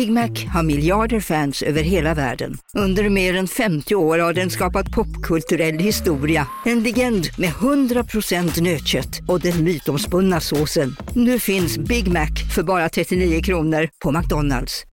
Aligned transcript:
Big 0.00 0.12
Mac 0.12 0.30
har 0.52 0.62
miljarder 0.62 1.20
fans 1.20 1.62
över 1.62 1.82
hela 1.82 2.14
världen. 2.14 2.58
Under 2.74 3.08
mer 3.08 3.34
än 3.34 3.48
50 3.48 3.94
år 3.94 4.18
har 4.18 4.32
den 4.32 4.50
skapat 4.50 4.90
popkulturell 4.90 5.78
historia. 5.78 6.46
En 6.64 6.82
legend 6.82 7.28
med 7.38 7.50
100% 7.50 8.62
nötkött 8.62 9.20
och 9.28 9.40
den 9.40 9.64
mytomspunna 9.64 10.40
såsen. 10.40 10.96
Nu 11.14 11.38
finns 11.38 11.78
Big 11.78 12.08
Mac 12.08 12.28
för 12.54 12.62
bara 12.62 12.88
39 12.88 13.42
kronor 13.42 13.88
på 14.04 14.12
McDonalds. 14.12 14.84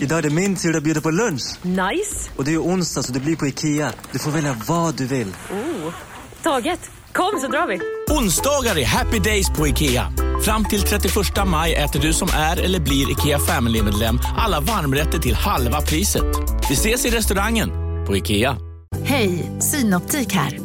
Idag 0.00 0.18
är 0.18 0.22
det 0.22 0.30
min 0.30 0.56
tur 0.56 0.76
att 0.76 0.82
bjuda 0.82 1.00
på 1.00 1.10
lunch. 1.10 1.42
Nice! 1.62 2.30
Och 2.36 2.44
det 2.44 2.50
är 2.50 2.52
ju 2.52 2.58
onsdag 2.58 3.02
så 3.02 3.12
det 3.12 3.20
blir 3.20 3.36
på 3.36 3.46
Ikea. 3.46 3.92
Du 4.12 4.18
får 4.18 4.30
välja 4.30 4.56
vad 4.68 4.94
du 4.98 5.06
vill. 5.06 5.28
Oh. 5.50 5.94
Taget! 6.42 6.90
Kom 7.12 7.40
så 7.40 7.48
drar 7.48 7.66
vi! 7.66 8.01
Onsdagar 8.18 8.78
är 8.78 8.84
happy 8.84 9.18
days 9.18 9.50
på 9.50 9.68
IKEA. 9.68 10.12
Fram 10.44 10.64
till 10.64 10.82
31 10.82 11.14
maj 11.46 11.74
äter 11.74 12.00
du 12.00 12.12
som 12.12 12.28
är 12.34 12.60
eller 12.60 12.80
blir 12.80 13.10
IKEA 13.10 13.38
Family-medlem 13.38 14.18
alla 14.38 14.60
varmrätter 14.60 15.18
till 15.18 15.34
halva 15.34 15.80
priset. 15.80 16.24
Vi 16.68 16.74
ses 16.74 17.06
i 17.06 17.10
restaurangen 17.10 17.70
på 18.06 18.16
IKEA. 18.16 18.56
Hej, 19.04 19.50
Synoptik 19.60 20.32
här. 20.32 20.58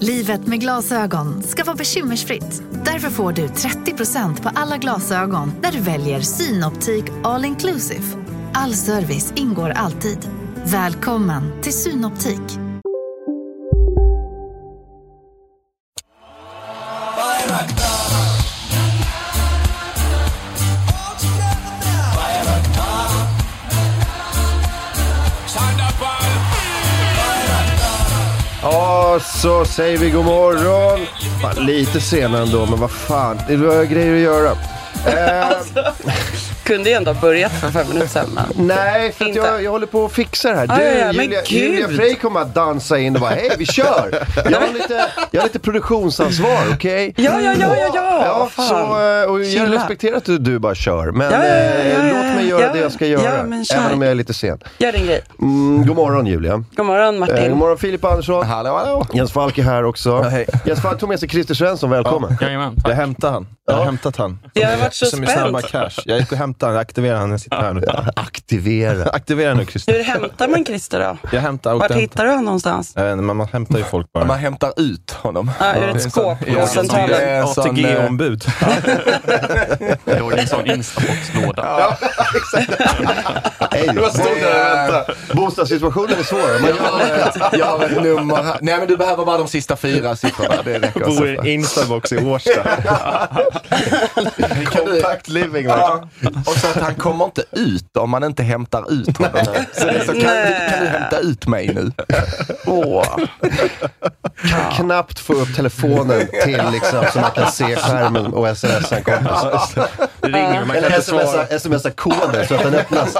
Livet 0.00 0.46
med 0.46 0.60
glasögon 0.60 1.42
ska 1.42 1.64
vara 1.64 1.76
bekymmersfritt. 1.76 2.62
Därför 2.84 3.10
får 3.10 3.32
du 3.32 3.46
30% 3.46 4.42
på 4.42 4.50
alla 4.54 4.76
glasögon 4.76 5.52
när 5.62 5.72
du 5.72 5.80
väljer 5.80 6.20
Synoptik 6.20 7.04
All 7.24 7.44
Inclusive. 7.44 8.04
All 8.54 8.74
service 8.74 9.32
ingår 9.36 9.70
alltid. 9.70 10.18
Välkommen 10.64 11.62
till 11.62 11.72
Synoptik. 11.72 12.61
Ja, 29.12 29.20
så 29.20 29.64
säger 29.64 29.98
vi 29.98 30.10
god 30.10 30.24
morgon. 30.24 31.06
Fan, 31.42 31.66
lite 31.66 32.00
senare 32.00 32.42
ändå, 32.42 32.66
men 32.66 32.80
vad 32.80 32.90
fan. 32.90 33.38
Det 33.48 33.56
var 33.56 33.84
grejer 33.84 34.14
att 34.14 34.20
göra. 34.20 34.50
Eh, 35.06 35.92
Kunde 36.72 36.90
ju 36.90 36.96
ändå 36.96 37.12
ha 37.12 37.20
börjat 37.20 37.52
för 37.52 37.68
fem 37.70 37.88
minuter 37.88 38.08
sedan. 38.08 38.28
Men... 38.34 38.66
nej, 38.66 39.12
för 39.12 39.24
att 39.24 39.28
Inte. 39.28 39.40
jag, 39.40 39.62
jag 39.62 39.70
håller 39.70 39.86
på 39.86 40.04
att 40.04 40.12
fixa 40.12 40.48
det 40.50 40.56
här. 40.56 40.66
Du, 40.66 40.72
Ja, 40.74 40.80
ja, 40.82 40.98
ja, 40.98 41.12
men 41.12 41.24
Julia, 41.24 41.40
gud. 41.48 41.62
Julia 41.62 41.88
Frey 41.88 42.14
kommer 42.14 42.40
att 42.40 42.54
dansa 42.54 42.98
in 42.98 43.14
och 43.14 43.20
bara, 43.20 43.30
hej 43.30 43.50
vi 43.58 43.66
kör! 43.66 44.26
Jag 44.50 44.60
har 44.60 44.72
lite, 44.74 45.04
jag 45.30 45.40
har 45.40 45.46
lite 45.48 45.58
produktionsansvar, 45.58 46.62
okej? 46.74 47.14
Ja, 47.16 47.40
ja, 47.40 47.54
ja, 47.58 47.76
ja, 47.76 47.90
ja. 47.94 48.22
Ja, 48.24 48.48
Fan. 48.52 48.68
så, 48.68 48.74
eh, 48.74 49.30
och 49.30 49.40
jag 49.40 49.50
Chilla. 49.52 49.76
respekterar 49.76 50.16
att 50.16 50.24
du, 50.24 50.38
du 50.38 50.58
bara 50.58 50.74
kör, 50.74 51.10
men 51.10 51.32
Ja, 51.32 51.38
ja, 51.38 51.44
ja, 51.44 51.54
eh, 51.54 51.88
ja, 51.92 52.06
ja, 52.06 52.14
låt 52.14 52.36
mig 52.36 52.48
göra 52.48 52.60
ja. 52.62 52.72
det 52.72 52.78
jag 52.78 52.92
ska 52.92 53.06
göra. 53.06 53.36
Ja, 53.36 53.44
men 53.44 53.64
kör. 53.64 53.76
även 53.78 53.92
om 53.92 54.02
jag 54.02 54.10
är 54.10 54.14
lite 54.14 54.34
sen. 54.34 54.58
Gör 54.78 54.92
din 54.92 55.06
grej. 55.06 55.22
Mm, 55.40 55.86
god 55.86 55.96
morgon 55.96 56.26
Julia. 56.26 56.64
God 56.76 56.86
morgon 56.86 57.18
Martin. 57.18 57.36
Eh, 57.36 57.48
god 57.48 57.58
morgon 57.58 57.78
Filip 57.78 58.04
Andersson. 58.04 58.46
Hallå, 58.46 58.76
hallå. 58.76 59.06
Jens 59.14 59.32
Falk 59.32 59.58
är 59.58 59.62
här 59.62 59.84
också. 59.84 60.08
Ja, 60.10 60.28
hej. 60.28 60.46
Jens 60.64 60.82
Falk 60.82 61.00
tog 61.00 61.08
med 61.08 61.20
sig 61.20 61.28
Christer 61.28 61.54
Svensson, 61.54 61.90
välkommen. 61.90 62.38
Jajamän, 62.40 62.76
Jag 62.84 62.94
hämtade 62.94 63.32
han. 63.32 63.46
Jag 63.66 63.74
har 63.74 63.84
hämtat 63.84 64.16
han. 64.16 64.38
Jag 64.52 64.68
har 64.68 64.76
varit 64.76 64.94
så 64.94 65.06
Som 65.06 65.24
i 65.24 65.26
snabba 65.26 65.58
spänd. 65.60 65.72
cash. 65.90 66.02
Jag 66.04 66.18
gick 66.18 66.32
och 66.32 66.38
jag 66.70 66.80
aktiverade 66.80 67.18
han, 67.20 67.30
jag 67.30 67.40
sitter 67.40 67.56
här 67.56 67.72
nu. 67.74 67.82
Aktivera. 68.16 69.10
Aktivera 69.12 69.54
nu 69.54 69.66
Christer. 69.66 69.92
Hur 69.92 70.02
hämtar 70.04 70.48
man 70.48 70.64
Christer 70.64 71.00
då? 71.00 71.16
Jag 71.32 71.40
hämtar 71.40 71.72
Vart 71.74 71.82
hämtar. 71.82 72.00
hittar 72.00 72.24
du 72.24 72.30
honom 72.30 72.44
någonstans? 72.44 72.92
Jag 72.96 73.02
vet 73.04 73.12
inte, 73.12 73.22
men 73.22 73.36
man 73.36 73.48
hämtar 73.52 73.78
ju 73.78 73.84
folk 73.84 74.12
bara. 74.12 74.24
Man 74.24 74.38
hämtar 74.38 74.72
ut 74.76 75.10
honom. 75.10 75.50
Ja, 75.60 75.74
ur 75.76 75.80
Det 75.80 75.86
är 75.86 75.88
ett 75.96 76.04
en 76.04 76.10
skåp 76.10 76.38
på 76.38 76.44
ja, 76.46 76.66
centralen. 76.66 77.38
eh, 77.38 77.44
ATG-ombud. 77.46 78.44
det 80.04 80.20
var 80.20 80.32
en 80.32 80.46
sån 80.48 80.66
instabox-låda. 80.70 81.96
Hej. 83.70 83.86
Där 83.86 83.98
och 83.98 84.18
väntade. 84.18 85.14
Bostadssituationen 85.32 86.18
är 86.18 86.22
svår. 86.22 86.60
Man 86.60 86.68
Jag 86.70 86.76
har 86.76 87.00
ett- 87.28 87.58
Jag 87.58 87.66
har 87.66 87.84
ett 87.84 88.02
nummer 88.02 88.42
här. 88.42 88.58
Nej 88.60 88.78
men 88.78 88.88
du 88.88 88.96
behöver 88.96 89.24
bara 89.24 89.38
de 89.38 89.48
sista 89.48 89.76
fyra 89.76 90.16
siffrorna. 90.16 90.54
Det 90.64 90.78
räcker. 90.78 91.00
Bor 91.00 91.28
i 91.28 91.36
en 91.38 91.46
instabox 91.46 92.12
i 92.12 92.18
Årsta. 92.24 92.50
Compact 94.64 95.28
living. 95.28 95.64
Ja. 95.66 96.08
Och 96.46 96.52
så 96.52 96.66
att 96.66 96.76
han 96.82 96.94
kommer 96.94 97.24
inte 97.24 97.44
ut 97.52 97.96
om 97.96 98.10
man 98.10 98.24
inte 98.24 98.42
hämtar 98.42 98.92
ut 98.92 99.18
honom. 99.18 99.32
Så, 99.72 99.84
det 99.84 99.90
är 99.90 100.00
så 100.04 100.12
kan, 100.12 100.20
du, 100.20 100.70
kan 100.70 100.84
du 100.84 100.86
hämta 100.88 101.18
ut 101.18 101.46
mig 101.46 101.74
nu? 101.74 101.92
Åh. 102.66 103.04
kan 104.50 104.70
knappt 104.72 105.18
få 105.18 105.32
upp 105.32 105.56
telefonen 105.56 106.20
till 106.44 106.60
liksom, 106.72 107.04
så 107.12 107.20
man 107.20 107.30
kan 107.30 107.52
se 107.52 107.76
skärmen 107.76 108.26
och 108.26 108.56
smsa 108.58 108.96
en 108.96 109.04
kompis. 109.04 109.74
Det 110.20 110.26
ringer 110.28 110.58
men 110.58 110.68
man 110.68 110.76
kan 110.76 110.84
inte 110.84 111.02
svara. 111.02 111.46
smsa, 111.46 111.58
smsa 111.58 111.90
koden 111.90 112.46
så 112.48 112.54
att 112.54 112.62
den 112.62 112.74
öppnas. 112.74 113.16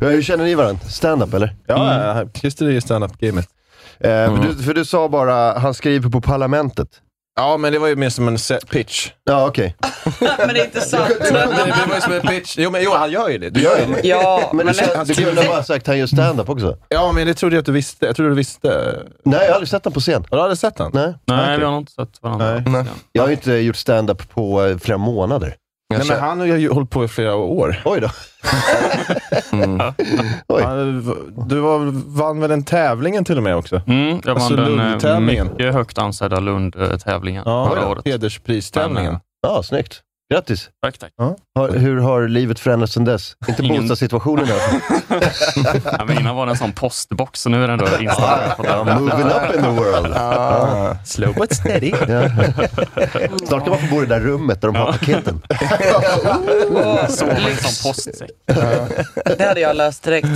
Hur 0.00 0.22
känner 0.22 0.44
ni 0.44 0.54
varandra? 0.54 0.80
Stand-up 0.88 1.34
eller? 1.34 1.56
Ja, 1.66 2.16
ja, 2.18 2.28
Christer 2.34 2.66
är 2.66 2.70
ju 2.70 2.80
stand-up-gamet. 2.80 3.48
Eh, 4.00 4.08
för, 4.08 4.42
du, 4.42 4.62
för 4.62 4.74
du 4.74 4.84
sa 4.84 5.08
bara, 5.08 5.58
han 5.58 5.74
skriver 5.74 6.10
på 6.10 6.20
Parlamentet. 6.20 6.88
Ja, 7.38 7.56
men 7.56 7.72
det 7.72 7.78
var 7.78 7.88
ju 7.88 7.96
mer 7.96 8.10
som 8.10 8.28
en 8.28 8.38
set 8.38 8.68
pitch. 8.70 9.10
Ja, 9.24 9.46
okej. 9.46 9.76
Men 10.38 10.48
det 10.48 10.60
är 10.60 10.64
inte 10.64 10.80
sant. 10.80 11.08
Det, 11.20 11.30
det 11.30 11.46
var 11.88 11.94
ju 11.94 12.00
som 12.00 12.12
en 12.12 12.20
pitch. 12.20 12.54
Jo, 12.58 12.70
men 12.70 12.82
jo, 12.82 12.90
han 12.94 13.10
gör 13.10 13.28
ju 13.28 13.38
det. 13.38 13.50
Du 13.50 13.60
gör 13.60 13.78
ju 13.78 13.84
det. 13.94 14.08
Ja, 14.08 14.50
Men 14.54 14.66
men 14.66 14.74
du, 14.74 15.04
du 15.04 15.14
kunde 15.14 15.42
bara 15.42 15.56
ha 15.56 15.62
sagt 15.62 15.86
han 15.86 15.98
gör 15.98 16.06
stand-up 16.06 16.48
också. 16.48 16.76
Ja, 16.88 17.12
men 17.12 17.26
det 17.26 17.34
trodde 17.34 17.56
jag 17.56 17.60
att 17.60 17.66
du 17.66 17.72
visste. 17.72 18.06
Jag 18.06 18.16
trodde 18.16 18.30
du 18.30 18.34
visste. 18.36 18.68
Nej, 19.24 19.40
jag 19.40 19.48
har 19.48 19.54
aldrig 19.54 19.68
sett 19.68 19.84
honom 19.84 19.94
på 19.94 20.00
scen. 20.00 20.24
Har 20.30 20.36
du 20.36 20.42
aldrig 20.42 20.58
sett 20.58 20.78
han? 20.78 20.90
Nej. 20.94 21.14
Nej, 21.24 21.58
vi 21.58 21.64
har 21.64 21.70
nog 21.72 21.80
inte 21.80 21.92
sett 21.92 22.22
varandra. 22.22 22.62
Nej. 22.66 22.84
Jag 23.12 23.22
har 23.22 23.28
ju 23.28 23.34
inte 23.34 23.52
gjort 23.52 23.76
stand-up 23.76 24.30
på 24.30 24.64
eh, 24.64 24.78
flera 24.78 24.98
månader. 24.98 25.54
Nej, 25.90 26.06
men 26.08 26.18
han 26.20 26.38
har 26.40 26.46
ju 26.46 26.70
hållit 26.72 26.90
på 26.90 27.04
i 27.04 27.08
flera 27.08 27.34
år. 27.36 27.82
Oj 27.84 28.00
då. 28.00 28.08
Oj. 30.48 30.62
Han- 30.62 31.14
Du 31.48 31.60
var, 31.60 31.78
vann 32.18 32.40
väl 32.40 32.50
den 32.50 32.64
tävlingen 32.64 33.24
till 33.24 33.36
och 33.36 33.42
med 33.42 33.56
också? 33.56 33.80
Mm, 33.86 34.20
jag 34.24 34.34
vann 34.34 34.42
Alltså 34.42 34.56
den 34.56 35.04
eh, 35.04 35.20
mycket 35.20 35.74
högt 35.74 35.98
ansedda 35.98 36.40
Lund-tävlingen 36.40 37.44
förra 37.44 37.88
året. 37.88 38.06
hederspristävlingen. 38.06 39.16
Ja, 39.42 39.62
snyggt. 39.62 40.00
Grattis. 40.34 40.70
Tack, 40.82 40.98
tack. 40.98 41.12
Har, 41.54 41.68
hur 41.70 41.96
har 42.00 42.28
livet 42.28 42.58
förändrats 42.60 42.92
sedan 42.92 43.04
dess? 43.04 43.36
Inte 43.48 43.62
Ingen- 43.62 43.82
bostadssituationen 43.82 44.48
i 44.48 44.50
alla 44.52 44.60
fall. 44.60 44.80
Ja, 45.98 46.04
men 46.04 46.20
innan 46.20 46.36
var 46.36 46.46
det 46.46 46.52
en 46.52 46.56
sån 46.58 46.72
postbox, 46.72 47.40
så 47.40 47.48
nu 47.48 47.64
är 47.64 47.66
det 47.66 47.72
ändå 47.72 47.84
installerat 48.00 48.56
på 48.56 48.64
Ja, 48.66 48.84
den. 48.84 49.02
moving 49.04 49.26
up 49.26 49.54
in 49.56 49.62
the 49.62 49.68
world. 49.70 50.14
Ah, 50.16 50.96
slow 51.04 51.34
but 51.34 51.54
steady. 51.54 51.88
Ja. 52.08 52.30
Snart 53.46 53.62
kan 53.64 53.70
man 53.70 53.78
få 53.78 53.86
bo 53.90 54.02
i 54.02 54.06
det 54.06 54.14
där 54.14 54.20
rummet 54.20 54.60
där 54.60 54.68
de 54.68 54.76
har 54.76 54.92
paketen. 54.92 55.40
Sova 57.08 57.32
i 57.48 57.50
en 57.50 57.56
sån 57.56 57.90
postsäck. 57.92 58.30
det 59.38 59.44
hade 59.48 59.60
jag 59.60 59.76
löst 59.76 60.02
direkt. 60.02 60.28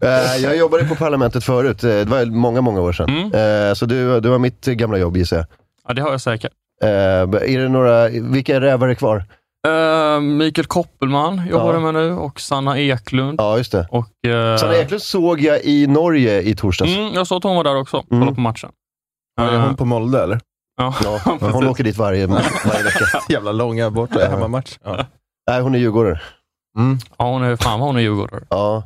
Eh, 0.00 0.36
jag 0.36 0.56
jobbade 0.56 0.84
på 0.84 0.94
Parlamentet 0.94 1.44
förut, 1.44 1.84
Eh, 1.84 1.88
det 1.90 2.04
var 2.04 2.24
många, 2.26 2.60
många 2.60 2.80
år 2.80 2.92
sedan. 2.92 3.08
Mm. 3.08 3.68
Eh, 3.68 3.74
så 3.74 3.86
du, 3.86 4.20
du 4.20 4.28
var 4.28 4.38
mitt 4.38 4.64
gamla 4.64 4.98
jobb 4.98 5.16
gissar 5.16 5.36
jag. 5.36 5.46
Ja, 5.88 5.94
det 5.94 6.02
har 6.02 6.10
jag 6.10 6.20
säkert. 6.20 6.52
Eh, 6.82 6.88
är 6.88 7.58
det 7.58 7.68
några, 7.68 8.08
vilka 8.08 8.60
rävar 8.60 8.88
är 8.88 8.94
kvar? 8.94 9.24
Uh, 9.68 10.20
Mikael 10.20 10.66
Koppelman 10.66 11.46
jobbar 11.50 11.74
Ja. 11.74 11.80
med 11.80 11.94
nu 11.94 12.12
och 12.12 12.40
Sanna 12.40 12.78
Eklund. 12.78 13.40
Ja, 13.40 13.56
just 13.58 13.72
det. 13.72 13.88
Och, 13.90 14.06
uh, 14.26 14.56
Sanna 14.56 14.76
Eklund 14.76 15.02
såg 15.02 15.40
jag 15.40 15.60
i 15.64 15.86
Norge 15.86 16.40
i 16.42 16.54
torsdags. 16.54 16.96
Mm, 16.96 17.12
jag 17.14 17.26
sa 17.26 17.36
att 17.36 17.44
hon 17.44 17.56
var 17.56 17.64
där 17.64 17.76
också, 17.76 17.96
Mm. 17.96 18.06
kollade 18.20 18.34
på 18.34 18.40
matchen. 18.40 18.70
Är 19.40 19.52
Eh, 19.54 19.60
hon 19.60 19.76
på 19.76 19.84
Molde 19.84 20.22
eller? 20.22 20.40
ja. 20.76 20.94
Ja, 21.04 21.20
hon 21.52 21.68
åker 21.68 21.84
dit 21.84 21.96
varje, 21.96 22.26
varje 22.26 22.82
vecka. 22.84 23.04
Jävla 23.28 23.52
långa 23.52 23.90
borta 23.90 24.28
hemmamatch. 24.30 24.78
Ja. 24.84 25.06
Nej, 25.50 25.60
hon 25.60 25.74
är 25.74 25.78
djurgårdare. 25.78 26.20
Mm. 26.78 26.98
ja, 27.18 27.30
hon 27.30 27.42
är, 27.42 27.56
fan 27.56 27.80
vad 27.80 27.88
hon 27.88 27.96
är 27.96 28.00
djurgårdare. 28.00 28.42
Ja. 28.50 28.82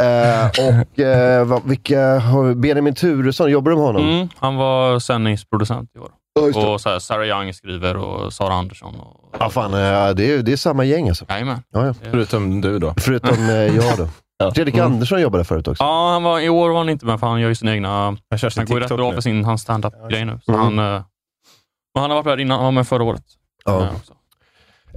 Eh, 0.00 0.46
och 0.48 0.98
eh, 0.98 1.44
vad, 1.44 1.62
vilka 1.64 2.22
Benjamin 2.56 2.94
Turesson, 2.94 3.50
jobbar 3.50 3.70
du 3.70 3.76
med 3.76 3.86
honom? 3.86 4.08
Mm, 4.08 4.28
han 4.38 4.56
var 4.56 4.98
sändningsproducent 4.98 5.90
i 5.96 5.98
år. 5.98 6.10
Ja. 6.34 6.68
Och 6.72 6.80
så 6.80 6.88
här, 6.88 6.98
Sarah 6.98 7.26
Young 7.28 7.54
skriver 7.54 7.96
och 7.96 8.32
Sara 8.32 8.54
Andersson. 8.54 9.00
Och, 9.00 9.18
Ja, 9.40 9.50
fan, 9.50 9.74
eh, 9.74 10.14
det, 10.14 10.32
är, 10.34 10.42
det 10.42 10.52
är 10.52 10.56
samma 10.56 10.84
gäng 10.84 11.08
alltså. 11.08 11.24
Jajamän. 11.28 11.62
Ja, 11.72 11.86
ja. 11.86 11.94
Förutom 12.10 12.60
du 12.60 12.78
då. 12.78 12.94
Förutom 12.98 13.48
eh, 13.48 13.54
jag 13.54 13.96
då. 13.98 14.08
Ja. 14.38 14.52
Fredrik 14.54 14.74
Mm. 14.74 14.86
Andersson 14.92 15.20
jobbade 15.20 15.44
förut 15.44 15.68
också. 15.68 15.82
Ja, 15.84 16.10
han 16.12 16.22
var, 16.22 16.40
i 16.40 16.48
år 16.48 16.70
var 16.70 16.78
han 16.78 16.88
inte 16.88 17.06
med 17.06 17.20
för 17.20 17.26
han 17.26 17.40
gör 17.40 17.48
ju 17.48 17.54
sina 17.54 17.72
egna... 17.72 18.16
Jag 18.28 18.38
kör 18.40 18.50
sin 18.50 18.60
Han 18.60 18.66
går 18.66 18.76
ju 18.78 18.82
rätt 18.82 18.96
bra 18.96 19.08
nu. 19.08 19.14
för 19.14 19.22
sin 19.22 19.44
hans 19.44 19.62
stand-up-grej 19.62 20.24
nu. 20.24 20.40
Så 20.46 20.52
Mm. 20.52 20.64
han, 20.64 20.78
eh, 20.78 21.02
men 21.94 22.00
han 22.02 22.10
har 22.10 22.16
varit 22.22 22.24
där 22.24 22.40
innan, 22.40 22.56
han 22.56 22.64
var 22.64 22.72
med 22.72 22.88
förra 22.88 23.02
året. 23.04 23.22
Ja. 23.64 23.88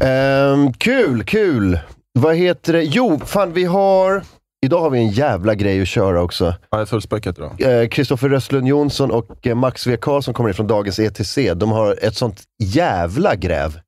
Ehm, 0.02 0.74
kul, 0.74 1.24
kul. 1.24 1.80
Vad 2.20 2.36
heter 2.36 2.74
det? 2.74 2.84
Jo, 2.84 3.20
fan 3.26 3.54
vi 3.54 3.64
har... 3.64 4.24
Idag 4.66 4.82
har 4.82 4.90
vi 4.90 5.00
en 5.00 5.10
jävla 5.10 5.56
grej 5.56 5.82
att 5.82 5.88
köra 5.88 6.22
också. 6.22 6.54
Ja, 6.70 6.78
det 6.78 6.84
är 6.84 6.86
fullspäckat 6.86 7.38
idag. 7.38 7.82
Eh, 7.82 7.88
Kristoffer 7.88 8.30
Röstlund 8.30 8.68
Jonsson 8.68 9.12
och 9.12 9.48
eh, 9.48 9.56
Max 9.56 9.88
V. 9.88 9.98
Karlsson 9.98 10.34
kommer 10.34 10.50
in 10.50 10.54
från 10.54 10.68
dagens 10.68 11.00
ETC. 11.00 11.38
De 11.56 11.72
har 11.72 11.98
ett 12.02 12.16
sånt 12.16 12.44
jävla 12.64 13.36
gräv 13.36 13.80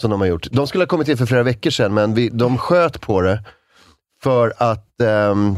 som 0.00 0.10
de 0.10 0.20
har 0.20 0.28
gjort. 0.28 0.46
De 0.50 0.66
skulle 0.66 0.82
ha 0.82 0.88
kommit 0.88 1.08
in 1.08 1.16
för 1.16 1.26
flera 1.26 1.42
veckor 1.42 1.70
sedan, 1.70 1.94
men 1.94 2.14
vi, 2.14 2.28
de 2.28 2.58
sköt 2.58 3.00
på 3.00 3.20
det 3.20 3.44
för 4.22 4.52
att 4.56 5.00
ehm, 5.00 5.56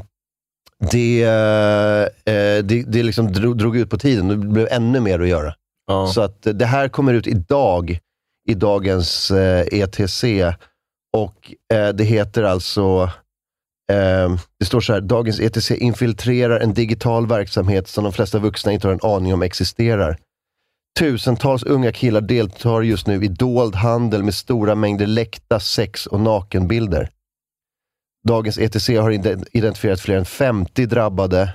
det, 0.91 1.23
eh, 1.23 2.65
det, 2.65 2.85
det 2.87 3.03
liksom 3.03 3.33
drog, 3.33 3.59
drog 3.59 3.77
ut 3.77 3.91
på 3.91 3.99
tiden. 3.99 4.29
Det 4.29 4.37
blev 4.37 4.69
ännu 4.71 5.01
mer 5.01 5.21
att 5.21 5.29
göra. 5.29 5.55
Ja. 5.87 6.07
Så 6.07 6.21
att 6.21 6.47
eh, 6.47 6.53
det 6.53 6.67
här 6.67 6.89
kommer 6.89 7.15
ut 7.15 7.27
idag 7.27 7.99
i 8.49 8.55
dagens 8.55 9.31
eh, 9.31 9.67
ETC. 9.73 10.25
Och 11.17 11.55
eh, 11.75 11.89
det 11.89 12.05
heter 12.05 12.43
alltså, 12.43 12.81
eh, 12.81 13.11
Ehm, 13.93 14.39
det 14.59 14.65
står 14.65 14.81
så 14.81 14.93
här, 14.93 15.01
dagens 15.01 15.41
ETC 15.41 15.71
infiltrerar 15.71 16.61
en 16.61 16.75
digital 16.75 17.27
verksamhet 17.27 17.89
som 17.89 18.05
de 18.05 18.13
flesta 18.13 18.39
vuxna 18.39 18.73
inte 18.73 18.87
har 18.87 18.95
en 18.95 19.11
aning 19.11 19.35
om 19.35 19.43
existerar. 19.43 20.19
Tusentals 20.99 21.63
unga 21.63 21.93
killar 21.93 22.21
deltar 22.21 22.83
just 22.83 23.07
nu 23.07 23.25
i 23.25 23.29
dold 23.29 23.75
handel 23.75 24.23
med 24.23 24.35
stora 24.35 24.75
mängder 24.75 25.07
läckta 25.07 25.61
sex 25.61 26.07
och 26.07 26.21
nakenbilder. 26.21 27.11
Dagens 28.29 28.59
ETC 28.59 28.89
har 28.89 29.11
identifierat 29.57 30.01
fler 30.01 30.17
än 30.17 30.25
50 30.25 30.87
drabbade. 30.87 31.55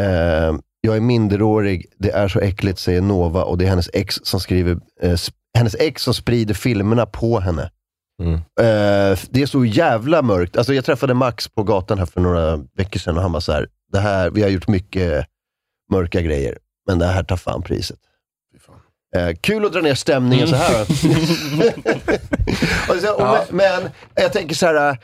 Ehm, 0.00 0.60
jag 0.80 0.96
är 0.96 1.00
minderårig, 1.00 1.86
det 1.98 2.10
är 2.10 2.28
så 2.28 2.40
äckligt, 2.40 2.78
säger 2.78 3.00
Nova 3.00 3.44
och 3.44 3.58
det 3.58 3.64
är 3.64 3.68
hennes 3.68 3.90
ex 3.92 4.14
som 4.22 4.40
skriver, 4.40 4.78
eh, 5.00 5.18
hennes 5.58 5.74
ex 5.74 6.02
som 6.02 6.14
sprider 6.14 6.54
filmerna 6.54 7.06
på 7.06 7.40
henne. 7.40 7.70
Eh, 8.60 9.18
det 9.30 9.42
är 9.42 9.46
så 9.46 9.64
jävla 9.64 10.22
mörkt. 10.22 10.56
Alltså 10.56 10.74
jag 10.74 10.84
träffade 10.84 11.14
Max 11.14 11.48
på 11.48 11.62
gatan 11.62 11.98
här 11.98 12.06
för 12.06 12.20
några 12.20 12.56
veckor 12.56 13.00
sedan 13.00 13.16
och 13.16 13.22
han 13.22 13.32
var 13.32 13.40
så 13.40 13.52
här, 13.52 13.68
det 13.92 13.98
här, 13.98 14.30
vi 14.30 14.42
har 14.42 14.48
gjort 14.48 14.68
mycket 14.68 15.26
mörka 15.92 16.20
grejer, 16.20 16.58
men 16.86 16.98
det 16.98 17.06
här 17.06 17.22
tar 17.22 17.36
fan 17.36 17.62
priset. 17.62 17.98
Eh, 19.16 19.34
kul 19.40 19.66
att 19.66 19.72
dra 19.72 19.80
ner 19.80 19.94
stämningen 19.94 20.48
så 20.48 20.56
här. 20.56 20.80
och 22.88 22.96
så, 23.02 23.14
och, 23.14 23.54
men, 23.54 23.82
men 23.82 23.90
jag 24.14 24.32
tänker 24.32 24.54
så 24.54 24.66
här, 24.66 24.90
eh, 24.90 24.96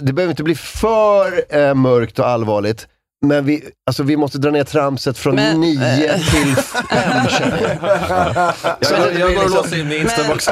det 0.00 0.12
behöver 0.12 0.32
inte 0.32 0.42
bli 0.42 0.54
för 0.54 1.56
eh, 1.56 1.74
mörkt 1.74 2.18
och 2.18 2.28
allvarligt. 2.28 2.88
Men 3.28 3.44
vi, 3.44 3.64
alltså, 3.86 4.02
vi 4.02 4.16
måste 4.16 4.38
dra 4.38 4.50
ner 4.50 4.64
tramset 4.64 5.18
från 5.18 5.34
Men, 5.34 5.60
nio 5.60 6.10
eh, 6.14 6.14
till 6.14 6.56
fem. 6.56 7.28
känner 7.28 7.78
jag. 7.80 8.52
Jag, 8.80 8.98
går- 9.00 9.20
jag 9.20 9.34
går 9.34 9.44
och 9.44 9.50
låser 9.50 9.78
in 9.80 9.88
min 9.88 10.00
Instabox. 10.02 10.48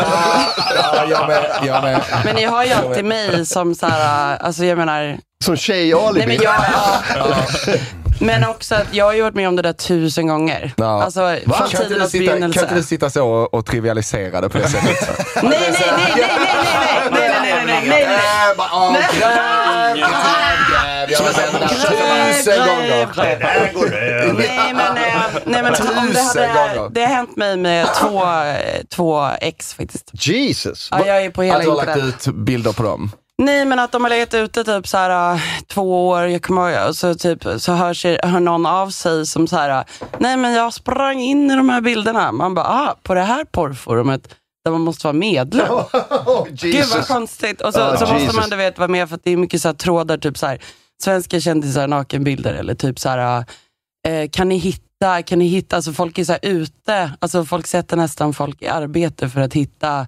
Ja, 0.75 1.05
jag 1.11 1.29
med. 1.29 1.45
Jag 1.67 1.83
med. 1.83 2.01
Men 2.25 2.35
ni 2.37 2.45
har 2.45 2.65
ju 2.65 2.73
alltid 2.73 3.05
mig 3.05 3.47
som 3.47 3.75
så 3.75 3.87
här, 3.87 4.37
alltså 4.37 4.65
jag 4.65 4.79
menar, 4.79 5.19
Som 5.45 5.57
tjej-alibi. 5.57 6.27
Nej, 6.27 6.39
men, 6.39 6.45
jag, 6.45 6.55
ja. 7.15 7.27
men 8.21 8.45
också 8.49 8.75
att 8.75 8.87
jag 8.95 9.05
har 9.05 9.13
ju 9.13 9.23
varit 9.23 9.35
med 9.35 9.49
om 9.49 9.57
det 9.57 9.63
där 9.63 9.73
tusen 9.73 10.27
gånger. 10.27 10.73
Ja. 10.77 11.03
Alltså 11.03 11.37
från 11.57 11.69
tidernas 11.69 12.11
sitta, 12.11 12.25
kan 12.25 12.35
begynnelse. 12.35 12.61
inte 12.61 12.75
du 12.75 12.83
sitta 12.83 13.11
så 13.11 13.29
och, 13.29 13.55
och 13.55 13.67
trivialisera 13.67 14.41
det 14.41 14.49
på 14.49 14.59
det 14.59 14.69
sättet? 14.69 15.09
Nej, 15.43 15.43
nej, 15.43 15.73
nej, 15.97 16.13
nej, 16.17 16.25
nej, 16.27 16.31
nej, 17.13 17.31
nej, 17.43 17.43
nej, 17.43 17.43
nej, 17.43 17.65
nej, 17.67 17.89
nej, 17.89 18.07
nej. 18.09 18.57
Bara, 18.57 18.69
åh, 18.73 18.93
gräv, 18.93 19.97
gräv, 19.97 20.07
gräv. 21.07 21.11
Jag 21.11 21.27
har 21.27 21.33
sett 21.33 21.53
det 21.53 21.69
tusen 21.69 22.59
gånger. 22.59 23.09
Nej 24.35 24.75
men, 24.75 24.97
eh, 24.97 25.03
nej, 25.45 25.63
men 25.63 25.73
om 25.99 26.07
det, 26.09 26.15
Tusen 26.15 26.51
hade, 26.51 26.77
gånger. 26.77 26.91
det 26.91 27.01
har 27.01 27.09
hänt 27.15 27.37
mig 27.37 27.57
med 27.57 27.87
två, 28.01 28.25
eh, 28.25 28.83
två 28.89 29.29
ex 29.41 29.75
faktiskt. 29.75 30.11
Jesus. 30.13 30.89
Ja, 30.91 31.07
jag 31.07 31.25
är 31.25 31.31
på 31.31 31.43
hela 31.43 31.57
Att 31.59 31.65
du 31.65 31.71
har 31.71 31.77
lagt 31.77 31.99
ut 31.99 32.27
bilder 32.35 32.73
på 32.73 32.83
dem? 32.83 33.11
Nej 33.39 33.65
men 33.65 33.79
att 33.79 33.93
de 33.93 34.03
har 34.03 34.11
legat 34.11 34.35
ute 34.35 34.65
typ 34.65 34.89
så 34.89 34.97
här 34.97 35.35
äh, 35.35 35.41
två 35.67 36.09
år, 36.09 36.23
jag 36.23 36.43
kommer 36.43 36.71
ihåg, 36.71 36.89
och 36.89 36.97
så, 36.97 37.15
typ, 37.15 37.47
så 37.59 37.73
hör, 37.73 37.95
sig, 37.95 38.19
hör 38.23 38.41
någon 38.41 38.67
av 38.67 38.91
sig 38.91 39.27
som 39.27 39.49
så 39.49 39.57
här, 39.57 39.85
nej 40.19 40.37
men 40.37 40.53
jag 40.53 40.73
sprang 40.75 41.21
in 41.21 41.51
i 41.51 41.57
de 41.57 41.69
här 41.69 41.81
bilderna. 41.81 42.33
Man 42.33 42.55
bara, 42.55 42.67
ah, 42.67 42.97
på 43.03 43.15
det 43.15 43.21
här 43.21 43.45
porrforumet 43.45 44.29
där 44.65 44.71
man 44.73 44.81
måste 44.81 45.07
vara 45.07 45.13
medlem. 45.13 45.67
Gud 46.51 46.85
vad 46.95 47.07
konstigt. 47.07 47.61
Och 47.61 47.75
så, 47.75 47.81
Ah, 47.81 47.97
så 47.97 48.05
måste 48.07 48.19
Jesus. 48.19 48.37
man 48.37 48.51
du 48.51 48.57
vet 48.57 48.79
vara 48.79 48.89
med 48.89 49.09
för 49.09 49.15
att 49.17 49.25
det 49.25 49.31
är 49.31 49.37
mycket 49.37 49.63
så 49.63 49.69
här 49.69 49.75
trådar, 49.75 50.17
typ 50.19 50.39
så 50.39 50.47
här, 50.47 50.59
svenska 51.03 51.41
kändisar 51.41 51.89
nakenbilder 51.89 52.55
eller 52.55 52.75
typ 52.75 52.99
så 52.99 53.09
här, 53.09 53.45
eh, 54.09 54.31
kan 54.31 54.49
ni 54.49 54.57
hitta, 54.57 55.23
kan 55.23 55.39
ni 55.39 55.47
hitta, 55.47 55.77
alltså 55.77 55.93
folk 55.93 56.19
är 56.19 56.25
så 56.25 56.37
ute, 56.43 57.13
alltså 57.19 57.45
folk 57.45 57.67
sätter 57.67 57.97
nästan 57.97 58.35
folk 58.35 58.63
i 58.63 58.69
arbete 58.69 59.29
för 59.29 59.41
att 59.41 59.55
hitta 59.55 60.07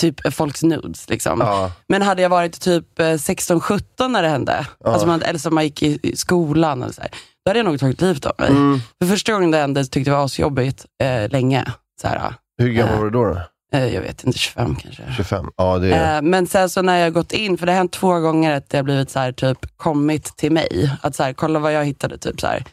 typ 0.00 0.26
eh, 0.26 0.30
folks 0.30 0.62
nudes. 0.62 1.08
Liksom. 1.08 1.40
Ja. 1.40 1.72
Men 1.88 2.02
hade 2.02 2.22
jag 2.22 2.28
varit 2.28 2.60
typ 2.60 2.98
eh, 2.98 3.04
16-17 3.04 4.08
när 4.08 4.22
det 4.22 4.28
hände, 4.28 4.66
alltså 4.84 5.06
man, 5.06 5.22
eller 5.22 5.38
som 5.38 5.54
man 5.54 5.64
gick 5.64 5.82
i, 5.82 5.98
i 6.02 6.16
skolan, 6.16 6.82
eller 6.82 6.92
så 6.92 7.02
här, 7.02 7.10
då 7.44 7.50
hade 7.50 7.58
jag 7.58 7.66
nog 7.66 7.80
tagit 7.80 8.00
livet 8.00 8.26
av 8.26 8.34
mig. 8.38 8.50
Mm. 8.50 8.80
För 9.02 9.08
första 9.08 9.32
gången 9.32 9.50
det 9.50 9.58
hände 9.58 9.84
tyckte 9.84 9.98
jag 9.98 10.06
det 10.06 10.10
var 10.18 10.24
asjobbigt 10.24 10.86
eh, 11.02 11.30
länge. 11.30 11.64
Så 12.00 12.08
här, 12.08 12.34
Hur 12.58 12.68
gammal 12.68 12.96
var 12.96 13.04
du 13.04 13.10
då? 13.10 13.24
då? 13.24 13.40
Eh, 13.72 13.94
jag 13.94 14.00
vet 14.02 14.24
inte, 14.24 14.38
25 14.38 14.76
kanske. 14.76 15.02
25? 15.16 15.46
Ja, 15.56 15.78
det 15.78 15.92
är... 15.94 16.16
Eh, 16.16 16.22
men 16.22 16.46
sen 16.46 16.70
så 16.70 16.82
när 16.82 16.98
jag 16.98 17.12
gått 17.12 17.32
in, 17.32 17.58
för 17.58 17.66
det 17.66 17.72
har 17.72 17.76
hänt 17.76 17.92
två 17.92 18.18
gånger 18.20 18.56
att 18.56 18.68
det 18.70 18.78
har 18.78 18.82
blivit 18.84 19.10
så 19.10 19.18
här, 19.18 19.32
typ 19.32 19.58
kommit 19.76 20.36
till 20.36 20.52
mig. 20.52 20.90
Att 21.02 21.14
så 21.16 21.22
här, 21.22 21.32
kolla 21.32 21.58
vad 21.58 21.72
jag 21.72 21.84
hittade. 21.84 22.18
Typ 22.18 22.40
så 22.40 22.46
här. 22.46 22.64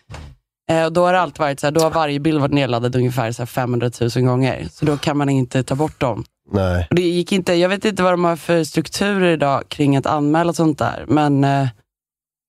Eh, 0.71 0.85
och 0.85 0.93
då 0.93 1.05
har 1.05 1.13
det 1.13 1.19
alltid 1.19 1.39
varit 1.39 1.59
så 1.59 1.67
här, 1.67 1.71
då 1.71 1.81
har 1.81 1.89
varje 1.91 2.19
bild 2.19 2.39
varit 2.41 2.53
nedladdad 2.53 2.95
ungefär 2.95 3.31
så 3.31 3.41
här 3.41 3.47
500 3.47 3.91
000 4.15 4.25
gånger. 4.25 4.67
Så 4.71 4.85
då 4.85 4.97
kan 4.97 5.17
man 5.17 5.29
inte 5.29 5.63
ta 5.63 5.75
bort 5.75 5.99
dem. 5.99 6.23
Nej. 6.51 6.87
Och 6.89 6.95
det 6.95 7.01
gick 7.01 7.31
inte, 7.31 7.53
jag 7.53 7.69
vet 7.69 7.85
inte 7.85 8.03
vad 8.03 8.13
de 8.13 8.23
har 8.23 8.35
för 8.35 8.63
strukturer 8.63 9.31
idag 9.33 9.63
kring 9.69 9.97
att 9.97 10.05
anmäla 10.05 10.53
sånt 10.53 10.77
där. 10.79 11.05
Men 11.07 11.43
eh, 11.43 11.67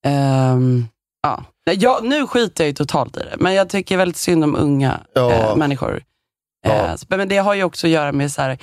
ehm, 0.07 0.87
ja. 1.23 1.45
Ja, 1.71 2.01
nu 2.03 2.27
skiter 2.27 2.65
jag 2.65 2.69
ju 2.69 2.75
totalt 2.75 3.17
i 3.17 3.21
det, 3.21 3.37
men 3.39 3.55
jag 3.55 3.69
tycker 3.69 3.97
väldigt 3.97 4.17
synd 4.17 4.45
om 4.45 4.57
unga 4.57 5.01
Ja. 5.15 5.33
eh, 5.33 5.57
människor. 5.57 6.03
Eh, 6.67 6.77
Ja. 6.77 6.97
så- 6.97 7.07
men 7.09 7.29
det 7.29 7.37
har 7.37 7.55
ju 7.55 7.65
också 7.65 7.87
att 7.87 7.91
göra 7.91 8.13
med 8.13 8.33
så 8.33 8.43
här, 8.43 8.59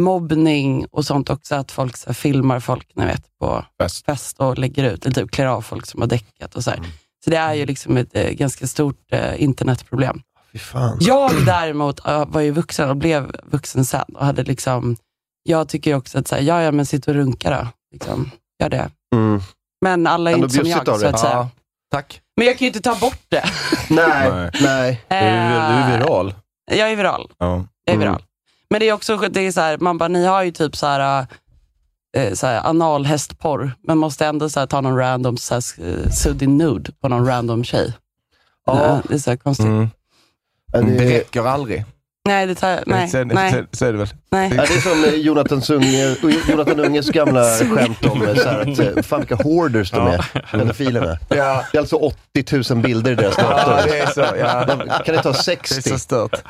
mobbning 0.00 0.86
och 0.92 1.04
sånt 1.04 1.30
också, 1.30 1.54
att 1.54 1.72
folk 1.72 1.96
så 1.96 2.06
här, 2.06 2.14
filmar 2.14 2.60
folk 2.60 2.88
ni 2.94 3.04
vet, 3.06 3.22
på 3.40 3.64
Fest. 3.82 4.04
fest 4.06 4.40
och 4.40 4.58
lägger 4.58 4.84
ut, 4.84 5.04
eller 5.06 5.14
typ 5.14 5.30
klär 5.30 5.46
av 5.46 5.62
folk 5.62 5.86
som 5.86 6.00
har 6.00 6.08
däckat 6.08 6.54
och 6.54 6.64
så 6.64 6.70
här. 6.70 6.80
Så 7.24 7.30
det 7.30 7.36
är 7.36 7.54
ju 7.54 7.66
liksom 7.66 7.96
ett 7.96 8.08
eh, 8.16 8.30
ganska 8.30 8.66
stort 8.66 9.12
eh, 9.12 9.42
internetproblem. 9.42 10.22
Fy 10.52 10.58
fan. 10.58 10.96
Jag 11.00 11.30
däremot 11.46 12.06
äh, 12.06 12.26
var 12.28 12.40
ju 12.40 12.50
vuxen 12.50 12.90
och 12.90 12.96
blev 12.96 13.36
vuxen 13.44 13.84
sen 13.84 14.04
och 14.14 14.26
hade 14.26 14.42
liksom, 14.42 14.96
jag 15.42 15.68
tycker 15.68 15.94
också 15.94 16.18
att 16.18 16.28
så 16.28 16.34
här, 16.34 16.42
ja, 16.42 16.62
ja 16.62 16.72
men 16.72 16.86
sitt 16.86 17.08
och 17.08 17.14
runka 17.14 17.50
då. 17.50 17.66
Liksom, 17.92 18.30
gör 18.62 18.68
det. 18.68 18.90
Mm. 19.14 19.40
Men 19.84 20.06
alla 20.06 20.30
är 20.30 20.34
Ändå 20.34 20.46
inte 20.46 20.56
som 20.56 20.66
jag, 20.66 20.86
så 21.00 21.06
att 21.06 21.20
säga. 21.20 21.32
Ja, 21.32 21.48
tack. 21.90 22.20
Men 22.36 22.46
jag 22.46 22.58
kan 22.58 22.64
ju 22.64 22.66
inte 22.66 22.80
ta 22.80 22.94
bort 22.94 23.22
det. 23.28 23.44
Nej, 23.90 24.30
Nej. 24.30 24.50
nej. 24.60 25.00
Du 25.08 25.16
är, 25.16 25.70
du 25.88 25.92
är 25.92 25.98
viral. 25.98 26.34
Eh, 26.70 26.78
Jag 26.78 26.90
är 26.92 26.96
viral. 26.96 27.30
Ja. 27.38 27.46
Jag 27.84 27.92
är 27.92 27.96
Mm. 27.96 28.08
viral. 28.08 28.22
Men 28.70 28.80
det 28.80 28.88
är 28.88 28.92
också, 28.92 29.16
det 29.16 29.40
är 29.40 29.52
så 29.52 29.60
här, 29.60 29.78
man 29.78 29.98
bara, 29.98 30.08
ni 30.08 30.26
har 30.26 30.42
ju 30.42 30.50
typ 30.50 30.76
så 30.76 30.86
här, 30.86 31.26
eh, 32.16 32.32
så 32.34 32.46
här 32.46 32.66
analhästporr, 32.68 33.72
men 33.82 33.98
måste 33.98 34.26
ändå 34.26 34.50
så 34.50 34.60
här, 34.60 34.66
ta 34.66 34.80
någon 34.80 34.96
random 34.96 35.36
så 35.36 35.54
här, 35.54 35.62
eh, 35.78 36.10
suddig 36.10 36.48
nude 36.48 36.92
på 37.00 37.08
någon 37.08 37.26
random 37.26 37.64
tjej. 37.64 37.92
Ja. 38.66 39.00
Det 39.08 39.14
är 39.14 39.18
så 39.18 39.30
här 39.30 39.36
konstigt. 39.36 39.66
Mm. 39.66 39.88
Det, 40.72 41.18
räcker 41.18 41.42
aldrig. 41.46 41.84
Nej, 42.30 42.46
det 42.46 42.54
tar, 42.54 42.80
nej, 42.86 43.08
så, 43.08 43.24
nej, 43.24 43.52
Så, 43.52 43.76
så 43.78 43.84
är 43.86 43.92
det 43.92 43.98
väl. 43.98 44.08
nej. 44.30 44.52
ja, 44.56 44.62
det 44.68 44.74
är 44.74 44.80
som 44.80 45.04
eh, 45.04 45.14
Jonathan, 45.14 45.62
Unge, 45.70 46.16
Jonathan 46.50 46.80
Unges 46.80 47.10
gamla 47.10 47.44
skämt 47.74 48.04
om 48.06 48.22
eh, 48.22 48.34
så 48.34 48.48
här, 48.48 48.60
att, 48.60 48.78
eh, 48.96 49.02
fan 49.02 49.20
vilka 49.20 49.34
hoarders 49.36 49.90
de 49.90 50.06
är, 50.06 50.24
pedofilerna. 50.50 51.18
Ja, 51.28 51.64
Det 51.72 51.78
är 51.78 51.80
alltså 51.80 51.96
80 51.96 52.74
000 52.74 52.82
bilder 52.82 53.12
i 53.12 53.14
deras 53.14 53.34
ja 53.38 53.42
dator. 53.44 53.90
det 53.90 53.98
är 53.98 54.06
så. 54.06 54.20
Ja. 54.38 54.64
Kan 55.04 55.14
det 55.14 55.22
ta 55.22 55.32
Det 55.32 55.38
är 55.38 55.42
60? 55.42 55.82
så 55.82 55.98
stört. 55.98 56.32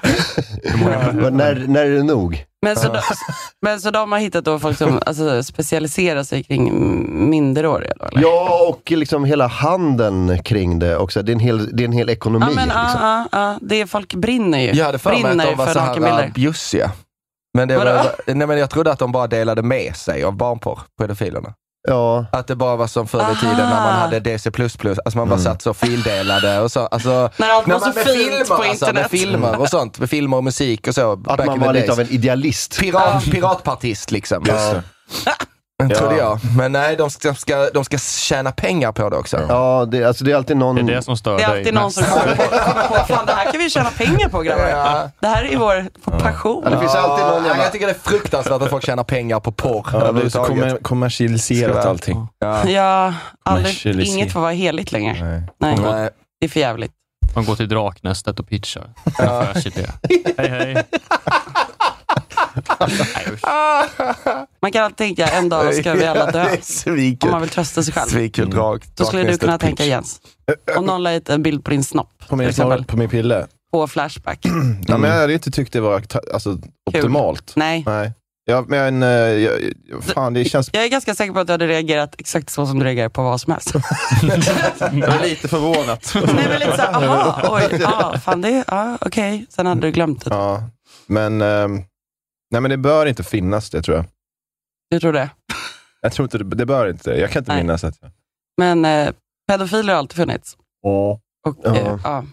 När, 1.32 1.64
när 1.68 1.84
är 1.86 1.90
det 1.90 2.02
nog? 2.02 2.44
Men 2.62 2.76
så, 2.76 2.92
de, 2.92 3.00
men 3.62 3.80
så 3.80 3.90
de 3.90 4.12
har 4.12 4.18
hittat 4.18 4.44
då 4.44 4.58
folk 4.58 4.78
som 4.78 5.00
alltså, 5.06 5.42
specialiserar 5.42 6.22
sig 6.22 6.42
kring 6.42 7.30
minderåriga? 7.30 7.92
Då, 7.98 8.04
eller? 8.06 8.22
Ja, 8.22 8.68
och 8.68 8.90
liksom 8.90 9.24
hela 9.24 9.46
handeln 9.46 10.42
kring 10.42 10.78
det 10.78 10.96
också. 10.96 11.22
Det 11.22 11.32
är 11.32 11.34
en 11.34 11.40
hel, 11.40 11.76
det 11.76 11.82
är 11.82 11.84
en 11.84 11.92
hel 11.92 12.10
ekonomi. 12.10 12.46
Ja, 12.48 12.54
men, 12.54 12.68
liksom. 12.68 12.82
ja, 12.82 13.28
ja, 13.32 13.58
det 13.60 13.80
är 13.80 13.86
folk 13.86 14.14
brinner 14.14 14.58
ju. 14.58 14.72
Jag 14.72 14.86
hade 14.86 14.98
för 14.98 15.10
mig 15.10 15.22
brinner 15.22 15.44
att 15.44 15.50
de 15.50 15.56
var 15.56 15.66
för 15.66 15.72
så 15.72 15.80
här 15.80 16.30
bjussiga. 16.34 16.92
Men, 17.54 17.68
det 17.68 17.78
var, 17.78 18.12
nej, 18.26 18.46
men 18.46 18.58
jag 18.58 18.70
trodde 18.70 18.92
att 18.92 18.98
de 18.98 19.12
bara 19.12 19.26
delade 19.26 19.62
med 19.62 19.96
sig 19.96 20.24
av 20.24 20.36
barnporr, 20.36 20.80
pedofilerna. 20.98 21.54
Ja, 21.88 22.26
Att 22.32 22.46
det 22.46 22.56
bara 22.56 22.76
var 22.76 22.86
som 22.86 23.06
förr 23.08 23.32
i 23.32 23.36
tiden 23.40 23.56
när 23.56 23.68
man 23.80 23.92
hade 23.98 24.20
DC++, 24.20 24.50
alltså 24.54 25.18
man 25.18 25.28
bara 25.28 25.38
satt 25.38 25.62
så 25.62 25.74
fildelade 25.74 26.60
och 26.60 26.72
så. 26.72 26.86
Alltså, 26.86 27.30
När 27.36 27.48
allt 27.50 27.68
var 27.68 27.80
man- 27.80 27.80
så 27.80 27.86
med 27.98 28.04
fint 28.06 28.16
filmer, 28.18 28.44
på 28.44 28.54
alltså, 28.54 28.84
med 28.84 28.90
internet. 28.90 29.10
filmer 29.10 29.60
och 29.60 29.68
sånt, 29.68 29.98
med 29.98 30.10
filmer 30.10 30.36
och 30.36 30.44
musik 30.44 30.88
och 30.88 30.94
så. 30.94 31.12
att 31.26 31.46
man 31.46 31.60
var 31.60 31.72
lite 31.72 31.86
days. 31.86 31.98
av 31.98 32.00
en 32.00 32.08
idealist. 32.10 32.78
Pirat, 32.80 33.24
piratpartist 33.24 34.10
liksom. 34.10 34.44
Det. 35.88 35.94
Trodde 35.94 36.16
Ja. 36.16 36.38
jag. 36.42 36.56
Men 36.56 36.72
nej, 36.72 36.96
de 36.96 37.10
ska, 37.10 37.34
ska, 37.34 37.70
de 37.74 37.84
ska 37.84 37.98
tjäna 37.98 38.52
pengar 38.52 38.92
på 38.92 39.10
det 39.10 39.16
också. 39.16 39.40
Ja, 39.48 39.84
det, 39.90 40.04
alltså 40.04 40.24
det 40.24 40.32
är 40.32 40.36
alltid 40.36 40.56
någon... 40.56 40.76
Det 40.76 40.92
är 40.92 40.96
det 40.96 41.02
som 41.02 41.16
stör 41.16 41.36
Det 41.36 41.42
är 41.42 41.48
dig 41.48 41.58
alltid 41.58 41.74
någon 41.74 41.92
som 41.92 42.04
kommer 42.04 42.36
på, 42.36 42.42
kommer 42.42 42.88
på 42.88 42.94
fan 42.94 43.26
det 43.26 43.32
här 43.32 43.52
kan 43.52 43.60
vi 43.60 43.70
tjäna 43.70 43.90
pengar 43.90 44.28
på 44.28 44.42
grabbar. 44.42 44.68
Ja. 44.68 45.10
Det 45.20 45.26
här 45.26 45.44
är 45.44 45.56
vår 45.56 45.88
passion. 46.18 46.62
Ja, 46.64 46.70
det 46.70 46.78
finns 46.78 46.94
alltid 46.94 47.26
någon 47.26 47.42
Ja, 47.42 47.46
jävla... 47.48 47.62
jag 47.62 47.72
tycker 47.72 47.86
det 47.86 47.92
är 47.92 48.10
fruktansvärt 48.10 48.62
att 48.62 48.70
folk 48.70 48.86
tjänar 48.86 49.04
pengar 49.04 49.40
på 49.40 49.52
porr 49.52 49.86
Ja, 49.92 50.12
det 50.12 50.22
är 50.22 50.28
så 50.28 50.44
kommer, 50.44 50.76
kommersialiserat 50.76 51.86
allting. 51.86 52.26
Ja. 52.38 52.68
Ja, 52.68 53.14
aldrig, 53.44 54.00
inget 54.06 54.32
får 54.32 54.40
vara 54.40 54.50
heligt 54.52 54.92
längre. 54.92 55.12
Nej. 55.24 55.42
Nej, 55.76 55.92
Nej. 55.92 56.10
det 56.40 56.46
är 56.46 56.50
för 56.50 56.60
jävligt. 56.60 56.92
Man 57.34 57.44
går 57.44 57.56
till 57.56 57.68
Draknästet 57.68 58.40
och 58.40 58.48
pitchar. 58.48 58.90
Affärsidé. 59.18 59.86
Hej 60.38 60.48
hej. 60.48 60.84
Man 64.62 64.72
kan 64.72 64.84
alltid 64.84 64.96
tänka, 64.96 65.26
en 65.26 65.48
dag 65.48 65.74
ska 65.74 65.94
vi 65.94 66.04
alla 66.06 66.30
dö. 66.30 66.46
Om 67.20 67.30
man 67.30 67.40
vill 67.40 67.50
trösta 67.50 67.82
sig 67.82 67.94
själv. 67.94 68.08
Svinkul 68.08 68.50
drag. 68.50 68.84
Då 68.94 69.04
skulle 69.04 69.22
du 69.22 69.38
kunna 69.38 69.58
pitch. 69.58 69.66
tänka 69.66 69.84
Jens. 69.84 70.20
Om 70.76 70.84
någon 70.84 71.02
la 71.02 71.12
ut 71.12 71.28
en 71.28 71.42
bild 71.42 71.64
på 71.64 71.70
din 71.70 71.84
snopp. 71.84 72.12
På 72.28 72.36
min, 72.36 72.48
exempel. 72.48 72.84
på 72.84 72.96
min 72.96 73.08
pille. 73.08 73.46
på 73.72 73.86
Flashback. 73.86 74.46
Ja, 74.86 74.98
men 74.98 75.10
jag 75.10 75.20
hade 75.20 75.32
inte 75.32 75.50
tyckt 75.50 75.72
det 75.72 75.80
var 75.80 76.02
alltså, 76.32 76.58
optimalt. 76.86 77.52
Nej. 77.56 77.82
Nej. 77.86 78.12
Ja, 78.44 78.64
men, 78.68 79.02
eh, 79.02 79.08
jag, 79.08 79.52
fan, 80.00 80.34
det 80.34 80.44
känns 80.44 80.70
Jag 80.72 80.84
är 80.84 80.88
ganska 80.88 81.14
säker 81.14 81.32
på 81.32 81.40
att 81.40 81.46
du 81.46 81.52
hade 81.52 81.66
reagerat 81.66 82.14
exakt 82.18 82.50
så 82.50 82.66
som 82.66 82.78
du 82.78 82.84
reagerar 82.84 83.08
på 83.08 83.22
vad 83.22 83.40
som 83.40 83.52
helst. 83.52 83.72
jag 84.92 85.14
är 85.16 85.22
lite 85.22 85.48
förvånat. 85.48 86.12
Nej, 86.14 86.46
men 86.48 86.58
lite 86.60 86.76
såhär, 86.76 86.92
aha, 86.92 87.56
oj, 87.56 87.78
ja, 87.80 88.18
fan 88.24 88.40
det, 88.40 88.64
ja, 88.66 88.98
okej. 89.00 89.46
Sen 89.50 89.66
hade 89.66 89.80
du 89.80 89.90
glömt 89.90 90.24
det. 90.24 90.30
Ja, 90.30 90.62
men, 91.06 91.40
ehm, 91.40 91.82
nej, 92.50 92.60
men 92.60 92.70
det 92.70 92.76
bör 92.76 93.06
inte 93.06 93.22
finnas 93.22 93.70
det 93.70 93.82
tror 93.82 93.96
jag. 93.96 94.04
Du 94.90 95.00
tror 95.00 95.12
det? 95.12 95.30
Jag 96.00 96.12
tror 96.12 96.24
inte 96.26 96.38
det, 96.38 96.44
det 96.44 96.66
bör 96.66 96.88
inte. 96.88 97.10
Jag 97.10 97.30
kan 97.30 97.40
inte 97.40 97.52
Nej. 97.52 97.62
minnas 97.62 97.84
att 97.84 97.98
jag... 98.00 98.10
Men 98.58 98.84
eh, 98.84 99.12
pedofiler 99.48 99.92
har 99.92 99.98
alltid 99.98 100.16
funnits. 100.16 100.56
Och, 100.82 101.20
Ja. 101.64 101.76
eh, 101.76 101.98
ja. 102.04 102.24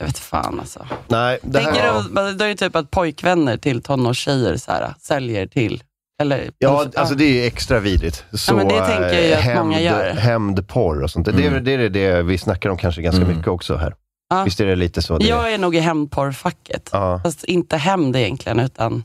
Jag 0.00 0.06
vet 0.06 0.18
fan 0.18 0.60
alltså. 0.60 0.86
Nej, 1.08 1.38
det 1.42 1.58
Tänker 1.64 1.80
här... 1.80 2.02
du, 2.26 2.32
det 2.34 2.44
är 2.44 2.48
ju 2.48 2.54
typ 2.54 2.76
att 2.76 2.90
pojkvänner 2.90 3.56
till 3.56 3.82
tonårstjejer 3.82 4.56
så 4.56 4.72
här, 4.72 4.94
säljer 5.00 5.46
till, 5.46 5.82
eller? 6.22 6.50
Ja, 6.58 6.86
alltså 6.94 7.14
det 7.14 7.24
är 7.24 7.32
ju 7.32 7.42
extra 7.46 7.78
vidrigt. 7.80 8.24
Så, 8.32 8.56
men 8.56 8.68
det 8.68 8.86
tänker 8.86 9.12
jag 9.14 9.26
ju 9.26 9.32
att 9.34 9.46
eh, 9.46 9.54
många 9.64 9.80
gör. 9.80 10.10
Hämndporr 10.10 11.02
och 11.02 11.10
sånt. 11.10 11.26
Det, 11.26 11.46
är, 11.46 11.60
det 11.60 11.72
är 11.72 11.88
det 11.88 12.22
vi 12.22 12.38
snackar 12.38 12.70
om 12.70 12.76
kanske 12.76 13.02
ganska 13.02 13.22
Mm. 13.22 13.36
mycket 13.36 13.48
också 13.48 13.76
här. 13.76 13.94
Ja. 14.30 14.44
Visst 14.44 14.60
är 14.60 14.66
det 14.66 14.76
lite 14.76 15.02
så? 15.02 15.18
Det, 15.18 15.26
Jag 15.26 15.52
är 15.54 15.58
nog 15.58 15.76
i 15.76 15.78
hämndporrfacket. 15.78 16.88
ja. 16.92 17.20
Fast 17.24 17.44
inte 17.44 17.76
hämnd 17.76 18.16
egentligen, 18.16 18.60
utan 18.60 19.04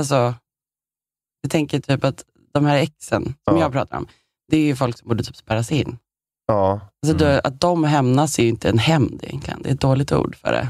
alltså, 0.00 0.34
jag 1.42 1.50
tänker 1.50 1.80
typ 1.80 2.04
att 2.04 2.24
de 2.54 2.64
här 2.64 2.76
exen 2.76 3.24
som 3.24 3.56
Ja. 3.56 3.60
jag 3.62 3.72
pratar 3.72 3.96
om, 3.96 4.06
det 4.50 4.56
är 4.56 4.60
ju 4.64 4.76
folk 4.76 4.98
som 4.98 5.08
borde 5.08 5.22
typ 5.24 5.36
spärras 5.36 5.72
in. 5.72 5.98
ja. 6.46 6.80
Alltså 7.06 7.26
Mm. 7.26 7.40
att 7.44 7.60
de 7.60 7.84
hämnas 7.84 8.38
är 8.38 8.42
ju 8.42 8.48
inte 8.48 8.68
en 8.68 8.78
hämnd 8.78 9.20
egentligen, 9.24 9.62
det 9.62 9.68
är 9.68 9.74
ett 9.74 9.80
dåligt 9.80 10.12
ord 10.12 10.36
för 10.36 10.52
det. 10.52 10.68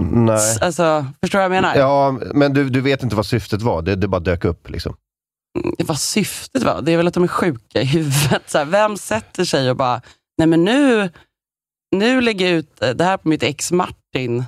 Nej. 0.00 0.34
S- 0.36 0.58
Alltså, 0.62 1.06
förstår 1.20 1.38
du 1.38 1.48
vad 1.48 1.56
jag 1.56 1.62
menar? 1.62 1.76
Ja, 1.76 2.18
men 2.34 2.52
du, 2.52 2.70
du 2.70 2.80
vet 2.80 3.02
inte 3.02 3.16
vad 3.16 3.26
syftet 3.26 3.62
var. 3.62 3.82
Det, 3.82 3.94
det 3.96 4.08
bara 4.08 4.20
dök 4.20 4.44
upp 4.44 4.70
liksom. 4.70 4.96
Vad 5.78 5.98
syftet 5.98 6.62
var? 6.62 6.82
Det 6.82 6.92
är 6.92 6.96
väl 6.96 7.06
att 7.06 7.14
de 7.14 7.22
är 7.22 7.28
sjuka 7.28 7.80
i 7.80 7.84
huvudet. 7.84 8.42
Så 8.46 8.58
här, 8.58 8.64
vem 8.64 8.96
sätter 8.96 9.44
sig 9.44 9.70
och 9.70 9.76
bara, 9.76 10.02
nej 10.38 10.46
men 10.46 10.64
nu, 10.64 11.10
nu 11.92 12.20
lägger 12.20 12.46
jag 12.46 12.54
ut 12.54 12.82
eh, 12.82 12.90
det 12.90 13.04
här 13.04 13.16
på 13.16 13.28
mitt 13.28 13.42
ex 13.42 13.72
Martin. 13.72 14.44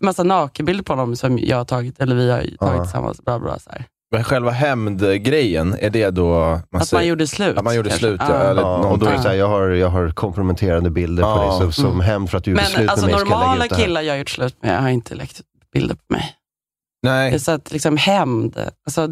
Massa 0.00 0.22
nakenbilder 0.22 0.84
på 0.84 0.92
honom 0.92 1.16
som 1.16 1.38
jag 1.38 1.56
har 1.56 1.64
tagit, 1.64 2.00
eller 2.00 2.16
vi 2.16 2.30
har 2.30 2.38
tagit 2.40 2.56
Ja. 2.60 2.82
tillsammans. 2.84 3.20
Bla 3.24 3.38
bla, 3.38 3.58
så 3.58 3.70
här. 3.70 3.84
Men 4.12 4.24
själva 4.24 4.50
hämndgrejen, 4.50 5.76
är 5.80 5.90
det 5.90 6.10
då... 6.10 6.38
Man 6.70 6.80
Att 6.82 6.88
säger- 6.88 7.00
man 7.00 7.06
gjorde 7.08 7.26
slut. 7.26 7.56
Att 7.58 7.64
man 7.64 7.76
gjorde 7.76 7.88
kanske. 7.88 8.06
slut, 8.06 8.20
ja. 8.24 8.28
Ja. 8.44 8.50
Eller 8.50 8.62
Ja, 8.62 8.76
och 8.88 8.98
då 8.98 9.06
är 9.06 9.12
det 9.12 9.22
så 9.22 9.28
här, 9.28 9.34
jag, 9.34 9.48
har, 9.48 9.68
jag 9.68 9.88
har 9.88 10.10
komprometterande 10.10 10.90
bilder 10.90 11.22
på 11.22 11.28
Ja. 11.28 11.58
dig, 11.58 11.66
så, 11.66 11.72
som 11.72 11.86
Mm. 11.86 12.00
hämnd 12.00 12.30
för 12.30 12.38
att 12.38 12.44
du 12.44 12.50
gjorde 12.50 12.62
Men 12.62 12.70
slut 12.70 12.90
alltså 12.90 13.06
med 13.06 13.14
mig 13.14 13.20
ska 13.20 13.30
jag 13.30 13.38
lägga 13.40 13.46
normala 13.48 13.68
killar 13.76 14.02
jag 14.02 14.12
har 14.12 14.18
gjort 14.18 14.30
slut 14.30 14.56
med 14.62 14.82
har 14.82 14.88
inte 14.88 15.14
lagt 15.14 15.40
bilder 15.72 15.94
på 15.94 16.14
mig. 16.14 16.34
Nej. 17.02 17.40
Så 17.40 17.52
att 17.52 17.72
liksom 17.72 17.96
hämnd, 17.96 18.56
alltså, 18.86 19.08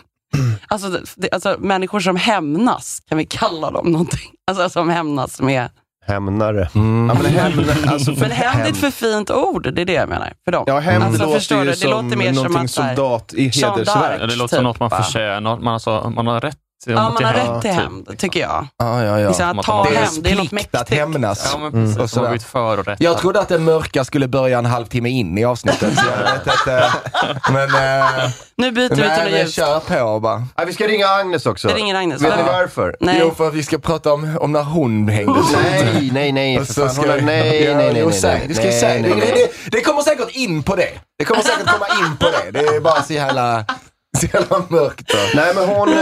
alltså, 0.68 1.00
det, 1.16 1.30
alltså 1.32 1.56
människor 1.58 2.00
som 2.00 2.16
hämnas, 2.16 3.02
kan 3.08 3.18
vi 3.18 3.24
kalla 3.26 3.70
dem 3.70 3.86
någonting? 3.92 4.30
Alltså 4.46 4.68
som 4.70 4.88
hämnas 4.88 5.40
med... 5.40 5.70
Hämnare. 6.06 6.68
Ja, 6.72 6.80
men 6.80 7.26
hämnd, 7.26 7.70
alltså 7.86 8.14
för 8.14 8.20
Men 8.20 8.30
hämnd 8.30 8.66
är 8.66 8.70
ett 8.70 8.76
för 8.76 8.90
fint 8.90 9.30
ord, 9.30 9.74
det 9.74 9.80
är 9.80 9.84
det 9.86 9.92
jag 9.92 10.08
menar. 10.08 10.32
För 10.44 10.52
dem. 10.52 10.64
Ja, 10.66 10.78
hämnd 10.78 11.04
Alltså, 11.04 11.22
låter 11.22 11.38
förstår 11.38 11.58
ju 11.58 11.64
du? 11.64 11.70
Det 11.70 11.76
som 11.76 11.90
låter 11.90 12.16
mer 12.16 12.32
som 12.32 12.56
att 12.56 12.70
soldat 12.70 13.34
i 13.34 13.42
hedersverk. 13.42 14.20
Ja, 14.20 14.26
det 14.26 14.36
låter 14.36 14.48
Typ, 14.48 14.50
som 14.50 14.64
något 14.64 14.80
man 14.80 14.90
förtjänar. 14.90 15.58
Man, 15.58 15.74
alltså, 15.74 16.12
man 16.16 16.26
har 16.26 16.40
rätt 16.40 16.58
Ja, 16.86 16.94
man 17.10 17.24
har 17.24 17.32
rätt 17.32 17.62
till 17.62 17.70
typ. 17.70 17.80
hämnd, 17.80 18.18
tycker 18.18 18.40
jag. 18.40 18.66
Ja, 18.78 19.04
ja, 19.04 19.20
ja. 19.20 19.28
Liksom, 19.28 19.58
att 19.58 19.66
ta 19.66 19.84
Det 19.90 19.96
hämnd, 19.96 20.22
det 20.22 20.30
är 20.30 20.36
något 20.36 20.50
plikt 20.50 20.74
att 20.74 20.80
mäktigt. 20.80 20.98
hämnas. 21.00 21.50
Ja, 21.52 21.58
men 21.58 21.72
precis. 21.72 21.96
Och 22.16 22.22
Mm. 22.26 22.38
sådär. 22.38 22.38
För 22.38 22.78
och 22.78 22.86
rätt. 22.86 23.00
Jag 23.00 23.18
trodde 23.18 23.40
att 23.40 23.48
det 23.48 23.58
mörka 23.58 24.04
skulle 24.04 24.28
börja 24.28 24.58
en 24.58 24.66
halvtimme 24.66 25.08
in 25.08 25.38
i 25.38 25.44
avsnittet. 25.44 25.98
Så 25.98 26.04
jag 26.06 26.32
vet 26.32 26.46
inte. 26.46 26.92
Men, 27.52 27.74
eh, 27.74 28.30
Nu 28.56 28.72
byter 28.72 28.88
vi 28.88 28.94
till 28.96 29.04
något 29.04 29.18
men 29.24 29.32
ljus. 29.40 29.54
kör 29.54 29.80
på 29.80 30.20
bara. 30.20 30.46
Ja, 30.56 30.64
vi 30.66 30.72
ska 30.72 30.86
ringa 30.86 31.06
Agnes 31.06 31.46
också. 31.46 31.68
Vi 31.68 31.74
ringer 31.74 31.94
Agnes. 31.94 32.22
Vet 32.22 32.30
Ja. 32.30 32.36
ni 32.36 32.42
varför? 32.42 32.96
Nej. 33.00 33.16
Jo, 33.20 33.34
för 33.36 33.48
att 33.48 33.54
vi 33.54 33.62
ska 33.62 33.78
prata 33.78 34.12
om, 34.12 34.38
om 34.40 34.52
när 34.52 34.62
hon 34.62 35.08
hängde 35.08 35.32
ut. 35.40 35.58
Nej, 35.62 36.10
nej, 36.12 36.32
nej. 36.32 36.58
Och 36.60 36.66
För 36.66 36.74
så 36.74 36.80
fan, 36.80 36.90
ska 36.94 37.12
vi- 37.14 37.20
nej, 37.20 37.64
Ja, 37.64 37.74
nej, 37.76 37.92
nej, 37.92 38.00
jo, 38.02 38.08
nej, 38.08 38.18
säg. 38.20 38.38
nej, 38.38 38.48
Du 38.48 38.54
ska 38.54 38.64
ju 38.64 38.70
nej, 38.70 38.80
säga. 38.80 39.02
nej, 39.02 39.10
Det, 39.10 39.16
nej. 39.16 39.50
det, 39.64 39.70
det 39.76 39.80
kommer 39.82 40.02
säkert 40.02 40.30
in 40.30 40.62
på 40.62 40.76
det. 40.76 40.88
Det 41.18 41.24
kommer 41.24 41.42
säkert 41.42 41.66
komma 41.66 41.86
in 42.06 42.16
på 42.16 42.26
det. 42.26 42.50
Det 42.50 42.66
är 42.76 42.80
bara 42.80 43.02
så 43.02 43.12
jävla, 43.12 43.64
så 44.20 44.26
jävla 44.32 44.62
mörkt. 44.68 45.08
Då. 45.08 45.18
Nej, 45.34 45.52
men 45.54 45.68
hon, 45.68 45.88
eh, 45.88 45.98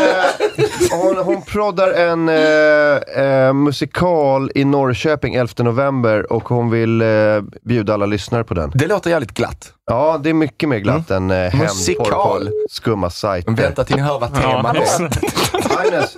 hon, 0.91 1.17
hon 1.17 1.43
proddar 1.43 1.89
en 1.93 2.29
eh, 2.29 3.25
eh, 3.25 3.53
musikal 3.53 4.51
i 4.55 4.65
Norrköping 4.65 5.35
11 5.35 5.53
november 5.59 6.33
och 6.33 6.49
hon 6.49 6.71
vill 6.71 7.01
eh, 7.03 7.07
bjuda 7.63 7.95
alla 7.95 8.07
lyssnare 8.07 8.45
på 8.45 8.55
den. 8.55 8.73
Det 8.75 8.87
låter 8.87 9.11
jävligt 9.11 9.35
glatt. 9.35 9.73
Ja, 9.87 10.21
det 10.23 10.31
är 10.31 10.35
mycket 10.35 10.69
mer 10.69 10.79
glatt 10.79 11.11
än 11.11 11.31
eh, 11.31 11.37
hämndporr 11.37 11.61
Musikal. 11.65 12.45
på 12.47 12.51
skumma 12.71 13.11
sajter. 13.11 13.51
Men 13.51 13.55
vänta 13.63 13.85
till 13.85 13.97
ni 13.97 14.03
hör 14.03 14.19
vad 14.19 14.35
temat 14.35 14.77
är. 14.77 15.09
Agnes, 15.87 16.17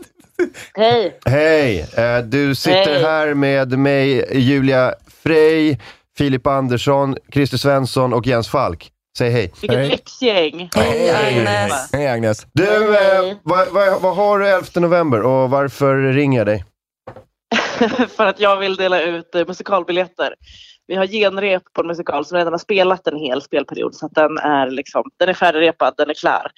Hej! 0.74 1.18
hej! 1.26 1.86
Eh, 1.96 2.18
du 2.18 2.54
sitter 2.54 2.94
Hej. 2.94 3.02
här 3.02 3.34
med 3.34 3.78
mig, 3.78 4.38
Julia 4.38 4.94
Frey, 5.22 5.78
Filip 6.18 6.46
Andersson, 6.46 7.16
Christer 7.32 7.56
Svensson 7.58 8.12
och 8.12 8.26
Jens 8.26 8.48
Falk. 8.48 8.90
Säg 9.18 9.30
hej. 9.30 9.52
Vilket 9.60 9.88
lyxgäng! 9.88 10.70
Hej 10.74 11.10
Agnes. 11.10 11.90
Hej 11.92 12.08
Agnes. 12.08 12.46
Du, 12.52 12.96
eh, 12.96 13.36
vad, 13.42 13.68
vad, 13.68 14.02
vad 14.02 14.16
har 14.16 14.38
du 14.38 14.48
11 14.48 14.66
november 14.74 15.22
och 15.22 15.50
varför 15.50 15.96
ringer 15.96 16.38
jag 16.38 16.46
dig? 16.46 16.64
För 18.16 18.26
att 18.26 18.40
jag 18.40 18.56
vill 18.56 18.76
dela 18.76 19.02
ut 19.02 19.34
eh, 19.34 19.46
musikalbiljetter. 19.46 20.34
Vi 20.86 20.94
har 20.94 21.06
genrep 21.06 21.62
på 21.72 21.80
en 21.80 21.86
musikal 21.86 22.24
som 22.24 22.38
redan 22.38 22.52
har 22.52 22.58
spelat 22.58 23.06
en 23.06 23.18
hel 23.18 23.42
spelperiod 23.42 23.94
så 23.94 24.06
att 24.06 24.14
den 24.14 24.38
är, 24.38 24.70
liksom, 24.70 25.04
den 25.18 25.28
är 25.28 25.34
färdigrepad, 25.34 25.94
den 25.96 26.10
är 26.10 26.14
klar. 26.14 26.50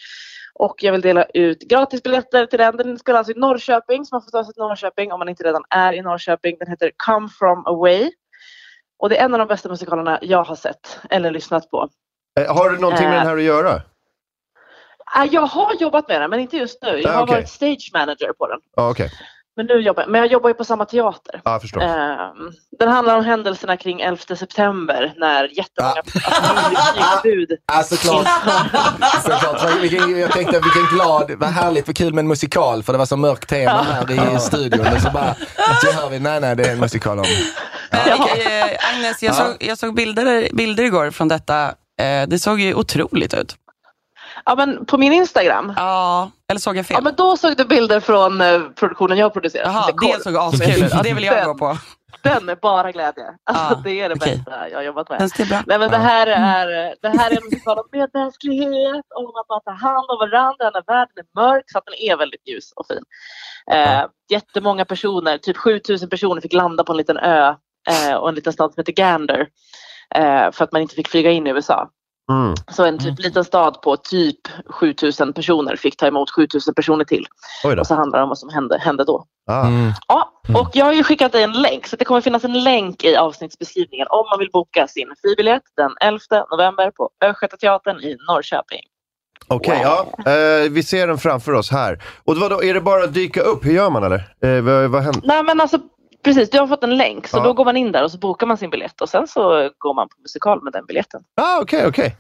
Och 0.54 0.74
jag 0.82 0.92
vill 0.92 1.00
dela 1.00 1.24
ut 1.24 1.58
gratisbiljetter 1.58 2.46
till 2.46 2.58
den. 2.58 2.76
Den 2.76 2.98
spelas 2.98 3.18
alltså 3.18 3.32
i 3.32 3.40
Norrköping, 3.40 4.04
så 4.04 4.14
man 4.14 4.22
får 4.22 4.30
ta 4.30 4.44
sig 4.44 4.54
till 4.54 4.62
Norrköping 4.62 5.12
om 5.12 5.18
man 5.18 5.28
inte 5.28 5.44
redan 5.44 5.62
är 5.70 5.92
i 5.92 6.02
Norrköping. 6.02 6.56
Den 6.58 6.70
heter 6.70 6.90
Come 7.06 7.28
from 7.28 7.66
away. 7.66 8.10
Och 8.98 9.08
det 9.08 9.18
är 9.18 9.24
en 9.24 9.34
av 9.34 9.38
de 9.38 9.48
bästa 9.48 9.68
musikalerna 9.68 10.18
jag 10.22 10.44
har 10.44 10.56
sett 10.56 11.00
eller 11.10 11.30
lyssnat 11.30 11.70
på. 11.70 11.88
Eh, 12.40 12.54
har 12.56 12.70
du 12.70 12.78
någonting 12.78 13.06
med 13.08 13.14
Eh. 13.14 13.20
den 13.20 13.28
här 13.28 13.36
att 13.36 13.42
göra? 13.42 13.82
Ah, 15.14 15.24
Jag 15.30 15.46
har 15.46 15.74
jobbat 15.80 16.08
med 16.08 16.20
den, 16.20 16.30
men 16.30 16.40
inte 16.40 16.56
just 16.56 16.82
nu. 16.82 17.00
Jag 17.00 17.10
Ah, 17.12 17.16
har 17.16 17.22
okej. 17.22 17.34
varit 17.34 17.48
stage 17.48 17.90
manager 17.94 18.32
på 18.38 18.46
den. 18.48 18.58
Ja, 18.76 18.90
okej. 18.90 19.10
Men, 19.56 19.66
nu 19.66 19.74
jobbar, 19.74 20.02
jag- 20.02 20.10
men 20.10 20.20
jag 20.20 20.30
jobbar 20.32 20.50
ju 20.50 20.54
på 20.54 20.64
samma 20.64 20.84
teater. 20.84 21.40
Ja, 21.44 21.52
jag 21.52 21.60
förstår. 21.62 21.80
Ehm, 21.82 22.52
den 22.78 22.88
handlar 22.88 23.16
om 23.18 23.24
händelserna 23.24 23.76
kring 23.76 24.00
11 24.00 24.36
september 24.36 25.14
när 25.16 25.44
jättemånga 25.58 25.94
alltså, 26.04 26.92
flygförbud 26.92 27.58
Ja, 27.72 27.82
såklart. 27.82 28.26
såklart. 29.22 29.74
Vilken, 29.82 30.18
jag 30.18 30.32
tänkte 30.32 30.60
vilken 30.60 30.86
glad, 30.96 31.30
vad 31.30 31.48
härligt, 31.48 31.86
vad 31.86 31.96
kul 31.96 32.14
med 32.14 32.22
en 32.22 32.28
musikal 32.28 32.82
för 32.82 32.92
det 32.92 32.98
var 32.98 33.06
så 33.06 33.16
mörkt 33.16 33.48
tema 33.48 33.82
här 33.82 34.36
i 34.36 34.38
studion. 34.38 34.86
Och 34.94 35.00
så 35.00 35.10
bara, 35.10 35.34
så 35.82 35.92
hör 35.92 36.08
vi, 36.10 36.18
nej 36.18 36.40
nej 36.40 36.56
det 36.56 36.64
är 36.68 36.72
en 36.72 36.80
musikal 36.80 37.18
om. 37.18 37.24
Men, 37.90 38.08
eh, 38.08 38.94
Agnes, 38.94 39.22
jag, 39.22 39.34
såg, 39.34 39.56
jag 39.60 39.78
såg 39.78 39.94
bilder, 39.94 40.48
bilder 40.54 40.84
igår 40.84 41.10
från 41.10 41.28
detta. 41.28 41.74
Eh, 41.98 42.28
det 42.28 42.38
såg 42.38 42.60
ju 42.60 42.74
otroligt 42.74 43.34
ut. 43.34 43.56
Ja, 44.44 44.54
men 44.54 44.86
på 44.86 44.98
min 44.98 45.12
Instagram. 45.12 45.72
Ja, 45.76 46.30
eller 46.48 46.60
såg 46.60 46.76
jag 46.76 46.86
fel? 46.86 46.94
Ja, 46.94 47.00
men 47.00 47.14
då 47.14 47.36
såg 47.36 47.56
du 47.56 47.64
bilder 47.64 48.00
från 48.00 48.40
eh, 48.40 48.60
produktionen 48.60 49.18
jag 49.18 49.32
producerat. 49.32 49.66
Jaha, 49.66 49.82
som 49.88 49.98
heter 50.06 50.18
det 50.18 50.24
såg 50.24 50.36
askul 50.36 50.84
ut. 50.84 50.92
Ja, 50.92 51.02
det 51.02 51.14
vill 51.14 51.24
jag 51.24 51.46
gå 51.46 51.54
på. 51.54 51.78
Den 52.22 52.48
är 52.48 52.56
bara 52.56 52.92
glädje. 52.92 53.24
Alltså, 53.44 53.74
Ja, 53.74 53.80
det 53.84 54.00
är 54.00 54.08
det 54.08 54.14
okej. 54.14 54.36
bästa 54.36 54.68
jag 54.68 54.78
har 54.78 54.82
jobbat 54.82 55.08
med. 55.08 55.30
Det 55.36 55.48
bra? 55.48 55.62
Nej, 55.66 55.78
men 55.78 55.90
det, 55.90 55.96
här 55.96 56.26
är, 56.26 56.94
det 57.02 57.08
här 57.18 57.30
är 57.30 57.36
en 57.36 57.44
musikal 57.44 57.78
om 57.78 57.84
medmänsklighet, 57.92 59.04
om 59.14 59.26
att 59.26 59.48
man 59.48 59.60
tar 59.64 59.72
hand 59.72 60.10
om 60.10 60.18
varandra 60.18 60.70
när 60.70 60.82
världen 60.86 61.14
är 61.16 61.40
mörk. 61.40 61.64
Så 61.66 61.78
att 61.78 61.84
den 61.86 61.94
är 61.94 62.16
väldigt 62.16 62.48
ljus 62.48 62.72
och 62.76 62.86
fin. 62.86 63.02
Eh, 63.70 64.04
jättemånga 64.30 64.84
personer, 64.84 65.38
typ 65.38 65.56
7000 65.56 66.08
personer 66.10 66.40
fick 66.40 66.52
landa 66.52 66.84
på 66.84 66.92
en 66.92 66.96
liten 66.98 67.16
ö 67.18 67.54
eh, 67.88 68.14
och 68.14 68.28
en 68.28 68.34
liten 68.34 68.52
stad 68.52 68.74
som 68.74 68.80
heter 68.80 68.92
Gander. 68.92 69.46
Eh, 70.14 70.52
för 70.52 70.64
att 70.64 70.72
man 70.72 70.82
inte 70.82 70.94
fick 70.94 71.08
flyga 71.08 71.30
in 71.30 71.46
i 71.46 71.50
USA. 71.50 71.90
Mm. 72.30 72.54
Så 72.70 72.84
en 72.84 72.98
typ 72.98 73.18
liten 73.18 73.44
stad 73.44 73.82
på 73.82 73.96
typ 73.96 74.38
7000 74.66 75.32
personer 75.32 75.76
fick 75.76 75.96
ta 75.96 76.06
emot 76.06 76.30
7000 76.30 76.74
personer 76.74 77.04
till. 77.04 77.26
Och 77.80 77.86
så 77.86 77.94
handlar 77.94 78.18
det 78.18 78.22
om 78.22 78.28
vad 78.28 78.38
som 78.38 78.48
hände, 78.48 78.78
hände 78.78 79.04
då. 79.04 79.24
Ah. 79.50 79.68
Ja, 80.08 80.32
och 80.54 80.70
jag 80.72 80.84
har 80.84 80.92
ju 80.92 81.04
skickat 81.04 81.32
dig 81.32 81.42
en 81.42 81.52
länk 81.52 81.86
så 81.86 81.96
det 81.96 82.04
kommer 82.04 82.20
finnas 82.20 82.44
en 82.44 82.64
länk 82.64 83.04
i 83.04 83.16
avsnittsbeskrivningen 83.16 84.06
om 84.10 84.26
man 84.30 84.38
vill 84.38 84.50
boka 84.52 84.88
sin 84.88 85.08
fribiljett 85.22 85.62
den 85.76 85.90
11 86.00 86.18
november 86.50 86.90
på 86.90 87.10
Östgötateatern 87.24 88.00
i 88.00 88.16
Norrköping. 88.28 88.82
Okej, 89.48 89.80
ja. 89.82 90.06
Eh, 90.32 90.70
vi 90.70 90.82
ser 90.82 91.06
den 91.06 91.18
framför 91.18 91.52
oss 91.52 91.70
här. 91.70 92.02
Och 92.24 92.36
vad 92.36 92.50
då, 92.50 92.62
är 92.62 92.74
det 92.74 92.80
bara 92.80 93.04
att 93.04 93.14
dyka 93.14 93.40
upp? 93.40 93.64
Hur 93.64 93.72
gör 93.72 93.90
man 93.90 94.04
eller? 94.04 94.34
Eh, 94.42 94.62
vad, 94.62 94.90
vad 94.90 95.02
händer? 95.02 95.22
Nej 95.24 95.42
men 95.42 95.60
alltså 95.60 95.78
precis, 96.28 96.50
du 96.50 96.58
har 96.58 96.66
fått 96.66 96.84
en 96.84 96.96
länk 96.96 97.26
så 97.28 97.36
Ja. 97.38 97.42
då 97.42 97.52
går 97.52 97.64
man 97.64 97.76
in 97.76 97.92
där 97.92 98.04
och 98.04 98.10
så 98.10 98.18
bokar 98.18 98.46
man 98.46 98.56
sin 98.56 98.70
biljett 98.70 99.00
och 99.00 99.08
sen 99.08 99.26
så 99.28 99.70
går 99.78 99.94
man 99.94 100.08
på 100.08 100.14
musikal 100.22 100.62
med 100.62 100.72
den 100.72 100.86
biljetten. 100.86 101.20
Ah, 101.40 101.60
okej, 101.60 101.86
okej. 101.86 102.16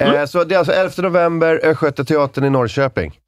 Eh, 0.00 0.24
Så 0.24 0.44
det 0.44 0.54
är 0.54 0.58
alltså 0.58 0.72
11 0.72 0.92
november, 1.02 1.60
Östgötateatern 1.64 2.44
i 2.44 2.50
Norrköping. 2.50 3.18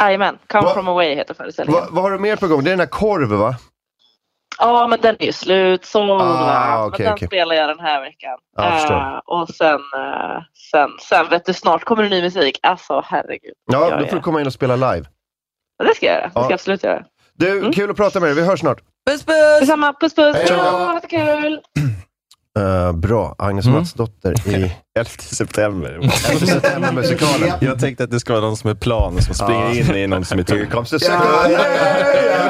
Jajamän, 0.00 0.38
Come 0.48 0.64
Va- 0.64 0.74
from 0.74 0.88
away 0.88 1.14
heter 1.14 1.34
föreställningen. 1.34 1.82
Va, 1.82 1.88
vad 1.90 2.04
har 2.04 2.10
du 2.10 2.18
mer 2.18 2.36
på 2.36 2.46
gång? 2.48 2.64
Det 2.64 2.70
är 2.70 2.72
den 2.72 2.80
här 2.80 2.86
korv 2.86 3.28
va? 3.28 3.54
Ja, 4.58 4.86
men 4.86 5.00
den 5.00 5.16
är 5.18 5.26
ju 5.26 5.32
slutsåld. 5.32 6.10
Ah, 6.10 6.16
va? 6.16 6.84
okej, 6.86 6.98
men 6.98 7.04
den 7.06 7.14
okej. 7.14 7.28
spelar 7.28 7.54
jag 7.54 7.68
den 7.68 7.80
här 7.80 8.00
veckan. 8.00 8.38
Förstår. 8.72 8.94
Eh, 8.96 9.18
och 9.26 9.48
sen, 9.48 9.74
eh, 9.96 10.42
sen, 10.70 10.90
sen 11.08 11.28
vet 11.30 11.44
du, 11.44 11.52
snart 11.54 11.84
kommer 11.84 12.02
det 12.02 12.08
ny 12.08 12.22
musik. 12.22 12.58
Alltså 12.62 13.02
herregud. 13.06 13.54
Ja, 13.72 13.98
då 13.98 14.06
får 14.06 14.16
du 14.16 14.22
komma 14.22 14.40
in 14.40 14.46
och 14.46 14.52
spela 14.52 14.76
live. 14.76 15.06
Ja, 15.78 15.84
Det 15.84 15.94
ska 15.94 16.06
jag 16.06 16.14
göra. 16.14 16.24
Det 16.24 16.30
ska 16.30 16.40
Ja. 16.40 16.44
jag 16.46 16.52
absolut 16.52 16.84
göra. 16.84 17.04
Du, 17.34 17.72
kul 17.72 17.90
att 17.90 17.96
prata 17.96 18.20
med 18.20 18.28
dig. 18.28 18.36
Vi 18.36 18.42
hörs 18.44 18.60
snart. 18.60 18.78
Puss 19.10 19.24
puss! 19.24 19.60
Detsamma. 19.60 19.92
Puss 19.92 20.14
puss. 20.14 20.36
Hej 20.36 20.46
då. 20.48 20.54
Ja, 20.54 20.94
jättekul. 20.94 21.60
Eh, 22.58 22.92
bra. 22.92 23.34
Agnes 23.38 23.66
Mm. 23.66 23.78
Matsdotter 23.78 24.48
i 24.48 24.72
11 24.96 25.10
september. 25.18 25.90
11 26.00 26.10
september-musikalen. 26.46 27.52
Jag 27.60 27.80
tänkte 27.80 28.04
att 28.04 28.10
det 28.10 28.20
ska 28.20 28.32
vara 28.32 28.44
någon 28.44 28.56
som 28.56 28.70
är 28.70 28.74
plan, 28.74 29.22
som 29.22 29.34
springer 29.34 29.70
in 29.90 29.96
i 29.96 30.06
någon 30.06 30.24
som 30.24 30.38
är 30.38 30.44
Here 30.48 30.60
tom. 30.64 30.70
comes 30.70 30.90
the 30.90 30.98
second 30.98 31.20
ja, 31.24 31.48
ja, 31.50 31.58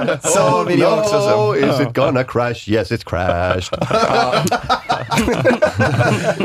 ja. 0.07 0.19
Så 0.23 0.41
Oh 0.41 0.73
jag 0.81 0.99
också 0.99 1.17
no, 1.17 1.21
så. 1.31 1.57
is 1.57 1.81
it 1.81 1.95
gonna 1.95 2.25
crash? 2.25 2.69
Yes, 2.69 2.93
it 2.93 3.05
crashed. 3.05 3.79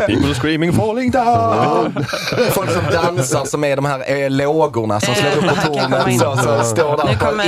People 0.08 0.34
screaming 0.34 0.74
falling 0.74 1.12
down. 1.12 2.06
Folk 2.52 2.72
som 2.72 2.84
dansar 2.92 3.46
som 3.46 3.64
är 3.64 3.76
de 3.76 3.86
här 3.86 4.12
eh, 4.24 4.30
lågorna 4.30 5.00
som 5.00 5.16
slår 5.16 5.30
upp 5.38 5.66
på 5.66 6.10
in. 6.10 6.20
Så, 6.20 6.38
så, 6.38 6.64
står 6.64 6.98
där 6.98 7.16
på- 7.18 7.44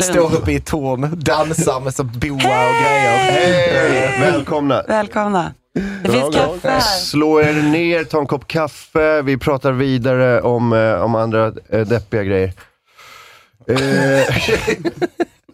i-. 0.00 0.02
Står 0.02 0.34
uppe 0.34 0.52
i 0.52 0.56
ett 0.56 0.66
torn, 0.66 1.10
dansar 1.20 1.80
med 1.80 1.94
så 1.94 2.04
boa 2.04 2.32
och 2.34 2.40
grejer. 2.84 3.16
Hej! 3.16 4.16
Välkomna. 4.20 4.82
Välkomna. 4.88 5.52
Det 6.02 6.10
finns 6.10 6.34
kaffe 6.36 6.68
här. 6.68 6.80
Slå 6.80 7.40
er 7.40 7.52
ner, 7.52 8.04
ta 8.04 8.18
en 8.18 8.26
kopp 8.26 8.46
kaffe. 8.48 9.22
Vi 9.22 9.36
pratar 9.38 9.72
vidare 9.72 10.40
om, 10.40 10.72
eh, 10.72 11.02
om 11.02 11.14
andra 11.14 11.52
eh, 11.70 11.80
deppiga 11.86 12.22
grejer. 12.22 12.52
Eh, 13.68 14.36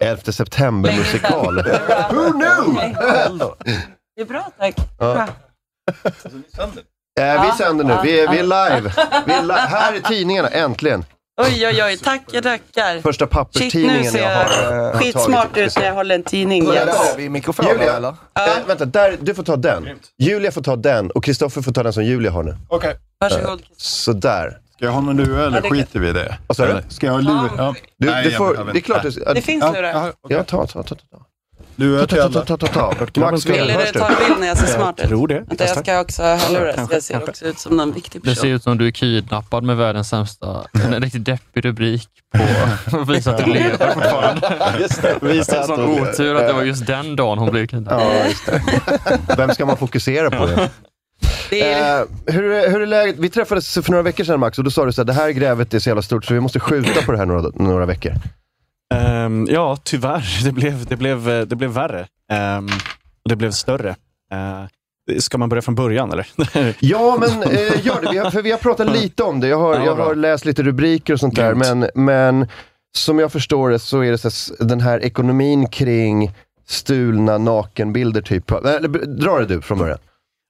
11 0.09 0.33
september-musikal. 0.33 1.55
Who 2.11 2.33
knew? 2.33 2.81
Det 4.17 4.23
är 4.23 4.25
bra 4.27 4.51
tack. 4.59 4.75
Ja. 4.99 5.15
Bra. 5.15 5.27
Eh, 7.21 7.43
vi 7.47 7.53
sänder 7.59 7.85
nu. 7.85 7.97
Vi 8.03 8.21
är, 8.21 8.29
vi 8.31 8.39
är 8.39 8.43
live. 8.43 8.93
Vi 9.27 9.33
är 9.33 9.43
li- 9.43 9.53
här 9.55 9.93
är 9.95 10.01
tidningarna, 10.01 10.49
äntligen. 10.49 11.05
Oj, 11.41 11.67
oj, 11.67 11.83
oj. 11.85 11.97
Tackar, 11.97 12.41
tackar. 12.43 13.01
Första 13.01 13.25
Shit, 13.25 13.31
nu 13.33 13.39
papperstidningen 13.39 14.13
ser 14.13 14.19
jag 14.23 14.37
har. 14.37 14.75
jag 14.75 14.93
har 14.93 15.01
skitsmart 15.01 15.53
tagit. 15.55 15.67
ut 15.67 15.77
när 15.79 15.85
jag 15.87 15.95
håller 15.95 16.15
en 16.15 16.23
tidning. 16.23 16.63
Hur 16.67 16.73
är 16.73 16.75
Jens. 16.77 16.91
det? 16.91 16.97
Har 17.11 17.17
vi 17.17 17.29
mikrofoner 17.29 17.71
Julia, 17.71 17.97
eller? 17.97 18.09
eh, 18.09 18.67
vänta, 18.67 18.85
där, 18.85 19.17
du 19.21 19.35
får 19.35 19.43
ta 19.43 19.57
den. 19.57 19.89
Julia 20.19 20.53
får 20.53 20.63
ta 20.63 20.77
den 20.77 21.11
och 21.11 21.25
Kristoffer 21.25 21.63
får 21.63 21.73
ta 21.73 21.83
den 21.83 21.93
som 21.93 22.05
Julia 22.05 22.31
har 22.31 22.43
nu. 22.43 22.57
Okej. 22.69 22.97
Varsågod. 23.21 23.63
Sådär. 23.77 24.59
Ska 24.77 24.85
jag 24.85 24.93
ha 24.93 25.01
någon 25.01 25.17
lur 25.17 25.39
eller 25.39 25.57
Ja, 25.57 25.61
det- 25.63 25.71
skiter 25.71 25.99
vi 26.01 26.09
i 26.09 26.13
det? 26.13 26.39
Vad 26.47 26.57
sa 26.57 26.67
du? 26.67 26.83
Ska 26.89 27.07
jag 27.07 27.13
ha 27.13 27.21
lur? 27.21 27.51
Ja. 27.59 27.75
Du, 27.99 28.11
Nej, 28.11 28.25
du 28.25 28.31
jag 28.31 28.39
får, 28.39 28.73
det 28.73 28.79
är 28.79 28.81
klart 28.81 29.03
du, 29.03 29.11
Det 29.35 29.43
finns 29.43 29.65
Ja, 29.65 29.73
lurar. 29.73 29.91
ja, 29.93 30.13
okej. 30.21 30.37
Ja, 30.37 30.45
ta, 30.45 30.67
ta, 30.67 30.83
ta. 30.83 30.95
ta. 30.95 31.19
Lurar 31.77 32.07
Ta, 32.07 32.07
till 32.07 32.35
ta, 32.35 32.45
ta, 32.45 32.57
ta, 32.57 32.67
ta, 32.95 33.07
ta. 33.07 33.21
Max, 33.21 33.47
Vill 33.47 33.67
du 33.67 33.73
du? 33.93 33.99
ta 33.99 34.09
en 34.09 34.15
bild 34.29 34.41
när 34.41 34.47
jag 34.47 34.59
ser 34.59 34.67
smart 34.67 35.01
ut? 35.01 35.09
Tror 35.09 35.29
det. 35.29 35.35
Vänta, 35.49 35.65
jag 35.67 35.79
ska 35.79 36.01
också 36.01 36.23
ha 36.23 36.37
hörlurar 36.37 36.73
så 36.87 36.93
jag 36.95 37.03
ser 37.03 37.23
också 37.29 37.45
ut 37.45 37.59
som 37.59 37.77
någon 37.77 37.93
viktig 37.93 38.21
Det 38.23 38.29
ser 38.29 38.35
person. 38.35 38.51
ut 38.51 38.63
som 38.63 38.79
du 38.79 38.87
är 38.87 38.91
kidnappad 38.91 39.65
med 39.65 39.77
världens 39.77 40.09
sämsta, 40.09 40.65
en 40.73 41.03
riktigt 41.03 41.25
deppig 41.25 41.65
rubrik 41.65 42.09
på 42.91 42.99
Visa 43.13 43.31
att 43.31 43.45
du 43.45 43.53
lever 43.53 43.93
fortfarande. 43.95 44.55
Just 44.81 45.03
det. 45.03 45.15
Visa 45.23 45.61
att 45.61 45.67
Sån 45.67 45.81
otur 46.01 46.35
att 46.35 46.47
det 46.47 46.53
var 46.53 46.63
just 46.63 46.87
den 46.87 47.17
dagen 47.17 47.39
hon 47.39 47.51
blev 47.51 47.67
kidnappad. 47.67 48.01
Ja, 48.01 48.25
just 48.29 48.47
det. 48.47 48.63
Vem 49.37 49.51
ska 49.55 49.67
man 49.67 49.77
fokusera 49.77 50.31
på? 50.31 50.47
Det? 50.47 50.71
Det 51.51 51.73
är, 51.73 52.01
Eh, 52.01 52.07
hur, 52.27 52.71
hur 52.71 52.81
är 52.83 52.87
läget? 52.87 53.17
Vi 53.19 53.31
träffades 53.31 53.75
för 53.75 53.91
några 53.91 54.03
veckor 54.03 54.25
sedan 54.25 54.41
Max 54.41 54.59
och 54.59 54.65
då 54.65 54.71
sa 54.71 54.85
du 54.85 55.01
att 55.01 55.07
det 55.07 55.13
här 55.13 55.31
grävet 55.31 55.75
är 55.75 55.79
så 55.79 55.89
jävla 55.91 56.03
stort 56.03 56.25
så 56.25 56.35
vi 56.35 56.41
måste 56.41 56.61
skjuta 56.61 57.03
på 57.03 57.13
det 57.13 57.19
här 57.19 57.27
några, 57.27 57.51
några 57.55 57.87
veckor. 57.87 58.13
Ehm, 58.93 59.47
ja, 59.51 59.77
tyvärr. 59.83 60.45
Det 60.45 60.53
blev, 60.53 60.87
det 60.87 60.97
blev, 60.97 61.49
det 61.49 61.57
blev 61.57 61.71
värre. 61.71 62.07
Ehm, 62.33 62.67
och 63.25 63.29
det 63.29 63.37
blev 63.37 63.51
större. 63.51 63.89
Eh, 64.33 64.65
ska 65.19 65.39
man 65.39 65.49
börja 65.49 65.63
från 65.63 65.75
början 65.75 66.13
eller? 66.13 66.27
Ja, 66.81 67.17
men 67.21 67.43
eh, 67.43 67.87
gör 67.87 68.03
det. 68.03 68.09
Vi 68.13 68.19
har, 68.19 68.31
för 68.31 68.43
vi 68.43 68.51
har 68.51 68.59
pratat 68.59 68.93
lite 68.93 69.23
om 69.23 69.41
det. 69.41 69.49
Jag 69.49 69.59
har, 69.59 69.75
Ja, 69.75 69.85
jag 69.85 69.97
har 69.97 70.15
läst 70.15 70.45
lite 70.45 70.63
rubriker 70.63 71.13
och 71.13 71.21
sånt 71.21 71.37
där. 71.37 71.55
Men, 71.55 71.87
men 71.95 72.47
som 72.97 73.19
jag 73.19 73.33
förstår 73.33 73.71
det 73.71 73.79
så 73.79 74.01
är 74.01 74.11
det 74.11 74.19
så 74.19 74.55
den 74.65 74.81
här 74.81 75.05
ekonomin 75.05 75.69
kring 75.69 76.33
stulna 76.67 77.39
nakenbilder 77.39 78.23
typ. 78.23 78.51
Eller, 78.51 78.89
dra 79.07 79.39
det 79.39 79.47
du 79.47 79.61
från 79.61 79.79
början. 79.79 79.99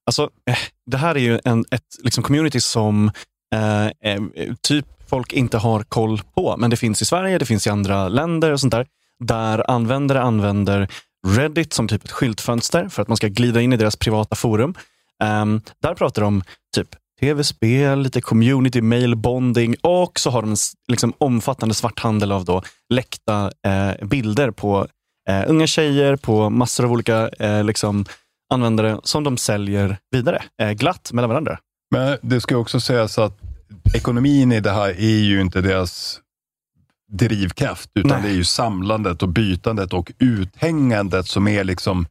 Alltså, 0.07 0.23
eh, 0.23 0.57
det 0.91 0.97
här 0.97 1.15
är 1.15 1.21
ju 1.21 1.41
en, 1.45 1.65
ett 1.71 1.83
liksom 2.03 2.25
community 2.25 2.61
som 2.61 3.11
Eh, 3.53 3.87
eh, 3.87 4.23
typ 4.63 4.87
folk 5.09 5.33
inte 5.33 5.59
har 5.59 5.83
koll 5.83 6.21
på. 6.35 6.57
Men 6.59 6.71
det 6.71 6.77
finns 6.77 7.03
i 7.03 7.05
Sverige, 7.05 7.39
det 7.39 7.47
finns 7.47 7.67
i 7.67 7.71
andra 7.71 8.09
länder 8.09 8.53
och 8.53 8.61
sånt 8.61 8.73
där. 8.73 8.87
Där 9.25 9.71
användare 9.71 10.23
använder 10.23 10.89
Reddit 11.27 11.73
som 11.73 11.89
typ 11.89 12.05
ett 12.05 12.11
skyltfönster 12.11 12.89
för 12.89 13.03
att 13.03 13.09
man 13.09 13.17
ska 13.17 13.29
glida 13.29 13.61
in 13.61 13.73
i 13.73 13.77
deras 13.77 13.97
privata 13.97 14.37
forum. 14.37 14.75
Ehm, 15.23 15.61
där 15.83 15.95
pratar 15.95 16.23
de 16.23 16.27
om 16.27 16.43
typ 16.75 16.89
tv-spel, 17.21 18.01
lite 18.01 18.21
community, 18.21 18.81
mail 18.81 19.17
bonding 19.17 19.77
och 19.83 20.19
så 20.19 20.31
har 20.31 20.43
de 20.43 20.51
en 20.51 20.57
liksom, 20.89 21.13
omfattande 21.19 21.75
svarthandel 21.75 22.33
av 22.33 22.45
då 22.45 22.63
läckta 22.89 23.53
eh, 23.67 24.07
bilder 24.07 24.51
på 24.51 24.87
eh, 25.29 25.45
unga 25.47 25.67
tjejer, 25.67 26.17
på 26.17 26.51
massor 26.51 26.85
av 26.85 26.93
olika 26.93 27.29
eh, 27.29 27.65
liksom, 27.65 28.05
användare 28.53 29.01
som 29.03 29.25
de 29.25 29.37
säljer 29.37 29.99
vidare 30.11 30.43
eh, 30.63 30.71
glatt 30.71 31.13
mellan 31.13 31.31
varandra. 31.31 31.59
Men 31.93 32.19
det 32.23 32.41
ska 32.41 32.57
också 32.57 32.81
sägas 32.81 33.19
att 33.19 33.39
ekonomin 33.95 34.53
i 34.53 34.61
det 34.61 34.71
här 34.71 34.89
är 34.89 35.21
ju 35.21 35.41
inte 35.41 35.61
deras 35.61 36.21
drivkraft, 37.13 37.91
utan 37.95 38.11
Nej. 38.11 38.23
det 38.23 38.29
är 38.29 38.37
ju 38.37 38.45
samlandet 38.45 39.23
och 39.23 39.29
bytandet 39.29 39.93
och 39.93 40.13
uthängandet 40.19 41.27
som 41.27 41.49
är 41.49 41.65
liksom 41.65 42.07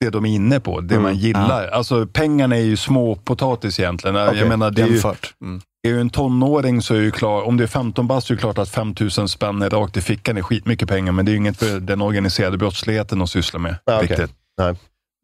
det 0.00 0.10
de 0.10 0.24
är 0.24 0.30
inne 0.30 0.60
på, 0.60 0.80
det 0.80 0.94
Mm, 0.94 1.02
man 1.02 1.16
gillar. 1.16 1.68
Alltså 1.68 2.06
pengarna 2.06 2.56
är 2.56 2.60
ju 2.60 2.76
småpotatis 2.76 3.80
egentligen. 3.80 4.16
Okej, 4.16 4.38
Jag 4.38 4.48
menar, 4.48 4.70
det 4.70 4.82
är 4.82 4.86
ju, 4.86 4.92
Jämfört. 4.92 5.34
Mm. 5.40 5.60
är 5.86 5.90
ju 5.90 6.00
en 6.00 6.10
tonåring 6.10 6.82
så 6.82 6.94
är 6.94 7.00
ju 7.00 7.10
klar, 7.10 7.42
om 7.42 7.56
det 7.56 7.62
är 7.62 7.68
15 7.68 8.06
bast 8.06 8.26
så 8.26 8.32
är 8.32 8.36
det 8.36 8.40
klart 8.40 8.58
att 8.58 8.68
5000 8.68 9.28
spänn 9.28 9.70
rakt 9.70 9.96
i 9.96 10.00
fickan 10.00 10.36
är 10.36 10.42
skitmycket 10.42 10.88
pengar, 10.88 11.12
men 11.12 11.24
det 11.24 11.30
är 11.30 11.32
ju 11.32 11.38
inget 11.38 11.56
för 11.56 11.80
den 11.80 12.02
organiserade 12.02 12.58
brottsligheten 12.58 13.22
att 13.22 13.30
syssla 13.30 13.58
med. 13.58 13.76
Ja, 13.84 13.96
okej. 13.96 14.08
riktigt. 14.08 14.36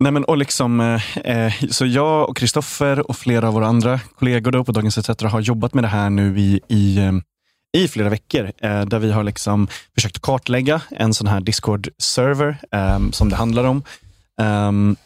Nej, 0.03 0.13
men, 0.13 0.25
och 0.25 0.37
liksom, 0.37 0.81
eh, 0.81 1.19
eh, 1.19 1.53
så 1.71 1.87
jag 1.87 2.29
och 2.29 2.37
Kristoffer 2.37 3.11
och 3.11 3.17
flera 3.17 3.49
av 3.49 3.55
våra 3.55 3.67
andra 3.67 4.01
kollegor 4.19 4.51
då 4.51 4.65
på 4.65 4.73
Dagens 4.73 4.99
ETC 4.99 5.23
har 5.23 5.41
jobbat 5.41 5.75
med 5.75 5.85
det 5.85 5.89
här 5.89 6.11
nu 6.11 6.39
i, 6.39 6.61
i, 6.69 6.99
eh, 6.99 7.13
i 7.77 7.89
flera 7.89 8.09
veckor. 8.09 8.53
Eh, 8.63 8.85
där 8.85 8.99
vi 8.99 9.13
har 9.13 9.25
liksom 9.25 9.69
försökt 9.95 10.21
kartlägga 10.21 10.83
en 10.91 11.15
sån 11.15 11.27
här 11.27 11.41
Discord-server 11.41 12.57
eh, 12.73 13.11
som 13.11 13.29
det 13.29 13.37
handlar 13.37 13.65
om. 13.65 13.83
Ehm, 14.41 14.97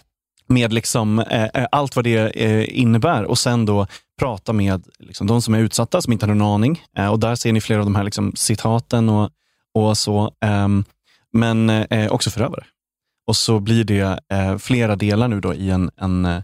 med 0.46 0.72
liksom, 0.72 1.18
eh, 1.18 1.44
eh, 1.44 1.66
allt 1.72 1.96
vad 1.96 2.04
det 2.04 2.16
eh, 2.16 2.80
innebär 2.80 3.24
och 3.24 3.38
sen 3.38 3.66
då 3.66 3.86
prata 4.20 4.52
med 4.52 4.84
liksom, 4.98 5.26
de 5.26 5.42
som 5.42 5.54
är 5.54 5.58
utsatta, 5.58 6.02
som 6.02 6.12
inte 6.12 6.26
har 6.26 6.34
någon 6.34 6.54
aning. 6.54 6.82
Eh, 6.98 7.08
och 7.08 7.18
Där 7.18 7.34
ser 7.34 7.52
ni 7.52 7.60
flera 7.60 7.80
av 7.80 7.86
de 7.86 7.94
här 7.94 8.04
liksom, 8.04 8.32
citaten 8.36 9.08
och, 9.08 9.30
och 9.74 9.98
så. 9.98 10.32
Ehm, 10.40 10.84
men 11.32 11.70
eh, 11.70 12.12
också 12.12 12.30
förövare. 12.30 12.64
Och 13.26 13.36
så 13.36 13.60
blir 13.60 13.84
det 13.84 14.20
eh, 14.32 14.58
flera 14.58 14.96
delar 14.96 15.28
nu 15.28 15.40
då 15.40 15.54
i 15.54 15.70
en, 15.70 15.90
en 15.96 16.24
eh, 16.24 16.42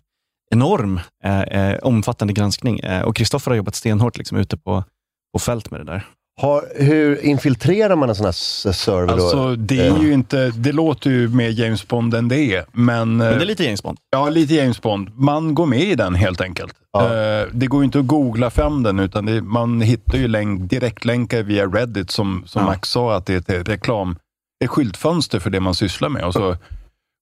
enorm 0.51 1.01
eh, 1.25 1.40
eh, 1.40 1.79
omfattande 1.83 2.33
granskning. 2.33 2.79
Eh, 2.79 3.03
och 3.03 3.16
Kristoffer 3.16 3.51
har 3.51 3.57
jobbat 3.57 3.75
stenhårt 3.75 4.19
liksom, 4.19 4.38
ute 4.38 4.57
på, 4.57 4.85
på 5.33 5.38
fält 5.38 5.71
med 5.71 5.81
det 5.81 5.85
där. 5.85 6.07
Har, 6.40 6.64
hur 6.77 7.25
infiltrerar 7.25 7.97
man 7.97 8.09
en 8.09 8.14
sån 8.14 8.25
här 8.25 8.73
server 8.73 9.07
då? 9.07 9.12
Alltså, 9.12 9.57
det 9.57 9.87
är 9.87 9.99
ju 9.99 10.12
inte, 10.12 10.51
det 10.51 10.73
låter 10.73 11.11
ju 11.11 11.29
mer 11.29 11.49
James 11.49 11.88
Bond 11.88 12.14
än 12.14 12.29
det 12.29 12.55
är, 12.55 12.64
men... 12.73 13.16
Men 13.16 13.38
det 13.38 13.45
är 13.45 13.47
lite 13.47 13.64
James 13.64 13.83
Bond. 13.83 13.99
Ja, 14.11 14.29
lite 14.29 14.55
James 14.55 14.83
Bond. 14.83 15.11
Man 15.14 15.55
går 15.55 15.66
med 15.66 15.81
i 15.81 15.95
den 15.95 16.14
helt 16.14 16.40
enkelt. 16.40 16.75
Ja. 16.93 17.09
Det 17.53 17.66
går 17.66 17.81
ju 17.81 17.85
inte 17.85 17.99
att 17.99 18.07
googla 18.07 18.51
fram 18.51 18.83
den, 18.83 18.99
utan 18.99 19.27
det, 19.27 19.43
man 19.43 19.81
hittar 19.81 20.19
ju 20.19 20.29
länk, 20.29 20.71
direktlänkar 20.71 21.43
via 21.43 21.66
Reddit, 21.66 22.11
som, 22.11 22.43
som 22.47 22.62
Ja. 22.62 22.66
Max 22.66 22.88
sa, 22.88 23.16
att 23.16 23.27
det 23.27 23.49
är 23.49 23.61
ett 23.61 23.69
reklam, 23.69 24.16
ett 24.64 24.70
skyltfönster 24.70 25.38
för 25.38 25.51
det 25.51 25.61
man 25.61 25.75
sysslar 25.75 26.09
med. 26.09 26.25
Och 26.25 26.33
så 26.33 26.57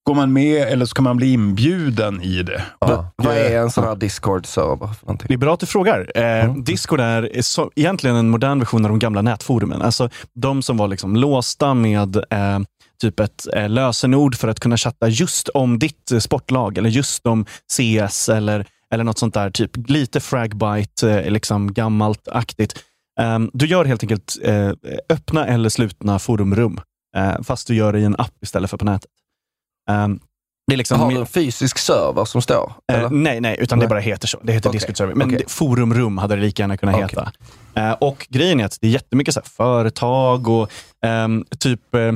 går 0.08 0.14
man 0.14 0.32
med, 0.32 0.62
eller 0.62 0.86
så 0.86 0.94
kan 0.94 1.04
man 1.04 1.16
bli 1.16 1.32
inbjuden 1.32 2.22
i 2.22 2.42
det. 2.42 2.62
Ja. 2.80 3.10
Vad 3.16 3.36
är 3.36 3.58
en 3.58 3.70
sån 3.70 3.84
här 3.84 3.96
Discord-server? 3.96 4.88
Det 5.28 5.34
är 5.34 5.38
bra 5.38 5.54
att 5.54 5.60
du 5.60 5.66
frågar. 5.66 6.18
Eh, 6.18 6.54
Discord 6.54 7.00
är, 7.00 7.36
är 7.36 7.42
så, 7.42 7.70
egentligen 7.76 8.16
en 8.16 8.30
modern 8.30 8.58
version 8.58 8.84
av 8.84 8.88
de 8.90 8.98
gamla 8.98 9.22
nätforumen. 9.22 9.82
Alltså 9.82 10.10
de 10.34 10.62
som 10.62 10.76
var 10.76 10.88
liksom 10.88 11.16
låsta 11.16 11.74
med 11.74 12.16
eh, 12.16 12.58
typ 13.00 13.20
ett 13.20 13.46
eh, 13.54 13.68
lösenord 13.68 14.34
för 14.36 14.48
att 14.48 14.60
kunna 14.60 14.76
chatta 14.76 15.08
just 15.08 15.48
om 15.48 15.78
ditt 15.78 16.12
eh, 16.12 16.18
sportlag 16.18 16.78
eller 16.78 16.90
just 16.90 17.26
om 17.26 17.46
CS 17.72 18.28
eller, 18.28 18.66
eller 18.92 19.04
något 19.04 19.18
sånt 19.18 19.34
där. 19.34 19.50
Typ 19.50 19.70
lite 19.88 20.20
fragbite, 20.20 21.10
eh, 21.10 21.30
liksom 21.30 21.72
gammalt-aktigt. 21.72 22.78
Eh, 23.20 23.38
du 23.52 23.66
gör 23.66 23.84
helt 23.84 24.02
enkelt 24.02 24.36
eh, 24.42 24.70
öppna 25.08 25.46
eller 25.46 25.68
slutna 25.68 26.18
forumrum, 26.18 26.80
fast 27.44 27.66
du 27.66 27.74
gör 27.74 27.92
det 27.92 27.98
i 28.00 28.04
en 28.04 28.16
app 28.18 28.34
istället 28.42 28.70
för 28.70 28.76
på 28.76 28.84
nätet. 28.84 29.10
Eh, 29.90 30.08
Det 30.66 30.72
är 30.74 30.76
liksom 30.76 31.00
Har 31.00 31.10
du 31.10 31.16
en 31.18 31.26
fysisk 31.26 31.78
server 31.78 32.24
som 32.24 32.42
står? 32.42 32.72
Eh, 32.92 32.98
eller? 32.98 33.10
nej, 33.10 33.40
nej, 33.40 33.56
utan 33.60 33.78
det 33.78 33.88
bara 33.88 34.00
heter 34.00 34.28
så. 34.28 34.38
Det 34.42 34.52
heter 34.52 34.68
Okej, 34.68 34.78
Discord 34.78 34.96
server. 34.96 35.14
Men 35.14 35.28
det- 35.28 35.50
forumrum 35.50 36.18
hade 36.18 36.36
det 36.36 36.42
lika 36.42 36.62
gärna 36.62 36.76
kunnat 36.76 36.94
Okej. 36.94 37.06
heta. 37.10 37.32
Eh, 37.78 37.92
och 37.92 38.26
grejen 38.30 38.60
är 38.60 38.64
att 38.64 38.78
det 38.80 38.86
är 38.86 38.90
jättemycket 38.90 39.34
så 39.34 39.40
företag 39.44 40.48
och 40.48 40.70
ehm, 41.04 41.44
typ 41.58 41.94
eh, 41.94 42.12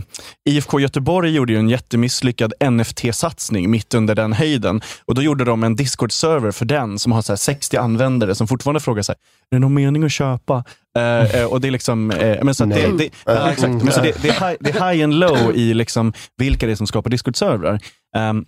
IFK 0.49 0.81
Göteborg 0.81 1.31
gjorde 1.35 1.53
ju 1.53 1.59
en 1.59 1.69
jättemisslyckad 1.69 2.53
NFT-satsning 2.61 3.69
mitt 3.69 3.95
under 3.95 4.15
den 4.15 4.33
höjden. 4.33 4.81
Och 5.05 5.15
då 5.15 5.23
gjorde 5.23 5.45
de 5.45 5.65
en 5.65 5.77
Discord-server 5.77 6.51
för 6.51 6.65
den 6.65 6.99
som 6.99 7.13
har 7.13 7.23
så 7.23 7.33
här, 7.33 7.37
60 7.37 7.77
användare 7.77 8.35
som 8.35 8.49
fortfarande 8.49 8.81
frågar 8.81 9.03
så 9.03 9.13
här, 9.13 9.17
är 9.51 9.57
det 9.57 9.59
någon 9.59 9.75
mening 9.75 10.05
att 10.05 10.13
köpa? 10.13 10.65
Eh, 10.99 11.45
och 11.45 11.61
det 11.61 11.69
är 11.69 11.71
liksom, 11.71 12.11
eh, 12.11 12.45
men 12.45 12.55
så 12.55 12.65
det, 12.65 12.99
det, 12.99 13.11
ja, 13.25 13.51
exakt. 13.51 13.73
Men 13.73 13.93
så 13.93 14.01
det, 14.01 14.23
det, 14.23 14.29
är 14.29 14.49
high, 14.49 14.57
det 14.61 14.71
är 14.71 14.93
high 14.93 15.05
and 15.05 15.15
low 15.15 15.57
i 15.57 15.75
liksom 15.75 16.13
vilka 16.37 16.67
det 16.67 16.73
är 16.73 16.77
som 16.77 16.87
skapar 16.87 17.11
Discord-servrar. 17.11 17.81
Ehm, 18.17 18.45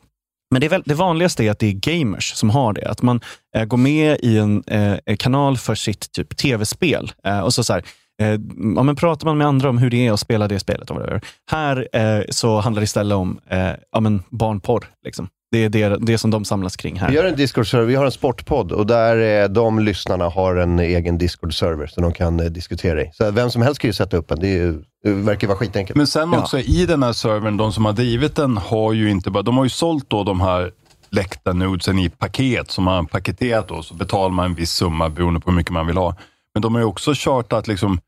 men 0.54 0.60
det, 0.60 0.66
är 0.66 0.70
väl, 0.70 0.82
det 0.86 0.94
vanligaste 0.94 1.44
är 1.44 1.50
att 1.50 1.58
det 1.58 1.66
är 1.66 1.72
gamers 1.72 2.34
som 2.34 2.50
har 2.50 2.72
det. 2.72 2.88
Att 2.88 3.02
man 3.02 3.20
eh, 3.56 3.64
går 3.64 3.76
med 3.76 4.18
i 4.22 4.38
en 4.38 4.62
eh, 4.66 5.16
kanal 5.16 5.56
för 5.56 5.74
sitt 5.74 6.12
typ 6.12 6.36
tv-spel. 6.36 7.12
Eh, 7.24 7.40
och 7.40 7.54
så, 7.54 7.64
så 7.64 7.72
här, 7.72 7.84
eh, 8.22 8.40
ja, 8.76 8.82
men 8.82 8.96
pratar 8.96 9.26
man 9.26 9.38
med 9.38 9.46
andra 9.46 9.68
om 9.68 9.78
hur 9.78 9.90
det 9.90 10.06
är 10.06 10.12
att 10.12 10.20
spela 10.20 10.48
det 10.48 10.60
spelet. 10.60 10.90
Och 10.90 10.96
whatever. 10.96 11.20
Här 11.50 11.88
eh, 11.92 12.24
så 12.30 12.60
handlar 12.60 12.80
det 12.80 12.84
istället 12.84 13.16
om 13.16 13.40
eh, 13.50 13.70
ja, 13.92 14.00
men 14.00 14.22
barnporr. 14.30 14.84
Liksom. 15.04 15.28
Det 15.54 15.64
är 15.64 15.68
det, 15.68 15.98
det 16.00 16.18
som 16.18 16.30
de 16.30 16.44
samlas 16.44 16.76
kring 16.76 17.00
här. 17.00 17.08
Vi 17.08 17.14
gör 17.14 17.24
en 17.24 17.36
Discord-server, 17.36 17.84
vi 17.84 17.94
har 17.94 18.04
en 18.04 18.10
sportpodd 18.10 18.72
och 18.72 18.86
där 18.86 19.42
eh, 19.42 19.48
de 19.48 19.78
lyssnarna 19.78 20.28
har 20.28 20.56
en 20.56 20.78
egen 20.78 21.18
Discord-server 21.18 21.86
så 21.86 22.00
de 22.00 22.12
kan 22.12 22.40
eh, 22.40 22.46
diskutera 22.46 23.02
i. 23.02 23.10
Så 23.12 23.30
vem 23.30 23.50
som 23.50 23.62
helst 23.62 23.80
kan 23.80 23.88
ju 23.88 23.92
sätta 23.92 24.16
upp 24.16 24.30
en, 24.30 24.40
det, 24.40 24.48
är 24.48 24.56
ju, 24.56 24.82
det 25.04 25.10
verkar 25.10 25.48
vara 25.48 25.58
skitenkelt. 25.58 25.96
Men 25.96 26.06
sen 26.06 26.34
också 26.34 26.58
i 26.58 26.86
den 26.86 27.02
här 27.02 27.12
servern, 27.12 27.56
de 27.56 27.72
som 27.72 27.84
har 27.84 27.92
drivit 27.92 28.36
den 28.36 28.56
har 28.56 28.92
ju 28.92 29.10
inte 29.10 29.30
bara, 29.30 29.42
de 29.42 29.56
har 29.56 29.64
ju 29.64 29.70
sålt 29.70 30.10
då 30.10 30.24
de 30.24 30.40
här 30.40 30.70
läckta 31.10 31.52
nudesen 31.52 31.98
i 31.98 32.08
paket 32.08 32.70
som 32.70 32.84
man 32.84 32.94
har 32.94 33.04
paketerat 33.04 33.68
då, 33.68 33.82
så 33.82 33.94
betalar 33.94 34.34
man 34.34 34.44
en 34.44 34.54
viss 34.54 34.70
summa 34.70 35.08
beroende 35.08 35.40
på 35.40 35.50
hur 35.50 35.56
mycket 35.56 35.72
man 35.72 35.86
vill 35.86 35.96
ha. 35.96 36.16
Men 36.54 36.62
de 36.62 36.74
har 36.74 36.80
ju 36.80 36.86
också 36.86 37.14
chartat 37.14 37.68
liksom, 37.68 38.00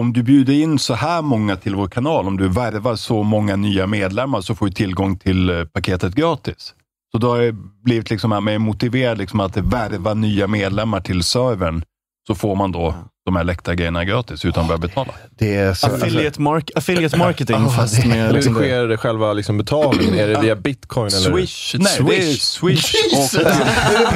om 0.00 0.12
du 0.12 0.22
bjuder 0.22 0.54
in 0.54 0.78
så 0.78 0.94
här 0.94 1.22
många 1.22 1.56
till 1.56 1.74
vår 1.74 1.88
kanal, 1.88 2.26
om 2.26 2.36
du 2.36 2.48
värvar 2.48 2.96
så 2.96 3.22
många 3.22 3.56
nya 3.56 3.86
medlemmar 3.86 4.40
så 4.40 4.54
får 4.54 4.66
du 4.66 4.72
tillgång 4.72 5.18
till 5.18 5.50
eh, 5.50 5.64
paketet 5.64 6.14
gratis. 6.14 6.74
Så 7.12 7.18
då 7.18 7.28
har 7.28 7.38
det 7.38 7.52
blivit 7.84 8.10
liksom 8.10 8.32
här 8.32 8.58
motiverad 8.58 9.18
liksom 9.18 9.40
att 9.40 9.56
värva 9.56 10.14
nya 10.14 10.46
medlemmar 10.46 11.00
till 11.00 11.22
servern, 11.22 11.82
så 12.26 12.34
får 12.34 12.56
man 12.56 12.72
då 12.72 12.94
de 13.26 13.36
här 13.36 13.44
läckta 13.44 13.74
grejerna 13.74 14.04
gratis 14.04 14.44
utan 14.44 14.60
att 14.62 14.68
börja 14.68 14.78
betala. 14.78 15.12
Det 15.38 15.56
är 15.56 15.74
så, 15.74 15.86
Affiliate, 15.86 16.40
mark 16.40 16.70
affiliate 16.76 17.16
marketing 17.16 17.68
fast 17.70 18.06
med... 18.06 18.26
Hur 18.26 18.32
Liksom, 18.34 18.54
sker 18.54 18.86
det 18.86 18.96
själva 18.96 19.32
liksom 19.32 19.58
betalningen? 19.58 20.18
Är 20.18 20.28
det 20.28 20.40
via 20.40 20.56
bitcoin? 20.56 21.06
Eller? 21.06 21.32
Swish, 21.32 21.74
nej 21.78 21.98
det 22.08 22.16
är 22.16 22.34
Swish 22.34 22.94
och... 23.12 23.18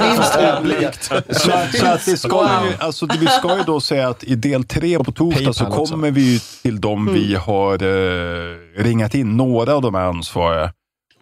minst 0.00 0.38
oblikt. 0.60 1.04
Så, 1.04 1.50
så 1.78 1.86
att 1.86 2.04
det 2.04 2.16
ska 2.16 2.48
ju, 2.66 2.72
alltså, 2.78 3.06
det- 3.06 3.18
vi 3.18 3.26
ska 3.26 3.56
ju 3.56 3.62
då 3.66 3.80
säga 3.80 4.08
att 4.08 4.24
i 4.24 4.34
del 4.34 4.64
tre 4.64 4.98
på 4.98 5.12
torsdag 5.12 5.52
så 5.52 5.64
kommer 5.66 6.10
vi 6.10 6.32
ju 6.32 6.38
till 6.62 6.80
dem 6.80 7.10
vi 7.14 7.34
har 7.34 7.74
eh, 7.82 8.56
ringat 8.76 9.14
in, 9.14 9.36
några 9.36 9.74
av 9.74 9.82
de 9.82 9.94
här 9.94 10.02
ansvariga. 10.04 10.72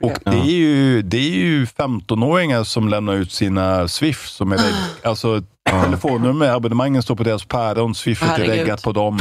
Och 0.02 0.12
det 0.24 0.30
är 0.38 0.44
ju, 0.44 1.02
det 1.02 1.16
är 1.16 1.30
ju 1.30 1.64
15-åringar 1.64 2.64
som 2.64 2.88
lämnar 2.88 3.14
ut 3.14 3.32
sina 3.32 3.88
Swift 3.88 4.32
som 4.32 4.52
är 4.52 4.56
reg- 4.56 4.84
alltså 5.08 5.42
telefonnummer, 5.70 6.48
abonnemangen 6.48 7.02
står 7.02 7.16
på 7.16 7.22
deras 7.22 7.44
päron, 7.44 7.94
Swiftet 7.94 8.28
är 8.28 8.32
Herregud. 8.32 8.56
reggat 8.58 8.82
på 8.82 8.92
dem. 8.92 9.20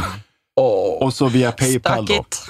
Och 1.00 1.14
så 1.14 1.26
via 1.28 1.52
Paypal 1.52 2.06
då. 2.06 2.12
Stackigt. 2.14 2.42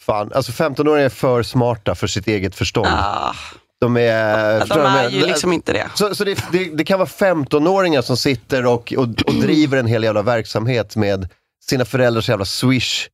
Fan, 0.00 0.32
alltså 0.34 0.52
15-åringar 0.52 1.04
är 1.04 1.08
för 1.08 1.42
smarta 1.42 1.94
för 1.94 2.06
sitt 2.06 2.26
eget 2.28 2.54
förstånd. 2.54 2.86
Ah, 2.90 3.32
De 3.80 3.96
är... 3.96 4.60
förstår 4.60 4.76
de 4.76 4.84
du 4.84 4.90
vad 4.90 4.98
jag 4.98 5.04
är 5.04 5.10
ju 5.10 5.16
menar? 5.16 5.28
liksom 5.28 5.52
inte 5.52 5.72
det. 5.72 5.86
Så, 5.94 6.14
så 6.14 6.24
det, 6.24 6.44
det, 6.52 6.64
det 6.76 6.84
kan 6.84 6.98
vara 6.98 7.08
15-åringar 7.08 8.02
som 8.02 8.16
sitter 8.16 8.66
och, 8.66 8.92
och, 8.96 9.02
och 9.26 9.34
driver 9.34 9.78
en 9.78 9.86
hel 9.86 10.02
jävla 10.04 10.22
verksamhet 10.22 10.96
med 10.96 11.28
sina 11.64 11.84
föräldrars 11.84 12.28
jävla 12.28 12.44
swish 12.44 13.06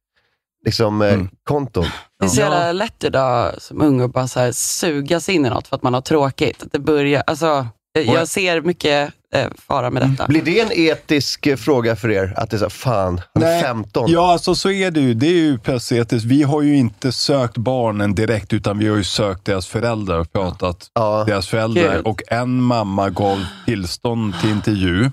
liksom, 0.64 1.02
eh, 1.02 1.20
konton. 1.44 1.84
Det 2.20 2.24
är 2.24 2.28
så 2.28 2.40
jävla 2.40 2.72
lätt 2.72 3.04
idag 3.04 3.54
som 3.58 3.80
ung 3.82 4.00
att 4.00 4.12
bara 4.12 4.28
så 4.28 4.40
här 4.40 4.52
sugas 4.52 5.28
in 5.28 5.46
i 5.46 5.50
något 5.50 5.68
för 5.68 5.76
att 5.76 5.82
man 5.82 5.94
har 5.94 6.00
tråkigt. 6.00 6.62
Att 6.62 6.72
det 6.72 6.78
börjar, 6.78 7.22
alltså, 7.26 7.66
jag 7.98 8.28
ser 8.28 8.60
mycket 8.60 9.12
eh, 9.34 9.48
fara 9.68 9.90
med 9.90 10.10
detta. 10.10 10.26
Blir 10.26 10.42
det 10.42 10.60
en 10.60 10.72
etisk 10.72 11.46
eh, 11.46 11.56
fråga 11.56 11.96
för 11.96 12.10
er? 12.10 12.34
Att 12.36 12.50
det 12.50 12.56
är 12.56 12.58
så, 12.58 12.64
här, 12.64 12.70
fan, 12.70 13.20
han 13.34 13.42
är 13.42 13.46
Nej. 13.46 13.62
15. 13.62 14.10
Ja, 14.10 14.32
alltså 14.32 14.54
så 14.54 14.70
är 14.70 14.90
det 14.90 15.00
ju. 15.00 15.14
Det 15.14 15.26
är 15.26 15.30
ju 15.30 15.58
persetiskt. 15.58 16.24
Vi 16.24 16.42
har 16.42 16.62
ju 16.62 16.76
inte 16.76 17.12
sökt 17.12 17.56
barnen 17.56 18.14
direkt, 18.14 18.52
utan 18.52 18.78
vi 18.78 18.88
har 18.88 18.96
ju 18.96 19.04
sökt 19.04 19.44
deras 19.44 19.66
föräldrar 19.66 20.18
och 20.18 20.32
pratat 20.32 20.90
deras 21.26 21.48
föräldrar. 21.48 21.96
Gud. 21.96 22.06
Och 22.06 22.22
en 22.28 22.62
mamma 22.62 23.10
gav 23.10 23.44
tillstånd 23.66 24.34
till 24.40 24.50
intervju 24.50 25.10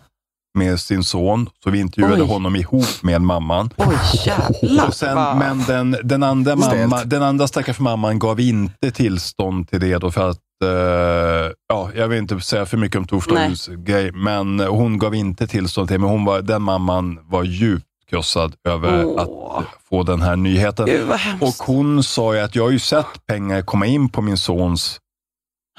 med 0.58 0.80
sin 0.80 1.04
son, 1.04 1.50
så 1.64 1.70
vi 1.70 1.80
intervjuade 1.80 2.22
Oj. 2.24 2.28
honom 2.30 2.56
ihop 2.56 2.86
med 3.04 3.22
mamman. 3.22 3.70
Oj, 3.78 3.96
jävlar. 4.26 4.88
Och 4.88 4.94
sen, 4.94 5.16
vad- 5.16 5.38
men 5.38 5.64
den, 5.68 5.98
den, 6.04 6.24
andra 6.24 6.58
Stelt. 6.58 6.90
mamma, 6.90 7.04
den 7.04 7.24
andra 7.24 7.48
stackars 7.48 7.80
mamman 7.80 8.20
gav 8.20 8.40
inte 8.40 8.92
tillstånd 8.92 9.70
till 9.70 9.80
det 9.80 9.98
då 9.98 10.12
för 10.12 10.30
att, 10.30 10.38
eh, 10.64 11.52
ja, 11.70 11.90
jag 11.96 12.08
vill 12.08 12.18
inte 12.18 12.40
säga 12.42 12.66
för 12.66 12.78
mycket 12.78 12.98
om 12.98 13.08
torsdagens 13.08 13.68
grej, 13.68 14.12
men 14.12 14.60
hon 14.60 14.98
gav 14.98 15.16
inte 15.16 15.48
tillstånd 15.48 15.88
till 15.88 15.96
det. 15.96 16.00
Men 16.00 16.10
hon 16.10 16.26
var, 16.26 16.42
den 16.42 16.62
mamman 16.62 17.20
var 17.30 17.44
djupt 17.44 17.86
krossad 18.10 18.54
över 18.70 19.06
Åh. 19.06 19.22
att 19.22 19.66
få 19.90 20.04
den 20.04 20.22
här 20.22 20.36
nyheten. 20.36 20.86
Gud, 20.86 21.08
vad 21.08 21.20
hemskt. 21.20 21.44
Och 21.62 21.66
hon 21.68 22.04
sa 22.04 22.34
ju 22.36 22.40
att 22.42 22.56
jag 22.56 22.64
har 22.64 22.72
ju 22.72 22.80
sett 22.80 23.26
pengar 23.28 23.62
komma 23.62 23.86
in 23.86 24.10
på 24.10 24.22
min 24.22 24.38
sons 24.38 24.98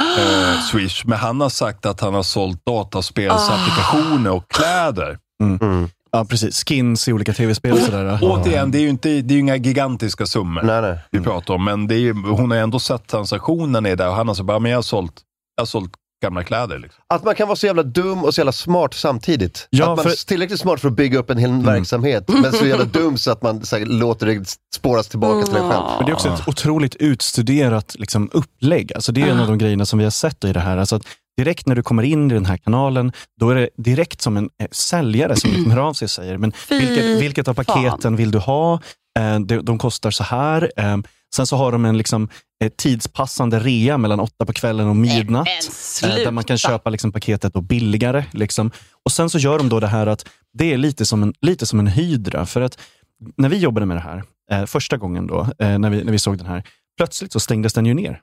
eh, 0.00 0.60
Swish, 0.70 1.02
men 1.04 1.18
han 1.18 1.40
har 1.40 1.48
sagt 1.48 1.86
att 1.86 2.00
han 2.00 2.14
har 2.14 2.22
sålt 2.22 2.66
dataspelsapplikationer 2.66 4.30
och 4.32 4.48
kläder. 4.50 5.18
Mm. 5.42 5.88
ja, 6.12 6.24
precis. 6.24 6.64
Skins 6.64 7.08
i 7.08 7.12
olika 7.12 7.32
tv-spel 7.32 7.72
och 7.72 7.78
sådär. 7.78 8.18
Återigen, 8.22 8.70
det 8.70 8.78
är 8.78 8.82
ju 8.82 8.88
inte, 8.88 9.08
det 9.08 9.34
är 9.34 9.38
inga 9.38 9.56
gigantiska 9.56 10.26
summor 10.26 10.62
Nej, 10.62 10.82
nej. 10.82 10.98
vi 11.10 11.20
pratar 11.20 11.54
om, 11.54 11.64
men 11.64 11.86
det 11.88 11.94
är, 11.94 11.98
ju- 11.98 12.12
hon 12.14 12.50
har 12.50 12.56
ju 12.58 12.62
ändå 12.62 12.78
sett 12.78 13.06
transaktionen 13.06 13.86
är 13.86 13.96
där 13.96 14.08
och 14.08 14.14
han 14.14 14.28
har 14.28 14.34
sagt 14.34 14.46
bara, 14.46 14.58
men 14.58 14.70
jag 14.70 14.78
har 14.78 14.82
sålt, 14.82 15.12
jag 15.56 15.60
har 15.62 15.66
sålt 15.66 15.92
gamla 16.22 16.44
kläder. 16.44 16.78
Liksom. 16.78 17.04
Att 17.08 17.24
man 17.24 17.34
kan 17.34 17.48
vara 17.48 17.56
så 17.56 17.66
jävla 17.66 17.82
dum 17.82 18.24
och 18.24 18.34
så 18.34 18.40
jävla 18.40 18.52
smart 18.52 18.94
samtidigt. 18.94 19.68
Ja, 19.70 19.90
att 19.90 19.96
man 19.96 20.02
för- 20.04 20.10
är 20.10 20.26
tillräckligt 20.26 20.60
smart 20.60 20.80
för 20.80 20.88
att 20.88 20.94
bygga 20.94 21.18
upp 21.18 21.30
en 21.30 21.38
hel 21.38 21.62
verksamhet, 21.62 22.24
men 22.28 22.52
så 22.52 22.66
jävla 22.66 22.84
dum 22.84 23.18
så 23.18 23.30
att 23.32 23.42
man 23.42 23.64
så 23.66 23.78
här, 23.78 23.86
låter 23.86 24.26
det 24.26 24.56
spåras 24.74 25.08
tillbaka 25.08 25.46
till 25.46 25.56
en 25.56 25.70
själv. 25.70 25.82
Men 25.98 26.06
det 26.06 26.12
är 26.12 26.14
också 26.14 26.28
ett 26.28 26.48
otroligt 26.48 26.94
utstuderat 26.94 27.94
liksom, 27.98 28.30
upplägg. 28.32 28.92
Alltså, 28.94 29.12
det 29.12 29.22
är 29.22 29.26
en 29.26 29.40
av 29.40 29.46
de 29.46 29.58
grejerna 29.58 29.86
som 29.86 29.98
vi 29.98 30.04
har 30.04 30.10
sett 30.10 30.44
i 30.44 30.52
det 30.52 30.60
här. 30.60 30.76
Alltså, 30.76 30.96
att 30.96 31.02
direkt 31.36 31.66
när 31.66 31.74
du 31.74 31.82
kommer 31.82 32.02
in 32.02 32.30
i 32.30 32.34
den 32.34 32.46
här 32.46 32.56
kanalen, 32.56 33.12
då 33.40 33.50
är 33.50 33.54
det 33.54 33.68
direkt 33.76 34.20
som 34.20 34.36
en 34.36 34.48
eh, 34.62 34.66
säljare 34.72 35.36
som 35.36 35.50
liksom 35.50 35.70
hör 35.70 35.78
av 35.80 35.92
sig 35.94 36.06
och 36.06 36.10
säger, 36.10 36.38
men 36.38 36.52
vilket, 36.68 37.04
vilket 37.20 37.48
av 37.48 37.54
paketen 37.54 38.16
vill 38.16 38.30
du 38.30 38.38
ha? 38.38 38.80
Eh, 39.18 39.40
de, 39.40 39.58
de 39.58 39.78
kostar 39.78 40.10
så 40.10 40.24
här. 40.24 40.70
Sen 41.36 41.46
så 41.46 41.56
har 41.56 41.72
de 41.72 41.84
en 41.84 41.98
liksom, 41.98 42.28
eh, 42.64 42.68
tidspassande 42.76 43.58
rea 43.58 43.98
mellan 43.98 44.20
åtta 44.20 44.46
på 44.46 44.52
kvällen 44.52 44.88
och 44.88 44.96
midnatt. 44.96 45.48
Men 46.02 46.10
Eh, 46.10 46.24
där 46.24 46.30
man 46.30 46.44
kan 46.44 46.58
köpa 46.58 46.90
liksom, 46.90 47.12
paketet 47.12 47.54
då 47.54 47.60
billigare. 47.60 48.24
Liksom. 48.32 48.70
Och 49.04 49.12
Sen 49.12 49.30
så 49.30 49.38
gör 49.38 49.58
de 49.58 49.68
då 49.68 49.80
det 49.80 49.86
här 49.86 50.06
att 50.06 50.28
det 50.52 50.72
är 50.72 50.76
lite 50.78 51.06
som 51.06 51.22
en, 51.22 51.34
lite 51.40 51.66
som 51.66 51.78
en 51.78 51.86
hydra. 51.86 52.46
För 52.46 52.60
att 52.60 52.78
när 53.36 53.48
vi 53.48 53.56
jobbade 53.56 53.86
med 53.86 53.96
det 53.96 54.00
här, 54.00 54.22
eh, 54.50 54.64
första 54.66 54.96
gången 54.96 55.26
då, 55.26 55.40
eh, 55.58 55.78
när, 55.78 55.90
vi, 55.90 56.04
när 56.04 56.12
vi 56.12 56.18
såg 56.18 56.38
den 56.38 56.46
här, 56.46 56.62
plötsligt 56.96 57.32
så 57.32 57.40
stängdes 57.40 57.72
den 57.72 57.86
ju 57.86 57.94
ner. 57.94 58.20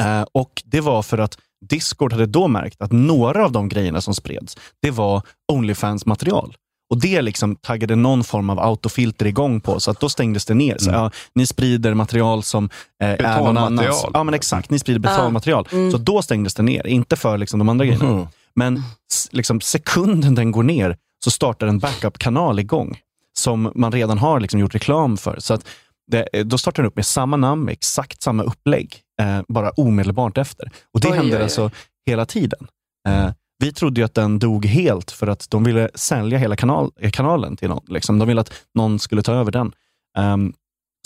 Eh, 0.00 0.22
och 0.32 0.62
Det 0.64 0.80
var 0.80 1.02
för 1.02 1.18
att 1.18 1.38
Discord 1.68 2.12
hade 2.12 2.26
då 2.26 2.48
märkt 2.48 2.80
att 2.82 2.92
några 2.92 3.44
av 3.44 3.52
de 3.52 3.68
grejerna 3.68 4.00
som 4.00 4.14
spreds, 4.14 4.56
det 4.82 4.90
var 4.90 5.22
Onlyfans-material. 5.52 6.56
Och 6.94 7.00
Det 7.00 7.22
liksom 7.22 7.56
taggade 7.56 7.96
någon 7.96 8.24
form 8.24 8.50
av 8.50 8.60
autofilter 8.60 9.26
igång 9.26 9.60
på, 9.60 9.80
så 9.80 9.90
att 9.90 10.00
då 10.00 10.08
stängdes 10.08 10.44
det 10.44 10.54
ner. 10.54 10.78
Så, 10.78 10.90
ja, 10.90 11.10
ni 11.34 11.46
sprider 11.46 11.94
material 11.94 12.42
som 12.42 12.70
eh, 13.02 13.08
är 13.10 13.38
någon 13.38 13.58
annans. 13.58 14.04
Ja, 14.12 14.24
men 14.24 14.34
exakt. 14.34 14.70
Ni 14.70 14.78
sprider 14.78 15.00
betalmaterial. 15.00 15.68
Så 15.92 15.98
då 15.98 16.22
stängdes 16.22 16.54
det 16.54 16.62
ner, 16.62 16.86
inte 16.86 17.16
för 17.16 17.38
liksom, 17.38 17.58
de 17.58 17.68
andra 17.68 17.84
grejerna. 17.86 18.28
Men 18.54 18.82
s- 19.12 19.28
liksom, 19.32 19.60
sekunden 19.60 20.34
den 20.34 20.52
går 20.52 20.62
ner 20.62 20.96
så 21.24 21.30
startar 21.30 21.66
en 21.66 21.78
backup-kanal 21.78 22.58
igång 22.58 22.98
som 23.38 23.72
man 23.74 23.92
redan 23.92 24.18
har 24.18 24.40
liksom, 24.40 24.60
gjort 24.60 24.74
reklam 24.74 25.16
för. 25.16 25.36
Så 25.40 25.54
att 25.54 25.66
det, 26.10 26.28
då 26.44 26.58
startar 26.58 26.82
den 26.82 26.88
upp 26.88 26.96
med 26.96 27.06
samma 27.06 27.36
namn, 27.36 27.62
med 27.64 27.72
exakt 27.72 28.22
samma 28.22 28.42
upplägg, 28.42 28.96
eh, 29.22 29.40
bara 29.48 29.70
omedelbart 29.70 30.38
efter. 30.38 30.70
Och 30.94 31.00
Det 31.00 31.08
Oj, 31.08 31.16
händer 31.16 31.32
oj, 31.32 31.38
oj. 31.38 31.42
alltså 31.42 31.70
hela 32.06 32.26
tiden. 32.26 32.66
Eh, 33.08 33.30
vi 33.58 33.72
trodde 33.72 34.00
ju 34.00 34.04
att 34.04 34.14
den 34.14 34.38
dog 34.38 34.66
helt 34.66 35.10
för 35.10 35.26
att 35.26 35.50
de 35.50 35.64
ville 35.64 35.88
sälja 35.94 36.38
hela 36.38 36.56
kanal, 36.56 36.90
eh, 37.00 37.10
kanalen 37.10 37.56
till 37.56 37.68
någon. 37.68 37.84
Liksom. 37.88 38.18
De 38.18 38.28
ville 38.28 38.40
att 38.40 38.52
någon 38.74 38.98
skulle 38.98 39.22
ta 39.22 39.32
över 39.32 39.52
den. 39.52 39.72
Ehm, 40.18 40.52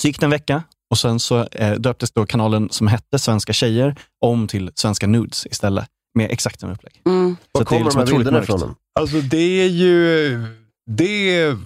så 0.03 0.09
gick 0.09 0.21
det 0.21 0.27
en 0.27 0.31
vecka 0.31 0.63
och 0.91 0.99
sen 0.99 1.21
så 1.21 1.47
eh, 1.53 1.73
döptes 1.73 2.13
då 2.13 2.27
kanalen 2.27 2.69
som 2.71 2.87
hette 2.87 3.19
Svenska 3.19 3.53
tjejer 3.53 3.97
om 4.25 4.47
till 4.47 4.71
Svenska 4.75 5.07
Nudes 5.07 5.47
istället. 5.47 5.89
Med 6.15 6.31
exakt 6.31 6.61
samma 6.61 6.73
upplägg. 6.73 7.03
Mm. 7.07 7.37
Var 7.53 7.63
att 7.63 7.69
det 7.69 7.77
är 7.77 7.79
kommer 7.79 7.85
liksom 7.85 8.05
de 8.05 8.11
här 8.11 8.19
bilderna 8.19 8.43
ifrån? 8.43 8.75
Alltså 9.01 9.21
det 9.21 9.63
är 9.63 9.69
ju, 9.69 10.43
det 10.91 11.37
är, 11.37 11.59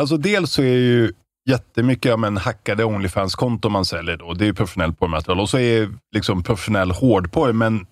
alltså 0.00 0.16
dels 0.16 0.52
så 0.52 0.62
är 0.62 0.76
ju 0.76 1.12
jättemycket 1.50 2.04
ja, 2.04 2.16
men, 2.16 2.36
hackade 2.36 2.84
Onlyfans-konton 2.84 3.72
man 3.72 3.84
säljer 3.84 4.16
då. 4.16 4.34
Det 4.34 4.44
är 4.44 4.46
ju 4.46 4.54
professionell 4.54 4.92
porrmaterial. 4.92 5.40
Och 5.40 5.50
så 5.50 5.58
är 5.58 5.90
liksom 6.14 6.42
professionell 6.42 6.90
hårdporr, 6.90 7.52
men 7.52 7.86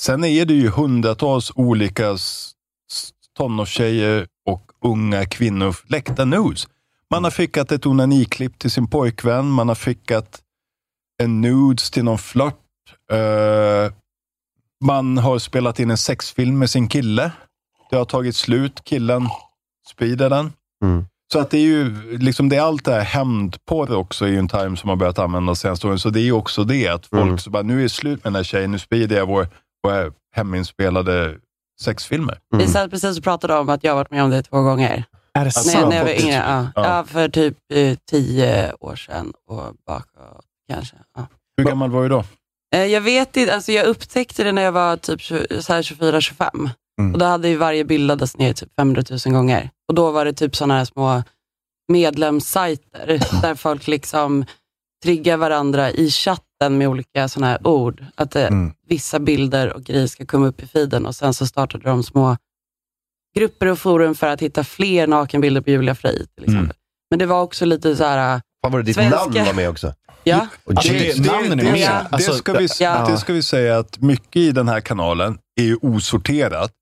sen 0.00 0.24
är 0.24 0.44
det 0.44 0.54
ju 0.54 0.68
hundratals 0.68 1.52
olika 1.54 2.16
tonårstjejer 3.36 4.26
och 4.46 4.72
unga 4.84 5.26
kvinnor 5.26 5.76
läckta 5.86 6.24
nudes. 6.24 6.68
Man 7.10 7.24
har 7.24 7.30
skickat 7.30 7.72
ett 7.72 7.86
onaniklipp 7.86 8.58
till 8.58 8.70
sin 8.70 8.86
pojkvän, 8.86 9.46
man 9.50 9.68
har 9.68 9.74
skickat 9.74 10.40
en 11.22 11.40
nudes 11.40 11.90
till 11.90 12.04
någon 12.04 12.18
flört. 12.18 12.54
Eh, 13.12 13.92
man 14.84 15.18
har 15.18 15.38
spelat 15.38 15.80
in 15.80 15.90
en 15.90 15.98
sexfilm 15.98 16.58
med 16.58 16.70
sin 16.70 16.88
kille. 16.88 17.30
Det 17.90 17.96
har 17.96 18.04
tagit 18.04 18.36
slut, 18.36 18.84
killen 18.84 19.28
sprider 19.88 20.30
den. 20.30 20.52
Så 21.32 21.38
att 21.38 21.50
det 21.50 21.58
är 21.58 21.62
ju 21.62 22.18
liksom 22.18 22.48
det 22.48 22.56
är 22.56 22.60
allt 22.62 22.84
det 22.84 22.92
här 22.92 23.00
hämndporr 23.00 23.94
också 23.94 24.28
ju 24.28 24.38
en 24.38 24.48
term 24.48 24.76
som 24.76 24.88
har 24.88 24.96
börjat 24.96 25.18
användas 25.18 25.60
senaste 25.60 25.86
åren. 25.86 25.98
Så 25.98 26.10
det 26.10 26.20
är 26.20 26.24
ju 26.24 26.32
också 26.32 26.64
det 26.64 26.88
att 26.88 27.06
folk 27.06 27.40
så 27.40 27.50
bara, 27.50 27.62
nu 27.62 27.78
är 27.78 27.82
det 27.82 27.88
slut 27.88 28.24
med 28.24 28.32
den 28.32 28.36
här 28.36 28.42
tjejen, 28.42 28.72
nu 28.72 28.78
sprider 28.78 29.16
jag 29.16 29.26
vår, 29.26 29.48
heminspelade 30.36 31.36
sexfilmer. 31.80 32.38
Vi 32.56 32.66
satt 32.66 32.90
precis 32.90 33.18
och 33.18 33.24
pratade 33.24 33.54
om 33.54 33.68
att 33.68 33.84
jag 33.84 33.90
har 33.92 33.96
varit 33.96 34.10
med 34.10 34.24
om 34.24 34.30
det 34.30 34.42
två 34.42 34.62
gånger. 34.62 35.04
Är 35.34 35.44
det 35.44 35.52
när, 35.66 35.86
när 35.86 35.96
jag 35.96 36.04
var 36.04 36.20
yngre. 36.20 36.34
Ja. 36.34 36.66
Ja. 36.74 36.96
Ja. 36.96 37.04
för 37.04 37.28
typ 37.28 37.56
eh, 37.72 37.96
tio 38.10 38.72
år 38.72 38.96
sedan 38.96 39.32
och 39.48 39.62
bakåt 39.86 40.44
kanske. 40.72 40.96
Ja. 41.16 41.26
Hur 41.56 41.64
gammal 41.64 41.90
var 41.90 42.02
du 42.02 42.08
då? 42.08 42.24
Eh, 42.74 42.84
Jag 42.84 43.00
vet 43.00 43.36
inte, 43.36 43.54
alltså 43.54 43.72
jag 43.72 43.86
upptäckte 43.86 44.44
det 44.44 44.52
när 44.52 44.62
jag 44.62 44.72
var 44.72 44.96
typ 44.96 45.20
24-25. 45.20 46.70
Mm. 47.00 47.12
Och 47.12 47.18
då 47.18 47.24
hade 47.26 47.48
ju 47.48 47.56
varje 47.56 47.84
bild 47.84 48.06
laddats 48.06 48.36
ner 48.36 48.52
typ 48.52 48.68
500 48.78 49.02
000 49.26 49.34
gånger. 49.34 49.70
Och 49.88 49.94
då 49.94 50.10
var 50.10 50.24
det 50.24 50.32
typ 50.32 50.56
sådana 50.56 50.78
här 50.78 50.84
små 50.84 51.22
medlemssajter 51.92 53.20
där 53.42 53.54
folk 53.54 53.86
liksom 53.86 54.44
triggar 55.04 55.36
varandra 55.36 55.90
i 55.90 56.10
chatten 56.60 56.78
med 56.78 56.88
olika 56.88 57.28
sådana 57.28 57.46
här 57.52 57.66
ord. 57.66 58.04
Att 58.14 58.36
eh, 58.36 58.50
vissa 58.88 59.18
bilder 59.18 59.72
och 59.72 59.84
grejer 59.84 60.06
ska 60.06 60.26
komma 60.26 60.46
upp 60.46 60.62
i 60.62 60.66
feeden 60.66 61.06
och 61.06 61.14
sen 61.14 61.34
så 61.34 61.46
startade 61.46 61.84
de 61.84 62.02
små 62.02 62.36
grupper 63.36 63.66
och 63.66 63.78
forum 63.78 64.14
för 64.14 64.26
att 64.26 64.42
hitta 64.42 64.64
fler 64.64 65.06
nakenbilder 65.06 65.60
på 65.60 65.70
Julia 65.70 65.94
Frey 65.94 66.26
till 66.34 66.44
exempel. 66.44 66.76
Men 67.10 67.18
det 67.18 67.26
var 67.26 67.42
också 67.42 67.64
lite 67.64 67.96
så 67.96 68.04
här... 68.04 68.40
Fan 68.64 68.72
var 68.72 68.78
det 68.78 68.84
ditt 68.84 68.96
svenska- 68.96 69.16
namn 69.16 69.44
var 69.46 69.52
med 69.54 69.68
också? 69.68 69.94
Ja. 70.24 70.46
Och 70.64 70.74
Det, 70.74 70.88
Jesus. 70.88 71.26
det, 71.26 71.54
det, 71.54 71.72
det, 71.72 71.86
Alltså, 72.10 72.32
ska 72.32 72.52
vi, 72.52 72.68
Ja. 72.80 73.06
det 73.10 73.16
ska 73.18 73.32
vi 73.32 73.42
säga 73.42 73.78
att 73.78 73.98
mycket 74.00 74.36
i 74.36 74.52
den 74.52 74.68
här 74.68 74.80
kanalen 74.80 75.38
är 75.60 75.64
ju 75.64 75.76
osorterat. 75.82 76.72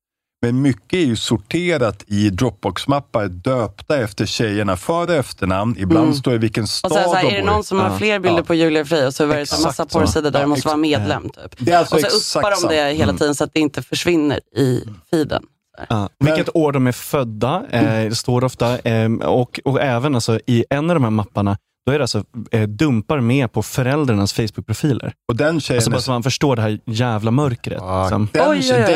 Men 0.41 0.61
mycket 0.61 0.93
är 0.93 1.05
ju 1.05 1.15
sorterat 1.15 2.03
i 2.07 2.29
Dropbox-mappar 2.29 3.27
döpta 3.27 3.97
efter 3.97 4.25
tjejerna 4.25 4.77
för 4.77 5.07
och 5.07 5.13
efternamn. 5.15 5.75
Ibland 5.79 6.05
Mm. 6.05 6.15
står 6.17 6.31
det 6.31 6.37
vilken 6.37 6.67
stad 6.67 6.91
Och 6.91 6.97
sen 6.97 7.09
så 7.09 7.15
här, 7.15 7.23
de 7.23 7.29
är 7.29 7.35
det 7.35 7.41
bor 7.41 7.51
någon 7.51 7.63
som 7.63 7.79
har 7.79 7.97
fler 7.97 8.19
bilder 8.19 8.43
på 8.43 8.53
Julia 8.53 8.85
Frey 8.85 9.05
och 9.05 9.13
så 9.13 9.25
var 9.25 9.35
det 9.35 9.45
så 9.45 9.61
massa 9.61 9.85
porrsidor 9.85 10.31
där 10.31 10.39
Ja, 10.39 10.47
måste 10.47 10.67
vara 10.67 10.77
medlem. 10.77 11.23
Typ. 11.29 11.55
Det 11.57 11.71
är 11.71 11.77
alltså 11.77 11.95
och 11.95 12.01
så 12.01 12.07
exakt 12.07 12.35
uppar 12.45 12.69
de 12.69 12.75
det 12.75 12.93
hela 12.93 13.03
Mm. 13.03 13.17
tiden 13.17 13.35
så 13.35 13.43
att 13.43 13.53
det 13.53 13.59
inte 13.59 13.81
försvinner 13.81 14.39
i 14.57 14.83
feeden. 15.11 15.43
Ja. 15.89 16.09
Vilket 16.19 16.55
år 16.55 16.71
de 16.71 16.87
är 16.87 16.91
födda, 16.91 17.63
eh, 17.71 18.11
står 18.11 18.43
ofta. 18.43 18.79
Eh, 18.79 19.11
och, 19.13 19.59
och 19.65 19.81
även 19.81 20.15
alltså, 20.15 20.39
i 20.47 20.65
en 20.69 20.89
av 20.89 20.95
de 20.95 21.03
här 21.03 21.11
mapparna, 21.11 21.57
då 21.85 21.91
är 21.91 21.97
det 21.99 22.03
alltså 22.03 22.23
eh, 22.51 22.63
dumpar 22.67 23.19
med 23.19 23.51
på 23.51 23.63
föräldrarnas 23.63 24.33
Facebook-profiler. 24.33 25.13
Och 25.27 25.35
den 25.35 25.61
tjejen 25.61 25.77
alltså 25.77 25.89
bara 25.91 25.97
är- 25.97 26.01
så 26.01 26.11
man 26.11 26.23
förstår 26.23 26.55
det 26.55 26.61
här 26.61 26.79
jävla 26.85 27.31
mörkret. 27.31 27.81
liksom. 28.01 28.27
Den, 28.33 28.41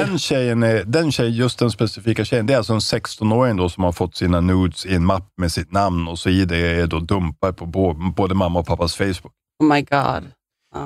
den 0.07 0.19
tjejen, 0.19 0.63
är, 0.63 0.83
den 0.85 1.11
tjejen, 1.11 1.33
just 1.33 1.59
den 1.59 1.71
specifika 1.71 2.25
tjejen, 2.25 2.45
det 2.45 2.53
är 2.53 2.57
alltså 2.57 2.73
en 2.73 2.79
16-åring 2.79 3.57
då 3.57 3.69
som 3.69 3.83
har 3.83 3.91
fått 3.91 4.15
sina 4.15 4.41
nudes 4.41 4.85
i 4.85 4.95
en 4.95 5.05
mapp 5.05 5.27
med 5.37 5.51
sitt 5.51 5.71
namn 5.71 6.07
och 6.07 6.19
så 6.19 6.29
i 6.29 6.45
det 6.45 6.57
är 6.57 6.87
då 6.87 6.99
dumpar 6.99 7.51
på 7.51 7.65
bo- 7.65 7.93
både 8.15 8.35
mamma 8.35 8.59
och 8.59 8.65
pappas 8.67 8.95
Facebook. 8.95 9.33
Oh 9.63 9.73
my 9.73 9.81
god. 9.81 10.23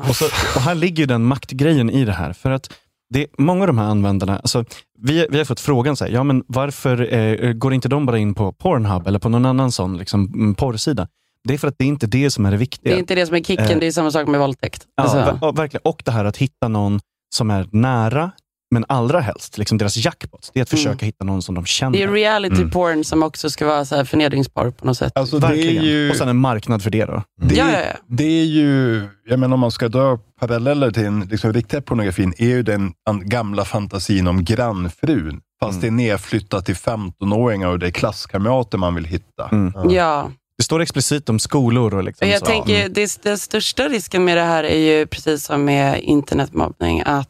Och, 0.10 0.16
så, 0.16 0.26
och 0.56 0.62
här 0.62 0.76
ligger 0.76 0.98
ju 1.04 1.06
den 1.06 1.24
maktgrejen 1.24 1.90
i 1.90 2.06
det 2.06 2.12
här. 2.14 2.34
För 2.34 2.52
att 2.52 2.74
det, 3.14 3.28
många 3.38 3.62
av 3.62 3.68
de 3.68 3.78
här 3.78 3.86
användarna, 3.86 4.38
alltså, 4.40 4.66
vi, 5.00 5.28
vi 5.30 5.38
har 5.38 5.46
fått 5.46 5.60
frågan, 5.60 5.96
så 5.96 6.06
här, 6.06 6.12
ja, 6.12 6.24
men 6.24 6.44
varför 6.48 7.14
eh, 7.14 7.54
går 7.54 7.74
inte 7.74 7.88
de 7.90 8.06
bara 8.06 8.18
in 8.18 8.34
på 8.34 8.52
Pornhub 8.52 9.08
eller 9.08 9.20
på 9.20 9.30
någon 9.30 9.46
annan 9.46 9.72
sån 9.72 9.98
liksom, 9.98 10.26
mm, 10.34 10.56
porrsida? 10.56 11.08
Det 11.48 11.54
är 11.54 11.58
för 11.58 11.68
att 11.68 11.76
det 11.78 11.84
är 11.84 11.88
inte 11.88 12.08
det 12.08 12.32
som 12.32 12.46
är 12.46 12.52
det 12.52 12.58
viktiga. 12.58 12.92
Det 12.94 12.98
är 12.98 13.00
inte 13.00 13.16
det 13.16 13.26
som 13.26 13.36
är 13.36 13.40
kicken, 13.44 13.66
Eh, 13.72 13.80
det 13.80 13.88
är 13.88 13.92
samma 13.92 14.12
sak 14.12 14.28
med 14.28 14.40
våldtäkt. 14.40 14.84
Ja, 14.96 15.04
Alltså, 15.04 15.52
verkligen. 15.52 15.82
Och 15.84 16.02
det 16.06 16.12
här 16.12 16.26
att 16.26 16.38
hitta 16.38 16.68
någon 16.68 17.00
som 17.36 17.52
är 17.52 17.68
nära, 17.72 18.32
men 18.72 18.86
allra 18.90 19.20
helst, 19.20 19.58
liksom 19.58 19.78
deras 19.78 19.98
jackpot, 20.06 20.52
det 20.54 20.60
är 20.60 20.62
att 20.62 20.70
försöka 20.70 21.06
hitta 21.06 21.26
någon 21.26 21.42
som 21.42 21.56
de 21.56 21.66
känner. 21.66 21.98
det 21.98 22.04
är 22.04 22.08
reality 22.12 22.56
Mm. 22.56 22.70
porn 22.72 23.04
som 23.04 23.24
också 23.24 23.50
ska 23.50 23.66
vara 23.68 23.86
så 23.86 23.96
här 23.96 24.06
förnedringsporr 24.06 24.72
på 24.72 24.86
något 24.86 24.98
sätt. 24.98 25.12
Alltså, 25.16 25.40
det 25.40 25.48
är 25.48 25.50
Verkligen. 25.50 25.84
ju- 25.84 26.10
Och 26.10 26.16
sen 26.16 26.28
en 26.30 26.38
marknad 26.38 26.84
för 26.84 26.90
det 26.90 27.06
då. 27.06 27.24
Det, 27.42 27.56
Ja, 27.56 27.72
ja, 27.72 27.80
ja. 27.80 27.98
det 28.08 28.24
är 28.42 28.46
ju, 28.46 29.04
jag 29.26 29.40
menar 29.40 29.54
om 29.54 29.60
man 29.60 29.72
ska 29.72 29.88
dra 29.90 30.18
paralleller 30.40 30.92
till 30.92 31.04
den 31.04 31.20
liksom, 31.32 31.54
riktiga 31.54 31.82
pornografin, 31.82 32.34
är 32.38 32.46
ju 32.48 32.64
den 32.64 32.94
gamla 33.24 33.66
fantasin 33.66 34.28
om 34.28 34.44
grannfrun. 34.46 35.42
Fast 35.64 35.82
det 35.82 35.88
är 35.88 35.92
nedflyttat 35.92 36.66
till 36.66 36.76
15-åringar 36.76 37.68
och 37.68 37.80
det 37.80 37.88
är 37.88 37.92
klasskamrater 37.92 38.78
man 38.78 38.96
vill 38.96 39.06
hitta. 39.06 39.72
Ja. 39.90 40.30
Det 40.58 40.64
står 40.64 40.80
explicit 40.80 41.30
om 41.30 41.40
skolor 41.40 41.94
och 41.96 42.04
liksom 42.04 42.28
jag 42.28 42.40
så. 42.40 42.46
tänker, 42.46 42.80
Mm. 42.80 42.94
det, 42.94 43.24
den 43.24 43.38
största 43.38 43.90
risken 43.90 44.26
med 44.26 44.38
det 44.38 44.42
här 44.44 44.64
är 44.64 44.78
ju 44.78 45.06
precis 45.08 45.46
som 45.46 45.66
med 45.66 46.00
internetmobbning, 46.02 47.02
att 47.06 47.30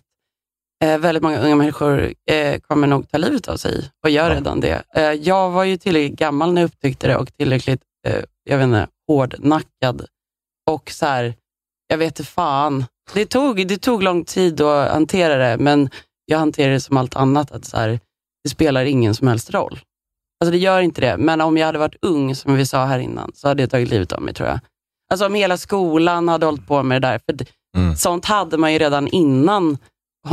eh, 0.84 0.98
väldigt 0.98 1.24
många 1.24 1.40
unga 1.40 1.56
människor 1.56 2.14
eh, 2.32 2.60
kommer 2.60 2.88
nog 2.88 3.10
ta 3.12 3.18
livet 3.18 3.48
av 3.48 3.58
sig 3.58 3.90
och 4.04 4.10
gör 4.10 4.30
redan 4.36 4.60
det. 4.60 4.84
Eh, 4.96 5.04
jag 5.12 5.50
var 5.52 5.64
ju 5.64 5.78
tillräckligt 5.78 6.20
gammal 6.20 6.54
när 6.54 6.62
jag 6.62 6.68
upptäckte 6.68 7.08
det 7.08 7.18
och 7.18 7.34
tillräckligt, 7.38 7.82
eh, 8.08 8.24
jag 8.44 8.58
vet 8.58 8.66
inte, 8.66 8.88
hårdnackad. 9.08 10.06
Och 10.72 10.92
så 10.92 11.06
här, 11.06 11.36
jag 11.88 11.98
vet 11.98 12.20
inte 12.20 12.32
fan. 12.32 12.86
Det 13.14 13.26
tog, 13.26 13.68
det 13.68 13.78
tog 13.78 14.04
lång 14.04 14.26
tid 14.26 14.62
att 14.62 14.92
hantera 14.92 15.36
det, 15.50 15.58
men 15.58 15.90
jag 16.26 16.40
hanterar 16.40 16.72
det 16.72 16.80
som 16.80 16.98
allt 16.98 17.16
annat, 17.16 17.52
att 17.52 17.66
så 17.66 17.78
här, 17.78 18.00
det 18.44 18.50
spelar 18.50 18.86
ingen 18.86 19.16
som 19.16 19.28
helst 19.28 19.50
roll. 19.54 19.80
Alltså 20.42 20.52
det 20.52 20.58
gör 20.58 20.82
inte 20.82 21.02
det, 21.02 21.18
men 21.18 21.42
om 21.42 21.58
jag 21.58 21.66
hade 21.66 21.80
varit 21.80 21.96
ung, 22.02 22.36
som 22.36 22.56
vi 22.56 22.66
sa 22.66 22.86
här 22.86 23.00
innan, 23.00 23.32
så 23.36 23.48
hade 23.48 23.64
jag 23.64 23.70
tagit 23.70 23.90
livet 23.90 24.12
av 24.12 24.22
mig 24.22 24.34
tror 24.34 24.50
jag. 24.50 24.60
Alltså 25.12 25.26
om 25.26 25.34
hela 25.34 25.58
skolan 25.58 26.28
hade 26.28 26.46
hållit 26.46 26.68
på 26.68 26.84
med 26.84 27.02
det 27.02 27.08
där, 27.08 27.20
för 27.26 27.34
d- 27.34 27.46
sånt 27.98 28.26
hade 28.26 28.58
man 28.58 28.74
ju 28.74 28.80
redan 28.80 29.08
innan 29.08 29.78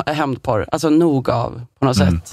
hämndporr, 0.06 0.66
alltså 0.72 0.90
nog 0.90 1.30
av 1.30 1.62
på 1.78 1.84
något 1.84 1.96
sätt. 1.96 2.32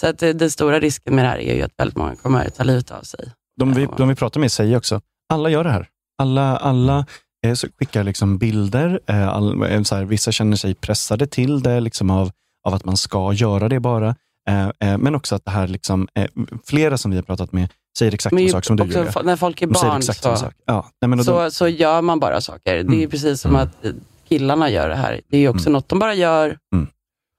Så 0.00 0.06
att 0.06 0.18
det, 0.18 0.32
den 0.32 0.50
stora 0.50 0.80
risken 0.80 1.14
med 1.14 1.24
det 1.24 1.28
här 1.28 1.38
är 1.38 1.54
ju 1.54 1.62
att 1.62 1.72
väldigt 1.78 1.96
många 1.96 2.16
kommer 2.16 2.46
att 2.46 2.54
ta 2.54 2.62
livet 2.64 2.90
av 2.90 3.02
sig. 3.02 3.32
De 3.60 3.72
vi, 3.74 3.88
de 3.96 4.08
vi 4.08 4.14
pratar 4.14 4.40
med 4.40 4.52
säger 4.52 4.76
också, 4.76 5.00
alla 5.32 5.48
gör 5.50 5.64
det 5.64 5.70
här. 5.70 5.88
Alla, 6.22 6.56
alla 6.56 7.06
eh, 7.46 7.54
skickar 7.54 8.04
liksom 8.04 8.38
bilder. 8.38 9.00
Eh, 9.06 9.28
all, 9.28 9.62
eh, 9.62 9.82
så 9.82 9.94
här, 9.96 10.04
vissa 10.04 10.32
känner 10.32 10.56
sig 10.56 10.74
pressade 10.74 11.26
till 11.26 11.62
det 11.62 11.80
liksom 11.80 12.10
av, 12.10 12.30
av 12.68 12.74
att 12.74 12.84
man 12.84 12.96
ska 12.96 13.32
göra 13.32 13.68
det 13.68 13.80
bara. 13.80 14.16
Eh, 14.48 14.68
eh, 14.92 14.98
men 14.98 15.14
också 15.14 15.34
att 15.34 15.44
det 15.44 15.50
här, 15.50 15.68
liksom, 15.68 16.08
eh, 16.14 16.26
flera 16.66 16.98
som 16.98 17.10
vi 17.10 17.16
har 17.16 17.22
pratat 17.24 17.52
med 17.52 17.68
säger 17.98 18.14
exakt 18.14 18.36
samma 18.36 18.48
sak 18.48 18.64
som 18.64 18.76
du 18.76 18.84
f- 19.08 19.16
när 19.24 19.36
folk 19.36 19.62
är 19.62 19.66
säger 19.74 19.88
barn 19.90 19.98
exakt 19.98 20.22
så- 20.22 20.36
sak. 20.36 20.54
Ja. 20.66 20.86
Nej, 21.00 21.08
men 21.08 21.24
så, 21.24 21.40
de, 21.42 21.50
så 21.50 21.68
gör 21.68 22.02
man 22.02 22.20
bara 22.20 22.40
saker. 22.40 22.74
Det 22.74 22.80
är 22.80 22.84
Mm. 22.84 23.10
precis 23.10 23.40
som 23.40 23.56
att 23.56 23.84
eh, 23.84 23.92
killarna 24.28 24.70
gör 24.70 24.88
det 24.88 24.94
här. 24.96 25.20
Det 25.28 25.38
är 25.38 25.48
också 25.48 25.70
något 25.70 25.88
de 25.88 25.98
bara 25.98 26.14
gör. 26.14 26.58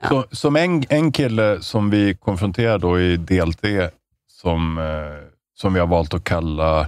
Så, 0.10 0.26
som 0.32 0.56
en, 0.56 0.84
en 0.90 1.12
kille 1.12 1.62
som 1.62 1.90
vi 1.90 2.16
konfronterar 2.16 2.78
då 2.80 3.00
i 3.00 3.18
DLT, 3.18 3.90
som, 4.32 4.78
eh, 4.78 4.84
som 5.60 5.74
vi 5.74 5.80
har 5.80 5.88
valt 5.88 6.14
att 6.14 6.24
kalla 6.24 6.88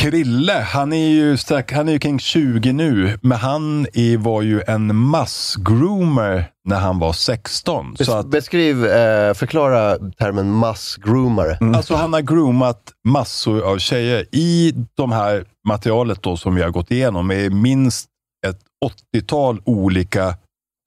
Krille, 0.00 0.52
han 0.52 0.92
är 0.92 1.08
ju, 1.08 1.36
strax, 1.36 1.72
han 1.74 1.88
är 1.88 1.92
ju 1.92 1.98
kring 1.98 2.18
20 2.18 2.72
nu, 2.72 3.18
men 3.22 3.38
han 3.38 3.86
är, 3.92 4.16
var 4.16 4.42
ju 4.42 4.62
en 4.66 4.96
massgroomer 4.96 6.44
när 6.68 6.76
han 6.78 6.98
var 6.98 7.12
16. 7.12 7.94
Bes- 7.94 8.18
att, 8.18 8.26
Beskriv, 8.26 8.86
eh, 8.86 9.34
förklara 9.34 9.98
termen 9.98 10.50
massgroomare. 10.52 11.58
Alltså 11.76 11.94
han 11.94 12.12
har 12.12 12.20
groomat 12.20 12.92
massor 13.08 13.62
av 13.62 13.78
tjejer. 13.78 14.26
I 14.32 14.74
de 14.96 15.12
här 15.12 15.44
materialet 15.68 16.22
då 16.22 16.36
som 16.36 16.54
vi 16.54 16.62
har 16.62 16.70
gått 16.70 16.90
igenom 16.90 17.30
är 17.30 17.50
minst 17.50 18.08
ett 18.46 18.60
80-tal 19.14 19.60
olika 19.64 20.34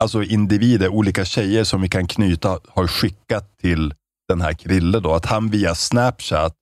alltså 0.03 0.23
individer, 0.23 0.89
olika 0.89 1.25
tjejer 1.25 1.63
som 1.63 1.81
vi 1.81 1.89
kan 1.89 2.07
knyta, 2.07 2.59
har 2.67 2.87
skickat 2.87 3.57
till 3.61 3.93
den 4.29 4.41
här 4.41 4.53
Krille. 4.53 4.99
Då, 4.99 5.13
att 5.13 5.25
han 5.25 5.49
via 5.49 5.75
Snapchat, 5.75 6.53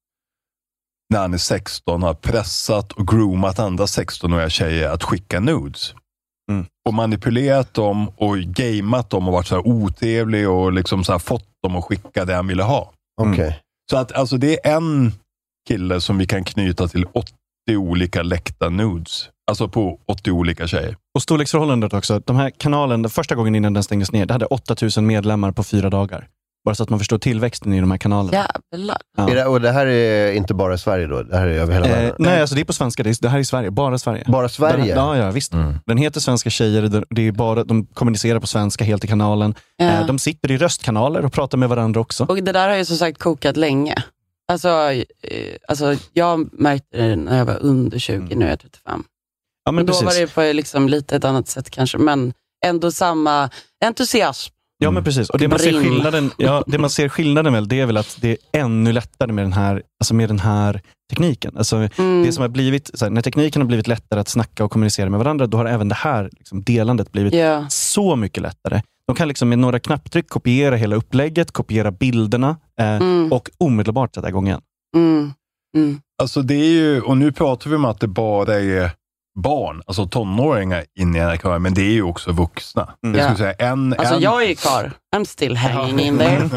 när 1.09 1.19
han 1.19 1.33
är 1.33 1.37
16, 1.37 2.03
har 2.03 2.13
pressat 2.13 2.91
och 2.91 3.07
groomat 3.07 3.59
andra 3.59 3.85
16-åriga 3.85 4.49
tjejer 4.49 4.89
att 4.89 5.03
skicka 5.03 5.39
nudes. 5.39 5.93
Och 6.85 6.93
manipulerat 6.93 7.73
dem 7.73 8.09
och 8.09 8.37
gameat 8.37 9.09
dem 9.09 9.27
och 9.27 9.33
varit 9.33 9.47
så 9.47 9.55
här 9.55 9.67
otrevlig 9.67 10.49
och 10.49 10.73
liksom 10.73 11.03
så 11.03 11.11
här 11.11 11.19
fått 11.19 11.47
dem 11.63 11.75
att 11.75 11.83
skicka 11.83 12.25
det 12.25 12.35
han 12.35 12.47
ville 12.47 12.63
ha. 12.63 12.91
Okej. 13.21 13.59
Så 13.91 13.97
att 13.97 14.11
alltså 14.11 14.37
det 14.37 14.67
är 14.67 14.75
en 14.77 15.11
kille 15.67 16.01
som 16.01 16.17
vi 16.17 16.25
kan 16.25 16.43
knyta 16.43 16.87
till 16.87 17.05
80 17.13 17.33
olika 17.77 18.23
läckta 18.23 18.69
nudes. 18.69 19.29
Alltså 19.51 19.67
på 19.67 19.99
80 20.05 20.31
olika 20.31 20.67
tjejer. 20.67 20.97
och 21.15 21.21
storleksförhållandet 21.21 21.93
också. 21.93 22.19
De 22.25 22.35
här 22.35 22.49
kanalen, 22.49 23.01
den 23.01 23.09
första 23.09 23.35
gången 23.35 23.55
innan 23.55 23.73
den 23.73 23.83
stängdes 23.83 24.11
ner, 24.11 24.25
det 24.25 24.33
hade 24.33 24.45
8000 24.45 25.05
medlemmar 25.07 25.51
på 25.51 25.63
fyra 25.63 25.89
dagar. 25.89 26.27
Bara 26.65 26.76
så 26.76 26.84
att 26.84 26.89
man 26.89 26.99
förstår 26.99 27.17
tillväxten 27.17 27.73
i 27.73 27.80
de 27.82 27.91
här 27.91 27.97
kanalerna. 27.97 28.47
Jävlar. 28.71 28.97
Ja. 29.17 29.30
Är 29.30 29.36
det, 29.36 29.45
och 29.45 29.62
det 29.62 29.71
här 29.71 29.86
är 29.88 30.32
inte 30.32 30.54
bara 30.54 30.73
i 30.73 30.78
Sverige 30.78 31.08
då? 31.08 31.23
Det 31.23 31.38
här 31.38 31.47
är 31.47 31.60
över 31.60 31.73
hela 31.73 31.86
Eh, 31.86 31.91
världen? 31.91 32.15
nej, 32.19 32.41
alltså 32.41 32.56
det 32.56 32.62
är 32.62 32.65
på 32.65 32.73
svenska. 32.73 33.04
Det, 33.04 33.10
är, 33.10 33.15
det 33.21 33.30
här 33.30 33.39
är 33.39 33.43
Sverige. 33.43 33.71
Bara 33.71 33.97
Sverige. 33.97 34.23
Bara 34.28 34.49
Sverige? 34.49 34.78
Den, 34.78 34.88
ja, 35.06 35.17
ja, 35.17 35.32
visst. 35.32 35.52
Den 35.86 35.97
heter 35.97 36.19
Svenska 36.19 36.49
tjejer. 36.49 37.04
Det- 37.10 37.21
är 37.28 37.32
bara, 37.32 37.63
de 37.63 37.86
kommunicerar 37.86 38.39
på 38.39 38.47
svenska 38.47 38.84
helt 38.84 39.04
i 39.04 39.08
kanalen. 39.08 39.56
Ja. 39.78 39.86
Eh, 39.86 40.06
de 40.08 40.19
sitter 40.19 40.52
i 40.52 40.58
röstkanaler 40.58 41.26
och 41.26 41.34
pratar 41.34 41.58
med 41.58 41.69
varandra 41.69 41.99
också. 42.02 42.23
Och 42.26 42.43
det 42.43 42.52
där 42.52 42.69
har 42.69 42.76
ju 42.76 42.86
som 42.86 42.97
sagt 42.97 43.17
kokat 43.17 43.58
länge. 43.58 44.04
Alltså, 44.52 44.69
eh, 44.91 45.56
alltså 45.67 45.95
jag 46.13 46.49
märkte 46.54 46.97
det 46.97 47.15
när 47.15 47.38
jag 47.38 47.45
var 47.45 47.58
under 47.62 47.99
20, 47.99 48.36
nu 48.36 48.45
är 48.45 48.49
jag 48.49 48.60
35. 48.60 49.04
Ja, 49.65 49.71
men 49.71 49.82
Och 49.82 49.86
då 49.88 49.93
precis. 49.93 50.06
var 50.06 50.21
det 50.45 50.52
på 50.52 50.54
liksom 50.56 50.89
lite 50.89 51.15
ett 51.15 51.26
annat 51.26 51.47
sätt 51.47 51.69
kanske, 51.69 51.97
men 51.97 52.34
ändå 52.65 52.91
samma 52.91 53.49
entusiasm. 53.86 54.54
Ja, 54.83 54.91
men 54.91 55.03
precis. 55.03 55.29
Och 55.29 55.39
det 55.39 55.47
man, 55.47 55.59
ser 55.59 55.81
skillnaden, 55.83 56.31
ja, 56.37 56.63
det 56.67 56.77
man 56.77 56.89
ser 56.89 57.09
skillnaden 57.09 57.53
med 57.53 57.67
det 57.67 57.79
är 57.79 57.85
väl 57.85 57.97
att 57.97 58.17
det 58.21 58.29
är 58.29 58.37
ännu 58.61 58.91
lättare 58.93 59.31
med 59.31 59.45
den 59.45 59.53
här, 59.53 59.81
alltså 60.01 60.13
med 60.15 60.29
den 60.29 60.39
här 60.39 60.81
tekniken. 61.09 61.57
Alltså 61.57 61.75
Mm. 61.97 62.23
det 62.25 62.31
som 62.31 62.41
har 62.41 62.49
blivit, 62.49 62.89
så 62.93 63.05
här, 63.05 63.09
när 63.09 63.21
tekniken 63.21 63.61
har 63.61 63.67
blivit 63.67 63.87
lättare 63.87 64.19
att 64.19 64.27
snacka 64.29 64.63
och 64.65 64.71
kommunicera 64.71 65.09
med 65.09 65.19
varandra, 65.19 65.47
då 65.47 65.57
har 65.57 65.65
även 65.65 65.89
det 65.89 65.95
här 65.95 66.29
liksom, 66.37 66.63
delandet 66.63 67.11
blivit 67.11 67.33
Ja. 67.33 67.65
så 67.69 68.15
mycket 68.15 68.43
lättare. 68.43 68.81
De 69.07 69.15
kan 69.15 69.27
liksom 69.27 69.49
med 69.49 69.59
några 69.59 69.79
knapptryck 69.79 70.29
kopiera 70.29 70.75
hela 70.75 70.95
upplägget, 70.95 71.51
kopiera 71.51 71.91
bilderna 71.91 72.57
eh, 72.79 72.95
Mm. 72.95 73.31
och 73.33 73.49
omedelbart 73.57 74.15
sätta 74.15 74.29
igång 74.29 74.47
igen. 74.47 74.61
Mm. 74.95 75.33
Mm. 75.77 75.99
Alltså 76.21 76.41
det 76.41 76.53
är 76.55 76.69
ju, 76.69 77.01
och 77.01 77.17
nu 77.17 77.31
pratar 77.31 77.69
vi 77.69 77.75
om 77.75 77.85
att 77.85 77.99
det 77.99 78.07
bara 78.07 78.59
är 78.59 78.91
barn, 79.35 79.81
alltså 79.85 80.05
tonåringar 80.07 80.83
inne 80.99 81.17
i 81.17 81.21
den 81.21 81.29
här 81.29 81.37
kören, 81.37 81.61
men 81.61 81.73
det 81.73 81.81
är 81.81 81.91
ju 81.91 82.03
också 82.03 82.31
vuxna. 82.31 82.89
Jag 83.01 83.11
skulle 83.11 83.27
Ja. 83.29 83.35
säga 83.37 83.53
en, 83.71 83.95
Alltså 83.97 84.15
en 84.15 84.21
jag 84.21 84.43
är 84.43 84.47
ju 84.47 84.55
kvar. 84.55 84.91
I'm 85.15 85.25
still 85.25 85.57
hanging 85.57 85.99
in 85.99 86.17
there. 86.17 86.49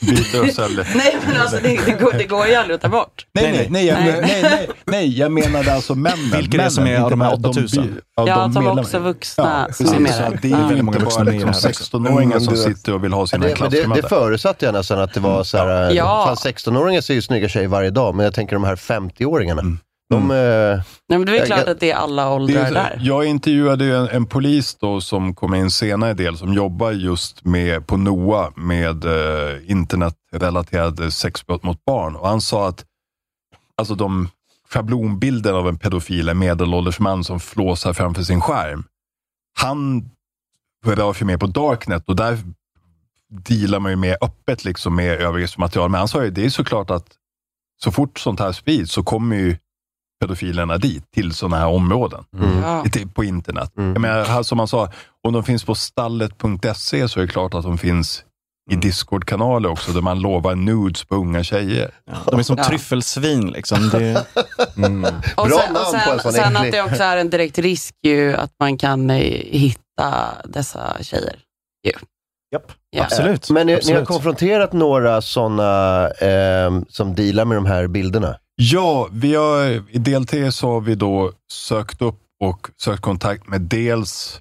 biter 0.00 0.42
och 0.42 0.48
säljer. 0.54 0.88
nej, 0.96 1.16
men 1.26 1.40
alltså 1.40 1.56
det, 1.62 1.80
det, 1.86 1.92
går, 2.00 2.12
det 2.12 2.24
går 2.24 2.46
ju 2.46 2.54
aldrig 2.54 2.74
att 2.74 2.80
ta 2.82 2.88
bort. 2.88 3.26
Nej, 3.34 3.52
nej, 3.52 3.66
nej, 3.70 3.86
jag, 3.86 3.98
nej. 3.98 4.20
Nej, 4.22 4.42
nej, 4.42 4.68
nej, 4.84 5.18
jag 5.18 5.32
menade 5.32 5.74
alltså 5.74 5.94
männen. 5.94 6.30
Vilka 6.36 6.58
är 6.60 6.64
det 6.64 6.70
som 6.70 6.84
Männen, 6.84 7.00
är 7.00 7.04
av 7.04 7.10
de 7.10 7.20
här 7.20 7.36
bara 7.36 7.50
8000? 7.50 7.82
blir- 7.82 8.00
Ja, 8.16 8.34
att 8.44 8.54
de 8.54 8.66
är 8.66 8.80
också 8.80 8.98
vuxna 8.98 9.66
Ja, 9.68 9.74
som 9.74 9.94
är 9.94 10.00
med 10.00 10.14
Så 10.14 10.22
det 10.42 10.48
Ja. 10.48 10.56
är 10.56 10.60
ju 10.62 10.66
Väldigt 10.68 10.84
många 10.84 10.96
inte 10.96 11.04
vuxna 11.04 11.24
bara 11.24 11.24
det 11.24 11.30
liksom 11.38 11.48
här 11.48 11.68
också. 11.70 11.96
16-åringar 11.96 12.38
som 12.38 12.54
Mm, 12.54 12.74
sitter 12.74 12.94
och 12.94 13.04
vill 13.04 13.12
ha 13.12 13.26
sina 13.26 13.46
Det, 13.46 13.60
men 13.60 13.70
det, 13.70 13.76
det 13.76 13.82
klasskamrater. 13.82 14.08
förutsatte 14.08 14.64
jag 14.64 14.72
nästan 14.72 15.00
att 15.00 15.14
det 15.14 15.20
var 15.20 15.44
så 15.44 15.58
här, 15.58 15.90
Ja. 15.94 16.24
fan 16.26 16.36
16-åringar 16.52 17.00
ser 17.00 17.14
ju 17.14 17.22
snygga 17.22 17.48
tjejer 17.48 17.68
varje 17.68 17.90
dag, 17.90 18.14
men 18.14 18.24
jag 18.24 18.34
tänker 18.34 18.56
de 18.56 18.64
här 18.64 18.76
50-åringarna. 18.76 19.60
Mm. 19.60 19.78
De, 20.10 20.30
eh, 20.30 20.36
Nej, 21.08 21.18
men 21.18 21.24
det 21.26 21.32
är 21.32 21.36
Jag- 21.36 21.46
klart 21.46 21.68
att 21.68 21.80
det 21.80 21.90
är 21.90 21.96
alla 21.96 22.24
Det 22.24 22.30
åldrar 22.30 22.60
är, 22.60 22.68
så- 22.68 22.74
där. 22.74 22.98
jag 23.02 23.24
intervjuade 23.24 23.84
ju 23.84 23.96
en, 23.96 24.08
en 24.08 24.26
polis 24.26 24.74
då 24.74 25.00
som 25.00 25.34
kom 25.34 25.54
in 25.54 25.70
senare 25.70 26.14
del 26.14 26.38
som 26.38 26.52
jobbar 26.54 26.92
just 26.92 27.44
med, 27.44 27.86
på 27.86 27.96
NOA 27.96 28.52
med 28.56 29.04
eh, 29.04 29.70
internetrelaterade 29.70 31.10
sexbrott 31.10 31.62
mot 31.62 31.84
barn. 31.84 32.16
Och 32.16 32.28
han 32.28 32.40
sa 32.40 32.68
att 32.68 32.84
alltså 33.76 33.94
de 33.94 34.28
schablonbilden 34.70 35.54
av 35.54 35.68
en 35.68 35.78
pedofil, 35.78 36.28
en 36.28 36.38
medelålders 36.38 36.98
man 37.00 37.24
som 37.24 37.40
flåsar 37.40 37.92
framför 37.92 38.22
sin 38.22 38.40
skärm. 38.40 38.84
Han 39.58 40.10
rör 40.84 41.12
sig 41.12 41.26
mer 41.26 41.36
på 41.36 41.46
Darknet 41.46 42.08
och 42.08 42.16
där 42.16 42.38
dealar 43.28 43.78
man 43.80 43.92
ju 43.92 43.96
mer 43.96 44.16
öppet 44.20 44.64
liksom 44.64 44.96
med 44.96 45.20
övergreppsmaterial. 45.20 45.90
Men 45.90 45.98
han 45.98 46.08
sa 46.08 46.24
ju, 46.24 46.30
det 46.30 46.44
är 46.44 46.50
såklart 46.50 46.90
att 46.90 47.06
så 47.82 47.90
fort 47.92 48.18
sånt 48.18 48.40
här 48.40 48.52
sprids 48.52 48.92
så 48.92 49.02
kommer 49.02 49.36
ju 49.36 49.56
pedofilerna 50.20 50.78
dit, 50.78 51.10
till 51.14 51.32
sådana 51.34 51.56
här 51.56 51.66
områden. 51.66 52.24
Ja. 52.62 52.84
Till- 52.92 53.08
På 53.08 53.24
internet. 53.24 53.70
Jag 53.76 54.00
menar, 54.00 54.24
här, 54.24 54.42
som 54.42 54.56
man 54.58 54.68
sa, 54.68 54.90
om 55.26 55.32
de 55.32 55.44
finns 55.44 55.64
på 55.64 55.74
stallet.se 55.74 57.08
så 57.08 57.20
är 57.20 57.26
det 57.26 57.28
klart 57.32 57.54
att 57.54 57.62
de 57.62 57.78
finns 57.78 58.24
i 58.70 58.76
Discord-kanaler 58.76 59.68
också, 59.68 59.92
där 59.92 60.00
man 60.00 60.20
lovar 60.20 60.54
nudes 60.54 61.04
på 61.04 61.14
unga 61.14 61.44
tjejer. 61.44 61.90
De 62.26 62.38
är 62.38 62.42
som 62.42 62.56
Ja. 62.56 62.64
tryffelsvin. 62.64 63.46
Liksom. 63.50 63.88
Det, 63.90 64.24
Och 65.36 65.46
Bra 65.48 65.58
sen, 65.58 65.72
namn 65.72 65.86
och 65.86 66.04
på 66.04 66.10
en 66.12 66.18
sån 66.20 66.32
sen 66.32 66.56
att 66.56 66.72
det 66.72 66.82
också 66.82 67.02
är 67.02 67.16
en 67.16 67.30
direkt 67.30 67.58
risk 67.58 67.94
ju 68.02 68.34
att 68.34 68.52
man 68.60 68.78
kan 68.78 69.10
eh, 69.10 69.16
hitta 69.50 70.14
dessa 70.44 70.96
tjejer. 71.02 71.36
Ju. 71.86 71.92
Japp, 72.52 72.72
Ja. 72.90 73.02
absolut. 73.04 73.50
men 73.50 73.66
ni, 73.66 73.72
ni 73.72 73.72
har 73.72 73.78
absolut. 73.78 74.08
konfronterat 74.08 74.72
några 74.72 75.22
sådana 75.22 76.08
eh, 76.10 76.70
som 76.88 77.14
dealar 77.14 77.44
med 77.44 77.56
de 77.56 77.66
här 77.66 77.86
bilderna? 77.86 78.36
Ja, 78.56 79.08
vi 79.12 79.34
har, 79.34 79.64
i 79.90 79.98
DLT 79.98 80.54
så 80.54 80.72
har 80.72 80.80
vi 80.80 80.94
då 80.94 81.32
sökt 81.52 82.02
upp 82.02 82.20
och 82.40 82.70
sökt 82.76 83.02
kontakt 83.02 83.48
med 83.48 83.60
dels 83.60 84.40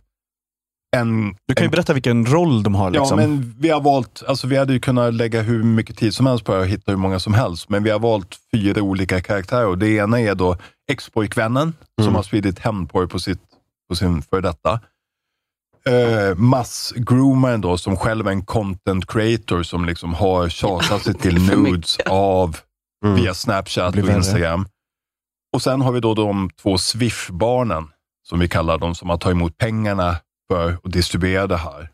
en... 0.95 1.35
Du 1.47 1.55
kan 1.55 1.63
ju 1.63 1.65
en 1.65 1.71
berätta 1.71 1.93
vilken 1.93 2.25
roll 2.25 2.63
de 2.63 2.75
har. 2.75 2.91
Liksom. 2.91 3.19
Ja, 3.19 3.27
men 3.27 3.55
vi 3.59 3.69
har 3.69 3.81
valt, 3.81 4.23
alltså 4.27 4.47
vi 4.47 4.57
hade 4.57 4.73
ju 4.73 4.79
kunnat 4.79 5.13
lägga 5.13 5.41
hur 5.41 5.63
mycket 5.63 5.97
tid 5.97 6.13
som 6.13 6.25
helst 6.25 6.45
på 6.45 6.51
det 6.51 6.59
och 6.59 6.67
hitta 6.67 6.91
hur 6.91 6.97
många 6.97 7.19
som 7.19 7.33
helst, 7.33 7.69
men 7.69 7.83
vi 7.83 7.89
har 7.89 7.99
valt 7.99 8.37
fyra 8.51 8.81
olika 8.81 9.21
karaktärer. 9.21 9.67
Och 9.67 9.77
det 9.77 9.89
ena 9.89 10.21
är 10.21 10.35
då 10.35 10.57
ex-pojkvännen 10.91 11.73
som 12.01 12.15
har 12.15 12.23
spridit 12.23 12.59
hämndporr 12.59 13.07
på, 13.07 13.19
sitt, 13.19 13.41
på 13.89 13.95
sin 13.95 14.21
före 14.21 14.41
detta. 14.41 14.79
Uh, 15.89 16.35
massgroomaren 16.35 17.61
då, 17.61 17.77
som 17.77 17.97
själv 17.97 18.27
är 18.27 18.31
en 18.31 18.45
content 18.45 19.07
creator 19.07 19.63
som 19.63 19.85
liksom 19.85 20.13
har 20.13 20.49
tjatat 20.49 21.03
sig 21.03 21.13
till 21.21 21.41
nudes 21.41 21.97
av 22.05 22.57
Mm. 23.05 23.15
via 23.15 23.33
Snapchat 23.33 23.95
och 23.97 24.03
värre. 24.07 24.15
Instagram. 24.17 24.67
Och 25.53 25.61
sen 25.61 25.81
har 25.81 25.91
vi 25.91 25.99
då 25.99 26.13
de 26.13 26.49
två 26.61 26.77
Swish-barnen, 26.77 27.87
som 28.23 28.39
vi 28.39 28.47
kallar 28.47 28.77
dem, 28.77 28.95
som 28.95 29.09
har 29.09 29.17
tagit 29.17 29.35
emot 29.35 29.57
pengarna 29.57 30.15
för 30.51 30.69
att 30.83 30.91
distribuera 30.91 31.47
det 31.47 31.57
här. 31.57 31.89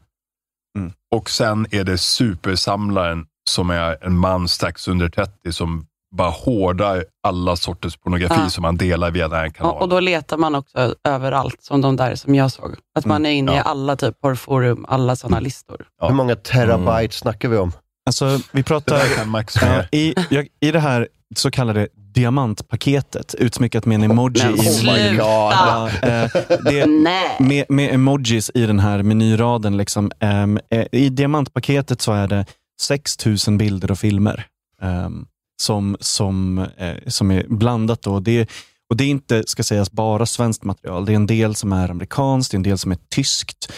Mm. 0.77 0.91
Och 1.15 1.29
sen 1.29 1.67
är 1.71 1.83
det 1.83 1.97
supersamlaren 1.97 3.25
som 3.49 3.69
är 3.69 3.97
en 4.05 4.17
man 4.17 4.47
strax 4.47 4.87
under 4.87 5.09
30 5.09 5.53
som 5.53 5.85
bara 6.15 6.29
hårdar 6.29 7.05
alla 7.23 7.55
sorters 7.55 7.97
pornografi 7.97 8.35
Ja. 8.43 8.49
som 8.49 8.63
han 8.63 8.77
delar 8.77 9.11
via 9.11 9.27
den 9.27 9.39
här 9.39 9.49
kanalen. 9.49 9.81
och 9.81 9.89
då 9.89 9.99
letar 9.99 10.37
man 10.37 10.55
också 10.55 10.95
överallt, 11.03 11.63
som 11.63 11.81
de 11.81 11.95
där 11.95 12.15
som 12.15 12.35
jag 12.35 12.51
såg. 12.51 12.75
Att 12.95 13.05
man 13.05 13.25
är 13.25 13.29
inne 13.29 13.53
i 13.53 13.55
Ja. 13.55 13.61
alla 13.61 13.95
typ 13.95 14.21
porrforum, 14.21 14.85
alla 14.89 15.15
sådana 15.15 15.39
listor. 15.39 15.85
Ja. 15.99 16.07
Hur 16.07 16.15
många 16.15 16.35
terabyte 16.35 17.15
snackar 17.15 17.49
vi 17.49 17.57
om? 17.57 17.71
Alltså, 18.05 18.39
vi 18.51 18.63
pratar... 18.63 19.25
Max 19.25 19.55
i, 19.91 20.13
jag, 20.29 20.47
I 20.59 20.71
det 20.71 20.79
här 20.79 21.07
så 21.35 21.51
kallade 21.51 21.87
diamantpaketet, 22.13 23.35
utsmyckat 23.35 23.85
med 23.85 23.95
en 23.95 24.03
emoji 24.03 24.43
Men 24.45 24.57
sluta! 24.57 25.15
Ja, 25.17 25.89
eh, 26.01 26.29
det, 26.65 26.87
med, 27.39 27.65
med 27.69 27.93
emojis 27.93 28.51
i 28.53 28.65
den 28.65 28.79
här 28.79 29.03
menyraden. 29.03 29.77
Liksom, 29.77 30.11
ehm, 30.19 30.59
eh, 30.69 30.85
I 30.91 31.09
diamantpaketet 31.09 32.01
så 32.01 32.13
är 32.13 32.27
det 32.27 32.45
6000 32.81 33.57
bilder 33.57 33.91
och 33.91 33.99
filmer 33.99 34.45
ehm, 34.81 35.25
som, 35.61 35.97
som, 35.99 36.57
eh, 36.77 36.95
som 37.07 37.31
är 37.31 37.45
blandat. 37.47 38.01
Då. 38.01 38.19
Det, 38.19 38.49
och 38.89 38.97
det 38.97 39.03
är 39.03 39.09
inte, 39.09 39.43
ska 39.47 39.63
sägas, 39.63 39.91
bara 39.91 40.25
svenskt 40.25 40.63
material. 40.63 41.05
Det 41.05 41.11
är 41.11 41.15
en 41.15 41.27
del 41.27 41.55
som 41.55 41.73
är 41.73 41.89
amerikanskt, 41.89 42.51
det 42.51 42.55
är 42.55 42.59
en 42.59 42.63
del 42.63 42.77
som 42.77 42.91
är 42.91 42.97
tyskt, 43.15 43.71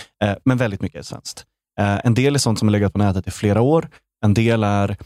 men 0.46 0.58
väldigt 0.58 0.82
mycket 0.82 1.00
är 1.00 1.04
svenskt. 1.04 1.44
En 1.80 2.14
del 2.14 2.36
är 2.36 2.40
sånt 2.40 2.60
som 2.60 2.68
har 2.68 2.72
legat 2.72 2.94
på 2.94 3.00
nätet 3.00 3.28
i 3.28 3.32
flera 3.32 3.62
år. 3.62 3.90
En 4.24 4.34
del 4.34 4.64
är 4.64 4.98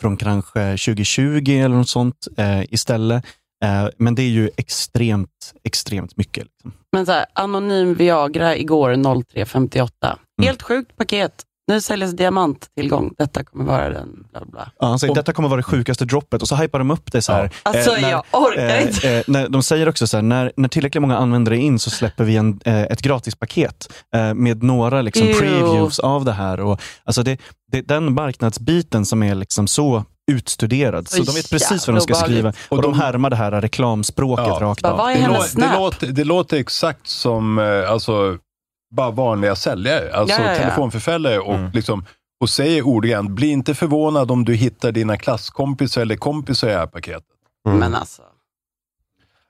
från 0.00 0.16
kanske 0.16 0.60
2020 0.70 1.50
eller 1.50 1.76
något 1.76 1.88
sånt 1.88 2.28
eh, 2.36 2.62
istället. 2.62 3.24
Eh, 3.64 3.88
men 3.96 4.14
det 4.14 4.22
är 4.22 4.28
ju 4.28 4.50
extremt, 4.56 5.54
extremt 5.64 6.16
mycket. 6.16 6.44
Liksom. 6.44 6.72
Men 6.92 7.06
så 7.06 7.12
här, 7.12 7.26
anonym 7.32 7.94
Viagra 7.94 8.56
igår 8.56 8.90
03.58. 8.90 10.16
Helt 10.42 10.62
sjukt 10.62 10.96
paket. 10.96 11.44
Nu 11.70 11.80
säljs 11.80 12.12
diamanttillgång. 12.12 13.14
Detta 13.18 13.44
kommer 13.44 13.64
vara 13.64 13.88
den 13.90 14.08
bla 14.32 14.40
bla. 14.44 14.70
Ja, 14.80 14.86
han 14.86 14.98
säger 14.98 15.14
detta 15.14 15.32
kommer 15.32 15.48
vara 15.48 15.56
det 15.56 15.62
sjukaste 15.62 16.04
droppet 16.04 16.42
och 16.42 16.48
så 16.48 16.56
hypar 16.56 16.78
de 16.78 16.90
upp 16.90 17.12
det 17.12 17.22
så 17.22 17.32
här. 17.32 17.50
Alltså, 17.62 17.90
Eh, 17.96 18.00
när- 18.02 18.10
jag 18.10 18.22
orkar 18.32 18.80
inte. 18.80 19.10
eh, 19.18 19.22
när, 19.26 19.48
de 19.48 19.62
säger 19.62 19.88
också 19.88 20.06
så 20.06 20.16
här, 20.16 20.22
när, 20.22 20.52
när 20.56 20.68
tillräckligt 20.68 21.00
många 21.02 21.16
användare 21.16 21.56
är 21.56 21.60
in 21.60 21.78
så 21.78 21.90
släpper 21.90 22.24
vi 22.24 22.36
en, 22.36 22.60
eh, 22.64 22.82
ett 22.82 23.02
gratispaket 23.02 23.92
eh, 24.14 24.34
med 24.34 24.62
några 24.62 25.02
liksom, 25.02 25.26
Ew. 25.26 25.38
previews 25.40 25.98
av 25.98 26.24
det 26.24 26.32
här. 26.32 26.60
Och, 26.60 26.80
alltså 27.04 27.22
det, 27.22 27.40
det, 27.72 27.82
den 27.82 28.14
marknadsbiten 28.14 29.06
som 29.06 29.22
är 29.22 29.34
liksom 29.34 29.66
så 29.66 30.04
utstuderad, 30.32 31.08
så, 31.08 31.16
Så 31.16 31.22
de 31.22 31.32
vet 31.38 31.50
precis 31.50 31.86
vad 31.86 31.96
de 31.96 32.00
ska 32.00 32.14
skriva. 32.14 32.48
Och, 32.48 32.54
Och 32.76 32.82
de 32.82 32.92
de- 32.92 33.00
härmar 33.00 33.30
det 33.30 33.36
här 33.36 33.50
reklamspråket 33.60 34.46
Ja. 34.48 34.58
rakt 34.60 34.82
Bara, 34.82 34.92
av. 34.92 35.08
Det, 35.08 35.26
lå, 35.28 35.44
det, 35.54 35.78
låter, 35.78 36.06
det 36.06 36.24
låter 36.24 36.56
exakt 36.56 37.06
som 37.08 37.58
eh, 37.58 37.90
alltså, 37.90 38.38
bara 38.90 39.10
vanliga 39.10 39.56
säljare, 39.56 40.14
alltså 40.14 40.40
Ja, 40.40 40.44
ja, 40.44 40.50
ja. 40.50 40.56
telefonförsäljare. 40.58 41.38
Och, 41.38 41.74
liksom, 41.74 42.04
och 42.40 42.50
säger 42.50 42.82
ordagrant, 42.82 43.30
bli 43.30 43.48
inte 43.48 43.74
förvånad 43.74 44.30
om 44.30 44.44
du 44.44 44.54
hittar 44.54 44.92
dina 44.92 45.16
klasskompisar 45.16 46.02
eller 46.02 46.16
kompisar 46.16 46.68
i 46.68 46.72
det 46.72 46.78
här 46.78 46.86
paketet. 46.86 47.24
Mm. 47.66 47.78
Men 47.78 47.94
alltså. 47.94 48.22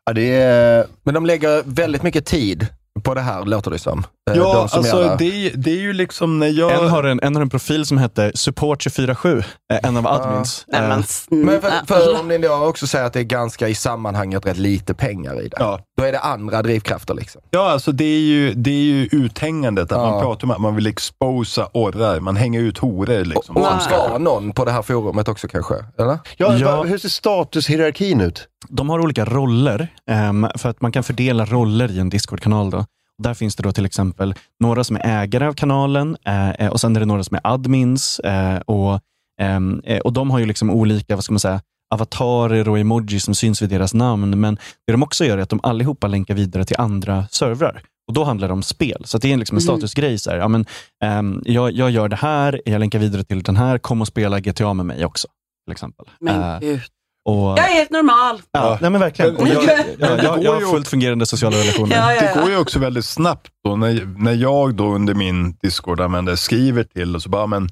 Ja, 0.05 0.13
det 0.13 0.33
är... 0.43 0.87
Men 1.03 1.15
de 1.15 1.27
lägger 1.27 1.63
väldigt 1.67 2.03
mycket 2.03 2.27
tid 2.27 2.67
på 3.01 3.15
det 3.15 3.21
här, 3.21 3.45
låter 3.45 3.71
det 3.71 3.79
som. 3.79 3.99
Eh, 4.31 4.37
Ja, 4.37 4.53
de 4.55 4.69
som 4.69 4.79
alltså 4.79 4.97
gör 5.03 5.09
det. 5.11 5.17
det, 5.19 5.47
är- 5.47 5.57
det 5.57 5.71
är 5.71 5.81
ju 5.81 5.93
liksom 5.93 6.39
när 6.39 6.47
jag... 6.49 6.73
En 6.85 6.89
har 6.89 7.05
en, 7.05 7.21
en 7.23 7.35
har 7.35 7.43
en 7.43 7.51
profil 7.51 7.87
som 7.87 7.99
heter 7.99 8.33
support247, 8.33 9.45
eh, 9.73 9.79
en 9.83 9.97
av 9.97 10.07
admins. 10.07 10.65
Men 10.69 10.91
Eh, 10.93 10.99
Men 11.29 11.61
för, 11.61 11.87
för 11.87 12.21
om 12.21 12.29
ni 12.29 12.39
då 12.39 12.55
också 12.55 12.87
säger 12.87 13.05
att 13.05 13.13
det 13.13 13.21
är 13.21 13.25
ganska 13.25 13.69
i 13.69 13.75
sammanhanget 13.75 14.47
rätt 14.47 14.57
lite 14.59 14.95
pengar 14.95 15.41
i 15.43 15.49
det. 15.49 15.57
Ja. 15.61 15.81
Då 15.99 16.05
är 16.05 16.13
det 16.13 16.19
andra 16.21 16.63
drivkrafter 16.63 17.15
liksom. 17.15 17.41
Ja, 17.51 17.71
alltså 17.71 17.93
det 17.93 18.05
är 18.05 18.21
ju, 18.21 18.55
det 18.55 18.71
är 18.71 18.75
ju 18.83 19.09
uthängandet. 19.13 19.93
Att 19.93 19.99
Ja. 19.99 20.11
Man 20.11 20.21
pratar 20.23 20.45
om 20.45 20.51
att 20.51 20.61
man 20.61 20.75
vill 20.75 20.87
exposa 20.87 21.69
orrar, 21.73 22.21
man 22.21 22.37
hänger 22.37 22.61
ut 22.61 22.79
horor. 22.79 23.25
Liksom. 23.25 23.57
Och 23.57 23.63
man 23.63 23.81
ska 23.81 24.19
någon 24.19 24.53
på 24.53 24.65
det 24.65 24.71
här 24.71 24.83
forumet 24.83 25.29
också 25.29 25.49
kanske? 25.49 25.75
Eller? 25.99 26.19
Ja, 26.37 26.57
Ja. 26.57 26.83
Hur 26.83 26.99
ser 26.99 27.09
statushierarkin 27.09 28.21
ut? 28.21 28.47
De 28.69 28.91
har 28.91 28.99
olika 29.01 29.25
roller, 29.25 29.89
ehm, 30.11 30.47
för 30.57 30.69
att 30.69 30.81
man 30.81 30.93
kan 30.93 31.03
fördela 31.05 31.45
roller 31.45 31.91
i 31.91 31.99
en 31.99 32.09
Discord-kanal. 32.11 32.71
Då. 32.71 32.85
Där 33.23 33.35
finns 33.35 33.57
det 33.57 33.63
då 33.63 33.73
till 33.73 33.87
exempel 33.87 34.35
några 34.61 34.85
som 34.85 34.97
är 34.97 35.23
ägare 35.23 35.47
av 35.47 35.53
kanalen 35.55 36.17
eh, 36.27 36.51
eh, 36.51 36.71
och 36.71 36.81
sen 36.81 36.97
är 36.97 37.01
det 37.01 37.07
några 37.07 37.25
som 37.25 37.35
är 37.35 37.41
admins. 37.55 38.19
Eh, 38.19 38.57
och, 38.61 39.01
ehm, 39.41 39.81
eh, 39.85 39.99
och 39.99 40.13
De 40.13 40.31
har 40.31 40.39
ju 40.39 40.47
liksom 40.47 40.71
olika 40.71 41.15
vad 41.15 41.25
ska 41.25 41.33
man 41.33 41.41
säga, 41.41 41.61
avatarer 41.95 42.69
och 42.69 42.79
emojis 42.79 43.25
som 43.25 43.35
syns 43.35 43.63
vid 43.63 43.69
deras 43.71 43.95
namn. 43.95 44.41
Men 44.41 44.55
det 44.87 44.93
de 44.93 45.03
också 45.03 45.25
gör 45.25 45.39
är 45.39 45.43
att 45.43 45.49
de 45.49 45.61
allihopa 45.63 46.07
länkar 46.07 46.35
vidare 46.35 46.65
till 46.65 46.77
andra 46.79 47.25
servrar. 47.31 47.83
Och 48.09 48.15
Då 48.15 48.25
handlar 48.25 48.49
det 48.49 48.55
om 48.55 48.63
spel. 48.63 49.03
Så 49.05 49.19
det 49.19 49.33
är 49.33 49.37
liksom 49.37 49.57
en 49.59 49.63
Mhm. 49.65 49.67
statusgrej. 49.79 50.19
Så 50.19 50.31
här, 50.31 50.37
ja, 50.39 50.49
men, 50.49 50.67
ehm, 51.05 51.43
jag, 51.45 51.73
jag 51.73 51.91
gör 51.91 52.09
det 52.09 52.17
här, 52.17 52.63
jag 52.65 52.79
länkar 52.81 52.99
vidare 52.99 53.25
till 53.25 53.43
den 53.43 53.57
här, 53.57 53.79
kom 53.79 54.01
och 54.01 54.07
spela 54.09 54.41
GTA 54.41 54.75
med 54.75 54.87
mig 54.87 55.05
också. 55.05 55.29
Till 55.67 55.73
exempel. 55.73 56.07
Men 56.21 56.43
Eh, 56.43 56.61
gud. 56.61 56.81
Och, 57.25 57.35
Jag 57.35 57.59
är 57.71 57.75
helt 57.75 57.91
normal. 57.91 58.43
Ja, 58.53 58.79
nej 58.81 58.91
men 58.91 59.01
verkligen. 59.01 59.37
Och 59.37 59.49
jag, 59.49 59.65
jag, 59.65 59.67
det 59.99 60.23
jag, 60.23 60.35
går 60.37 60.45
jag 60.45 60.53
har 60.53 60.61
ju- 60.61 60.67
fullt 60.67 60.89
fungerande 60.89 61.27
sociala 61.27 61.57
relationer. 61.61 61.97
Ja, 61.97 62.15
ja, 62.15 62.21
Det 62.35 62.41
går 62.41 62.51
ju 62.51 62.57
också 62.57 62.79
väldigt 62.79 63.05
snabbt 63.05 63.49
då 63.65 63.77
när, 63.77 64.15
när 64.19 64.33
jag 64.35 64.75
då 64.75 64.85
under 64.95 65.15
min 65.15 65.53
Discord-användare 65.63 66.37
skriver 66.37 66.85
till 66.85 67.15
och 67.17 67.23
så 67.23 67.29
bara, 67.29 67.47
men 67.47 67.69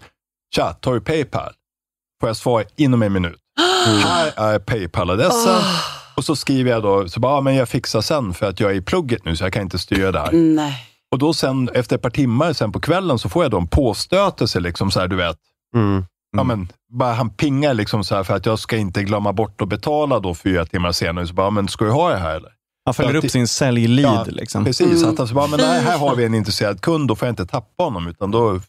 tja, 0.55 0.72
tar 0.72 0.94
du 0.94 1.01
Paypal? 1.01 1.53
Får 2.20 2.28
jag 2.28 2.36
svara 2.36 2.64
inom 2.76 3.03
en 3.03 3.12
minut? 3.12 3.38
Här 4.05 4.32
är 4.55 4.59
Paypal-adressen. 4.59 5.62
Och 6.16 6.24
så 6.24 6.36
skriver 6.36 6.70
jag 6.70 6.82
då, 6.82 7.09
så 7.09 7.20
bara, 7.20 7.40
men 7.40 7.55
jag 7.55 7.68
fixar 7.68 8.01
sen 8.01 8.34
för 8.34 8.46
att 8.46 8.61
jag 8.61 8.70
är 8.70 8.74
i 8.74 8.80
plugget 8.82 9.24
nu 9.24 9.36
så 9.36 9.44
jag 9.44 9.53
kan 9.53 9.62
inte 9.62 9.78
styra 9.78 10.12
det 10.12 10.18
här. 10.20 10.32
Nej. 10.32 10.84
Och 11.12 11.18
då 11.18 11.34
sen, 11.34 11.68
efter 11.74 11.96
ett 11.96 12.03
par 12.03 12.11
timmar 12.11 12.53
sen 12.53 12.72
på 12.72 12.80
kvällen 12.80 13.18
så 13.18 13.28
får 13.28 13.44
jag 13.44 13.51
då 13.51 13.59
en 13.59 13.68
påstötelse, 13.68 14.61
liksom 14.61 14.90
så 14.90 15.01
här, 15.01 15.09
du 15.09 15.16
vet. 15.16 15.36
Mm. 15.74 16.05
Ja, 16.37 16.45
men, 16.45 16.68
bara 16.93 17.12
han 17.12 17.31
pingar 17.31 17.74
liksom 17.74 18.05
så 18.05 18.14
här 18.14 18.24
för 18.24 18.35
att 18.37 18.47
jag 18.47 18.59
ska 18.59 18.76
inte 18.76 19.03
glömma 19.03 19.33
bort 19.33 19.61
att 19.61 19.68
betala 19.68 20.20
då 20.20 20.35
fyra 20.35 20.66
timmar 20.66 20.93
senare. 20.93 21.26
Så 21.26 21.35
bara, 21.35 21.51
men 21.51 21.68
ska 21.68 21.85
du 21.85 21.91
ha 21.91 22.11
det 22.11 22.16
här 22.16 22.37
eller? 22.37 22.53
Han 22.85 22.95
följer 22.95 23.14
upp 23.24 23.31
sin 23.31 23.49
sälj-lead. 23.49 24.26
Ja, 24.29 24.33
liksom. 24.33 24.64
Precis, 24.64 24.99
Mm. 25.03 25.11
att 25.12 25.18
han 25.18 25.29
så 25.29 25.35
bara, 25.35 25.47
men 25.47 25.61
nej, 25.61 25.81
här 25.83 25.99
har 25.99 26.16
vi 26.16 26.24
en 26.24 26.35
intresserad 26.35 26.81
kund, 26.81 27.09
då 27.09 27.16
får 27.16 27.29
jag 27.29 27.33
inte 27.33 27.47
tappa 27.47 27.83
honom. 27.85 28.07
Utan 28.09 28.31
då, 28.31 28.61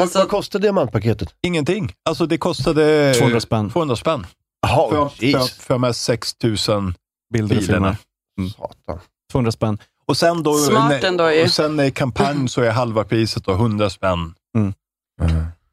Alltså, 0.00 0.18
Vad 0.18 0.28
kostar 0.28 0.58
diamantpaketet? 0.58 1.34
ingenting. 1.42 1.92
Alltså 2.08 2.26
det 2.26 2.38
kostade 2.38 3.14
200 3.14 3.40
spänn. 3.40 3.70
200 3.70 3.96
spänn. 3.96 4.26
Jaha, 4.66 4.90
För, 4.90 5.08
för, 5.08 5.24
jeez. 5.24 5.50
för 5.52 5.74
de 5.74 5.82
här 5.82 5.92
6000 5.92 6.94
Bilder 7.34 7.56
och 7.56 7.62
bilarna. 7.62 7.96
filmer. 8.36 8.50
Satan. 8.50 8.98
200 9.32 9.52
spänn. 9.52 9.78
Och 10.06 10.16
sen 10.16 10.42
då, 10.42 10.54
Smart 10.54 10.88
när- 10.88 11.04
ändå 11.08 11.30
ju. 11.32 11.42
och 11.42 11.50
sen 11.50 11.76
när 11.76 11.90
kampanj 11.90 12.48
så 12.48 12.60
är 12.62 12.70
halva 12.70 13.04
priset 13.04 13.44
då 13.44 13.52
100 13.52 13.90
spänn. 13.90 14.34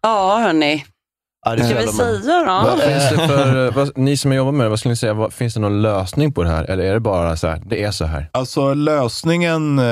ja, 0.01 0.37
hörni. 0.39 0.85
Ja, 1.45 1.55
det 1.55 1.61
är 1.61 1.67
Ska 1.67 1.79
vi 1.79 1.87
säga 2.21 2.39
då? 2.39 2.45
Vad 2.45 2.79
finns 2.79 3.09
det 3.09 3.27
för, 3.27 3.71
vad, 3.71 3.97
ni 3.97 4.17
som 4.17 4.33
jobbar 4.33 4.51
med 4.51 4.65
det, 4.65 4.69
vad 4.69 4.79
skulle 4.79 4.91
ni 4.91 4.95
säga, 4.95 5.13
vad, 5.13 5.33
finns 5.33 5.53
det 5.53 5.59
någon 5.59 5.81
lösning 5.81 6.33
på 6.33 6.43
det 6.43 6.49
här? 6.49 6.63
Eller 6.63 6.83
är 6.83 6.93
det 6.93 6.99
bara 6.99 7.37
så 7.37 7.47
här, 7.47 7.61
det 7.65 7.83
är 7.83 7.91
så 7.91 8.05
här? 8.05 8.29
Alltså 8.33 8.73
lösningen, 8.73 9.79
eh, 9.79 9.85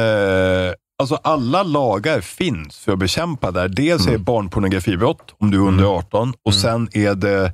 alltså 0.99 1.15
alla 1.23 1.63
lagar 1.63 2.21
finns 2.21 2.77
för 2.79 2.91
att 2.91 2.99
bekämpa 2.99 3.51
det 3.51 3.59
här. 3.59 3.67
Dels 3.67 4.07
är 4.07 4.11
det 4.11 4.17
barnpornografibrott 4.17 5.35
om 5.39 5.51
du 5.51 5.57
är 5.57 5.67
under 5.67 5.85
18 5.97 6.33
och 6.45 6.53
sen 6.53 6.89
är 6.93 7.15
det, 7.15 7.51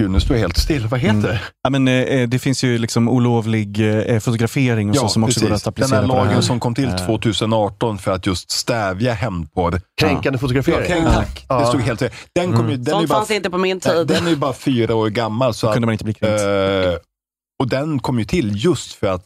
gud 0.00 0.10
nu 0.10 0.20
står 0.20 0.36
jag 0.36 0.40
helt 0.40 0.56
still, 0.56 0.86
vad 0.86 1.00
heter 1.00 1.28
det? 1.28 1.40
Ja, 1.62 1.70
men, 1.70 1.88
eh, 1.88 2.28
det 2.28 2.38
finns 2.38 2.64
ju 2.64 2.78
liksom 2.78 3.08
olovlig 3.08 3.80
eh, 4.10 4.18
fotografering 4.18 4.90
och 4.90 4.96
så 4.96 5.08
som 5.08 5.24
också 5.24 5.40
går 5.40 5.52
att 5.52 5.64
Den 5.64 5.68
applicera 5.70 6.00
här 6.00 6.06
på 6.08 6.12
det 6.14 6.18
lagen 6.18 6.34
här. 6.34 6.40
som 6.40 6.60
kom 6.60 6.74
till 6.74 6.88
Eh, 6.88 7.06
2018 7.06 7.98
för 7.98 8.10
att 8.12 8.26
just 8.26 8.50
stävja 8.50 9.12
hämndporr. 9.12 9.80
Kränkande 10.00 10.36
Ja, 10.36 10.40
fotografering. 10.40 10.86
kränk, 10.86 11.04
tack. 11.14 11.46
Det 11.60 11.66
stod 11.66 11.80
helt 11.80 12.02
rätt. 12.02 12.12
Den, 12.34 12.52
kom 12.52 12.70
ju, 12.70 12.76
den, 12.76 12.84
Sånt 12.94 13.08
bara, 13.08 13.18
fanns 13.18 13.30
inte 13.30 13.50
på 13.50 13.58
min 13.58 13.80
nej, 13.84 13.96
tid. 13.96 14.06
den 14.06 14.26
är 14.26 14.30
ju 14.30 14.36
bara 14.36 14.52
fyra 14.52 14.94
år 14.94 15.08
gammal. 15.08 15.54
Så 15.54 15.66
att, 15.66 15.72
kunde 15.74 15.86
man 15.86 15.92
inte 15.92 16.04
bli 16.04 16.14
kränkt. 16.14 16.40
eh, 16.40 16.94
och 17.62 17.68
den 17.68 17.98
kom 17.98 18.18
ju 18.18 18.24
till 18.24 18.64
just 18.64 18.92
för 18.92 19.06
att 19.06 19.24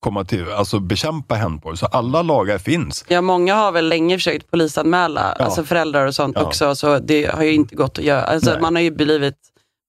komma 0.00 0.24
till, 0.24 0.44
alltså 0.52 0.78
bekämpa 0.80 1.34
hämndporr. 1.34 1.74
Så 1.74 1.86
alla 1.86 2.22
lagar 2.22 2.58
finns. 2.58 3.04
Ja, 3.08 3.20
många 3.20 3.54
har 3.54 3.72
väl 3.72 3.88
länge 3.88 4.16
försökt 4.16 4.50
polisanmäla, 4.50 5.34
Ja. 5.38 5.44
alltså 5.44 5.64
föräldrar 5.64 6.06
och 6.06 6.14
sånt 6.14 6.36
Ja. 6.40 6.42
också, 6.46 6.74
så 6.74 6.98
det 6.98 7.34
har 7.34 7.42
ju 7.42 7.52
inte 7.52 7.74
gått 7.74 7.98
att 7.98 8.04
göra. 8.04 8.22
Alltså, 8.22 8.50
Nej. 8.50 8.60
man 8.60 8.74
har 8.74 8.82
ju 8.82 8.90
blivit 8.90 9.34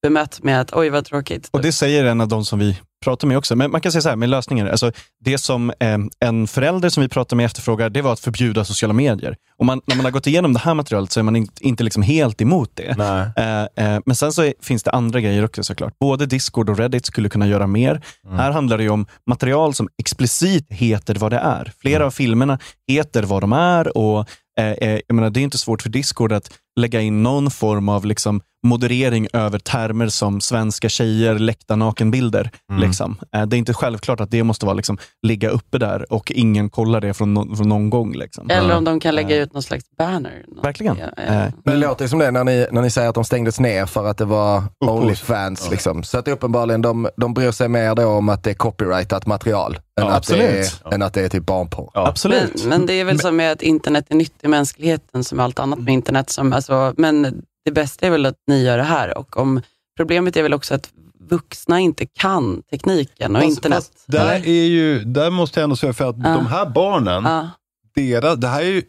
bemött 0.01 0.43
med 0.43 0.61
att 0.61 0.73
oj 0.73 0.89
vad 0.89 1.05
tråkigt. 1.05 1.49
Och 1.51 1.61
det 1.61 1.71
säger 1.71 2.05
en 2.05 2.21
av 2.21 2.27
de 2.27 2.45
som 2.45 2.59
vi 2.59 2.77
pratar 3.03 3.27
med 3.27 3.37
också. 3.37 3.55
Men 3.55 3.71
man 3.71 3.81
kan 3.81 3.91
säga 3.91 4.01
så 4.01 4.09
här 4.09 4.15
med 4.15 4.29
lösningar. 4.29 4.67
Alltså, 4.67 4.91
det 5.25 5.37
som 5.37 5.69
eh, 5.79 5.97
en 6.19 6.47
förälder 6.47 6.89
som 6.89 7.03
vi 7.03 7.09
pratar 7.09 7.35
med 7.35 7.45
efterfrågar, 7.45 7.89
det 7.89 8.01
var 8.01 8.13
att 8.13 8.19
förbjuda 8.19 8.65
sociala 8.65 8.93
medier. 8.93 9.35
Och 9.57 9.65
man, 9.65 9.81
när 9.85 9.95
man 9.95 10.05
har 10.05 10.11
gått 10.11 10.27
igenom 10.27 10.53
det 10.53 10.59
här 10.59 10.73
materialet 10.73 11.11
så 11.11 11.19
är 11.19 11.23
man 11.23 11.35
inte, 11.35 11.67
inte 11.67 11.83
liksom 11.83 12.03
helt 12.03 12.41
emot 12.41 12.71
det. 12.73 12.95
Nej. 12.97 13.29
Eh, 13.35 13.93
eh, 13.93 14.01
men 14.05 14.15
sen 14.15 14.33
så 14.33 14.43
är, 14.43 14.53
finns 14.61 14.83
det 14.83 14.91
andra 14.91 15.21
grejer 15.21 15.45
också 15.45 15.63
såklart. 15.63 15.99
Både 15.99 16.25
Discord 16.25 16.69
och 16.69 16.77
Reddit 16.77 17.05
skulle 17.05 17.29
kunna 17.29 17.47
göra 17.47 17.67
mer. 17.67 18.01
Här 18.29 18.51
handlar 18.51 18.77
det 18.77 18.83
ju 18.83 18.89
om 18.89 19.05
material 19.27 19.73
som 19.73 19.89
explicit 19.97 20.65
heter 20.69 21.15
vad 21.15 21.31
det 21.31 21.39
är. 21.39 21.73
Flera 21.81 22.05
av 22.05 22.11
filmerna 22.11 22.59
heter 22.87 23.23
vad 23.23 23.43
de 23.43 23.53
är 23.53 23.97
och 23.97 24.29
eh, 24.59 24.71
eh, 24.71 24.99
jag 25.07 25.15
menar, 25.15 25.29
det 25.29 25.39
är 25.39 25.41
inte 25.41 25.57
svårt 25.57 25.81
för 25.81 25.89
Discord 25.89 26.31
att 26.31 26.51
lägga 26.79 27.01
in 27.01 27.23
någon 27.23 27.51
form 27.51 27.89
av 27.89 28.05
liksom, 28.05 28.41
moderering 28.67 29.27
över 29.33 29.59
termer 29.59 30.07
som 30.07 30.41
svenska 30.41 30.89
tjejer 30.89 31.39
läckta 31.39 31.75
nakenbilder. 31.75 32.51
Liksom. 32.81 33.17
Eh, 33.35 33.45
det 33.45 33.55
är 33.55 33.57
inte 33.57 33.73
självklart 33.73 34.19
att 34.19 34.31
det 34.31 34.43
måste 34.43 34.65
vara, 34.65 34.73
liksom, 34.75 34.97
ligga 35.27 35.49
uppe 35.49 35.77
där 35.77 36.13
och 36.13 36.31
ingen 36.31 36.69
kollar 36.69 37.01
det 37.01 37.13
från, 37.13 37.37
no- 37.37 37.55
från 37.55 37.69
någon 37.69 37.89
gång. 37.89 38.13
Liksom. 38.13 38.49
Eller 38.49 38.77
om 38.77 38.83
de 38.83 38.99
kan 38.99 39.15
lägga 39.15 39.35
ut 39.35 39.53
någon 39.53 39.63
slags 39.63 39.85
banner. 39.97 40.43
Något. 40.47 40.65
Verkligen. 40.65 40.97
Ja, 40.97 41.05
ja. 41.17 41.23
Eh, 41.23 41.53
Men 41.63 41.79
det 41.79 41.87
låter 41.87 42.07
som 42.07 42.19
det 42.19 42.31
när 42.31 42.43
ni, 42.43 42.67
när 42.71 42.81
ni 42.81 42.89
säger 42.89 43.09
att 43.09 43.15
de 43.15 43.23
stängdes 43.23 43.59
ner 43.59 43.85
för 43.85 44.05
att 44.05 44.17
det 44.17 44.25
var 44.25 44.63
Onlyfans. 44.85 45.71
Liksom. 45.71 46.03
Så 46.03 46.17
att 46.17 46.27
uppenbarligen 46.27 46.81
de, 46.81 47.09
de 47.17 47.33
bryr 47.33 47.51
sig 47.51 47.67
mer 47.69 47.95
då 47.95 48.05
om 48.05 48.29
att 48.29 48.43
det 48.43 48.49
är 48.49 48.53
copyrightat 48.53 49.25
material 49.25 49.75
än, 49.75 49.81
Ja, 49.95 50.03
att, 50.03 50.09
det 50.11 50.17
absolut. 50.17 50.81
är, 50.85 50.93
än 50.93 51.01
att 51.01 51.13
det 51.13 51.21
är 51.21 51.29
typ 51.29 51.45
barnporr. 51.45 51.89
Ja. 51.93 52.07
Absolut. 52.07 52.55
Men, 52.55 52.69
men 52.69 52.85
det 52.85 52.93
är 52.93 53.03
väl 53.05 53.19
som 53.19 53.35
med 53.35 53.51
att 53.51 53.61
internet 53.61 54.05
är 54.09 54.15
nytt 54.15 54.33
i 54.43 54.47
mänskligheten 54.47 55.23
som 55.23 55.39
allt 55.39 55.59
annat 55.59 55.79
med 55.79 55.93
internet. 55.93 56.29
Som, 56.29 56.53
alltså, 56.53 56.93
men 56.97 57.41
det 57.67 57.71
bästa 57.71 58.05
är 58.07 58.09
väl 58.09 58.25
att 58.25 58.35
ni 58.47 58.63
gör 58.63 58.77
det 58.77 58.83
här. 58.83 59.17
Och 59.17 59.37
om, 59.37 59.61
problemet 59.97 60.37
är 60.37 60.43
väl 60.43 60.53
också 60.53 60.75
att 60.75 60.89
vuxna 61.29 61.79
inte 61.79 62.05
kan 62.05 62.61
tekniken 62.71 63.35
och 63.35 63.41
Fast- 63.41 63.49
internet. 63.57 63.75
fast 63.77 63.93
där, 64.07 64.47
är 64.47 64.65
ju, 64.65 65.03
där 65.03 65.29
måste 65.29 65.59
jag 65.59 65.63
ändå 65.63 65.75
säga, 65.75 65.93
för 65.93 66.09
att 66.09 66.15
Ja. 66.23 66.29
de 66.29 66.47
här 66.47 66.65
barnen, 66.65 67.23
Ja. 67.25 67.49
deras, 67.95 68.35
det 68.39 68.47
här 68.47 68.61
är 68.61 68.65
ju, 68.65 68.83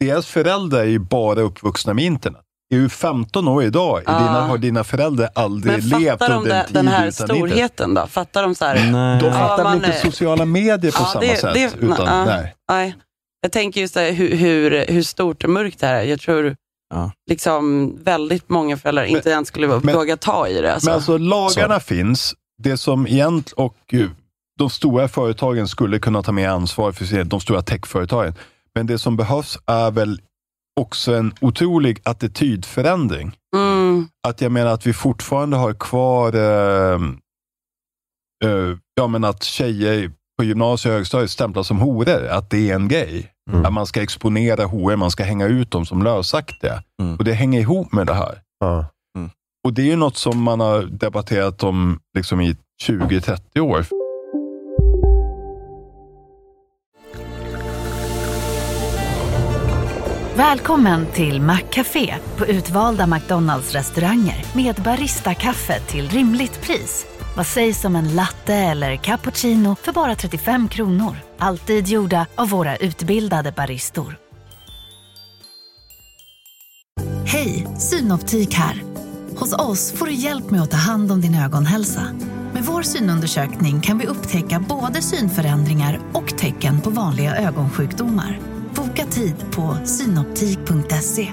deras 0.00 0.26
föräldrar 0.26 0.80
är 0.80 0.84
ju 0.84 0.98
bara 0.98 1.40
uppvuxna 1.40 1.94
med 1.94 2.04
internet. 2.04 2.40
Är 2.74 2.78
du 2.78 2.88
15 2.88 3.48
år 3.48 3.62
idag, 3.64 4.02
Ja. 4.06 4.12
dina, 4.18 4.40
har 4.40 4.58
dina 4.58 4.84
föräldrar 4.84 5.28
aldrig 5.34 5.72
Men 5.90 6.00
levt 6.00 6.18
fattar 6.18 6.28
de 6.28 6.38
under 6.42 6.54
en 6.60 6.66
tid 6.66 6.74
den 6.74 6.88
här 6.88 7.06
utan 7.08 7.24
internet? 7.30 7.36
storheten 7.50 7.94
då? 7.94 8.06
Fattar 8.06 8.42
de 8.42 8.54
så 8.54 8.64
här? 8.64 8.74
Nej. 8.92 9.20
De 9.20 9.26
Ja, 9.26 9.32
fattar 9.32 9.64
man 9.64 9.80
väl 9.80 9.84
inte 9.90 9.98
är- 9.98 10.04
sociala 10.10 10.44
medier 10.44 10.92
på 10.92 10.98
Ja, 11.00 11.06
samma 11.12 11.20
det- 11.20 11.36
sätt? 11.36 11.54
det- 11.54 11.74
utan, 11.80 12.26
nej. 12.26 12.54
Nej. 12.70 12.96
Jag 13.40 13.52
tänker 13.52 13.80
just 13.80 13.94
det 13.94 14.00
här, 14.00 14.12
hur, 14.12 14.36
hur, 14.36 14.86
hur 14.88 15.02
stort 15.02 15.44
och 15.44 15.50
mörkt 15.50 15.80
det 15.80 15.86
här 15.86 15.94
är. 15.94 16.02
Jag 16.02 16.20
tror 16.20 16.56
Ja. 16.94 17.12
liksom 17.30 17.92
väldigt 18.02 18.48
många 18.48 18.76
föräldrar 18.76 19.04
inte 19.04 19.30
ens 19.30 19.48
skulle 19.48 19.68
men- 19.68 19.94
våga 19.96 20.16
ta 20.16 20.48
i 20.48 20.60
det. 20.62 20.74
Alltså. 20.74 20.88
Men 20.88 20.94
alltså 20.94 21.18
lagarna 21.18 21.80
finns. 21.80 22.34
Det 22.62 22.76
som 22.76 23.06
egentligen, 23.06 23.64
och 23.66 23.76
eh, 23.94 24.08
de 24.58 24.70
stora 24.70 25.08
företagen 25.08 25.68
skulle 25.68 25.98
kunna 25.98 26.22
ta 26.22 26.32
mer 26.32 26.48
ansvar 26.48 26.92
för 26.92 27.04
sig, 27.04 27.24
de 27.24 27.40
stora 27.40 27.62
techföretagen. 27.62 28.34
Men 28.74 28.86
det 28.86 28.98
som 28.98 29.16
behövs 29.16 29.58
är 29.66 29.90
väl 29.90 30.20
också 30.80 31.14
en 31.14 31.34
otrolig 31.40 32.00
attitydförändring. 32.02 33.32
mm, 33.56 34.08
Att 34.28 34.40
jag 34.40 34.52
menar 34.52 34.70
att 34.72 34.86
vi 34.86 34.92
fortfarande 34.92 35.56
har 35.56 35.74
kvar 35.74 36.34
eh, 36.34 37.00
eh, 38.44 38.76
ja, 38.94 39.06
men 39.06 39.24
att 39.24 39.42
tjejer 39.42 40.12
på 40.38 40.44
gymnasiet 40.44 40.90
och 40.90 40.96
högstadiet 40.96 41.30
stämplas 41.30 41.66
som 41.66 41.78
horor. 41.78 42.26
Att 42.26 42.50
det 42.50 42.70
är 42.70 42.74
en 42.74 42.88
grej. 42.88 43.32
Att 43.64 43.72
man 43.72 43.86
ska 43.86 44.02
exponera 44.02 44.64
horor, 44.64 44.96
man 44.96 45.10
ska 45.10 45.24
hänga 45.24 45.46
ut 45.46 45.70
dem 45.70 45.86
som 45.86 46.02
lösaktiga. 46.02 46.82
Mm. 47.02 47.16
Och 47.16 47.24
det 47.24 47.32
hänger 47.32 47.60
ihop 47.60 47.92
med 47.92 48.06
det 48.06 48.14
här. 48.14 48.40
Ja. 48.60 48.86
Och 49.64 49.72
det 49.72 49.82
är 49.82 49.86
ju 49.86 49.96
något 49.96 50.16
som 50.16 50.42
man 50.42 50.60
har 50.60 50.82
debatterat 50.82 51.62
om 51.62 51.98
liksom 52.16 52.40
i 52.40 52.56
20-30 52.88 53.60
år. 53.60 53.86
Välkommen 60.36 61.06
till 61.06 61.40
Maccafé 61.40 62.14
på 62.36 62.46
utvalda 62.46 63.06
McDonalds 63.06 63.72
restauranger 63.72 64.44
med 64.54 64.74
Baristakaffe 64.74 65.80
till 65.80 66.08
rimligt 66.08 66.62
pris. 66.62 67.06
Vad 67.36 67.46
sägs 67.46 67.84
om 67.84 67.96
en 67.96 68.14
latte 68.14 68.54
eller 68.54 68.96
cappuccino 68.96 69.76
för 69.82 69.92
bara 69.92 70.14
35 70.14 70.68
kronor? 70.68 71.16
Alltid 71.38 71.88
gjorda 71.88 72.26
av 72.34 72.48
våra 72.48 72.76
utbildade 72.76 73.52
baristor. 73.52 74.18
Hej, 77.26 77.66
Synoptik 77.78 78.54
här. 78.54 78.82
Hos 79.36 79.52
oss 79.52 79.92
får 79.92 80.06
du 80.06 80.12
hjälp 80.12 80.50
med 80.50 80.62
att 80.62 80.70
ta 80.70 80.76
hand 80.76 81.12
om 81.12 81.20
din 81.20 81.34
ögonhälsa. 81.34 82.02
Med 82.52 82.64
vår 82.64 82.82
synundersökning 82.82 83.80
kan 83.80 83.98
vi 83.98 84.06
upptäcka 84.06 84.64
både 84.68 85.02
synförändringar 85.02 86.00
och 86.12 86.38
tecken 86.38 86.80
på 86.80 86.90
vanliga 86.90 87.36
ögonsjukdomar. 87.36 88.40
Boka 88.74 89.06
tid 89.06 89.34
på 89.50 89.76
synoptik.se. 89.84 91.32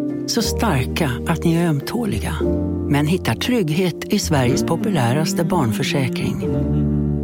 Så 0.27 0.41
starka 0.41 1.11
att 1.27 1.43
ni 1.43 1.55
är 1.55 1.67
ömtåliga. 1.67 2.35
Men 2.89 3.07
hittar 3.07 3.33
trygghet 3.35 4.13
i 4.13 4.19
Sveriges 4.19 4.63
populäraste 4.63 5.43
barnförsäkring. 5.43 6.47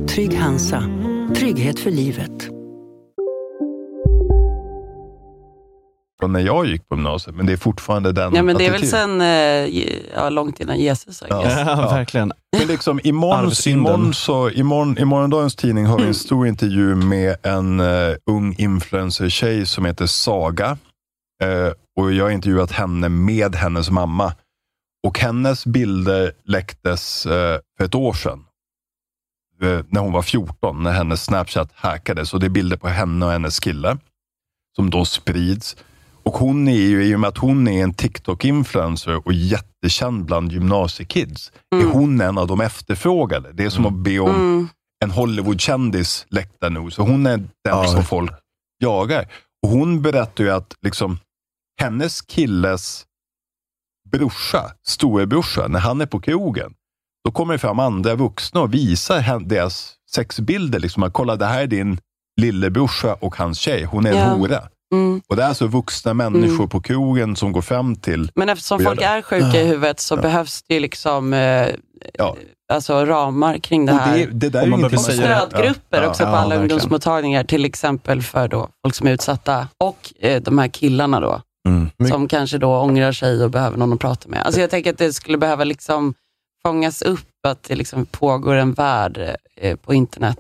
Trygg 0.08 0.38
Hansa. 0.38 0.84
Trygghet 1.36 1.80
för 1.80 1.92
livet. 1.92 2.50
Från 6.20 6.34
när 6.34 6.40
jag 6.40 6.66
gick 6.66 6.90
på 6.90 6.96
gymnasiet, 6.96 7.36
men 7.36 7.46
det 7.46 7.54
är 7.54 7.58
fortfarande 7.58 8.12
den 8.12 8.36
Ja, 8.36 8.44
men 8.44 8.58
det 8.58 8.66
är 8.66 8.72
väl 8.72 8.88
sen, 8.88 9.22
eh, 9.22 9.28
ja, 10.16 10.30
långt 10.30 10.60
innan 10.60 10.80
Jesus. 10.80 11.22
I 11.22 11.26
guess. 11.30 11.68
verkligen. 11.92 12.32
Men 12.58 12.68
liksom, 12.68 13.00
imorgon, 13.04 13.52
imorgon, 13.66 14.14
så, 14.14 14.50
imorgon, 14.50 14.98
I 14.98 15.06
morgondagens 15.06 15.56
tidning 15.56 15.86
har 15.86 16.00
vi 16.00 16.08
en 16.08 16.14
stor 16.14 16.48
intervju 16.48 16.96
med 16.96 17.36
en 17.44 17.80
eh, 17.80 18.16
ung 18.26 18.56
influencer-tjej 18.58 19.66
som 19.66 19.86
heter 19.86 20.06
Saga. 20.06 20.78
Eh, 21.44 21.72
och 22.00 22.14
Jag 22.14 22.26
har 22.26 22.32
intervjuat 22.32 22.72
henne 22.72 23.10
med 23.10 23.56
hennes 23.56 23.90
mamma. 23.90 24.34
Och 25.08 25.20
Hennes 25.20 25.66
bilder 25.66 26.32
läcktes 26.44 27.26
eh, 27.26 27.60
för 27.78 27.86
ett 27.86 27.96
år 27.96 28.14
sedan. 28.14 28.44
Eh, 29.62 29.80
när 29.90 30.02
hon 30.02 30.12
var 30.12 30.22
14, 30.22 30.84
när 30.84 30.92
hennes 30.92 31.24
Snapchat 31.24 31.70
hackades. 31.74 32.34
Och 32.34 32.40
Det 32.40 32.46
är 32.46 32.50
bilder 32.50 32.78
på 32.78 32.88
henne 32.88 33.26
och 33.26 33.32
hennes 33.32 33.60
kille 33.60 33.98
som 34.76 34.90
då 34.90 35.06
sprids. 35.06 35.76
Och 36.24 36.34
hon 36.34 36.68
är 36.68 36.72
ju, 36.78 37.04
i 37.06 37.16
och 37.16 37.20
med 37.20 37.28
att 37.28 37.38
hon 37.38 37.68
är 37.68 37.84
en 37.84 37.94
TikTok-influencer 37.94 39.28
och 39.28 39.34
jättekänd 39.34 40.26
bland 40.26 40.52
gymnasiekids, 40.52 41.52
är 41.76 41.86
hon 41.86 42.22
en 42.22 42.38
av 42.38 42.48
de 42.48 42.62
efterfrågade. 42.62 43.52
Det 43.54 43.64
är 43.64 43.70
som 43.70 43.86
att 43.86 43.94
be 43.94 44.20
om 44.20 44.30
Mm. 44.36 44.68
en 45.06 45.12
Hollywood-kändis 45.12 46.26
läckta 46.30 46.70
nu. 46.70 46.92
Så 46.92 47.02
hon 47.02 47.26
är 47.26 47.38
den 47.64 47.88
som 47.88 48.04
folk 48.04 48.32
jagar. 48.80 49.28
Och 49.64 49.70
hon 49.70 50.02
berättar 50.02 50.44
ju 50.44 50.50
att 50.52 50.76
liksom, 50.82 51.20
hennes 51.80 52.22
killes 52.22 53.06
brorsa, 54.12 54.72
storebrorsa, 54.88 55.68
när 55.68 55.80
han 55.80 56.02
är 56.02 56.06
på 56.06 56.20
krogen, 56.20 56.74
då 57.26 57.32
kommer 57.32 57.54
det 57.54 57.60
fram 57.60 57.80
andra 57.80 58.16
vuxna 58.16 58.62
och 58.62 58.74
visar 58.74 59.40
deras 59.40 59.94
sexbilder. 60.12 60.80
Liksom, 60.80 61.04
att 61.04 61.14
kolla, 61.14 61.36
det 61.36 61.46
här 61.46 61.62
är 61.62 61.68
din 61.68 62.00
lillebrorsa 62.42 63.14
och 63.14 63.36
hans 63.36 63.60
tjej. 63.60 63.84
Hon 63.84 64.06
är 64.06 64.12
en 64.12 64.18
Ja. 64.18 64.26
hora. 64.34 64.62
Mm. 64.94 65.22
Och 65.28 65.36
det 65.36 65.44
är 65.44 65.48
alltså 65.48 65.68
vuxna 65.68 66.14
människor 66.14 66.56
Mm. 66.56 66.70
på 66.70 66.82
krogen 66.82 67.36
som 67.36 67.52
går 67.52 67.62
fram 67.62 67.96
till 67.96 68.32
Men 68.36 68.50
eftersom 68.50 68.76
och 68.78 68.84
folk 68.84 69.00
det. 69.00 69.06
är 69.06 69.22
sjuka 69.22 69.62
i 69.62 69.66
huvudet 69.68 70.00
så 70.00 70.18
behövs 70.18 70.64
det 70.68 70.80
liksom 70.80 71.34
eh, 71.34 71.68
alltså 72.74 73.06
ramar 73.06 73.58
kring 73.58 73.86
det 73.86 73.92
Och 73.94 74.00
här. 74.00 74.18
det- 74.18 74.26
det 74.26 74.50
där 74.50 74.60
är 74.60 74.64
och 74.64 74.70
man 74.70 74.80
behöver 74.82 74.98
stödgrupper 74.98 76.02
Ja. 76.04 76.10
också 76.10 76.24
Ja, 76.24 76.30
på 76.30 76.36
alla 76.36 76.42
verkligen. 76.50 76.62
ungdomsmottagningar, 76.62 77.44
till 77.44 77.66
exempel 77.66 78.22
för 78.22 78.48
då 78.48 78.70
folk 78.86 78.96
som 78.96 79.08
är 79.08 79.12
utsatta 79.12 79.68
och 79.84 80.14
eh, 80.20 80.42
de 80.42 80.58
här 80.58 80.68
killarna 80.68 81.20
då, 81.20 81.42
som 82.10 82.28
kanske 82.28 82.58
då 82.58 82.78
ångrar 82.78 83.12
sig 83.12 83.44
och 83.44 83.52
behöver 83.52 83.78
någon 83.78 83.94
att 83.94 84.00
prata 84.00 84.30
med. 84.30 84.42
Alltså 84.42 84.62
jag 84.62 84.70
tänker 84.70 84.90
att 84.90 84.98
det 84.98 85.14
skulle 85.14 85.38
behöva 85.38 85.64
liksom 85.64 86.14
fångas 86.66 87.02
upp 87.02 87.28
att 87.48 87.64
det 87.64 87.76
liksom 87.76 88.06
pågår 88.06 88.56
en 88.56 88.74
värld 88.74 89.38
eh, 89.56 89.76
på 89.76 89.94
internet, 89.94 90.38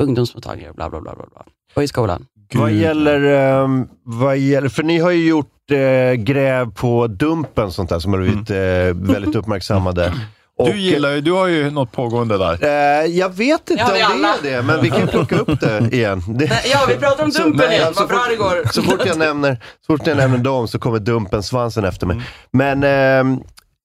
ungdomsmottagningar 0.00 0.70
och 0.70 0.76
bla 0.76 0.90
bla 0.90 1.00
bla. 1.00 1.14
bla, 1.14 1.26
bla. 1.32 1.44
Och 1.74 1.82
i 1.82 1.88
skolan. 1.88 2.26
Vad 2.54 2.72
gäller, 2.72 3.20
ehm, 3.20 3.88
vad 4.02 4.38
gäller, 4.38 4.68
för 4.68 4.82
ni 4.82 4.98
har 4.98 5.10
ju 5.10 5.28
gjort 5.28 5.70
eh, 5.70 6.12
gräv 6.12 6.72
på 6.72 7.06
Dumpen 7.06 7.72
sånt 7.72 7.90
där 7.90 7.98
som 7.98 8.12
har 8.12 8.20
blivit 8.20 8.50
eh, 8.50 9.12
väldigt 9.14 9.34
uppmärksammade. 9.34 10.14
Och, 10.58 10.68
Du 10.70 10.76
gillar 10.78 11.10
ju, 11.10 11.20
du 11.20 11.32
har 11.32 11.46
ju 11.46 11.70
något 11.70 11.92
pågående 11.92 12.38
där. 12.38 12.58
Eh, 12.64 13.06
jag 13.06 13.34
vet 13.36 13.70
inte 13.70 13.82
Ja, 13.82 13.86
om 13.86 13.92
vi 13.92 13.98
det 13.98 14.04
alla. 14.06 14.28
är 14.28 14.42
det, 14.56 14.62
men 14.62 14.82
vi 14.82 14.90
kan 14.90 15.08
plocka 15.08 15.36
upp 15.38 15.60
det 15.60 15.88
igen. 15.92 16.22
Det, 16.28 16.44
Ja, 16.72 16.78
vi 16.88 16.94
pratar 16.96 17.24
om 17.24 17.30
Så- 17.30 17.42
Dumpen 17.42 17.66
nej, 17.68 17.78
igen, 17.78 17.94
så 17.94 18.00
vad 18.00 18.08
bra 18.08 18.18
fort- 18.18 18.28
det 18.30 18.36
går. 18.36 18.72
Så 18.72 18.82
fort 18.82 19.06
jag 19.06 19.18
nämner, 19.18 19.58
så 19.86 19.96
fort 19.96 20.06
jag 20.06 20.16
nämner 20.16 20.38
dem 20.38 20.68
så 20.68 20.78
kommer 20.78 20.98
Dumpen 20.98 21.42
svansen 21.42 21.84
efter 21.84 22.06
mig. 22.06 22.20
Men 22.52 22.82
ehm, 22.84 23.32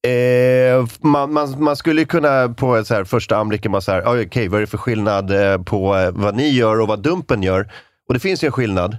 eh, 0.08 0.86
man, 1.02 1.34
man, 1.34 1.64
man 1.64 1.76
skulle 1.76 2.02
ju 2.02 2.08
kunna 2.08 2.50
på 2.50 2.76
ett 2.76 2.88
så 2.88 2.94
här 2.94 3.04
första 3.04 3.38
anblicken 3.38 3.72
bara 3.72 3.82
så 3.82 3.92
här, 3.92 4.04
"Oj, 4.06 4.26
okej, 4.28 4.48
vad 4.48 4.58
är 4.58 4.62
det 4.62 4.68
för 4.68 4.78
skillnad 4.78 5.32
eh, 5.52 5.58
på 5.62 5.98
eh, 5.98 6.12
vad 6.12 6.36
ni 6.36 6.50
gör 6.50 6.80
och 6.82 6.88
vad 6.88 7.00
Dumpen 7.04 7.44
gör? 7.44 7.72
Och 8.08 8.14
det 8.14 8.20
finns 8.20 8.44
ju 8.44 8.46
en 8.46 8.52
skillnad. 8.52 8.98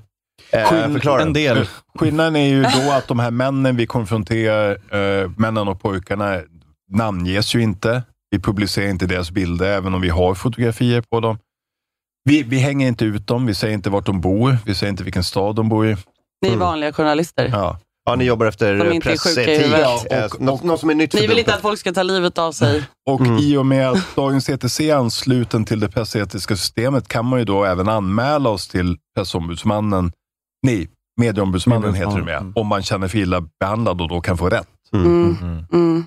Eh, 0.52 0.64
Skill- 0.68 0.92
förklara. 0.92 1.22
en 1.22 1.32
del. 1.32 1.66
Skillnaden 1.98 2.36
är 2.36 2.46
ju 2.48 2.62
då 2.62 2.92
att 2.92 3.08
de 3.08 3.18
här 3.18 3.30
männen 3.30 3.76
vi 3.76 3.86
konfronterar, 3.86 4.70
eh, 4.70 5.30
männen 5.36 5.68
och 5.68 5.80
pojkarna, 5.82 6.40
namnges 6.90 7.54
ju 7.54 7.62
inte. 7.62 8.02
Vi 8.30 8.38
publicerar 8.38 8.88
inte 8.88 9.06
deras 9.06 9.30
bilder, 9.30 9.66
även 9.66 9.94
om 9.94 10.00
vi 10.00 10.08
har 10.08 10.34
fotografier 10.34 11.02
på 11.10 11.20
dem. 11.20 11.38
Vi, 12.24 12.42
vi 12.42 12.58
hänger 12.58 12.88
inte 12.88 13.04
ut 13.04 13.26
dem, 13.26 13.46
vi 13.46 13.54
säger 13.54 13.74
inte 13.74 13.90
vart 13.90 14.06
de 14.06 14.20
bor, 14.20 14.58
vi 14.64 14.74
säger 14.74 14.90
inte 14.90 15.04
vilken 15.04 15.24
stad 15.24 15.56
de 15.56 15.68
bor 15.68 15.86
i. 15.86 15.96
Ni 16.42 16.48
är 16.48 16.56
vanliga 16.56 16.92
journalister. 16.92 17.48
Ja. 17.52 17.78
Ja, 18.04 18.16
ni 18.16 18.24
jobbar 18.24 18.46
efter 18.46 19.00
pressetik. 19.00 20.12
Eh, 20.12 20.28
något, 20.38 20.62
något 20.62 20.80
som 20.80 20.90
är 20.90 20.94
nytt 20.94 21.12
Ni 21.12 21.20
för 21.20 21.28
vill 21.28 21.38
inte 21.38 21.54
att 21.54 21.60
folk 21.60 21.78
ska 21.78 21.92
ta 21.92 22.02
livet 22.02 22.38
av 22.38 22.52
sig. 22.52 22.84
Och 23.10 23.20
i 23.40 23.56
och 23.56 23.66
med 23.66 23.90
att 23.90 24.16
Dagens 24.16 24.48
ETC 24.48 24.80
är 24.80 24.94
ansluten 24.94 25.64
till 25.64 25.80
det 25.80 25.88
pressetiska 25.88 26.56
systemet 26.56 27.08
kan 27.08 27.26
man 27.26 27.38
ju 27.38 27.44
då 27.44 27.64
även 27.64 27.88
anmäla 27.88 28.50
oss 28.50 28.68
till 28.68 28.96
pressombudsmannen, 29.16 30.12
nej, 30.62 30.88
medieombudsmannen 31.20 31.94
heter 31.94 32.18
det 32.18 32.24
med, 32.24 32.52
om 32.54 32.66
man 32.66 32.82
känner 32.82 33.08
sig 33.08 33.20
illa 33.20 33.44
behandlad 33.60 34.00
och 34.00 34.08
då 34.08 34.20
kan 34.20 34.38
få 34.38 34.48
rätt. 34.48 34.68
Mm. 34.92 35.36
Mm. 35.72 36.04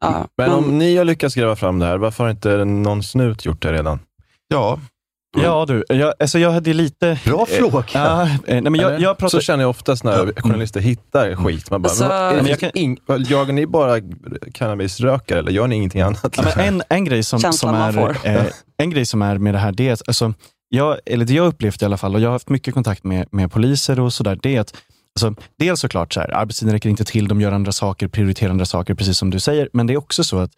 Ja. 0.00 0.28
Men 0.36 0.50
om 0.52 0.78
ni 0.78 0.96
har 0.96 1.04
lyckats 1.04 1.34
gräva 1.34 1.56
fram 1.56 1.78
det 1.78 1.86
här, 1.86 1.98
varför 1.98 2.24
har 2.24 2.30
inte 2.30 2.64
någon 2.64 3.02
snut 3.02 3.44
gjort 3.44 3.62
det 3.62 3.72
redan? 3.72 3.98
Ja. 4.48 4.80
Ja 5.42 5.64
du, 5.68 5.84
jag, 5.88 6.14
alltså 6.20 6.38
jag 6.38 6.50
hade 6.50 6.72
lite... 6.72 7.18
Bra 7.24 7.46
fråga. 7.46 7.84
Ja, 7.94 8.22
eh, 8.22 8.28
nej, 8.46 8.62
men 8.62 8.74
jag, 8.74 9.00
jag 9.00 9.18
pratar... 9.18 9.28
Så 9.38 9.40
känner 9.40 9.64
jag 9.64 9.70
oftast 9.70 10.04
när 10.04 10.42
journalister 10.42 10.80
hittar 10.80 11.34
skit. 11.36 11.70
Man 11.70 11.82
bara, 11.82 11.88
Alltså- 11.88 12.04
men 12.08 12.46
jag 12.46 12.58
finns 12.58 12.72
ing- 12.72 13.26
jagar 13.28 13.52
ni 13.52 13.66
bara 13.66 14.00
cannabisrökare 14.54 15.38
eller 15.38 15.52
gör 15.52 15.66
ni 15.66 15.76
ingenting 15.76 16.00
annat? 16.00 16.34
Ja, 16.36 16.42
men 16.56 16.66
en, 16.66 16.82
en, 16.88 17.04
grej 17.04 17.22
som, 17.22 17.40
som 17.52 17.74
är, 17.74 18.26
eh, 18.26 18.44
en 18.76 18.90
grej 18.90 19.06
som 19.06 19.22
är 19.22 19.38
med 19.38 19.54
det 19.54 19.58
här, 19.58 19.72
det 19.72 19.88
är 19.88 19.92
att, 19.92 20.02
alltså, 20.08 20.34
jag, 20.68 20.98
eller 21.06 21.24
det 21.24 21.32
jag 21.34 21.46
upplevt 21.46 21.82
i 21.82 21.84
alla 21.84 21.96
fall, 21.96 22.14
och 22.14 22.20
jag 22.20 22.28
har 22.28 22.32
haft 22.32 22.48
mycket 22.48 22.74
kontakt 22.74 23.04
med, 23.04 23.28
med 23.32 23.52
poliser 23.52 24.00
och 24.00 24.12
sådär, 24.12 24.38
det 24.42 24.56
är 24.56 24.60
att 24.60 24.74
Alltså, 25.14 25.42
dels 25.58 25.80
såklart, 25.80 26.12
så 26.14 26.20
här, 26.20 26.30
arbetstiden 26.34 26.72
räcker 26.74 26.88
inte 26.88 27.04
till, 27.04 27.28
de 27.28 27.40
gör 27.40 27.52
andra 27.52 27.72
saker, 27.72 28.08
prioriterar 28.08 28.50
andra 28.50 28.64
saker, 28.66 28.94
precis 28.94 29.18
som 29.18 29.30
du 29.30 29.40
säger. 29.40 29.68
Men 29.72 29.86
det 29.86 29.92
är 29.92 29.96
också 29.98 30.24
så 30.24 30.38
att 30.38 30.50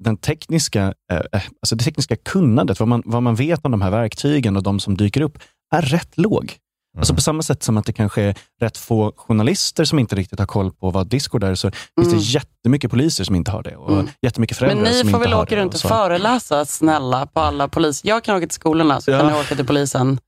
den 0.00 0.16
tekniska, 0.16 0.94
eh, 1.12 1.16
eh, 1.16 1.42
alltså 1.62 1.76
det 1.76 1.84
tekniska 1.84 2.16
kunnandet, 2.16 2.80
vad 2.80 2.88
man, 2.88 3.02
vad 3.04 3.22
man 3.22 3.34
vet 3.34 3.64
om 3.64 3.70
de 3.70 3.82
här 3.82 3.90
verktygen 3.90 4.56
och 4.56 4.62
de 4.62 4.80
som 4.80 4.96
dyker 4.96 5.20
upp, 5.20 5.38
är 5.74 5.82
rätt 5.82 6.18
låg. 6.18 6.52
Alltså 6.98 7.14
på 7.14 7.20
samma 7.20 7.42
sätt 7.42 7.62
som 7.62 7.76
att 7.76 7.86
det 7.86 7.92
kanske 7.92 8.22
är 8.22 8.34
rätt 8.60 8.76
få 8.76 9.12
journalister 9.16 9.84
som 9.84 9.98
inte 9.98 10.16
riktigt 10.16 10.38
har 10.38 10.46
koll 10.46 10.72
på 10.72 10.90
vad 10.90 11.06
Discord 11.06 11.44
är, 11.44 11.54
så 11.54 11.70
finns 12.00 12.12
det 12.12 12.16
jättemycket 12.38 12.90
poliser 12.90 13.24
som 13.24 13.34
inte 13.34 13.50
har 13.50 13.62
det. 13.62 13.76
Och 13.76 13.92
Mm. 13.92 14.08
jättemycket 14.22 14.60
Men 14.60 14.68
föräldrar 14.70 14.90
ni 14.90 14.98
som 15.00 15.08
får 15.10 15.18
inte 15.20 15.30
väl 15.30 15.38
åka 15.38 15.56
runt 15.56 15.74
och 15.74 15.80
föreläsa 15.80 16.64
snälla 16.64 17.26
på 17.26 17.40
alla 17.40 17.68
polis. 17.68 18.04
Jag 18.04 18.24
kan 18.24 18.36
åka 18.36 18.46
till 18.46 18.54
skolorna, 18.54 19.00
så 19.00 19.10
Ja. 19.10 19.18
kan 19.18 19.26
ni 19.32 19.32
åka 19.40 19.54
till 19.54 19.66
polisen. 19.66 20.18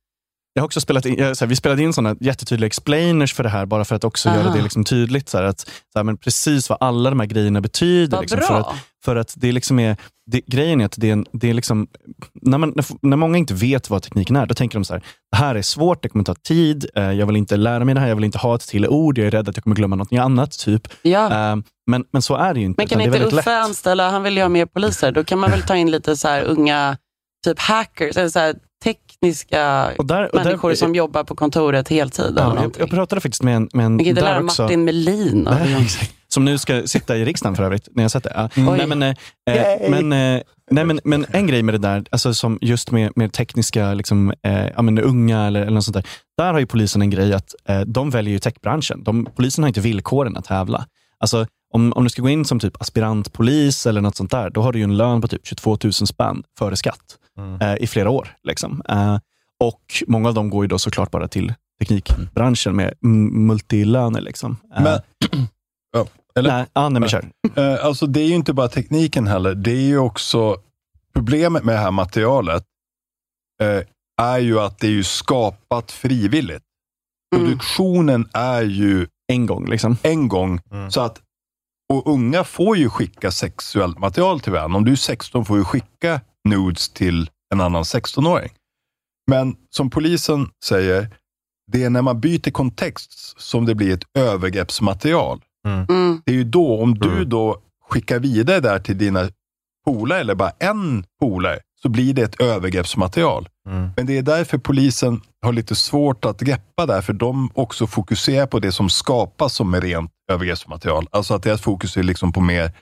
Jag 0.53 0.63
har 0.63 0.67
också 0.67 0.81
spelat 0.81 1.07
in, 1.07 1.15
jag, 1.19 1.37
så 1.37 1.45
här, 1.45 1.49
vi 1.49 1.57
spelade 1.57 1.83
in 1.83 1.93
såna 1.93 2.17
jättetydliga 2.21 2.67
explainers 2.67 3.35
för 3.35 3.43
det 3.43 3.49
här, 3.49 3.67
bara 3.67 3.85
för 3.85 3.97
att 3.97 4.05
också 4.05 4.29
Aha. 4.29 4.39
göra 4.39 4.53
det 4.55 4.63
liksom 4.63 4.85
tydligt. 4.85 5.29
Så 5.29 5.39
här, 5.39 5.45
att, 5.45 5.61
så 5.61 5.67
här, 5.95 6.05
men 6.05 6.17
precis 6.17 6.69
vad 6.69 6.79
alla 6.81 7.11
de 7.11 7.21
här 7.21 7.27
grejerna 7.27 7.61
betyder. 7.61 8.21
Liksom, 8.21 8.39
för, 8.41 8.61
att, 8.61 8.75
för 9.05 9.17
att 9.17 9.35
det 9.37 9.53
liksom 9.53 9.79
är, 9.79 9.97
det, 10.31 10.41
grejen 10.47 10.81
är 10.81 10.85
att 10.85 10.95
det 10.97 11.09
är, 11.09 11.13
en, 11.13 11.27
det 11.33 11.51
är 11.51 11.55
liksom, 11.55 11.89
när, 12.35 12.59
man, 12.59 12.73
när, 12.77 12.85
när 13.03 13.17
många 13.17 13.39
inte 13.39 13.55
vet 13.55 13.91
vad 13.91 14.03
tekniken 14.03 14.37
är, 14.37 14.47
då 14.47 14.55
tänker 14.55 14.79
de 14.79 14.85
så 14.85 14.93
här, 14.93 15.03
det 15.31 15.37
här 15.37 15.55
är 15.55 15.63
svårt, 15.63 16.03
det 16.03 16.09
kommer 16.09 16.25
ta 16.25 16.35
tid, 16.35 16.87
eh, 16.95 17.13
jag 17.13 17.27
vill 17.27 17.37
inte 17.37 17.57
lära 17.57 17.85
mig 17.85 17.95
det 17.95 18.01
här, 18.01 18.09
jag 18.09 18.17
vill 18.17 18.25
inte 18.25 18.39
ha 18.39 18.55
ett 18.55 18.69
till 18.69 18.89
ord, 18.89 19.19
jag 19.19 19.27
är 19.27 19.31
rädd 19.31 19.49
att 19.49 19.57
jag 19.57 19.65
kommer 19.65 19.77
glömma 19.77 19.97
något 19.97 20.13
annat. 20.13 20.59
Typ. 20.59 20.89
Ja. 21.03 21.51
Eh, 21.53 21.57
men, 21.87 22.05
men 22.13 22.23
så 22.23 22.35
är 22.35 22.55
det 22.55 22.61
ju 22.61 22.67
inte. 22.67 22.81
Men 22.81 22.89
kan 22.89 23.01
inte 23.01 23.19
Uffe 23.19 23.37
lätt. 23.37 23.47
anställa, 23.47 24.11
han 24.11 24.23
vill 24.23 24.37
ju 24.37 24.43
ha 24.43 24.49
mer 24.49 24.67
poliser, 24.67 25.13
då 25.13 25.25
kan 25.25 25.39
man 25.39 25.51
väl 25.51 25.63
ta 25.63 25.77
in 25.77 25.91
lite 25.91 26.17
så 26.17 26.41
unga 26.41 26.97
typ 27.45 27.59
hackers, 27.59 28.17
eller 28.17 28.29
så 28.29 28.39
här 28.39 28.55
tekniska 29.21 29.91
Och 29.99 30.07
där- 30.07 30.29
och 30.33 30.39
där- 30.39 30.45
människor 30.45 30.75
som 30.75 30.95
jobbar 30.95 31.25
på 31.25 31.35
kontoret 31.35 31.89
heltid. 31.89 32.35
Ja, 32.37 32.57
jag, 32.63 32.73
jag 32.79 32.91
pratade 32.91 33.21
faktiskt 33.21 33.43
med 33.43 33.57
en... 33.57 33.69
Med 33.73 33.87
en 33.87 34.01
inte 34.01 34.21
där 34.21 34.23
lära 34.23 34.45
också. 34.45 34.63
Martin 34.63 34.85
Melin. 34.85 35.49
Nej. 35.51 35.87
Som 36.29 36.45
nu 36.45 36.59
ska 36.59 36.83
sitta 36.87 37.17
i 37.17 37.25
riksdagen 37.25 37.57
för 37.57 37.63
övrigt, 37.63 37.89
när 37.95 38.05
jag 38.05 38.11
sett 38.11 38.25
det. 38.25 38.33
Ja. 38.35 38.49
Mm. 38.55 38.77
Nej, 38.77 38.87
men, 38.87 39.03
eh, 39.03 39.15
eh, 39.57 39.91
men, 39.91 40.13
eh, 40.13 40.43
nej, 40.71 40.85
men, 40.85 41.01
men 41.05 41.27
en 41.31 41.47
grej 41.47 41.63
med 41.63 41.75
det 41.75 41.79
där, 41.79 42.05
alltså 42.11 42.35
som 42.35 42.59
just 42.61 42.91
med, 42.91 43.13
med 43.17 43.33
tekniska, 43.33 43.95
liksom, 43.95 44.33
eh, 44.43 44.67
ja, 44.77 44.83
men 44.83 44.99
unga 44.99 45.47
eller, 45.47 45.61
eller 45.61 45.71
något 45.73 45.85
sånt 45.85 45.95
där. 45.95 46.07
Där 46.39 46.53
har 46.53 46.61
ju 46.61 46.67
polisen 46.67 47.03
en 47.03 47.11
grej 47.11 47.33
att 47.35 47.55
eh, 47.69 47.81
de 47.81 48.11
väljer 48.11 48.33
ju 48.33 48.39
techbranschen. 48.39 49.05
De, 49.05 49.27
polisen 49.37 49.65
har 49.65 49.69
inte 49.69 49.81
villkoren 49.81 50.37
att 50.37 50.45
tävla. 50.45 50.87
Alltså, 51.19 51.47
om, 51.75 51.93
om 51.93 52.05
du 52.05 52.11
ska 52.11 52.23
gå 52.23 52.29
in 52.29 52.45
som 52.45 52.61
typ 52.61 52.83
aspirantpolis 52.83 53.87
eller 53.87 54.01
något 54.01 54.17
sånt 54.17 54.31
där, 54.31 54.51
då 54.51 54.63
har 54.63 54.73
du 54.73 54.79
ju 54.79 54.83
en 54.85 54.97
lön 54.97 55.21
på 55.21 55.29
typ 55.29 55.47
22 55.47 55.79
000 55.85 55.93
spänn 55.93 56.43
före 56.59 56.77
skatt 56.77 57.19
eh, 57.61 57.75
i 57.83 57.87
flera 57.87 58.11
år. 58.11 58.37
Liksom. 58.43 58.83
Eh, 58.89 59.19
och 59.61 59.83
många 60.07 60.29
av 60.29 60.35
dem 60.35 60.51
går 60.51 60.65
ju 60.65 60.69
då 60.69 60.79
såklart 60.79 61.11
bara 61.11 61.29
till 61.29 61.55
teknikbranschen 61.79 62.77
med 62.77 62.95
multilöner. 63.33 64.21
Liksom. 64.21 64.57
Eh, 64.77 64.83
Men, 64.83 65.01
ja, 65.93 66.07
eller? 66.35 66.51
Nej, 66.51 66.67
ja, 66.73 66.89
nej, 66.89 67.01
men 67.01 67.09
kör. 67.09 67.31
Eh, 67.57 67.85
Alltså 67.85 68.07
det 68.07 68.21
är 68.21 68.27
ju 68.27 68.35
inte 68.35 68.53
bara 68.53 68.69
tekniken 68.69 69.27
heller. 69.27 69.55
Det 69.55 69.71
är 69.73 69.81
ju 69.87 69.99
också 69.99 70.57
problemet 71.15 71.65
med 71.65 71.75
det 71.75 71.79
här 71.81 71.91
materialet 71.91 72.65
eh, 73.63 73.83
är 74.23 74.39
ju 74.39 74.61
att 74.61 74.79
det 74.79 74.87
är 74.87 74.91
ju 74.91 75.05
skapat 75.05 75.93
frivilligt. 75.93 76.63
Produktionen 77.37 78.29
är 78.33 78.63
ju 78.63 79.07
en 79.33 79.47
gång. 79.47 79.67
Liksom. 79.69 79.97
En 80.03 80.29
gång. 80.29 80.61
Så 80.91 81.01
att, 81.01 81.21
och 81.91 82.07
unga 82.07 82.45
får 82.45 82.77
ju 82.77 82.89
skicka 82.89 83.31
sexuellt 83.31 83.99
material 83.99 84.41
till 84.41 84.53
varandra. 84.53 84.77
Om 84.77 84.85
du 84.85 84.93
är 84.93 84.97
16 84.97 85.45
får 85.45 85.57
du 85.57 85.65
skicka 85.65 86.21
nudes 86.45 86.89
till 86.89 87.31
en 87.53 87.61
annan 87.61 87.83
16-åring. 87.83 88.51
Men 89.31 89.57
som 89.71 89.91
polisen 89.91 90.49
säger, 90.65 91.17
det 91.73 91.85
är 91.85 91.91
när 91.91 92.03
man 92.03 92.21
byter 92.21 92.51
kontext 92.51 93.41
som 93.41 93.67
det 93.67 93.75
blir 93.75 93.95
ett 93.95 94.05
övergreppsmaterial. 94.15 95.41
Mm. 95.67 96.23
Det 96.25 96.33
är 96.33 96.37
ju 96.37 96.45
då, 96.45 96.83
om 96.83 96.95
du 96.95 97.25
då 97.25 97.63
skickar 97.89 98.19
vidare 98.19 98.61
där 98.61 98.79
till 98.79 98.99
dina 98.99 99.29
polare, 99.85 100.21
eller 100.21 100.35
bara 100.35 100.53
en 100.59 101.05
polare, 101.21 101.59
så 101.83 101.89
blir 101.89 102.15
det 102.15 102.23
ett 102.23 102.41
övergreppsmaterial. 102.41 103.49
Men 103.97 104.07
det 104.07 104.19
är 104.19 104.23
därför 104.23 104.59
polisen 104.59 105.21
har 105.43 105.53
lite 105.53 105.75
svårt 105.75 106.25
att 106.25 106.41
greppa 106.41 106.87
där, 106.87 107.03
för 107.03 107.13
de 107.13 107.51
också 107.55 107.87
fokuserar 107.87 108.47
på 108.47 108.59
det 108.59 108.73
som 108.73 108.91
skapas 108.91 109.55
som 109.55 109.75
är 109.75 109.81
rent 109.81 110.11
övergreppsmaterial. 110.33 111.07
Alltså 111.11 111.35
att 111.35 111.43
deras 111.43 111.61
fokus 111.61 111.97
är 111.97 112.03
liksom 112.03 112.33
på 112.33 112.41
mer 112.41 112.73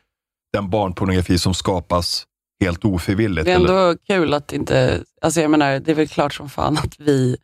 den 0.52 0.70
barnpornografi 0.70 1.38
som 1.38 1.54
skapas 1.54 2.24
helt 2.64 2.84
ofrivilligt. 2.84 3.44
Det 3.44 3.52
är 3.52 3.56
eller- 3.56 3.88
ändå 3.88 3.98
kul 4.06 4.34
att 4.34 4.52
inte, 4.52 5.02
alltså 5.22 5.40
jag 5.40 5.50
menar, 5.50 5.80
det 5.80 5.90
är 5.90 5.94
väl 5.94 6.08
klart 6.08 6.34
som 6.34 6.48
fan 6.48 6.78
att 6.78 7.00
vi, 7.00 7.36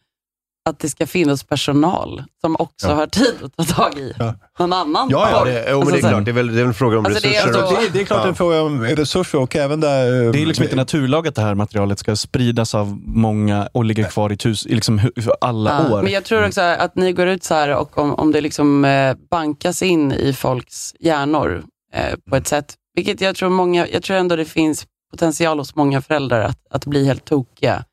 att 0.68 0.78
det 0.78 0.88
ska 0.88 1.06
finnas 1.06 1.42
personal 1.44 2.24
som 2.40 2.56
också 2.58 2.88
Ja. 2.88 2.94
har 2.94 3.06
tid 3.06 3.34
att 3.42 3.56
ta 3.56 3.74
tag 3.74 3.98
i 3.98 4.12
någon 4.58 4.72
annan 4.72 5.08
Ja, 5.10 5.30
ja 5.30 5.44
det, 5.44 5.66
jo, 5.70 5.78
men 5.78 5.88
Alltså 5.88 5.92
det 5.96 5.98
är 6.06 6.10
klart. 6.10 6.24
Det 6.24 6.30
är 6.30 6.32
väl, 6.32 6.54
det 6.54 6.60
är 6.60 6.64
en 6.64 6.74
fråga 6.74 6.98
om 6.98 7.06
Alltså, 7.06 7.20
det 7.28 7.36
är 7.36 7.46
resurser. 7.46 7.58
ändå- 7.60 7.66
också. 7.72 7.80
det, 7.80 7.88
det 7.92 8.00
är 8.00 8.04
klart 8.04 8.20
Ja. 8.22 8.28
en 8.28 8.34
fråga 8.34 8.62
om 8.62 8.82
resurser 8.82 9.38
och 9.38 9.56
även 9.56 9.80
där... 9.80 10.32
Det 10.32 10.42
är 10.42 10.46
liksom 10.46 10.62
inte 10.64 10.76
naturlag 10.76 11.28
att 11.28 11.34
det 11.34 11.42
här 11.42 11.54
materialet 11.54 11.98
ska 11.98 12.16
spridas 12.16 12.74
av 12.74 12.98
många 13.04 13.68
och 13.72 13.84
ligga 13.84 14.04
kvar 14.04 14.32
i, 14.32 14.36
tus, 14.36 14.66
i 14.66 14.74
liksom 14.74 15.00
alla 15.40 15.86
Ja, 15.88 15.94
år. 15.94 16.02
Men 16.02 16.12
jag 16.12 16.24
tror 16.24 16.46
också 16.46 16.60
att 16.60 16.96
ni 16.96 17.12
går 17.12 17.26
ut 17.28 17.44
så 17.44 17.54
här 17.54 17.76
och 17.76 17.98
om, 17.98 18.14
om 18.14 18.32
det 18.32 18.40
liksom 18.40 18.84
eh, 18.84 19.16
bankas 19.30 19.82
in 19.82 20.12
i 20.12 20.32
folks 20.32 20.94
hjärnor 21.00 21.62
eh, 21.94 22.14
på 22.30 22.36
ett 22.36 22.46
sätt, 22.46 22.74
vilket 22.94 23.20
jag 23.20 23.36
tror 23.36 23.48
många, 23.48 23.86
jag 23.88 24.02
tror 24.02 24.16
ändå 24.16 24.36
det 24.36 24.44
finns 24.44 24.86
potential 25.10 25.58
hos 25.58 25.74
många 25.74 26.02
föräldrar 26.02 26.40
att, 26.40 26.58
att 26.70 26.86
bli 26.86 27.06
helt 27.06 27.24
tokiga 27.24 27.84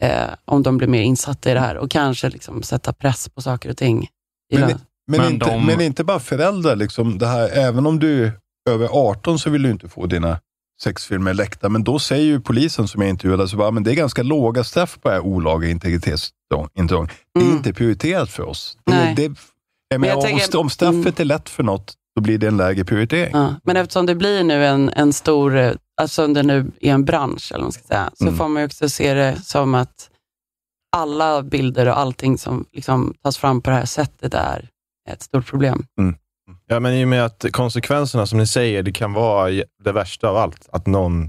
eh, 0.00 0.10
om 0.44 0.62
de 0.62 0.76
blir 0.78 0.88
mer 0.88 1.02
insatta 1.02 1.50
i 1.50 1.54
det 1.54 1.60
här 1.60 1.76
och 1.76 1.90
kanske 1.90 2.30
liksom 2.30 2.62
sätta 2.62 2.92
press 2.92 3.28
på 3.28 3.42
saker 3.42 3.70
och 3.70 3.76
ting. 3.76 4.08
i 4.52 4.58
Men, 4.58 4.68
det. 4.68 4.78
men, 5.10 5.20
Men 5.20 5.32
inte, 5.32 5.46
de- 5.46 5.66
men 5.66 5.80
inte 5.80 6.04
bara 6.04 6.20
föräldrar. 6.20 6.76
Liksom, 6.76 7.18
det 7.18 7.26
här, 7.26 7.48
även 7.48 7.86
om 7.86 7.98
du 7.98 8.24
är 8.24 8.32
över 8.70 8.88
18 8.92 9.38
så 9.38 9.50
vill 9.50 9.62
du 9.62 9.70
inte 9.70 9.88
få 9.88 10.06
dina 10.06 10.40
sexfilmer 10.82 11.34
läckta. 11.34 11.68
Men 11.68 11.84
då 11.84 11.98
säger 11.98 12.24
ju 12.24 12.40
polisen 12.40 12.88
som 12.88 13.00
jag 13.02 13.10
intervjuade, 13.10 13.48
så 13.48 13.56
bara, 13.56 13.70
men 13.70 13.82
det 13.82 13.90
är 13.90 13.94
ganska 13.94 14.22
låga 14.22 14.64
straff 14.64 14.98
på 15.02 15.08
det 15.08 15.14
här 15.14 15.20
olaga 15.22 15.68
integritetsintrång. 15.68 16.68
Det 17.34 17.40
är 17.40 17.44
Mm. 17.44 17.56
inte 17.56 17.72
prioriterat 17.72 18.30
för 18.30 18.42
oss. 18.42 18.78
Det, 18.86 18.92
Nej. 18.92 19.14
det, 19.14 19.22
jag 19.88 20.00
Men 20.00 20.08
jag 20.08 20.18
om, 20.18 20.24
tänker- 20.24 20.58
om 20.58 20.70
straffet 20.70 21.20
är 21.20 21.24
lätt 21.24 21.48
för 21.48 21.62
något, 21.62 21.94
då 22.16 22.22
blir 22.22 22.38
det 22.38 22.46
en 22.46 22.56
lägre 22.56 22.84
prioritering. 22.84 23.30
Ja, 23.32 23.54
men 23.64 23.76
eftersom 23.76 24.06
det 24.06 24.14
blir 24.14 24.44
nu 24.44 24.66
en, 24.66 24.88
en 24.96 25.12
stor, 25.12 25.56
eh, 25.56 25.72
alltså 26.00 26.24
om 26.24 26.34
det 26.34 26.42
nu 26.42 26.70
är 26.80 26.92
en 26.94 27.04
bransch, 27.04 27.52
eller 27.54 27.62
man 27.62 27.72
ska 27.72 27.82
säga, 27.82 28.10
så 28.14 28.24
Mm. 28.24 28.36
får 28.36 28.48
man 28.48 28.62
ju 28.62 28.66
också 28.66 28.88
se 28.88 29.14
det 29.14 29.36
som 29.44 29.74
att 29.74 30.10
alla 30.96 31.42
bilder 31.42 31.86
och 31.88 31.98
allting 31.98 32.38
som 32.38 32.64
liksom 32.72 33.14
tas 33.22 33.38
fram 33.38 33.60
på 33.62 33.70
det 33.70 33.76
här 33.76 33.84
sättet 33.84 34.34
är 34.34 34.68
ett 35.10 35.22
stort 35.22 35.46
problem. 35.46 35.84
Ja, 36.68 36.80
men 36.80 36.92
i 36.94 37.04
och 37.04 37.08
med 37.08 37.24
att 37.24 37.44
konsekvenserna 37.52 38.26
som 38.26 38.38
ni 38.38 38.46
säger, 38.46 38.82
det 38.82 38.92
kan 38.92 39.12
vara 39.12 39.50
det 39.84 39.92
värsta 39.92 40.28
av 40.28 40.36
allt. 40.36 40.68
Att 40.72 40.86
någon 40.86 41.28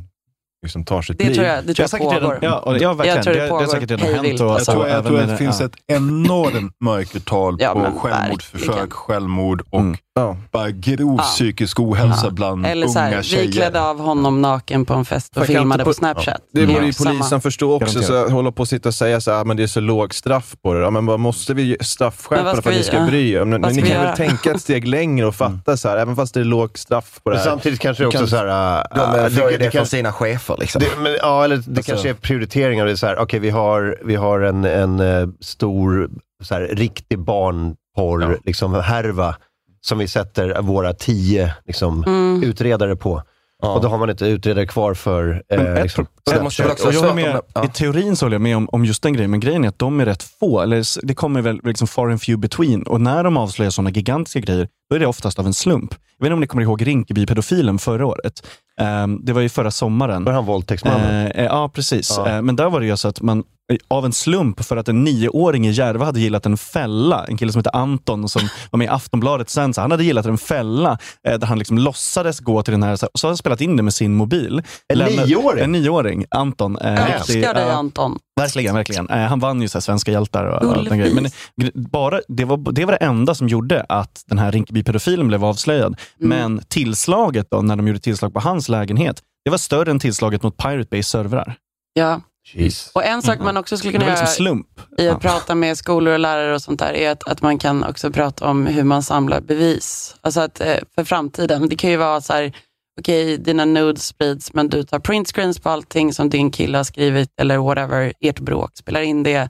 liksom 0.63 0.85
tar 0.85 1.01
sitt 1.01 1.17
Det 1.17 1.23
liv. 1.27 1.33
tror 1.33 1.45
jag, 1.47 1.65
det 1.65 1.73
tror 1.73 1.87
jag 1.91 1.99
pågår. 2.01 2.13
redan- 2.13 2.37
ja, 2.41 2.59
och- 2.59 2.77
ja, 2.77 2.93
verkligen. 2.93 3.15
Jag 3.15 3.23
tror 3.23 3.33
Det- 3.33 3.39
det, 3.39 3.45
det 3.45 3.51
har 3.51 3.59
pågår 3.59 3.71
säkert 3.73 3.91
redan 3.91 4.25
hänt 4.25 4.39
Jag 4.39 4.49
alltså. 4.51 4.71
tror, 4.71 4.87
jag 4.87 4.91
även 4.97 5.05
tror 5.05 5.19
att 5.19 5.25
det 5.27 5.31
det- 5.31 5.37
finns 5.37 5.59
ja. 5.59 5.65
ett 5.65 5.75
enormt 5.87 6.75
mörkertal 6.79 7.57
Ja, 7.59 7.73
på 7.73 7.99
självmordsförsök, 7.99 8.67
verkligen. 8.69 8.89
självmord 8.89 9.61
och 9.69 9.79
Mm. 9.79 9.97
Ja. 10.15 10.37
bara 10.51 10.69
grov 10.71 11.15
Ja. 11.17 11.23
psykisk 11.23 11.79
ohälsa 11.79 12.25
Ja. 12.25 12.29
bland 12.31 12.65
Eller 12.65 12.87
så 12.87 12.99
unga 12.99 13.09
här, 13.09 13.21
tjejer. 13.21 13.45
vi 13.47 13.51
klädde 13.51 13.81
av 13.81 13.99
honom 13.99 14.41
naken 14.41 14.85
på 14.85 14.93
en 14.93 15.05
fest 15.05 15.37
och 15.37 15.45
filmade 15.45 15.83
på 15.83 15.89
po- 15.89 15.93
Snapchat. 15.93 16.41
Det 16.53 16.67
borde 16.67 16.85
ju 16.85 16.93
samma. 16.93 17.09
polisen 17.09 17.41
förstå 17.41 17.73
också, 17.75 18.01
så 18.01 18.29
hålla 18.29 18.51
på 18.51 18.61
och 18.61 18.67
sitta 18.67 18.89
och 18.89 18.95
säga 18.95 19.21
så 19.21 19.31
här, 19.31 19.41
"Ah, 19.41 19.43
men 19.43 19.57
det 19.57 19.63
är 19.63 19.67
så 19.67 19.79
låg 19.79 20.13
straff 20.13 20.55
på 20.63 20.73
det. 20.73 20.79
Ja, 20.79 20.89
men 20.89 21.05
vad 21.05 21.19
måste 21.19 21.53
vi 21.53 21.67
Men 21.79 21.85
straffskärpa 21.85 22.61
för 22.61 22.69
att 22.69 22.75
ni 22.77 22.83
ska 22.83 22.99
bry 23.05 23.31
er? 23.31 23.45
Men, 23.45 23.61
Vad 23.61 23.75
ni 23.75 23.81
kan 23.81 23.89
väl 23.89 23.97
göra? 24.05 24.15
tänka 24.15 24.51
ett 24.51 24.61
steg 24.61 24.87
längre 24.87 25.25
och 25.27 25.35
fatta 25.45 25.77
så 25.77 25.89
här, 25.89 25.97
även 25.97 26.15
fast 26.15 26.33
det 26.33 26.39
är 26.39 26.43
lågt 26.43 26.77
straff 26.77 27.19
på 27.23 27.29
det 27.29 27.35
Men 27.35 27.43
här. 27.43 27.49
samtidigt 27.51 27.79
kanske 27.79 28.03
det 28.03 28.07
också 28.07 28.19
kan- 28.19 28.27
så 28.27 28.35
här... 28.35 28.77
äh, 28.79 28.83
De 28.95 29.19
äh, 29.19 29.23
det 29.51 29.57
det 29.57 29.63
kan- 29.63 29.71
från 29.71 29.85
sina 29.85 30.11
chefer. 30.13 30.55
Liksom. 30.59 30.79
Det, 30.81 30.87
men, 31.03 31.15
ja, 31.21 31.43
eller 31.43 31.57
det 31.57 31.67
Alltså- 31.77 31.91
kanske 31.91 32.09
är 32.09 32.13
prioriteringar. 32.13 32.85
Det 32.85 32.91
är 32.91 32.95
så 32.95 33.07
här, 33.07 33.19
okej, 33.19 33.39
vi 33.39 33.49
har, 33.49 33.97
vi 34.05 34.15
har 34.15 34.39
en, 34.39 34.65
en 34.65 34.99
eh, 34.99 35.27
stor, 35.39 36.09
så 36.43 36.53
här, 36.53 36.61
riktig 36.61 37.19
barnporr, 37.19 38.21
Ja. 38.31 38.37
liksom, 38.45 38.73
härva 38.73 39.35
som 39.81 39.97
vi 39.97 40.07
sätter 40.07 40.61
våra 40.61 40.93
tio 40.93 41.53
liksom, 41.67 42.03
Mm. 42.03 42.43
utredare 42.43 42.95
på. 42.95 43.23
Ja. 43.61 43.73
Och 43.73 43.81
då 43.81 43.87
har 43.87 43.97
man 43.97 44.09
inte 44.09 44.25
utredare 44.25 44.67
kvar 44.67 44.93
för 44.93 45.43
eh, 45.49 45.57
Men 45.57 45.77
ett 45.77 45.83
liksom, 45.83 46.07
måste 46.41 46.63
väl 46.63 46.71
också 46.71 46.87
Och 46.87 46.93
jag 46.93 47.15
med, 47.15 47.41
I 47.65 47.67
teorin 47.67 48.15
så 48.15 48.25
håller 48.25 48.35
jag 48.35 48.41
med 48.41 48.57
om, 48.57 48.69
om 48.71 48.85
just 48.85 49.03
den 49.03 49.13
grejen, 49.13 49.31
men 49.31 49.39
grejen 49.39 49.63
är 49.63 49.67
att 49.67 49.79
de 49.79 49.99
är 49.99 50.05
rätt 50.05 50.23
få. 50.23 50.61
Eller 50.61 51.05
det 51.07 51.13
kommer 51.13 51.41
väl 51.41 51.59
liksom 51.63 51.87
far 51.87 52.09
and 52.09 52.21
few 52.21 52.41
between. 52.41 52.83
Och 52.83 53.01
när 53.01 53.23
de 53.23 53.37
avslöjar 53.37 53.69
sådana 53.71 53.89
gigantiska 53.89 54.39
grejer, 54.39 54.67
då 54.89 54.95
är 54.95 54.99
det 54.99 55.07
oftast 55.07 55.39
av 55.39 55.45
en 55.45 55.53
slump. 55.53 55.95
Jag 56.17 56.23
vet 56.23 56.27
inte 56.27 56.33
om 56.33 56.39
ni 56.39 56.47
kommer 56.47 56.63
ihåg 56.63 56.87
Rinkeby-pedofilen 56.87 57.77
förra 57.79 58.05
året. 58.05 58.47
Ehm, 58.79 59.25
det 59.25 59.33
var 59.33 59.41
ju 59.41 59.49
förra 59.49 59.71
sommaren. 59.71 60.23
Var 60.23 60.33
han 60.33 60.45
våldtäktsmannen? 60.45 61.25
Eh, 61.27 61.39
eh, 61.39 61.45
ja, 61.45 61.69
precis. 61.73 62.13
Ja. 62.17 62.29
Eh, 62.29 62.41
men 62.41 62.55
där 62.55 62.69
var 62.69 62.79
det 62.79 62.85
ju 62.85 62.97
så 62.97 63.07
att 63.07 63.21
man 63.21 63.43
av 63.87 64.05
en 64.05 64.13
slump, 64.13 64.63
för 64.65 64.77
att 64.77 64.87
en 64.87 65.03
nioåring 65.03 65.67
i 65.67 65.71
Järva 65.71 66.05
hade 66.05 66.19
gillat 66.19 66.45
en 66.45 66.57
fälla, 66.57 67.25
en 67.25 67.37
kille 67.37 67.51
som 67.51 67.59
heter 67.59 67.75
Anton 67.75 68.29
som 68.29 68.41
var 68.71 68.77
med 68.77 68.85
i 68.85 68.87
Aftonbladet 68.87 69.49
sen, 69.49 69.73
så 69.73 69.81
han 69.81 69.91
hade 69.91 70.03
gillat 70.03 70.25
en 70.25 70.37
fälla 70.37 70.97
eh, 71.27 71.39
där 71.39 71.47
han 71.47 71.59
liksom 71.59 71.77
låtsades 71.77 72.39
gå 72.39 72.63
till 72.63 72.71
den 72.71 72.83
här, 72.83 72.95
så 72.95 73.09
så 73.13 73.27
hade 73.27 73.31
han 73.31 73.37
spelat 73.37 73.61
in 73.61 73.77
det 73.77 73.83
med 73.83 73.93
sin 73.93 74.13
mobil. 74.15 74.61
En 74.93 74.97
Lämna- 74.97 75.25
nioåring? 75.25 75.63
En 75.63 75.71
nioåring, 75.71 76.25
Anton. 76.31 76.77
Eh, 76.77 76.93
Jag 76.93 77.09
älskar 77.09 77.53
dig. 77.53 77.71
Anton. 77.71 78.17
Verkligen, 78.41 78.75
verkligen. 78.75 79.09
Eh, 79.09 79.17
han 79.19 79.39
vann 79.39 79.61
ju 79.61 79.67
så 79.67 79.77
här, 79.77 79.81
Svenska 79.81 80.11
hjältar 80.11 80.45
och, 80.45 80.63
och 80.63 80.77
allt 80.77 80.89
den 80.89 80.99
grejen. 80.99 81.15
Men 81.55 81.71
bara, 81.91 82.19
det, 82.27 82.45
var, 82.45 82.71
det 82.73 82.85
var 82.85 82.91
det 82.91 82.97
enda 83.05 83.35
som 83.35 83.47
gjorde 83.47 83.85
att 83.89 84.23
den 84.27 84.37
här 84.39 84.51
Rinkeby-pedofilen 84.51 85.27
blev 85.27 85.45
avslöjad. 85.45 85.95
Men 86.19 86.61
tillslaget 86.67 87.47
då, 87.51 87.61
när 87.61 87.75
de 87.75 87.87
gjorde 87.87 87.99
tillslag 87.99 88.33
på 88.33 88.39
hans 88.39 88.69
lägenhet, 88.69 89.21
det 89.45 89.51
var 89.51 89.57
större 89.57 89.91
än 89.91 89.99
tillslaget 89.99 90.43
mot 90.43 90.57
Pirate 90.57 90.87
Bay 90.91 91.03
servrar. 91.03 91.55
Ja. 91.93 92.21
Jeez. 92.53 92.91
Och 92.93 93.05
en 93.05 93.21
sak 93.21 93.39
man 93.39 93.57
också 93.57 93.77
skulle 93.77 93.93
kunna 93.93 94.05
liksom 94.05 94.25
göra 94.25 94.27
slump. 94.33 94.67
i 94.97 95.07
att 95.07 95.21
prata 95.21 95.55
med 95.55 95.77
skolor 95.77 96.13
och 96.13 96.19
lärare 96.19 96.53
och 96.53 96.61
sånt 96.61 96.79
där 96.79 96.93
är 96.93 97.11
att, 97.11 97.27
att 97.27 97.41
man 97.41 97.59
kan 97.59 97.83
också 97.83 98.11
prata 98.11 98.47
om 98.49 98.67
hur 98.67 98.83
man 98.83 99.03
samlar 99.03 99.41
bevis. 99.41 100.15
Alltså 100.21 100.39
att 100.39 100.61
eh, 100.61 100.77
för 100.95 101.03
framtiden, 101.03 101.69
det 101.69 101.75
kan 101.75 101.89
ju 101.89 101.97
vara 101.97 102.21
så 102.21 102.33
här, 102.33 102.53
okej 102.99 103.37
dina 103.37 103.65
nudes 103.65 104.05
sprids 104.05 104.53
men 104.53 104.69
du 104.69 104.83
tar 104.83 104.99
printscreens 104.99 105.59
på 105.59 105.69
allting 105.69 106.13
som 106.13 106.29
din 106.29 106.51
kille 106.51 106.77
har 106.77 106.83
skrivit 106.83 107.29
eller 107.37 107.57
whatever, 107.57 108.13
ert 108.19 108.39
bråk, 108.39 108.77
spelar 108.77 109.01
in 109.01 109.23
det. 109.23 109.49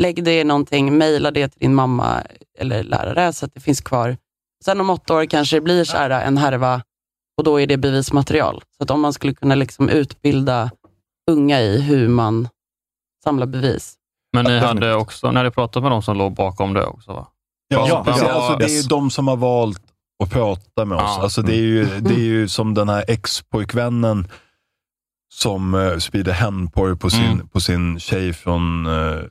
lägg 0.00 0.24
det 0.24 0.40
i 0.40 0.44
någonting, 0.44 0.98
mejla 0.98 1.30
det 1.30 1.48
till 1.48 1.60
din 1.60 1.74
mamma 1.74 2.22
eller 2.58 2.82
lärare 2.82 3.32
så 3.32 3.46
att 3.46 3.54
det 3.54 3.60
finns 3.60 3.80
kvar. 3.80 4.16
Sen 4.64 4.80
om 4.80 4.90
åtta 4.90 5.14
år 5.14 5.26
kanske 5.26 5.56
det 5.56 5.60
blir 5.60 5.84
så 5.84 5.96
här 5.96 6.10
en 6.10 6.38
härva 6.38 6.82
och 7.38 7.44
då 7.44 7.60
är 7.60 7.66
det 7.66 7.76
bevismaterial. 7.76 8.62
Så 8.76 8.82
att 8.84 8.90
om 8.90 9.00
man 9.00 9.12
skulle 9.12 9.34
kunna 9.34 9.54
liksom 9.54 9.88
utbilda 9.88 10.70
unga 11.30 11.60
i 11.60 11.80
hur 11.80 12.08
man 12.08 12.48
samlar 13.24 13.46
bevis. 13.46 13.94
Men 14.32 14.44
ni 14.44 14.58
hade 14.58 14.94
också, 14.94 15.30
när 15.30 15.44
ni 15.44 15.50
pratade 15.50 15.82
med 15.82 15.92
de 15.92 16.02
som 16.02 16.16
låg 16.16 16.34
bakom 16.34 16.74
det 16.74 16.84
också 16.86 17.12
va? 17.12 17.28
Ja, 17.68 17.88
Vad- 17.92 18.04
precis. 18.04 18.22
alltså, 18.22 18.56
det 18.58 18.64
är 18.64 18.82
ju 18.82 18.88
de 18.88 19.10
som 19.10 19.28
har 19.28 19.36
valt 19.36 19.82
att 20.24 20.30
prata 20.30 20.84
med 20.84 20.98
oss. 20.98 21.02
Ja. 21.16 21.22
Alltså, 21.22 21.42
det, 21.42 21.52
är 21.54 21.60
ju, 21.62 21.84
det 22.00 22.14
är 22.14 22.18
ju 22.18 22.48
som 22.48 22.74
den 22.74 22.88
här 22.88 23.04
ex-pojkvännen 23.08 24.28
som 25.34 25.74
uh, 25.74 25.98
sprider 25.98 26.32
hämndporr 26.32 26.94
på 26.94 27.10
sin, 27.10 27.24
Mm. 27.24 27.48
på 27.48 27.60
sin 27.60 28.00
tjej 28.00 28.32
från, 28.32 28.86
uh, 28.86 29.22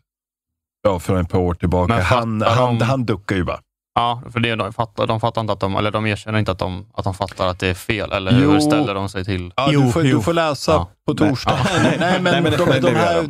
ja, 0.83 0.99
från 0.99 1.17
ett 1.17 1.29
par 1.29 1.39
år 1.39 1.53
tillbaka. 1.53 1.93
Men 1.93 2.03
Han, 2.03 2.41
han, 2.41 2.77
de- 2.79 2.85
han 2.85 3.05
duckar 3.05 3.35
ju 3.35 3.43
bara. 3.43 3.59
Ja, 3.95 4.21
för 4.31 4.39
det, 4.39 4.55
de, 4.55 4.73
fattar, 4.73 5.07
de 5.07 5.19
fattar 5.19 5.41
inte 5.41 5.53
att 5.53 5.59
de, 5.59 5.75
eller 5.75 5.91
de 5.91 6.05
erkänner 6.05 6.39
inte 6.39 6.51
att 6.51 6.59
de, 6.59 6.85
att 6.93 7.03
de 7.03 7.13
fattar 7.13 7.47
att 7.47 7.59
det 7.59 7.67
är 7.67 7.73
fel, 7.73 8.11
eller 8.11 8.31
Jo. 8.43 8.51
hur 8.51 8.59
ställer 8.59 8.93
de 8.93 9.09
sig 9.09 9.25
till? 9.25 9.53
Ja, 9.55 9.67
du, 9.71 9.91
får, 9.91 10.03
du 10.03 10.21
får 10.21 10.33
läsa 10.33 10.71
Ja. 10.71 10.89
på 11.07 11.13
torsdag. 11.13 11.57
Ja. 11.73 11.79
Nej, 11.83 11.97
nej, 11.99 12.21
men, 12.21 12.23
Nej, 12.33 12.41
men 12.41 12.51
det- 12.51 12.57
de, 12.57 12.65
här, 12.71 12.81
de. 12.81 12.95
här, 12.95 13.15
Ja. 13.15 13.23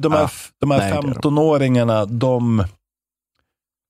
de 0.60 0.72
här 0.72 0.80
Nej, 0.80 0.90
det 0.92 0.96
gör 0.96 1.02
de. 1.02 1.14
15-åringarna, 1.14 2.06
de... 2.06 2.66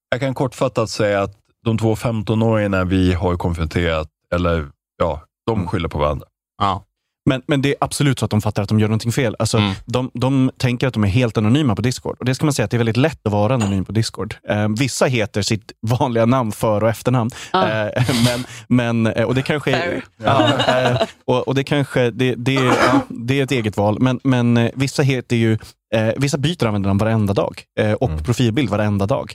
Jag 0.10 0.20
kan 0.20 0.34
kortfattat 0.34 0.90
säga 0.90 1.22
att 1.22 1.36
de 1.66 1.78
två 1.78 1.96
15-åringarna 1.96 2.84
vi 2.86 3.14
har 3.14 3.36
konfronterat, 3.38 4.08
eller 4.36 4.68
ja, 4.98 5.22
de 5.48 5.68
skyller 5.68 5.90
på 5.90 5.98
varandra. 6.00 6.28
Ja. 6.62 6.84
Men, 7.26 7.42
men 7.48 7.62
det 7.62 7.70
är 7.70 7.76
absolut 7.82 8.20
så 8.20 8.26
att 8.26 8.32
de 8.32 8.42
fattar 8.42 8.64
att 8.64 8.70
de 8.70 8.80
gör 8.80 8.88
någonting 8.88 9.12
fel. 9.12 9.36
Alltså, 9.40 9.58
Mm. 9.58 9.74
de, 9.86 10.12
de 10.14 10.52
tänker 10.58 10.88
att 10.88 10.94
de 10.94 11.04
är 11.04 11.08
helt 11.08 11.38
anonyma 11.38 11.76
på 11.76 11.82
Discord. 11.82 12.16
Och 12.20 12.26
Det 12.26 12.36
ska 12.36 12.46
man 12.46 12.54
säga 12.54 12.64
att 12.64 12.72
det 12.72 12.76
är 12.78 12.80
väldigt 12.80 12.98
lätt 12.98 13.20
att 13.28 13.32
vara 13.32 13.54
anonym 13.54 13.86
på 13.86 13.92
Discord. 13.92 14.36
Eh, 14.50 14.68
vissa 14.78 15.06
heter 15.06 15.42
sitt 15.42 15.72
vanliga 15.82 16.26
namn, 16.26 16.52
för 16.52 16.84
och 16.84 16.90
efternamn. 16.90 17.30
Ah. 17.52 17.68
Eh, 17.68 18.04
men, 18.26 18.46
men, 18.68 19.14
eh, 19.16 19.24
och 19.26 19.36
det 19.36 19.42
kanske 19.42 19.72
är, 19.72 20.04
ja, 20.24 20.50
eh, 20.68 20.98
och, 21.26 21.48
och 21.48 21.56
det 21.56 21.64
kanske 21.64 22.12
det, 22.12 22.36
det, 22.36 22.54
ja, 22.54 23.00
det 23.10 23.40
är 23.40 23.44
ett 23.44 23.52
eget 23.52 23.78
val. 23.78 23.98
Men, 24.00 24.20
men 24.24 24.58
eh, 24.58 24.72
vissa 24.76 25.04
heter 25.04 25.36
ju 25.36 25.58
eh, 25.96 26.10
Vissa 26.18 26.38
byter 26.38 26.66
användarnamn 26.66 26.98
varenda 26.98 27.34
dag 27.34 27.62
eh, 27.80 27.92
och 27.94 28.26
profilbild 28.26 28.70
varenda 28.70 29.06
dag. 29.06 29.34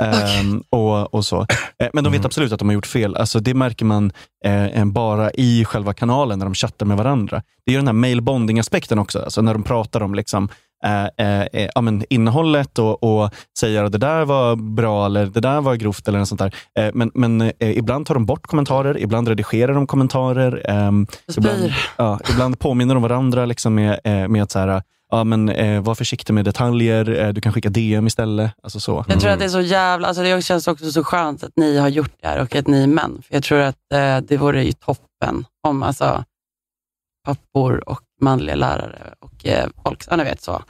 Ehm, 0.00 0.62
och, 0.70 1.14
och 1.14 1.24
så. 1.24 1.46
Eh, 1.78 1.88
Men 1.92 2.04
de 2.04 2.12
vet 2.12 2.24
absolut 2.24 2.52
att 2.52 2.58
de 2.58 2.68
har 2.68 2.74
gjort 2.74 2.86
fel. 2.86 3.16
Alltså, 3.16 3.40
det 3.40 3.54
märker 3.54 3.84
man 3.84 4.12
eh, 4.44 4.84
bara 4.84 5.30
i 5.30 5.64
själva 5.64 5.92
kanalen 5.92 6.38
när 6.38 6.46
de 6.46 6.54
chattar 6.54 6.86
med 6.86 6.96
varandra. 6.96 7.42
Det 7.66 7.72
är 7.72 7.76
den 7.76 7.86
här 7.86 7.94
mail-bonding-aspekten 7.94 8.98
också. 8.98 9.18
Alltså, 9.22 9.42
när 9.42 9.52
de 9.54 9.62
pratar 9.62 10.02
om 10.02 10.14
liksom, 10.14 10.48
eh, 10.84 11.26
eh, 11.26 11.46
eh, 11.52 11.68
ja, 11.74 11.80
men 11.80 12.04
innehållet 12.10 12.78
och, 12.78 13.02
och 13.02 13.30
säger 13.58 13.84
att 13.84 13.92
det 13.92 13.98
där 13.98 14.24
var 14.24 14.56
bra 14.56 15.06
eller 15.06 15.26
det 15.26 15.40
där 15.40 15.60
var 15.60 15.74
grovt 15.74 16.08
eller 16.08 16.18
något 16.18 16.28
sånt 16.28 16.38
där. 16.40 16.54
Eh, 16.78 16.90
men 16.94 17.10
men 17.14 17.52
ibland 17.60 18.06
tar 18.06 18.14
de 18.14 18.26
bort 18.26 18.46
kommentarer, 18.46 18.98
ibland 18.98 19.28
redigerar 19.28 19.74
de 19.74 19.86
kommentarer. 19.86 20.62
ehm, 20.70 21.06
ibland, 21.36 21.72
ja, 21.96 22.20
ibland 22.30 22.58
påminner 22.58 22.94
de 22.94 23.02
varandra 23.02 23.46
liksom 23.46 23.74
med, 23.74 24.00
med 24.30 24.42
att 24.42 24.50
så 24.50 24.58
här, 24.58 24.82
ja, 25.10 25.24
men, 25.24 25.48
eh, 25.48 25.82
var 25.82 25.94
försiktig 25.94 26.34
med 26.34 26.44
detaljer, 26.44 27.18
eh, 27.18 27.28
du 27.28 27.40
kan 27.40 27.52
skicka 27.52 27.68
DM 27.70 28.06
istället. 28.06 28.52
Alltså 28.62 28.80
så. 28.80 29.04
Jag 29.08 29.20
tror 29.20 29.30
att 29.30 29.38
det 29.38 29.44
är 29.44 29.48
så 29.48 29.60
jävla, 29.60 30.08
alltså 30.08 30.22
det 30.22 30.42
känns 30.44 30.68
också 30.68 30.92
så 30.92 31.04
skönt 31.04 31.42
att 31.42 31.52
ni 31.56 31.78
har 31.78 31.88
gjort 31.88 32.12
det 32.20 32.28
här 32.28 32.40
och 32.40 32.54
att 32.56 32.66
ni 32.66 32.82
är 32.82 32.86
män. 32.86 33.22
För 33.26 33.34
jag 33.34 33.42
tror 33.44 33.58
att 33.58 33.92
eh, 33.92 34.18
det 34.18 34.36
vore 34.36 34.64
ju 34.64 34.72
toppen 34.72 35.44
om 35.68 35.82
alltså, 35.82 36.24
pappor 37.26 37.88
och 37.88 38.00
manliga 38.20 38.54
lärare 38.56 39.14
och 39.20 39.46
eh, 39.46 39.68
folk, 39.84 40.04
ja, 40.10 40.16
ni 40.16 40.24
vet 40.24 40.42
så, 40.42 40.62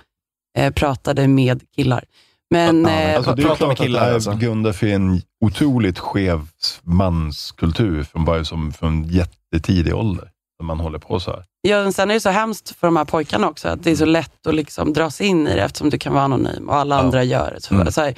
eh, 0.59 0.73
pratade 0.73 1.29
med 1.29 1.61
killar. 1.77 2.05
Men, 2.51 2.87
eh, 2.87 3.17
Alltså, 3.17 3.35
det 3.35 3.43
är 3.43 3.45
klart 3.45 3.61
med 3.61 3.71
att 3.71 3.77
det 3.77 3.85
killar, 3.85 4.01
här 4.01 4.15
alltså. 4.15 4.33
grundar 4.33 4.73
för 4.73 4.87
en 4.87 5.23
otroligt 5.45 5.99
skev 5.99 6.47
manskultur 6.83 8.03
från, 8.03 8.25
bara 8.25 8.45
som, 8.45 8.73
från 8.73 9.05
jättetidig 9.05 9.95
ålder. 9.95 10.31
När 10.61 10.67
man 10.67 10.81
håller 10.81 10.99
på 10.99 11.21
så 11.21 11.31
här. 11.31 11.45
Ja, 11.63 11.93
sen 11.93 12.11
är 12.11 12.15
det 12.15 12.21
så 12.21 12.31
hemskt 12.31 12.77
för 12.81 12.87
de 12.87 12.97
här 12.97 13.05
pojkarna 13.05 13.49
också, 13.49 13.69
att 13.69 13.83
det 13.85 13.91
är 13.91 13.97
så 13.97 14.05
lätt 14.05 14.47
att 14.47 14.55
liksom 14.55 14.93
dras 14.93 15.21
in 15.21 15.47
i 15.49 15.55
det 15.55 15.63
eftersom 15.63 15.91
du 15.91 15.99
kan 15.99 16.13
vara 16.15 16.25
anonym 16.25 16.69
och 16.69 16.75
alla 16.77 16.99
andra 17.01 17.25
gör 17.25 17.51
det. 17.55 17.61
Så, 17.61 17.75
Mm. 17.75 17.93
så 17.93 18.01
här, 18.01 18.15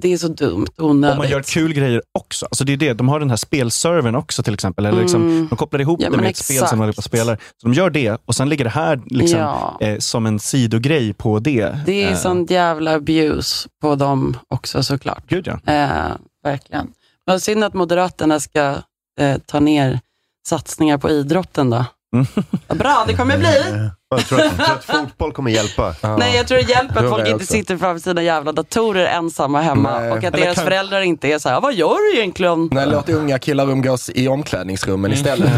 det 0.00 0.12
är 0.12 0.16
så 0.18 0.28
dumt 0.28 0.66
och 0.76 0.84
Och 0.84 0.90
onödigt. 0.90 1.18
man 1.18 1.28
gör 1.28 1.42
kul 1.42 1.72
grejer 1.74 2.02
också. 2.18 2.46
Alltså 2.46 2.64
det 2.64 2.72
är 2.72 2.76
det. 2.76 2.92
De 2.92 3.08
har 3.08 3.20
den 3.20 3.30
här 3.30 3.36
spelservern 3.36 4.14
också 4.14 4.42
till 4.42 4.54
exempel. 4.54 4.86
Eller 4.86 5.00
liksom, 5.00 5.22
Mm. 5.22 5.46
De 5.50 5.56
kopplar 5.56 5.80
ihop 5.80 6.00
Ja, 6.02 6.10
det 6.10 6.16
med 6.16 6.30
ett 6.30 6.36
spel 6.36 6.66
som 6.66 6.78
de 6.78 6.88
och 6.88 7.04
spelar. 7.04 7.36
Så 7.36 7.68
de 7.68 7.72
gör 7.74 7.90
det 7.90 8.20
och 8.24 8.34
sen 8.34 8.48
ligger 8.48 8.64
det 8.64 8.70
här 8.70 9.00
liksom, 9.06 9.38
Ja. 9.38 9.76
eh, 9.80 9.98
som 9.98 10.26
en 10.26 10.38
sidogrej 10.38 11.12
på 11.12 11.38
det. 11.38 11.78
Det 11.86 12.02
är 12.04 12.10
Eh, 12.10 12.16
sånt 12.16 12.50
jävla 12.50 12.94
abuse 12.94 13.68
på 13.82 13.94
dem 13.94 14.36
också 14.48 14.82
såklart. 14.82 15.22
Gud 15.28 15.46
ja. 15.46 15.72
Eh, 15.74 16.12
verkligen. 16.44 16.88
Men 17.26 17.40
synd 17.40 17.64
att 17.64 17.74
Moderaterna 17.74 18.40
ska 18.40 18.74
eh, 19.20 19.38
ta 19.46 19.60
ner 19.60 20.00
satsningar 20.46 20.98
på 20.98 21.10
idrotten 21.10 21.70
då. 21.70 21.84
Mm. 22.14 22.26
Bra 22.68 23.04
det 23.06 23.14
kommer 23.14 23.38
bli. 23.38 23.64
Jag 24.10 24.26
tror 24.26 24.40
att, 24.40 24.44
jag 24.58 24.66
tror 24.66 24.76
att 24.76 24.84
fotboll 24.84 25.32
kommer 25.32 25.50
hjälpa. 25.50 25.94
Nej, 26.18 26.36
jag 26.36 26.48
tror 26.48 26.58
det 26.58 26.64
hjälper 26.70 27.04
att 27.04 27.10
folk 27.10 27.28
inte 27.28 27.46
sitter 27.46 27.76
framför 27.76 28.00
sina 28.00 28.22
jävla 28.22 28.52
datorer 28.52 29.06
ensamma 29.06 29.60
hemma 29.60 30.00
Nej. 30.00 30.10
och 30.10 30.16
att 30.18 30.24
Eller 30.24 30.38
deras 30.38 30.54
kan- 30.54 30.64
föräldrar 30.64 31.00
inte 31.00 31.28
är 31.28 31.38
så 31.38 31.48
här, 31.48 31.60
vad 31.60 31.74
gör 31.74 32.12
du 32.12 32.18
egentligen? 32.18 32.68
Nej, 32.72 32.86
låt 32.86 33.08
unga 33.08 33.38
killar 33.38 33.70
umgås 33.70 34.10
i 34.14 34.28
omklädningsrummen 34.28 35.12
istället. 35.12 35.50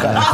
Fränt. 0.00 0.24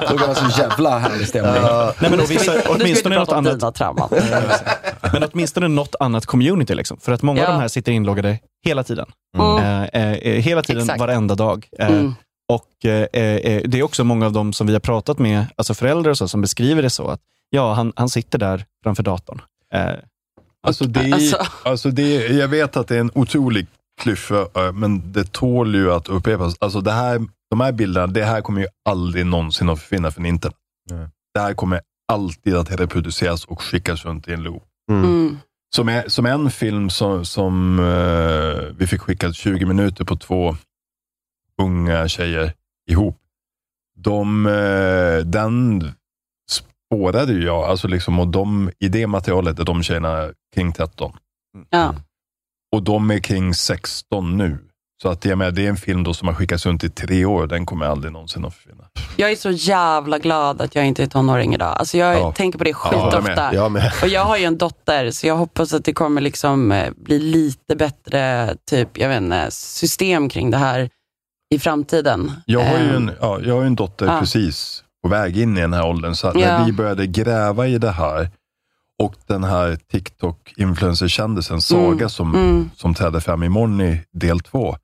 Det 0.00 0.06
brukar 0.08 0.26
vara 0.26 0.34
så 0.34 0.60
jävla 0.60 0.98
härlig 0.98 1.28
stämning. 1.28 1.62
Nej, 1.62 2.10
men 2.10 2.18
vi- 2.20 2.26
vissa, 2.26 2.52
vi 2.52 2.60
åtminstone 2.68 3.16
något 3.18 3.32
annat. 3.32 3.58
dina 3.60 3.72
trauman. 3.72 4.08
Men 5.12 5.24
åtminstone 5.32 5.68
något 5.68 5.94
annat 6.00 6.26
community. 6.26 6.74
Liksom. 6.74 6.98
För 7.00 7.12
att 7.12 7.22
många 7.22 7.40
Ja. 7.42 7.46
av 7.46 7.52
de 7.54 7.60
här 7.60 7.68
sitter 7.68 7.92
inloggade 7.92 8.38
hela 8.64 8.82
tiden. 8.84 9.06
Mm. 9.38 9.56
Eh, 9.56 9.82
eh, 10.02 10.12
eh, 10.12 10.32
hela 10.42 10.62
tiden, 10.62 10.82
Exakt. 10.82 11.00
varenda 11.00 11.34
dag. 11.34 11.66
Eh, 11.78 11.86
Mm. 11.88 12.14
Och 12.54 12.84
eh, 12.84 13.02
eh, 13.02 13.62
Det 13.64 13.78
är 13.78 13.82
också 13.82 14.04
många 14.04 14.26
av 14.26 14.32
dem 14.32 14.52
som 14.52 14.66
vi 14.66 14.72
har 14.72 14.80
pratat 14.80 15.18
med, 15.18 15.46
alltså 15.56 15.74
föräldrar 15.74 16.10
och 16.10 16.18
så, 16.18 16.28
som 16.28 16.40
beskriver 16.40 16.82
det 16.82 16.90
så 16.90 17.08
att 17.08 17.20
ja, 17.50 17.72
han, 17.74 17.92
han 17.96 18.08
sitter 18.08 18.38
där 18.38 18.64
framför 18.82 19.02
datorn. 19.02 19.40
Eh, 19.74 19.90
Alltså 20.66 20.84
det 20.84 21.00
är, 21.00 21.12
Alltså- 21.14 21.36
alltså 21.64 21.90
det 21.90 22.16
är, 22.16 22.38
jag 22.38 22.48
vet 22.48 22.76
att 22.76 22.88
det 22.88 22.96
är 22.96 23.00
en 23.00 23.10
otrolig 23.14 23.66
klyscha, 24.02 24.46
eh, 24.54 24.72
men 24.72 25.12
det 25.12 25.32
tål 25.32 25.74
ju 25.74 25.92
att 25.92 26.08
upprepas. 26.08 26.54
Alltså 26.60 26.80
det 26.80 26.92
här, 26.92 27.20
de 27.50 27.60
här 27.60 27.72
bilderna, 27.72 28.06
det 28.06 28.24
här 28.24 28.40
kommer 28.40 28.60
ju 28.60 28.66
aldrig 28.88 29.26
någonsin 29.26 29.68
att 29.68 29.80
försvinna 29.80 30.10
från 30.10 30.26
internet. 30.26 30.56
Det 31.34 31.40
här 31.40 31.54
kommer 31.54 31.80
alltid 32.12 32.56
att 32.56 32.80
reproduceras 32.80 33.44
och 33.44 33.62
skickas 33.62 34.04
runt 34.04 34.28
i 34.28 34.32
en 34.32 34.42
loop. 34.42 34.62
Mm. 34.90 35.38
Som, 35.76 35.88
är, 35.88 36.08
som 36.08 36.26
en 36.26 36.50
film 36.50 36.90
som, 36.90 37.24
som 37.24 37.78
eh, 37.78 38.74
vi 38.78 38.86
fick 38.86 39.00
skickat 39.00 39.34
20 39.36 39.64
minuter 39.66 40.04
på 40.04 40.16
två 40.16 40.56
unga 41.62 42.08
tjejer 42.08 42.52
ihop. 42.90 43.18
De, 43.96 44.46
eh, 44.46 45.26
den 45.26 45.84
spårade 46.50 47.32
ju 47.32 47.44
jag, 47.44 47.64
alltså 47.64 47.88
liksom, 47.88 48.18
och 48.20 48.28
de, 48.28 48.70
i 48.78 48.88
det 48.88 49.06
materialet 49.06 49.58
är 49.58 49.64
de 49.64 49.82
tjejerna 49.82 50.28
kring 50.54 50.72
13. 50.72 51.12
Ja. 51.70 51.94
Och 52.76 52.82
de 52.82 53.10
är 53.10 53.18
kring 53.18 53.54
16 53.54 54.36
nu. 54.36 54.58
Så 55.02 55.08
att 55.08 55.24
jag 55.24 55.38
menar, 55.38 55.50
det 55.50 55.64
är 55.66 55.68
en 55.68 55.76
film 55.76 56.04
då 56.04 56.14
som 56.14 56.28
har 56.28 56.34
skickats 56.34 56.66
runt 56.66 56.84
i 56.84 56.90
tre 56.90 57.24
år, 57.24 57.46
den 57.46 57.66
kommer 57.66 57.86
aldrig 57.86 58.12
någonsin 58.12 58.44
att 58.44 58.54
försvinna. 58.54 58.84
Jag 59.16 59.30
är 59.32 59.36
så 59.36 59.50
jävla 59.50 60.18
glad 60.18 60.60
att 60.60 60.74
jag 60.74 60.86
inte 60.86 61.02
är 61.02 61.06
tonåring 61.06 61.54
idag. 61.54 61.76
Alltså 61.78 61.98
jag 61.98 62.14
Ja. 62.18 62.32
tänker 62.32 62.58
på 62.58 62.64
det 62.64 62.70
Ja, 62.70 62.76
skitofta. 62.76 63.20
med. 63.20 63.54
Jag 63.54 63.72
med. 63.72 63.92
Och 64.02 64.08
jag 64.08 64.24
har 64.24 64.36
ju 64.36 64.44
en 64.44 64.58
dotter, 64.58 65.10
så 65.10 65.26
jag 65.26 65.36
hoppas 65.36 65.72
att 65.74 65.84
det 65.84 65.92
kommer 65.92 66.20
liksom 66.20 66.72
eh, 66.72 66.90
bli 66.96 67.18
lite 67.18 67.76
bättre 67.76 68.54
typ, 68.70 68.98
jag 68.98 69.08
vet 69.08 69.22
inte, 69.22 69.46
system 69.50 70.28
kring 70.28 70.50
det 70.50 70.58
här 70.58 70.90
i 71.54 71.58
framtiden. 71.58 72.32
Jag 72.46 72.60
har 72.64 72.78
ju 72.78 72.88
Eh, 72.90 72.96
en, 72.96 73.10
ja, 73.20 73.40
jag 73.44 73.54
har 73.56 73.64
en 73.64 73.76
dotter 73.76 74.06
Ja. 74.06 74.20
precis 74.20 74.84
på 75.02 75.08
väg 75.08 75.38
in 75.38 75.58
i 75.58 75.60
den 75.60 75.72
här 75.72 75.86
åldern. 75.86 76.14
Så 76.14 76.28
att 76.28 76.40
Ja. 76.40 76.58
när 76.58 76.66
vi 76.66 76.72
började 76.72 77.06
gräva 77.06 77.66
i 77.66 77.78
det 77.78 77.90
här 77.90 78.30
och 79.02 79.14
den 79.26 79.44
här 79.44 79.78
TikTok-influencerkändisen 79.92 81.60
Saga 81.60 81.92
Mm, 81.92 82.08
som, 82.08 82.34
mm. 82.34 82.70
som 82.76 82.94
trädde 82.94 83.20
fram 83.20 83.42
imorgon 83.42 83.80
i 83.80 84.00
del 84.12 84.40
två. 84.40 84.76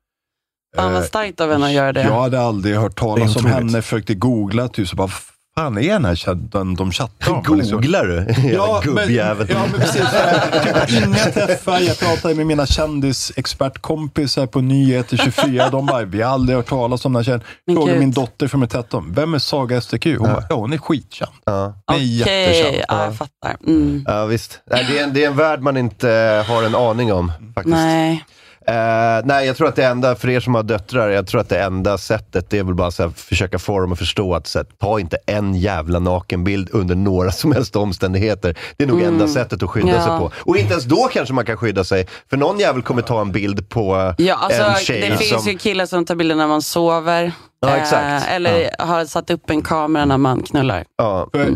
Fan 0.75 0.91
vad 0.93 1.01
Eh, 1.01 1.07
starkt 1.07 1.41
av 1.41 1.51
henne 1.51 1.65
att 1.65 1.71
göra 1.71 1.93
det. 1.93 2.01
Jag 2.03 2.21
hade 2.21 2.41
aldrig 2.41 2.75
hört 2.75 2.95
Det 2.95 3.01
är 3.01 3.05
talas 3.05 3.35
om 3.35 3.45
henne, 3.45 3.81
försökte 3.81 4.15
googla, 4.15 4.67
typ, 4.67 4.87
så 4.87 4.95
bara, 4.95 5.09
fan 5.57 5.77
är 5.77 5.93
den 5.93 6.05
här 6.05 6.15
chatten 6.15 6.75
de 6.75 6.91
chattar 6.91 7.31
om? 7.31 7.43
Googlar 7.43 8.05
du? 8.05 8.33
Jävla 8.47 8.81
gubbjävel. 8.81 9.47
Men, 9.47 9.57
ja, 9.57 9.63
men 9.71 9.81
precis. 9.81 10.01
Typ, 10.87 11.05
inga 11.05 11.15
träffar. 11.47 11.79
Jag 11.79 11.99
pratade 11.99 12.35
med 12.35 12.45
mina 12.45 12.65
kändisexpertkompisar 12.65 14.45
på 14.45 14.61
Nyheter 14.61 15.17
24. 15.17 15.69
De 15.69 15.85
bara, 15.85 16.05
vi 16.05 16.21
har 16.21 16.31
aldrig 16.33 16.55
hört 16.57 16.69
talas 16.69 17.05
om 17.05 17.13
den 17.13 17.19
här 17.19 17.23
tjejen. 17.23 17.41
Frågade 17.67 17.91
gud. 17.91 17.99
min 17.99 18.11
dotter 18.11 18.47
som 18.47 18.61
är 18.63 18.67
13, 18.67 19.13
vem 19.13 19.33
är 19.33 19.39
Saga 19.39 19.81
STQ? 19.81 20.05
Hon 20.05 20.17
bara, 20.17 20.43
ja 20.49 20.55
hon 20.55 20.73
är 20.73 20.77
skitkänd. 20.77 21.31
Ja. 21.45 21.73
Okej, 21.85 22.17
jättekänd. 22.17 22.83
ja, 22.87 23.03
jag 23.03 23.15
fattar. 23.15 23.57
Mm. 23.67 24.05
Ja, 24.07 24.25
visst. 24.25 24.59
Det, 24.65 24.75
är 24.99 25.03
en, 25.03 25.13
det 25.13 25.23
är 25.23 25.27
en 25.27 25.35
värld 25.37 25.61
man 25.61 25.77
inte 25.77 26.43
har 26.47 26.63
en 26.63 26.75
aning 26.75 27.13
om. 27.13 27.31
Faktiskt. 27.55 27.75
Nej. 27.75 28.25
Eh, 28.69 29.21
nej, 29.25 29.47
jag 29.47 29.57
tror 29.57 29.67
att 29.67 29.75
det 29.75 29.85
enda, 29.85 30.15
för 30.15 30.29
er 30.29 30.39
som 30.39 30.55
har 30.55 30.63
döttrar, 30.63 31.09
jag 31.09 31.27
tror 31.27 31.41
att 31.41 31.49
det 31.49 31.61
enda 31.63 31.97
sättet 31.97 32.49
det 32.49 32.57
är 32.59 32.63
väl 32.63 32.75
bara 32.75 32.89
här, 32.99 33.09
försöka 33.09 33.59
få 33.59 33.79
dem 33.79 33.91
att 33.91 33.99
förstå 33.99 34.35
att 34.35 34.47
så 34.47 34.59
här, 34.59 34.65
ta 34.79 34.99
inte 34.99 35.17
en 35.25 35.55
jävla 35.55 35.99
nakenbild 35.99 36.69
under 36.71 36.95
några 36.95 37.31
som 37.41 37.51
helst 37.51 37.75
omständigheter. 37.75 38.57
Det 38.77 38.83
är 38.83 38.87
nog 38.87 38.99
Mm. 39.01 39.13
enda 39.13 39.27
sättet 39.27 39.63
att 39.63 39.69
skydda 39.69 39.87
Ja. 39.89 40.01
sig 40.01 40.07
på. 40.19 40.31
Och 40.49 40.57
inte 40.57 40.71
ens 40.71 40.85
då 40.85 41.09
kanske 41.13 41.33
man 41.33 41.45
kan 41.45 41.57
skydda 41.57 41.83
sig, 41.83 42.07
för 42.29 42.37
någon 42.37 42.59
jävel 42.59 42.81
kommer 42.81 43.01
ta 43.01 43.21
en 43.21 43.31
bild 43.31 43.69
på 43.69 43.95
eh, 43.95 44.25
Ja, 44.25 44.35
alltså, 44.35 44.63
en 44.63 44.75
tjej 44.75 45.09
det 45.09 45.17
finns 45.17 45.43
som... 45.43 45.51
ju 45.51 45.57
killar 45.57 45.85
som 45.85 46.05
tar 46.05 46.15
bilder 46.15 46.35
när 46.35 46.47
man 46.47 46.61
sover. 46.61 47.31
Ja, 47.61 47.75
exakt. 47.77 48.25
Eh, 48.27 48.33
eller 48.33 48.69
har 48.79 49.05
satt 49.05 49.29
upp 49.29 49.49
en 49.49 49.61
kamera 49.61 50.05
när 50.05 50.17
man 50.17 50.43
knullar. 50.43 50.83
Ja. 50.97 51.29
För, 51.33 51.49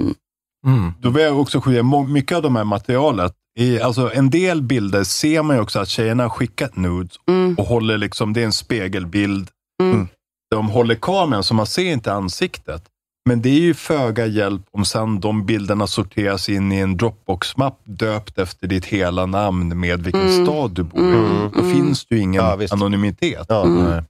Då 0.99 1.09
vill 1.09 1.23
jag 1.23 1.39
också 1.39 1.61
skilja, 1.61 1.83
må- 1.83 2.03
mycket 2.03 2.35
av 2.35 2.41
de 2.41 2.55
här 2.55 2.63
materialet, 2.63 3.31
i, 3.59 3.79
alltså 3.81 4.11
en 4.13 4.29
del 4.29 4.61
bilder 4.61 5.03
ser 5.03 5.41
man 5.43 5.55
ju 5.55 5.61
också 5.61 5.79
att 5.79 5.89
tjejerna 5.89 6.23
har 6.23 6.29
skickat 6.29 6.75
nudes 6.75 7.11
och 7.57 7.65
håller 7.65 7.97
liksom, 7.97 8.33
det 8.33 8.41
är 8.41 8.45
en 8.45 8.53
spegelbild. 8.53 9.49
Mm. 9.83 10.07
De 10.55 10.69
håller 10.69 10.95
kameran 10.95 11.43
så 11.43 11.53
man 11.53 11.65
ser 11.67 11.91
inte 11.91 12.13
ansiktet. 12.13 12.83
Men 13.29 13.41
det 13.41 13.49
är 13.49 13.59
ju 13.59 13.73
föga 13.73 14.25
hjälp 14.25 14.61
om 14.71 14.85
sen 14.85 15.19
de 15.19 15.45
bilderna 15.45 15.87
sorteras 15.87 16.49
in 16.49 16.71
i 16.71 16.77
en 16.79 16.97
Dropbox-mapp 16.97 17.79
döpt 17.83 18.37
efter 18.37 18.67
ditt 18.67 18.85
hela 18.85 19.25
namn 19.25 19.79
med 19.79 20.03
vilken 20.03 20.21
Mm. 20.27 20.45
stad 20.45 20.71
du 20.71 20.83
bor 20.83 20.99
i. 21.01 21.03
Mm. 21.17 21.49
Då 21.53 21.59
Mm. 21.59 21.71
finns 21.73 22.05
det 22.05 22.15
ju 22.15 22.21
ingen 22.21 22.43
Ja, 22.45 22.59
anonymitet. 22.71 23.45
Ja, 23.49 23.63
Mm. 23.65 24.03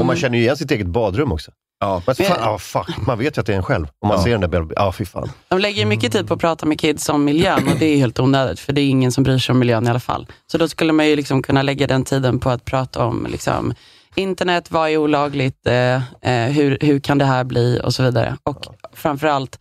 Och 0.00 0.06
man 0.06 0.16
känner 0.16 0.38
ju 0.38 0.44
igen 0.44 0.56
sitt 0.56 0.70
eget 0.70 0.86
badrum 0.86 1.32
också. 1.32 1.50
Ja. 1.80 2.02
Men 2.06 2.14
fan, 2.14 2.36
ah, 2.40 2.58
fuck, 2.58 2.88
man 3.06 3.18
vet 3.18 3.36
ju 3.36 3.40
att 3.40 3.46
det 3.46 3.52
är 3.52 3.56
en 3.56 3.62
själv. 3.62 3.86
Om 4.00 4.08
man 4.08 4.22
ser 4.22 4.30
den 4.30 4.40
där 4.40 4.48
bilden, 4.48 4.70
ja 4.76 4.92
fy 4.92 5.04
fan. 5.04 5.30
De 5.48 5.58
lägger 5.58 5.78
ju 5.78 5.86
mycket 5.86 6.12
tid 6.12 6.28
på 6.28 6.34
att 6.34 6.40
prata 6.40 6.66
med 6.66 6.80
kids 6.80 7.08
om 7.08 7.24
miljön 7.24 7.68
och 7.72 7.78
det 7.78 7.86
är 7.86 7.96
helt 7.96 8.20
onödigt 8.20 8.60
för 8.60 8.72
det 8.72 8.80
är 8.80 8.88
ingen 8.88 9.12
som 9.12 9.24
bryr 9.24 9.38
sig 9.38 9.52
om 9.52 9.58
miljön 9.58 9.86
i 9.86 9.90
alla 9.90 10.00
fall. 10.00 10.26
Så 10.46 10.58
då 10.58 10.68
skulle 10.68 10.92
man 10.92 11.06
ju 11.08 11.16
liksom 11.16 11.42
kunna 11.42 11.62
lägga 11.62 11.86
den 11.86 12.04
tiden 12.04 12.38
på 12.38 12.50
att 12.50 12.64
prata 12.64 13.04
om 13.04 13.26
liksom, 13.30 13.74
internet, 14.14 14.70
vad 14.70 14.90
är 14.90 14.96
olagligt, 14.96 15.66
eh, 15.66 15.94
eh, 16.30 16.50
hur, 16.52 16.78
hur 16.80 17.00
kan 17.00 17.18
det 17.18 17.24
här 17.24 17.44
bli 17.44 17.80
och 17.84 17.94
så 17.94 18.02
vidare. 18.02 18.36
Och 18.42 18.66
framförallt 18.92 19.58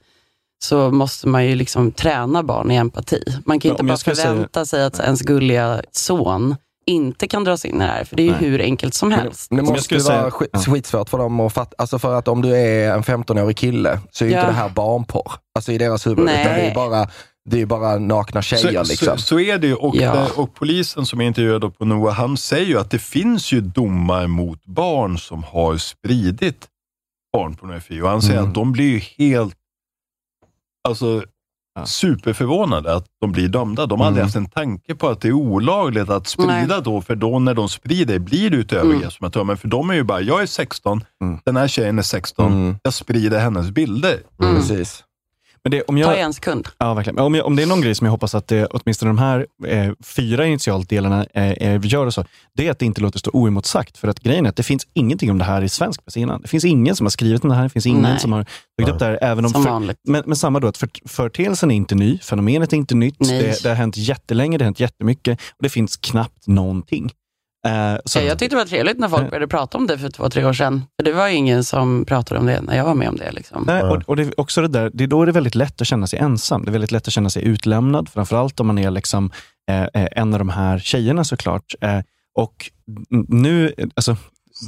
så 0.63 0.91
måste 0.91 1.27
man 1.27 1.45
ju 1.45 1.55
liksom 1.55 1.91
träna 1.91 2.43
barn 2.43 2.71
i 2.71 2.75
empati. 2.75 3.23
Man 3.45 3.59
kan 3.59 3.69
ju 3.69 3.71
Ja, 3.71 3.73
inte 3.73 3.83
bara 3.83 3.97
ska 3.97 4.15
säga- 4.15 4.27
förvänta 4.27 4.65
sig 4.65 4.83
att 4.85 4.99
ens 4.99 5.21
gulliga 5.21 5.81
son 5.91 6.55
inte 6.85 7.27
kan 7.27 7.43
dras 7.43 7.65
in 7.65 7.75
i 7.75 7.79
det 7.79 7.83
här, 7.85 8.03
för 8.03 8.15
det 8.15 8.21
är 8.23 8.25
ju 8.25 8.31
Nej. 8.31 8.39
hur 8.39 8.61
enkelt 8.61 8.93
som 8.93 9.11
helst. 9.11 9.47
Det 9.49 9.61
måste 9.61 9.95
ju 9.95 10.01
vara 10.01 10.31
skit, 10.31 10.49
skitsvårt 10.67 11.09
för 11.09 11.17
dem 11.17 11.39
att 11.39 11.53
fatta. 11.53 11.75
Alltså 11.77 11.99
för 11.99 12.15
att 12.15 12.27
om 12.27 12.41
du 12.41 12.57
är 12.57 12.93
en 12.93 13.03
15-årig 13.03 13.57
kille 13.57 13.99
så 14.11 14.23
är 14.25 14.29
ju 14.29 14.33
Ja. 14.33 14.39
inte 14.39 14.51
det 14.51 14.57
här 14.57 14.69
barnporr. 14.69 15.31
Alltså 15.55 15.71
i 15.71 15.77
deras 15.77 16.07
huvud. 16.07 16.25
Nej. 16.25 16.41
Utan 16.41 16.53
det 16.55 16.61
är 16.61 16.75
bara, 16.75 17.07
det 17.49 17.61
är 17.61 17.65
bara 17.65 17.97
nakna 17.99 18.41
tjejer. 18.41 18.83
Så, 18.83 18.89
liksom. 18.89 19.17
så, 19.17 19.23
så 19.23 19.39
är 19.39 19.57
det 19.57 19.67
ju. 19.67 19.75
Och, 19.75 19.95
Ja. 19.95 20.27
och 20.35 20.53
polisen 20.53 21.05
som 21.05 21.21
är 21.21 21.25
intervjuad 21.25 21.77
på 21.77 21.85
NOA, 21.85 22.11
han 22.11 22.37
säger 22.37 22.65
ju 22.65 22.79
att 22.79 22.91
det 22.91 22.99
finns 22.99 23.51
ju 23.51 23.61
domar 23.61 24.27
mot 24.27 24.65
barn 24.65 25.17
som 25.17 25.43
har 25.43 25.77
spridit 25.77 26.67
barnpornografi. 27.33 28.01
Och 28.01 28.09
han 28.09 28.21
säger 28.21 28.37
Mm. 28.39 28.49
att 28.49 28.55
de 28.55 28.71
blir 28.71 28.85
ju 28.89 28.99
helt 28.99 29.55
alltså, 30.89 31.23
superförvånade 31.85 32.95
att 32.95 33.05
de 33.21 33.31
blir 33.31 33.47
dömda. 33.47 33.85
De 33.85 33.99
har 33.99 34.07
aldrig 34.07 34.21
Mm. 34.21 34.27
haft 34.27 34.35
en 34.35 34.49
tanke 34.49 34.95
på 34.95 35.09
att 35.09 35.21
det 35.21 35.27
är 35.27 35.31
olagligt 35.33 36.09
att 36.09 36.27
sprida 36.27 36.51
Nej. 36.67 36.81
då, 36.83 37.01
för 37.01 37.15
då 37.15 37.39
när 37.39 37.53
de 37.53 37.69
sprider 37.69 38.19
blir 38.19 38.49
det 38.49 38.59
ett 38.59 38.73
övergrepp. 38.73 39.13
som 39.13 39.23
jag 39.25 39.33
tror. 39.33 39.43
Men 39.43 39.57
för 39.57 39.67
de 39.67 39.89
är 39.89 39.93
ju 39.93 40.03
bara, 40.03 40.21
jag 40.21 40.41
är 40.41 40.45
16, 40.45 41.03
den 41.45 41.55
här 41.55 41.67
tjejen 41.67 41.99
är 41.99 42.03
16, 42.03 42.77
jag 42.83 42.93
sprider 42.93 43.39
hennes 43.39 43.71
bilder. 43.71 44.19
Precis. 44.39 45.03
Men 45.63 45.71
det, 45.71 45.81
om 45.81 45.97
jag, 45.97 46.09
Ta 46.09 46.15
en 46.15 46.33
sekund. 46.33 46.67
Ja, 46.77 46.93
verkligen. 46.93 47.19
Om, 47.19 47.35
jag, 47.35 47.45
om 47.45 47.55
det 47.55 47.63
är 47.63 47.67
någon 47.67 47.81
grej 47.81 47.95
som 47.95 48.05
jag 48.05 48.11
hoppas 48.11 48.35
att 48.35 48.47
det, 48.47 48.65
åtminstone 48.65 49.09
de 49.09 49.17
här 49.17 49.47
eh, 49.67 49.91
fyra 50.03 50.45
initialdelarna 50.45 51.25
eh, 51.33 51.51
eh, 51.51 51.79
gör, 51.83 52.05
och 52.05 52.13
så, 52.13 52.25
det 52.53 52.67
är 52.67 52.71
att 52.71 52.79
det 52.79 52.85
inte 52.85 53.01
låter 53.01 53.19
stå 53.19 53.31
oemotsagt. 53.33 53.97
För 53.97 54.07
att 54.07 54.19
grejen 54.19 54.45
är 54.45 54.49
att 54.49 54.55
det 54.55 54.63
finns 54.63 54.87
ingenting 54.93 55.31
om 55.31 55.37
det 55.37 55.43
här 55.43 55.61
i 55.61 55.69
svensk 55.69 56.05
press 56.05 56.17
innan. 56.17 56.41
Det 56.41 56.47
finns 56.47 56.65
ingen 56.65 56.95
som 56.95 57.05
har 57.05 57.09
skrivit 57.09 57.43
om 57.43 57.49
det 57.49 57.55
här, 57.55 57.63
det 57.63 57.69
finns 57.69 57.85
ingen 57.85 58.01
Nej. 58.01 58.19
som 58.19 58.31
har 58.31 58.45
tagit 58.77 58.93
upp 58.93 58.99
det 58.99 59.05
här. 59.05 59.19
Även 59.21 59.45
om 59.45 59.51
Som 59.51 59.63
för, 59.63 59.95
men, 60.11 60.23
men 60.25 60.35
samma 60.35 60.59
då, 60.59 60.67
att 60.67 60.77
för, 60.77 60.89
företeelsen 61.05 61.71
är 61.71 61.75
inte 61.75 61.95
ny, 61.95 62.19
fenomenet 62.19 62.73
är 62.73 62.77
inte 62.77 62.95
nytt, 62.95 63.19
det, 63.19 63.63
det 63.63 63.69
har 63.69 63.75
hänt 63.75 63.97
jättelänge, 63.97 64.57
det 64.57 64.63
har 64.63 64.67
hänt 64.67 64.79
jättemycket 64.79 65.39
och 65.41 65.63
det 65.63 65.69
finns 65.69 65.97
knappt 65.97 66.47
någonting. 66.47 67.11
Eh, 67.67 67.95
så, 68.05 68.19
Ja, 68.19 68.23
jag 68.23 68.39
tyckte 68.39 68.55
det 68.55 68.59
var 68.59 68.65
trevligt 68.65 68.99
när 68.99 69.09
folk 69.09 69.29
började 69.29 69.47
prata 69.47 69.77
om 69.77 69.87
det 69.87 69.97
för 69.97 70.09
två, 70.09 70.29
tre 70.29 70.45
år 70.45 70.53
sedan. 70.53 70.85
För 70.99 71.05
det 71.05 71.13
var 71.13 71.27
ju 71.27 71.35
ingen 71.35 71.63
som 71.63 72.05
pratade 72.05 72.39
om 72.39 72.45
det 72.45 72.61
när 72.61 72.77
jag 72.77 72.85
var 72.85 72.93
med 72.95 73.09
om 73.09 73.15
det. 73.15 73.31
Liksom. 73.31 73.63
Nej, 73.67 73.83
och, 73.83 74.03
och 74.05 74.15
det 74.15 74.23
är 74.23 74.39
också 74.39 74.61
det 74.61 74.67
där, 74.67 74.91
det 74.93 75.03
är 75.03 75.07
då 75.07 75.25
det 75.25 75.31
är 75.31 75.33
väldigt 75.33 75.55
lätt 75.55 75.81
att 75.81 75.87
känna 75.87 76.07
sig 76.07 76.19
ensam. 76.19 76.65
Det 76.65 76.69
är 76.69 76.71
väldigt 76.71 76.91
lätt 76.91 77.07
att 77.07 77.13
känna 77.13 77.29
sig 77.29 77.43
utlämnad, 77.43 78.09
framförallt 78.09 78.59
om 78.59 78.67
man 78.67 78.77
är 78.77 78.91
liksom, 78.91 79.31
eh, 79.69 79.83
eh, 79.83 80.07
en 80.11 80.33
av 80.33 80.39
de 80.39 80.49
här 80.49 80.79
tjejerna 80.79 81.23
såklart. 81.23 81.73
Eh, 81.81 81.99
och 82.39 82.69
nu, 83.27 83.73
eh, 83.77 83.87
alltså, 83.95 84.17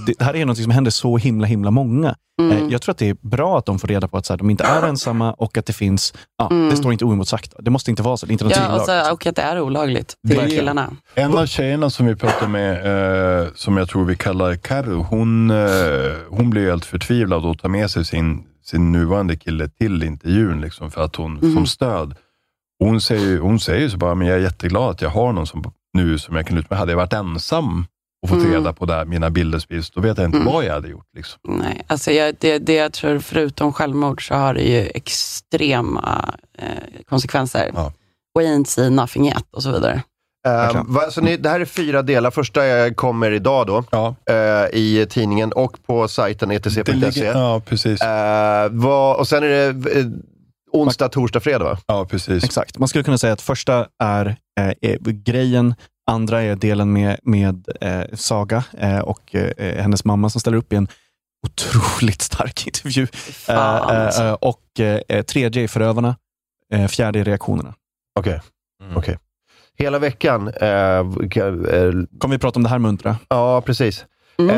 det, 0.06 0.14
det 0.18 0.24
här 0.26 0.36
är 0.36 0.46
något 0.46 0.58
som 0.58 0.72
händer 0.72 0.92
så 0.92 1.18
himla, 1.18 1.48
himla 1.48 1.72
många. 1.72 2.16
Mm. 2.42 2.52
Eh, 2.58 2.72
jag 2.72 2.82
tror 2.82 2.92
att 2.94 2.98
det 2.98 3.10
är 3.10 3.18
bra 3.22 3.58
att 3.58 3.66
de 3.66 3.80
får 3.80 3.88
reda 3.88 4.08
på 4.08 4.18
att 4.18 4.26
så 4.26 4.34
här, 4.34 4.38
de 4.38 4.50
inte 4.50 4.64
är 4.64 4.88
ensamma 4.88 5.34
och 5.34 5.58
att 5.58 5.66
det 5.66 5.74
finns, 5.74 6.14
ja, 6.38 6.48
Mm. 6.52 6.70
det 6.70 6.78
står 6.78 6.92
inte 6.92 7.06
oemotsagt. 7.06 7.54
Det 7.60 7.72
måste 7.72 7.90
inte 7.92 8.04
vara 8.04 8.18
så, 8.18 8.26
det 8.26 8.30
är 8.30 8.34
inte 8.34 8.44
något 8.44 8.56
Ja, 8.56 8.76
och, 8.76 8.82
så, 8.82 9.12
och 9.14 9.26
att 9.26 9.36
det 9.36 9.42
är 9.42 9.62
olagligt 9.62 10.16
till 10.28 10.38
Det- 10.38 10.48
killarna. 10.48 10.92
En 11.16 11.38
av 11.38 11.46
tjejerna 11.46 11.90
som 11.90 12.06
vi 12.06 12.16
pratade 12.16 12.52
med, 12.52 13.42
eh, 13.42 13.48
som 13.56 13.78
jag 13.78 13.90
tror 13.90 14.06
vi 14.06 14.16
kallar 14.16 14.56
Karo, 14.56 15.02
hon, 15.10 15.50
eh, 15.52 15.58
hon 16.30 16.50
blev 16.50 16.70
helt 16.70 16.86
förtvivlad 16.86 17.46
och 17.46 17.60
tar 17.60 17.70
med 17.70 17.92
sig 17.92 18.06
sin, 18.06 18.44
sin 18.66 18.92
nuvarande 18.92 19.36
kille 19.36 19.68
till 19.70 20.04
intervjun 20.04 20.62
liksom, 20.62 20.92
för 20.92 21.02
att 21.04 21.16
hon, 21.16 21.34
Mhm. 21.34 21.54
som 21.54 21.66
stöd. 21.68 22.16
Hon 22.80 23.02
säger, 23.02 23.40
hon 23.40 23.60
säger 23.60 23.82
ju 23.82 23.90
så 23.90 23.98
bara, 23.98 24.16
men 24.16 24.28
jag 24.28 24.38
är 24.38 24.42
jätteglad 24.42 24.90
att 24.90 25.02
jag 25.02 25.10
har 25.10 25.34
någon 25.34 25.48
som, 25.48 25.64
nu 25.94 26.18
som 26.20 26.36
jag 26.36 26.48
kan 26.48 26.58
ut 26.58 26.70
med. 26.70 26.80
Hade 26.80 26.92
jag 26.92 26.98
varit 26.98 27.14
ensam 27.14 27.86
och 28.24 28.30
fått 28.30 28.38
Mm. 28.38 28.52
reda 28.54 28.74
på 28.74 28.86
det 28.86 28.94
här, 28.94 29.06
mina 29.06 29.30
bilder 29.30 29.60
sprids, 29.60 29.90
då 29.92 30.02
vet 30.02 30.18
jag 30.18 30.26
inte 30.28 30.38
Mm. 30.38 30.54
vad 30.54 30.66
jag 30.66 30.74
hade 30.74 30.88
gjort. 30.88 31.06
Liksom. 31.16 31.40
Nej, 31.48 31.82
alltså 31.88 32.12
jag, 32.12 32.36
det, 32.40 32.58
det 32.60 32.74
jag 32.74 32.94
tror, 32.94 33.20
förutom 33.20 33.74
självmord, 33.74 34.28
så 34.28 34.34
har 34.36 34.54
det 34.54 34.62
ju 34.64 34.90
extrema 34.94 36.34
eh, 36.58 36.68
konsekvenser. 37.10 37.72
Wayne 38.36 38.66
see 38.66 38.90
nothing 38.90 39.28
yet 39.28 39.46
och 39.52 39.64
så 39.64 39.72
vidare. 39.72 40.02
Eh, 40.48 40.84
va, 40.86 41.02
så 41.12 41.22
ni, 41.22 41.38
det 41.38 41.50
här 41.50 41.60
är 41.60 41.66
fyra 41.66 42.02
delar. 42.02 42.32
Första 42.32 42.66
eh, 42.68 42.94
kommer 42.94 43.32
idag 43.32 43.68
då 43.68 43.78
eh, 44.34 44.66
i 44.74 45.08
tidningen 45.10 45.52
och 45.52 45.78
på 45.88 46.08
sajten 46.08 46.50
Det 46.50 46.56
etc.se. 46.56 47.24
ja, 47.26 47.62
precis. 47.66 48.02
Eh, 48.02 48.68
vad, 48.72 49.18
och 49.20 49.28
sen 49.28 49.44
är 49.44 49.48
det 49.48 50.00
eh, 50.00 50.06
onsdag, 50.72 51.10
torsdag, 51.10 51.40
fredag 51.40 51.64
va? 51.66 51.78
Ja, 51.88 52.06
precis. 52.06 52.44
Exakt. 52.44 52.78
Man 52.80 52.88
skulle 52.88 53.04
kunna 53.04 53.18
säga 53.18 53.34
att 53.34 53.42
första 53.42 53.88
är, 54.04 54.26
eh, 54.60 54.68
är 54.82 54.98
grejen, 55.12 55.76
andra 56.08 56.42
är 56.42 56.56
delen 56.56 56.94
med, 56.94 57.20
med 57.24 57.66
eh, 57.82 58.04
Saga 58.14 58.64
eh, 58.78 59.00
och 59.00 59.36
eh, 59.36 59.82
hennes 59.84 60.06
mamma 60.06 60.30
som 60.30 60.42
ställer 60.42 60.58
upp 60.58 60.74
i 60.74 60.76
en 60.76 60.88
otroligt 61.48 62.22
stark 62.22 62.68
intervju. 62.68 63.08
Eh, 63.48 63.56
eh, 63.56 63.62
alltså. 63.88 64.38
och 64.42 64.80
eh, 64.80 65.22
tredje 65.24 65.64
är 65.64 65.68
förövarna, 65.68 66.16
eh, 66.74 66.88
fjärde 66.88 67.20
är 67.20 67.24
reaktionerna. 67.24 67.74
Okej. 68.20 68.42
Okej. 68.96 69.18
Hela 69.78 70.00
veckan. 70.00 70.48
Eh, 70.48 71.28
kan- 71.32 71.66
eh, 71.66 71.92
Kommer 72.20 72.36
vi 72.36 72.40
prata 72.40 72.60
om 72.60 72.64
det 72.64 72.70
här 72.70 72.80
muntra? 72.80 73.18
Ja, 73.28 73.62
precis. 73.62 74.06
Mm. 74.38 74.50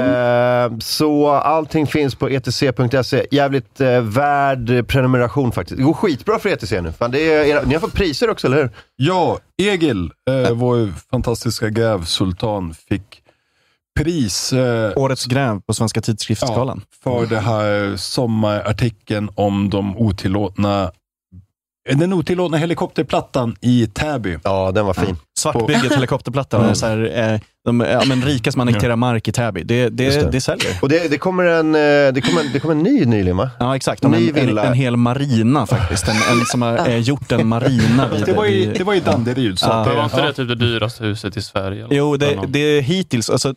Eh, 0.73 0.77
så 0.79 1.29
allting 1.31 1.87
finns 1.87 2.15
på 2.15 2.27
etc.se. 2.29 3.25
Jävligt 3.31 3.81
eh, 3.81 4.01
värd 4.01 4.87
prenumeration 4.87 5.51
faktiskt. 5.51 5.77
Det 5.77 5.83
går 5.83 5.93
skitbra 5.93 6.39
för 6.39 6.49
ETC 6.49 6.71
nu. 6.71 6.91
Fan, 6.99 7.11
det 7.11 7.19
är, 7.33 7.45
era- 7.45 7.65
ni 7.65 7.73
har 7.73 7.81
fått 7.81 7.93
priser 7.93 8.29
också, 8.29 8.47
eller 8.47 8.57
hur? 8.57 8.69
Ja, 8.95 9.39
Egil, 9.57 10.11
eh, 10.29 10.51
vår 10.51 10.93
fantastiska 11.11 11.69
grävsultan, 11.69 12.73
fick 12.89 13.21
pris. 13.99 14.53
Eh, 14.53 14.91
Årets 14.95 15.25
gräv 15.25 15.61
på 15.61 15.73
Svenska 15.73 16.01
tidskriftsgalan. 16.01 16.81
för 17.03 17.25
det 17.25 17.39
här 17.39 17.97
sommarartikeln 17.97 19.29
om 19.35 19.69
de 19.69 19.97
otillåtna 19.97 20.91
den 21.95 22.13
otillåtna 22.13 22.57
helikopterplattan 22.57 23.55
i 23.61 23.87
Täby. 23.87 24.37
Ja, 24.43 24.71
den 24.71 24.85
var 24.85 24.93
fin. 24.93 25.15
Svartbygget, 25.39 25.93
helikopterplattan, 25.95 26.61
Mm. 26.63 26.75
så 26.75 26.85
här, 26.85 27.31
eh, 27.33 27.39
de 27.65 27.79
ja, 27.79 28.01
men 28.07 28.21
rika 28.21 28.51
som 28.51 28.61
annekterar 28.61 28.95
mark 28.95 29.27
i 29.27 29.31
Täby. 29.31 29.63
Det, 29.63 29.89
det, 29.89 30.03
Just 30.03 30.19
det. 30.19 30.29
det. 30.31 30.41
säljer. 30.41 30.77
Och 30.81 30.89
det, 30.89 31.07
det, 31.11 31.17
kommer 31.17 31.43
en, 31.43 31.75
eh, 31.75 32.13
det, 32.13 32.21
kommer 32.21 32.41
en, 32.41 32.47
det 32.53 32.59
kommer 32.59 32.75
en 32.75 32.83
ny 32.83 33.05
nyligen 33.05 33.37
va? 33.37 33.49
Ja, 33.59 33.75
exakt. 33.75 34.03
En, 34.03 34.11
Ny 34.11 34.29
en, 34.29 34.33
villa. 34.35 34.63
en 34.63 34.73
hel 34.73 34.95
marina 34.97 35.65
faktiskt. 35.65 36.07
En, 36.07 36.15
en 36.15 36.45
som 36.45 36.61
har 36.61 36.87
eh, 36.89 36.97
gjort 36.97 37.31
en 37.31 37.47
marina. 37.47 38.09
vid- 38.13 38.25
Det 38.25 38.33
var 38.33 38.45
i, 38.45 38.65
det 38.77 38.83
var 38.83 38.93
i 38.93 38.99
Danderyd. 38.99 39.59
Så 39.59 39.67
Ja. 39.69 39.83
det, 39.89 39.95
var 39.95 40.03
inte 40.03 40.17
ja. 40.19 40.25
det 40.25 40.33
typ 40.33 40.47
det 40.47 40.55
dyraste 40.55 41.03
huset 41.03 41.37
i 41.37 41.41
Sverige? 41.41 41.85
eller 41.85 41.95
Jo, 41.95 42.17
det, 42.17 42.39
det 42.47 42.59
är 42.59 42.81
hittills, 42.81 43.29
alltså, 43.29 43.53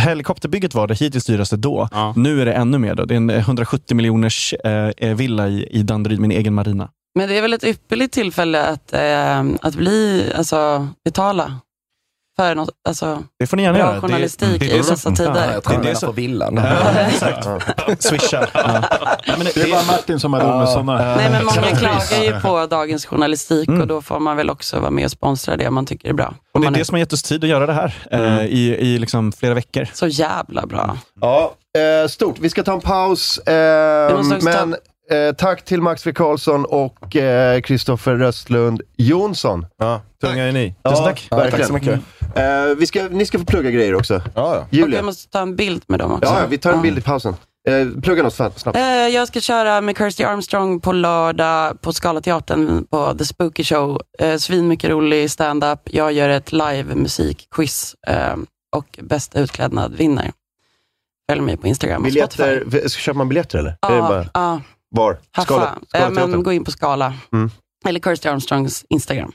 helikopterbygget 0.00 0.74
var 0.74 0.86
det 0.86 0.94
hittills 0.94 1.24
dyraste 1.26 1.56
då. 1.56 1.88
Nu 2.16 2.42
är 2.42 2.46
det 2.46 2.52
ännu 2.52 2.78
mer. 2.78 2.94
Då. 2.94 3.04
Det 3.04 3.14
är 3.14 3.16
en 3.16 3.30
170 3.30 3.96
miljoners 3.96 4.54
eh, 4.64 4.90
eh, 4.96 5.14
villa 5.16 5.48
i, 5.48 5.66
i 5.70 5.82
Danderyd 5.82 6.18
en 6.24 6.30
egen 6.30 6.54
marina. 6.54 6.88
Men 7.14 7.28
det 7.28 7.38
är 7.38 7.42
väl 7.42 7.52
ett 7.52 7.64
ypperligt 7.64 8.14
tillfälle 8.14 8.66
att, 8.66 8.92
eh, 8.92 9.44
att 9.62 9.74
bli, 9.74 10.32
alltså 10.36 10.88
betala 11.04 11.54
för 12.36 12.54
något, 12.54 12.70
alltså, 12.88 13.22
Det 13.38 13.46
får 13.46 13.56
ni 13.56 13.62
gärna 13.62 13.78
bra 13.78 13.86
göra. 13.88 14.00
Journalistik 14.00 14.60
det 14.60 14.66
är 14.66 14.70
det 14.70 14.74
i 14.74 14.78
dessa 14.78 15.10
tider. 15.10 15.46
Ja, 15.46 15.52
jag 15.52 15.62
tror 15.64 15.72
Det 15.74 15.78
är 15.78 15.82
det 15.82 15.88
det 15.88 15.90
är 15.90 15.94
som- 15.94 16.08
för 16.08 16.12
villan. 16.16 16.56
Ja, 16.56 17.00
exakt. 17.00 17.48
Swisha. 18.04 18.46
Ja. 18.54 19.34
Men 19.36 19.44
Det 19.54 19.56
är 19.56 19.70
bara 19.70 19.82
Martin 19.82 20.20
som 20.20 20.32
har 20.32 20.40
råd 20.40 20.58
med 20.58 20.68
sådana. 20.68 21.16
Nej, 21.16 21.30
men 21.30 21.44
många 21.44 21.76
klagar 21.76 22.22
ju 22.24 22.40
på 22.40 22.66
dagens 22.66 23.06
journalistik 23.06 23.68
Mm. 23.68 23.80
och 23.80 23.86
då 23.86 24.02
får 24.02 24.18
man 24.20 24.36
väl 24.36 24.50
också 24.50 24.80
vara 24.80 24.90
med 24.90 25.04
och 25.04 25.10
sponsra 25.10 25.56
det 25.56 25.70
man 25.70 25.86
tycker 25.86 26.08
är 26.08 26.12
bra. 26.12 26.34
Och 26.54 26.60
det 26.60 26.66
är 26.66 26.70
det 26.70 26.84
som 26.84 26.94
har 26.94 26.98
gett 26.98 27.12
oss 27.12 27.22
tid 27.22 27.44
att 27.44 27.50
göra 27.50 27.66
det 27.66 27.72
här 27.72 27.94
eh, 28.10 28.44
i, 28.44 28.76
i 28.78 28.98
liksom 28.98 29.32
flera 29.32 29.54
veckor. 29.54 29.86
Så 29.94 30.06
jävla 30.06 30.66
bra. 30.66 30.96
Ja, 31.20 31.54
eh, 32.02 32.08
stort. 32.08 32.36
Vi 32.40 32.50
ska 32.50 32.62
ta 32.62 32.72
en 32.72 32.80
paus. 32.80 33.38
Eh, 33.38 34.16
måste 34.16 34.34
också 34.34 34.44
men 34.48 34.76
eh, 35.10 35.32
tack 35.32 35.64
till 35.64 35.82
Max 35.82 36.06
V. 36.06 36.12
Karlsson 36.12 36.64
och 36.64 37.16
eh, 37.16 37.60
Kristoffer 37.60 38.16
Röstlund 38.16 38.82
Jonsson. 38.96 39.66
Ja, 39.78 40.02
tunga 40.20 40.44
är 40.44 40.52
ni. 40.52 40.74
Ja, 40.82 40.90
Tusen 40.90 41.04
tack. 41.04 41.28
Ja, 41.30 41.36
verkligen. 41.36 41.58
tack 41.58 41.66
så 41.66 41.72
mycket. 41.72 42.00
Eh, 42.36 42.76
vi 42.78 42.86
ska, 42.86 43.02
ni 43.10 43.26
ska 43.26 43.38
få 43.38 43.44
plugga 43.44 43.70
grejer 43.70 43.94
också. 43.94 44.14
Ja, 44.34 44.54
ja. 44.54 44.66
Julia. 44.70 44.98
jag 44.98 45.04
måste 45.04 45.30
ta 45.30 45.40
en 45.40 45.56
bild 45.56 45.82
med 45.88 45.98
dem 45.98 46.12
också. 46.12 46.24
Ja, 46.26 46.46
vi 46.48 46.58
tar 46.58 46.72
en 46.72 46.82
bild 46.82 46.98
i 46.98 47.00
pausen. 47.00 47.34
Eh, 47.68 48.00
plugga 48.02 48.22
något 48.22 48.34
snabbt. 48.34 48.66
Eh, 48.76 48.82
Jag 48.84 49.28
ska 49.28 49.40
köra 49.40 49.80
med 49.80 49.98
Kirsty 49.98 50.24
Armstrong 50.24 50.80
på 50.80 50.92
lördag 50.92 51.80
på 51.80 51.92
Scalateatern 51.92 52.84
på 52.90 53.14
The 53.18 53.24
Spooky 53.24 53.64
Show. 53.64 54.00
Eh, 54.18 54.36
Svin 54.36 54.68
mycket 54.68 54.90
rolig 54.90 55.30
stand-up. 55.30 55.80
Jag 55.84 56.12
gör 56.12 56.28
ett 56.28 56.52
live-musikquiz 56.52 57.94
eh, 58.08 58.36
och 58.76 58.98
bästa 59.02 59.40
utklädnad 59.40 59.94
vinner. 59.94 60.32
Följ 61.30 61.40
mig 61.40 61.56
på 61.56 61.66
Instagram 61.66 62.04
och 62.04 62.12
Spotify. 62.12 62.42
Biljetter, 62.64 62.88
ska 62.88 62.98
köper 63.00 63.18
man 63.18 63.28
biljetter 63.28 63.58
eller? 63.58 63.76
Ja, 64.34 64.60
var? 64.96 65.18
Skala, 65.42 65.78
Skala 65.88 66.26
men 66.26 66.42
gå 66.42 66.52
in 66.52 66.64
på 66.64 66.70
Skala. 66.70 67.14
Mm. 67.32 67.50
Eller 67.86 68.00
Kirsty 68.00 68.28
Armstrongs 68.28 68.84
Instagram. 68.88 69.32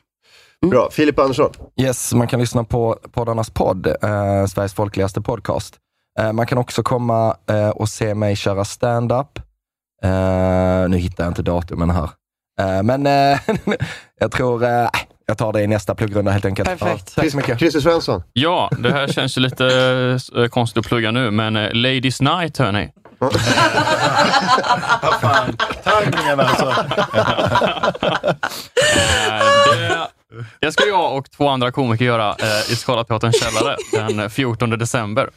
Bra. 0.69 0.89
Filip 0.91 1.19
Andersson. 1.19 1.51
Yes, 1.81 2.13
man 2.13 2.27
kan 2.27 2.39
lyssna 2.39 2.63
på 2.63 2.97
poddarnas 3.11 3.49
podd, 3.49 3.87
eh, 3.87 4.45
Sveriges 4.45 4.73
folkligaste 4.73 5.21
podcast. 5.21 5.75
Eh, 6.19 6.33
man 6.33 6.45
kan 6.47 6.57
också 6.57 6.83
komma 6.83 7.35
eh, 7.49 7.69
och 7.69 7.89
se 7.89 8.15
mig 8.15 8.35
köra 8.35 8.65
stand-up. 8.65 9.39
Eh, 10.03 10.89
nu 10.89 10.97
hittar 10.97 11.23
jag 11.23 11.31
inte 11.31 11.41
datumen 11.41 11.89
här. 11.89 12.09
Eh, 12.59 12.83
men 12.83 13.07
eh, 13.07 13.39
jag 14.19 14.31
tror 14.31 14.63
eh, 14.63 14.89
jag 15.25 15.37
tar 15.37 15.53
det 15.53 15.61
i 15.61 15.67
nästa 15.67 15.95
pluggrunda 15.95 16.31
helt 16.31 16.45
enkelt. 16.45 16.69
Perfekt. 16.69 17.13
Ja, 17.15 17.21
tack 17.21 17.31
så 17.31 17.37
mycket. 17.37 17.59
Christer 17.59 17.79
Svensson. 17.79 18.23
Ja, 18.33 18.69
det 18.79 18.91
här 18.91 19.07
känns 19.07 19.37
lite 19.37 20.19
konstigt 20.51 20.77
att 20.77 20.87
plugga 20.87 21.11
nu, 21.11 21.31
men 21.31 21.55
eh, 21.55 21.73
Ladies 21.73 22.21
Night 22.21 22.57
hörni. 22.57 22.89
Taggningen 25.83 26.39
alltså. 26.39 26.69
Eh, 29.25 29.45
det, 29.77 30.07
det 30.59 30.71
ska 30.71 30.85
jag 30.87 31.17
och 31.17 31.31
två 31.31 31.49
andra 31.49 31.71
komiker 31.71 32.05
göra 32.05 32.29
eh, 32.29 32.71
i 32.71 32.75
Scalateaterns 32.75 33.43
källare 33.43 33.75
den 33.91 34.29
14 34.29 34.69
december. 34.69 35.29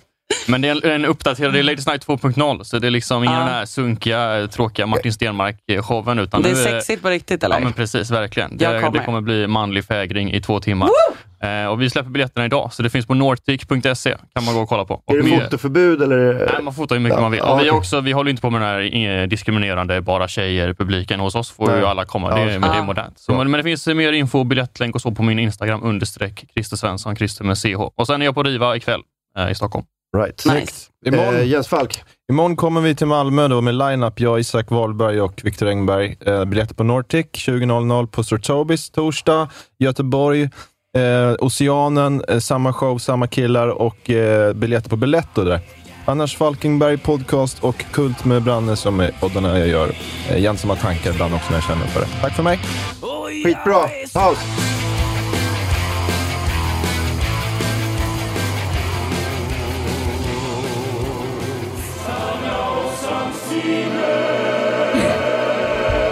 Men 0.48 0.60
det 0.60 0.68
är 0.68 0.86
en, 0.86 0.92
en 0.92 1.04
uppdaterad, 1.04 1.52
det 1.52 1.58
är 1.58 1.62
Ladies 1.62 1.86
Night 1.86 2.06
2.0, 2.06 2.62
så 2.62 2.78
det 2.78 2.86
är 2.86 2.90
liksom 2.90 3.24
ingen 3.24 3.34
Ja. 3.36 3.40
den 3.40 3.48
här 3.48 3.66
sunkiga, 3.66 4.48
tråkiga 4.52 4.86
Martin 4.86 5.12
Stenmark-showen. 5.12 6.20
Utan 6.20 6.42
Det 6.42 6.50
är 6.50 6.54
nu 6.54 6.62
sexigt 6.64 7.02
på 7.02 7.08
riktigt 7.08 7.42
eller? 7.44 7.56
Ja, 7.56 7.60
men 7.64 7.72
precis. 7.72 8.10
Verkligen. 8.10 8.56
Det, 8.56 8.64
kommer. 8.64 8.98
det 8.98 9.04
kommer 9.04 9.20
bli 9.20 9.46
manlig 9.46 9.84
fägring 9.84 10.32
i 10.32 10.40
två 10.40 10.60
timmar. 10.60 10.88
Eh, 11.42 11.66
och 11.66 11.82
vi 11.82 11.90
släpper 11.90 12.10
biljetterna 12.10 12.44
idag, 12.46 12.72
så 12.72 12.82
det 12.82 12.90
finns 12.90 13.06
på 13.06 13.14
nortic.se. 13.14 14.16
kan 14.34 14.44
man 14.44 14.54
gå 14.54 14.60
och 14.60 14.68
kolla 14.68 14.84
på. 14.84 14.94
Och 15.06 15.14
Är 15.14 15.22
det 15.22 15.40
fotoförbud 15.44 16.02
eller? 16.02 16.34
Nej, 16.52 16.62
man 16.62 16.74
fotar 16.74 16.96
hur 16.96 17.02
mycket 17.02 17.16
Ja, 17.16 17.22
man 17.22 17.30
vill. 17.30 17.40
ja, 17.44 17.54
vi, 17.54 17.60
okej. 17.62 17.70
också, 17.70 18.00
vi 18.00 18.12
håller 18.12 18.30
inte 18.30 18.42
på 18.42 18.50
med 18.50 18.60
den 18.60 18.68
här 18.68 19.20
eh, 19.22 19.26
diskriminerande 19.28 20.00
bara 20.00 20.28
tjejer 20.28 20.74
publiken. 20.74 21.20
Hos 21.20 21.34
oss 21.34 21.50
får 21.50 21.66
Nej. 21.66 21.78
ju 21.78 21.84
alla 21.86 22.04
komma. 22.04 22.30
Ja, 22.30 22.36
Det, 22.44 22.52
är- 22.52 22.58
men 22.58 22.70
det 22.70 22.78
är 22.78 22.82
modernt. 22.82 23.18
Så, 23.18 23.32
men, 23.32 23.50
men 23.50 23.58
det 23.58 23.64
finns 23.64 23.86
mer 23.86 24.12
info 24.12 24.44
biljettlänk 24.44 24.94
och 24.94 25.00
så 25.02 25.10
på 25.10 25.22
min 25.22 25.38
Instagram, 25.38 25.82
understreck 25.82 26.44
Christer 26.54 26.76
Svensson, 26.76 27.16
Christer 27.16 27.44
med 27.44 27.58
CH. 27.58 27.80
Och 27.96 28.06
sen 28.06 28.20
är 28.22 28.26
jag 28.26 28.34
på 28.34 28.42
Riva 28.42 28.76
ikväll 28.76 29.00
eh, 29.38 29.50
i 29.50 29.54
Stockholm. 29.54 29.84
Right. 30.16 30.44
Nice. 30.54 30.90
Imorgon, 31.06 31.34
Eh, 31.34 31.46
Jens 31.46 31.68
Falk. 31.68 32.02
imorgon 32.32 32.56
kommer 32.56 32.80
vi 32.80 32.94
till 32.94 33.06
Malmö 33.06 33.48
då 33.48 33.60
med 33.60 33.74
line-up. 33.74 34.20
Jag, 34.20 34.40
Isak 34.40 34.70
Wahlberg 34.70 35.20
och 35.20 35.40
Viktor 35.44 35.68
Engberg. 35.68 36.16
Eh, 36.26 36.44
biljetter 36.44 36.74
på 36.74 36.84
Nortic 36.84 37.26
20.00 37.32 38.06
på 38.06 38.24
Stortobis 38.24 38.90
torsdag. 38.90 39.48
Göteborg, 39.78 40.50
eh, 40.96 41.34
Oceanen, 41.38 42.22
eh, 42.28 42.38
samma 42.38 42.72
show, 42.72 42.98
samma 42.98 43.26
killar 43.26 43.68
och 43.68 44.10
eh, 44.10 44.52
biljetter 44.52 44.90
på 44.90 44.96
Biletto 44.96 45.44
där. 45.44 45.60
Annars 46.04 46.36
Falkenberg 46.36 46.98
podcast 46.98 47.64
och 47.64 47.84
Kult 47.92 48.24
med 48.24 48.42
Branne 48.42 48.76
som 48.76 49.00
är 49.00 49.10
poddarna 49.20 49.58
jag 49.58 49.68
gör. 49.68 49.90
Eh, 50.30 50.38
Gemensamma 50.38 50.76
tankar 50.76 51.10
ibland 51.10 51.34
också 51.34 51.46
när 51.50 51.56
jag 51.56 51.64
känner 51.64 51.86
för 51.86 52.00
det. 52.00 52.06
Tack 52.20 52.32
för 52.36 52.42
mig. 52.42 52.58
Skitbra. 53.44 53.88
Paus. 54.14 54.38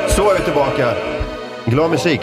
Så 0.09 0.31
är 0.31 0.39
vi 0.39 0.45
tillbaka. 0.45 0.95
Glad 1.65 1.91
musik. 1.91 2.21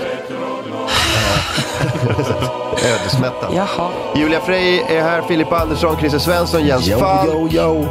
Ödesmättad. 3.02 3.54
Jaha. 3.56 3.91
Julia 4.16 4.41
Frey 4.41 4.80
är 4.80 5.02
här, 5.02 5.22
Filip 5.22 5.52
Andersson, 5.52 5.98
Christer 5.98 6.20
Svensson, 6.20 6.66
Jens 6.68 6.88
Yo, 6.88 7.00
Falk 7.00 7.30
yo, 7.34 7.50
yo. 7.50 7.84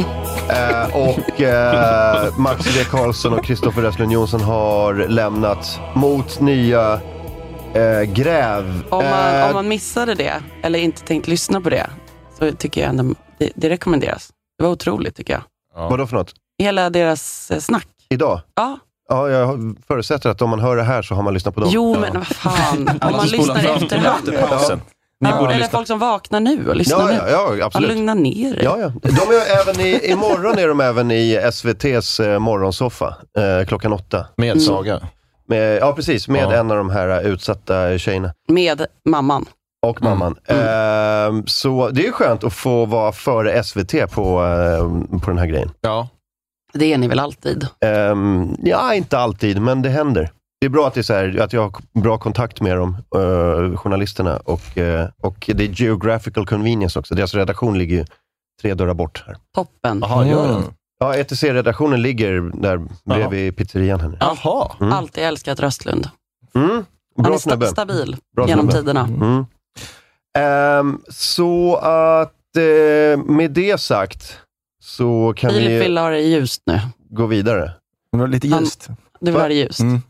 eh, 0.48 0.96
och 0.96 1.40
eh, 1.40 2.36
Max 2.38 2.66
V. 2.76 2.84
Karlsson 2.90 3.32
och 3.32 3.44
Kristoffer 3.44 3.82
Röstlund 3.82 4.12
Jonsson 4.12 4.40
har 4.40 4.94
lämnat 4.94 5.80
mot 5.94 6.40
nya 6.40 7.00
eh, 7.74 8.03
gräv. 8.03 8.82
Om 8.90 9.05
man, 9.05 9.34
Eh, 9.34 9.46
om 9.46 9.55
man 9.55 9.68
missade 9.68 10.14
det, 10.14 10.34
eller 10.62 10.78
inte 10.78 11.03
tänkt 11.03 11.28
lyssna 11.28 11.61
på 11.61 11.70
det, 11.70 11.86
så 12.38 12.53
tycker 12.53 12.80
jag 12.80 12.90
ändå 12.90 13.14
det, 13.38 13.50
det 13.55 13.68
rekommenderas. 13.68 14.30
Det 14.59 14.64
var 14.64 14.70
otroligt 14.70 15.16
tycker 15.16 15.32
jag. 15.32 15.42
Vadå 15.90 16.07
för 16.07 16.16
något? 16.16 16.32
Hela 16.59 16.90
deras 16.90 17.50
eh, 17.50 17.59
snack. 17.59 17.86
Idag? 18.11 18.40
Ja. 18.55 18.78
Ja, 19.09 19.28
jag 19.30 19.76
förutsätter 19.86 20.30
att 20.30 20.42
om 20.42 20.50
man 20.50 20.61
hör 20.61 20.76
det 20.76 20.82
här 20.82 21.03
så 21.03 21.14
har 21.14 21.22
man 21.22 21.34
lyssnat 21.34 21.55
på 21.55 21.61
dem. 21.61 21.70
Jo, 21.72 21.96
men 22.00 22.12
vad 22.14 22.26
fan. 22.26 22.88
Om 23.03 23.12
man 23.12 23.26
lyssnar 23.26 23.64
i 23.64 23.66
efterhand. 23.84 24.28
Efter 24.28 24.76
Ni 25.20 25.28
Ja, 25.30 25.36
borde 25.38 25.50
eller 25.50 25.59
lyssna. 25.59 25.78
folk 25.78 25.86
som 25.86 25.98
vaknar 25.98 26.40
nu 26.40 26.68
och 26.68 26.76
lyssnar 26.76 26.98
Ja, 27.00 27.07
nu. 27.07 27.12
ja, 27.12 27.28
ja, 27.30 27.55
Ja, 27.59 27.66
absolut. 27.66 27.90
lugna 27.90 28.14
ner 28.14 28.55
dig. 28.55 28.64
Ja, 28.64 28.76
ja. 28.80 28.92
De 29.03 29.11
är 29.36 29.61
även 29.62 29.80
i, 29.80 30.11
imorgon 30.11 30.59
är 30.59 30.68
de 30.68 30.80
även 30.80 31.11
i 31.11 31.34
SVTs 31.53 32.20
eh, 32.20 32.38
morgonsoffa 32.38 33.16
eh, 33.38 33.66
klockan 33.66 33.92
åtta. 33.92 34.26
Med 34.36 34.62
Saga. 34.62 35.00
Med, 35.48 35.78
ja, 35.80 35.92
precis. 35.92 36.28
Med 36.28 36.42
Ja. 36.42 36.53
en 36.55 36.70
av 36.70 36.76
de 36.76 36.90
här 36.90 37.09
eh, 37.09 37.18
utsatta 37.32 37.98
tjejerna. 37.98 38.32
Med 38.48 38.86
mamman. 39.09 39.46
Och 39.86 40.03
mamman. 40.03 40.36
Ehm, 40.46 41.46
så 41.46 41.88
det 41.88 42.07
är 42.07 42.12
skönt 42.12 42.44
att 42.44 42.53
få 42.53 42.86
vara 42.86 43.12
före 43.12 43.62
SVT 43.64 43.92
på, 44.12 44.44
eh, 44.44 45.18
på 45.18 45.30
den 45.30 45.38
här 45.38 45.46
grejen. 45.46 45.70
Ja. 45.80 46.09
Det 46.72 46.92
är 46.92 46.98
ni 46.98 47.08
väl 47.08 47.18
alltid? 47.18 47.66
Ehm, 47.80 48.56
ja, 48.62 48.94
inte 48.94 49.18
alltid, 49.18 49.60
men 49.62 49.82
det 49.82 49.88
händer. 49.90 50.30
Det 50.60 50.66
är 50.66 50.70
bra 50.70 50.86
att, 50.88 50.94
det 50.94 51.00
är 51.00 51.02
så 51.02 51.14
här, 51.14 51.40
att 51.40 51.52
jag 51.52 51.62
har 51.62 52.00
bra 52.00 52.18
kontakt 52.18 52.60
med 52.60 52.76
dem, 52.76 52.96
eh, 53.16 53.76
journalisterna. 53.76 54.36
Och, 54.36 54.78
eh, 54.78 55.08
och 55.22 55.50
det 55.54 55.64
är 55.64 55.68
geographical 55.82 56.46
convenience 56.46 56.98
också. 56.98 57.14
Deras 57.14 57.34
redaktion 57.34 57.78
ligger 57.78 57.96
ju 57.96 58.04
tre 58.62 58.74
dörrar 58.74 58.94
bort 58.94 59.24
här. 59.26 59.36
Toppen. 59.54 59.98
Jaha, 60.02 60.26
gör 60.26 60.48
den? 60.48 60.62
Ja, 61.00 61.14
ETC-redaktionen 61.14 62.02
ligger 62.02 62.50
där 62.62 62.80
bredvid 63.04 63.56
pizzerian 63.56 64.00
här 64.00 64.08
nu. 64.08 64.16
Jaha. 64.20 64.72
Mm. 64.80 64.92
Alltid 64.92 65.24
älskat 65.24 65.60
Röstlund. 65.60 66.08
Mm. 66.54 66.68
Han 66.70 66.84
Bra 67.24 67.32
är 67.34 67.36
sta- 67.38 67.40
snubbe. 67.40 67.66
stabil 67.66 68.16
Bra 68.36 68.48
genom 68.48 68.70
snubbe. 68.70 68.78
tiderna. 68.80 69.00
Mm. 69.00 69.44
Ehm, 70.38 71.00
så 71.08 71.76
att 71.76 72.56
eh, 72.56 73.18
med 73.24 73.50
det 73.50 73.80
sagt 73.80 74.38
så 74.82 75.34
kan 75.36 75.50
Filip 75.50 75.70
vi 75.70 75.78
vill 75.78 75.98
ha 75.98 76.08
det 76.10 76.20
ljust 76.20 76.62
nu. 76.66 76.80
gå 77.10 77.26
vidare. 77.26 77.72
Det 78.12 78.18
var 78.18 78.26
lite 78.28 78.48
Han- 78.48 78.60
ljust. 78.60 78.88
Du 79.20 79.30
vill 79.30 79.40
ha 79.40 79.48
det 79.48 79.54
ljust. 79.54 79.80
Mm. 79.80 80.00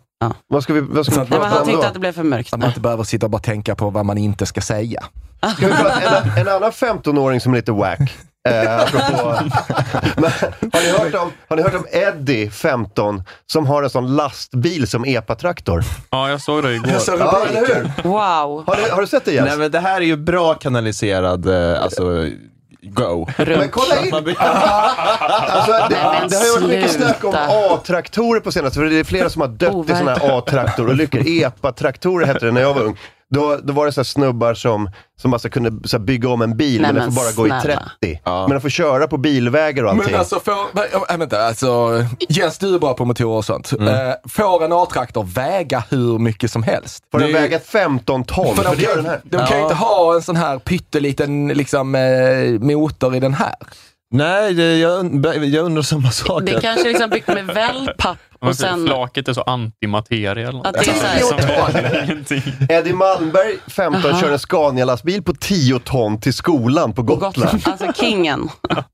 Vad 0.48 0.62
ska 0.62 0.72
vi, 0.72 0.80
vad 0.80 1.06
ska 1.06 1.14
vi 1.14 1.20
att- 1.20 1.30
Nej, 1.30 1.38
men 1.38 1.48
prata 1.48 1.54
han 1.54 1.60
om 1.62 1.66
tyckte 1.66 1.80
då? 1.82 1.86
att 1.86 1.94
det 1.94 2.00
blev 2.00 2.12
för 2.12 2.22
mörkt. 2.22 2.52
Att 2.52 2.60
man 2.60 2.68
inte 2.68 2.80
behöver 2.80 3.04
sitta 3.04 3.26
och 3.26 3.30
bara 3.30 3.42
tänka 3.42 3.74
på 3.74 3.90
vad 3.90 4.06
man 4.06 4.18
inte 4.18 4.46
ska 4.46 4.60
säga. 4.60 5.04
Ska 5.56 5.68
prata, 5.68 6.20
en, 6.22 6.38
en 6.38 6.48
annan 6.54 6.70
15-åring 6.70 7.40
som 7.40 7.52
är 7.52 7.56
lite 7.56 7.72
wack. 7.72 8.00
Eh, 8.48 8.80
apropå, 8.80 9.34
men, 10.16 10.30
har, 10.72 10.80
ni 10.82 10.90
hört 10.90 11.14
om, 11.14 11.30
har 11.48 11.56
ni 11.56 11.62
hört 11.62 11.74
om 11.74 11.86
Eddie, 11.92 12.50
15, 12.50 13.22
som 13.52 13.66
har 13.66 13.82
en 13.82 13.90
sån 13.90 14.16
lastbil 14.16 14.88
som 14.88 15.04
epatraktor? 15.04 15.84
Ja, 16.10 16.30
jag 16.30 16.40
såg 16.40 16.62
det 16.62 16.74
igår. 16.74 16.90
Ja, 17.06 17.46
eller 17.48 17.60
hur? 17.66 18.02
Wow. 18.08 18.64
Har 18.66 18.76
du, 18.86 18.90
har 18.92 19.00
du 19.00 19.06
sett 19.06 19.24
det 19.24 19.32
Jens? 19.32 19.48
Nej, 19.48 19.58
men 19.58 19.70
det 19.70 19.80
här 19.80 20.00
är 20.00 20.04
ju 20.04 20.16
bra 20.16 20.54
kanaliserad, 20.54 21.46
eh, 21.46 21.82
alltså, 21.82 22.28
go. 22.83 23.26
Men 23.39 23.68
kolla 23.70 24.07
in! 24.07 24.12
Alltså, 25.55 25.72
det, 25.91 25.97
men 26.20 26.28
det 26.28 26.37
har 26.37 26.45
ju 26.45 26.53
varit 26.53 26.68
mycket 26.68 26.91
snack 26.91 27.24
om 27.24 27.35
A-traktorer 27.49 28.41
på 28.41 28.53
senaste, 28.53 28.78
för 28.78 28.85
det 28.85 28.97
är 28.97 29.05
flera 29.05 29.30
som 29.30 29.41
har 29.41 29.49
dött 29.49 29.85
i 29.85 29.89
sådana 29.89 30.14
här 30.14 30.39
A-traktorolyckor. 30.39 31.20
EPA-traktorer 31.26 32.26
hette 32.26 32.47
det 32.47 32.53
när 32.53 32.61
jag 32.61 32.74
var 32.74 32.83
ung. 32.83 32.97
Då, 33.33 33.59
då 33.62 33.72
var 33.72 33.87
det 33.87 33.93
så 33.93 34.01
här 34.01 34.05
snubbar 34.05 34.55
som, 34.55 34.91
som 35.20 35.33
alltså 35.33 35.49
kunde 35.51 35.89
så 35.89 35.97
här 35.97 36.05
bygga 36.05 36.28
om 36.28 36.43
en 36.43 36.57
bil, 36.57 36.83
Nej, 36.83 36.93
men 36.93 36.95
den 36.95 37.05
men 37.05 37.12
får 37.12 37.22
bara 37.22 37.33
gå 37.33 37.47
i 37.47 37.61
snälla. 37.61 37.91
30. 38.01 38.20
Men 38.24 38.51
den 38.51 38.61
får 38.61 38.68
köra 38.68 39.09
på 39.09 39.16
bilvägar 39.18 39.85
och 39.85 39.91
allting. 39.91 40.11
Men 40.11 40.20
alltså, 40.20 40.41
får, 40.41 40.53
äh, 41.11 41.18
vänta, 41.18 41.47
alltså, 41.47 41.91
Jens 42.28 42.59
du 42.59 42.74
är 42.74 42.78
bra 42.78 42.95
på 42.95 43.05
motorer 43.05 43.37
och 43.37 43.45
sånt. 43.45 43.72
Mm. 43.72 44.09
Eh, 44.09 44.14
får 44.28 44.64
en 44.64 44.72
A-traktor 44.72 45.24
väga 45.24 45.85
hur 45.91 46.18
mycket 46.18 46.51
som 46.51 46.62
helst? 46.62 47.05
Får 47.12 47.18
den 47.18 47.33
väga 47.33 47.61
15 47.61 48.24
ton? 48.24 48.57
För 48.57 48.62
För 48.62 48.76
de, 48.76 48.87
kan, 48.87 49.05
den 49.05 49.20
de 49.24 49.47
kan 49.47 49.57
ju 49.57 49.62
inte 49.62 49.74
ha 49.74 50.14
en 50.14 50.22
sån 50.22 50.37
här 50.37 50.59
pytteliten 50.59 51.49
liksom, 51.49 51.95
eh, 51.95 52.61
motor 52.61 53.16
i 53.16 53.20
den 53.20 53.35
här. 53.35 53.55
Nej, 54.12 54.54
det, 54.54 54.78
jag, 54.78 55.24
jag 55.44 55.64
undrar 55.64 55.82
samma 55.82 56.10
sak. 56.10 56.42
Det 56.46 56.60
kanske 56.60 56.88
är 56.88 56.92
liksom 56.92 57.10
byggt 57.10 57.28
med 57.28 57.46
wellpapp 57.46 58.18
och 58.40 58.56
sen... 58.56 58.86
Flaket 58.86 59.28
är 59.28 59.32
så 59.32 59.42
antimateria 59.42 60.30
eller 60.48 60.52
något. 60.52 60.66
Att 60.66 60.74
det 60.74 60.90
är 60.90 61.20
så 61.20 61.34
här-. 61.34 62.72
Eddie 62.78 62.92
Malmberg, 62.92 63.56
15, 63.68 64.10
Aha. 64.10 64.20
kör 64.20 64.32
en 64.32 64.38
Scania-lastbil 64.38 65.22
på 65.22 65.34
10 65.34 65.78
ton 65.78 66.20
till 66.20 66.34
skolan 66.34 66.92
på 66.92 67.02
Gotland. 67.02 67.62
Alltså 67.64 67.92
kingen. 67.94 68.48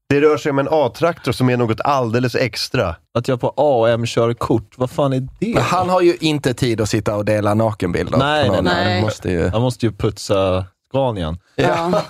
Det 0.09 0.21
rör 0.21 0.37
sig 0.37 0.51
om 0.51 0.59
en 0.59 0.69
A-traktor 0.71 1.33
som 1.33 1.51
är 1.51 1.57
något 1.57 1.81
alldeles 1.81 2.35
extra. 2.35 2.97
Att 3.19 3.29
jag 3.29 3.41
på 3.41 3.55
AM-körkort, 3.57 4.73
vad 4.77 4.91
fan 4.91 5.13
är 5.13 5.21
det? 5.21 5.55
Men 5.55 5.63
han 5.63 5.89
har 5.89 6.01
ju 6.01 6.17
inte 6.21 6.55
tid 6.55 6.81
att 6.81 6.89
sitta 6.89 7.17
och 7.17 7.25
dela 7.25 7.55
nakenbilder. 7.55 8.19
Nej, 8.19 8.51
nej, 8.51 8.63
nej. 8.63 8.95
Han 8.95 9.03
Måste 9.03 9.31
ju... 9.31 9.41
Jag 9.53 9.61
måste 9.61 9.87
ju 9.87 9.93
putsa 9.93 10.65
Scanian. 10.89 11.39
Ja. 11.57 12.03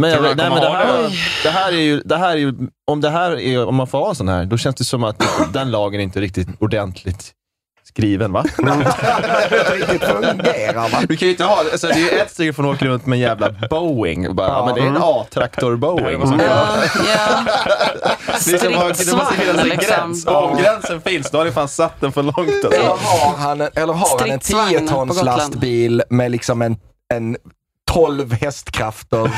Men, 0.00 0.10
jag, 0.10 0.18
Tror 0.18 0.28
du 0.28 0.34
nej, 0.34 0.50
men 0.50 0.60
det, 0.60 0.68
här, 0.70 1.02
det? 1.02 1.10
det 1.42 1.50
här 1.50 1.72
är 1.72 1.76
ju, 1.76 2.00
det 2.04 2.16
här 2.16 2.30
är 2.30 2.36
ju 2.36 2.54
om, 2.86 3.00
det 3.00 3.10
här 3.10 3.40
är, 3.40 3.64
om 3.66 3.74
man 3.74 3.86
får 3.86 3.98
ha 3.98 4.08
en 4.08 4.14
sån 4.14 4.28
här, 4.28 4.44
då 4.44 4.58
känns 4.58 4.76
det 4.76 4.84
som 4.84 5.04
att 5.04 5.22
den 5.52 5.70
lagen 5.70 6.00
är 6.00 6.04
inte 6.04 6.20
riktigt 6.20 6.48
ordentligt 6.58 7.32
skriven, 7.84 8.32
va? 8.32 8.44
fungerar? 10.00 11.06
Du 11.06 11.16
kan 11.16 11.26
ju 11.28 11.32
inte 11.32 11.44
ha, 11.44 11.56
alltså, 11.72 11.86
det 11.86 11.92
är 11.92 11.98
ju 11.98 12.08
ett 12.08 12.30
steg 12.30 12.56
från 12.56 12.66
att 12.70 12.76
åka 12.76 12.84
runt 12.86 13.06
med 13.06 13.16
en 13.16 13.20
jävla 13.20 13.50
Boeing. 13.70 14.28
och 14.28 14.34
Bara, 14.34 14.48
ja, 14.48 14.66
men 14.66 14.74
det 14.74 14.80
är 14.80 14.86
en 14.86 14.96
A-traktor 15.02 15.76
Boeing. 15.76 16.20
Ja, 16.22 16.38
ja. 16.38 17.44
Det 18.46 18.52
är 18.54 18.58
som 18.58 18.74
att- 18.78 18.98
det 18.98 19.16
måste 19.16 19.34
finnas 19.34 19.62
en 19.62 19.68
liksom. 19.68 19.96
gräns. 19.96 20.26
Om 20.26 20.56
gränsen 20.56 21.00
finns, 21.00 21.30
då 21.30 21.38
har 21.38 21.44
ni 21.44 21.50
fan 21.52 21.68
satt 21.68 22.00
den 22.00 22.12
för 22.12 22.22
långt. 22.22 22.38
Eller 22.64 22.88
Alltså. 22.90 23.06
har 23.06 23.36
han 23.38 23.60
en, 23.60 23.70
eller 23.74 23.92
har 23.92 24.18
han 24.20 24.30
en 24.30 24.40
Stridsvagn 24.40 24.68
10 24.70 24.80
på 24.80 24.86
tons 24.94 25.22
lastbil 25.22 26.02
med 26.10 26.30
liksom 26.30 26.62
en, 26.62 26.76
en 27.14 27.36
12 27.92 28.32
hästkrafter 28.32 29.30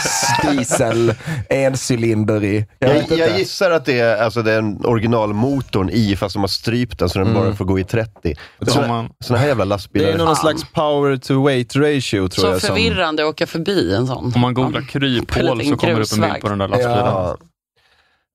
diesel, 0.53 1.15
encylinder 1.51 2.45
i. 2.45 2.67
Jag 2.79 2.97
Jag, 2.97 3.19
jag 3.19 3.39
gissar 3.39 3.71
att 3.71 3.85
det 3.85 3.99
är 4.01 4.23
alltså 4.23 4.43
den 4.43 4.85
originalmotorn 4.85 5.91
i, 5.91 6.17
fast 6.17 6.33
de 6.35 6.39
har 6.41 6.49
strypt 6.49 6.99
den 6.99 7.09
så 7.09 7.19
den 7.19 7.29
Mm. 7.29 7.43
bara 7.43 7.55
får 7.55 7.65
gå 7.65 7.79
i 7.79 7.85
30. 7.85 8.35
Då 8.59 8.67
har 8.67 8.73
Såna, 8.73 8.89
man- 8.89 9.09
såna 9.25 9.39
här 9.39 9.47
jävla 9.49 9.65
lastbilar. 9.65 10.07
Det 10.07 10.13
är 10.13 10.19
någon 10.19 10.37
slags 10.37 10.65
power 10.73 11.17
to 11.17 11.45
weight 11.47 11.77
ratio 11.77 12.29
tror 12.29 12.29
Så 12.29 12.47
jag. 12.47 12.61
Som, 12.61 12.77
förvirrande 12.77 13.23
att 13.23 13.29
åka 13.29 13.47
förbi 13.47 13.95
en 13.95 14.07
sån. 14.07 14.33
Om 14.35 14.41
man 14.41 14.55
googlar 14.55 14.81
kryphål 14.89 15.65
så 15.65 15.77
kommer 15.77 15.95
det 15.95 16.01
upp 16.03 16.13
en 16.13 16.21
bild 16.21 16.41
på 16.41 16.49
den 16.49 16.59
där 16.59 16.69
lastbilen. 16.69 16.97
Ja. 16.97 17.37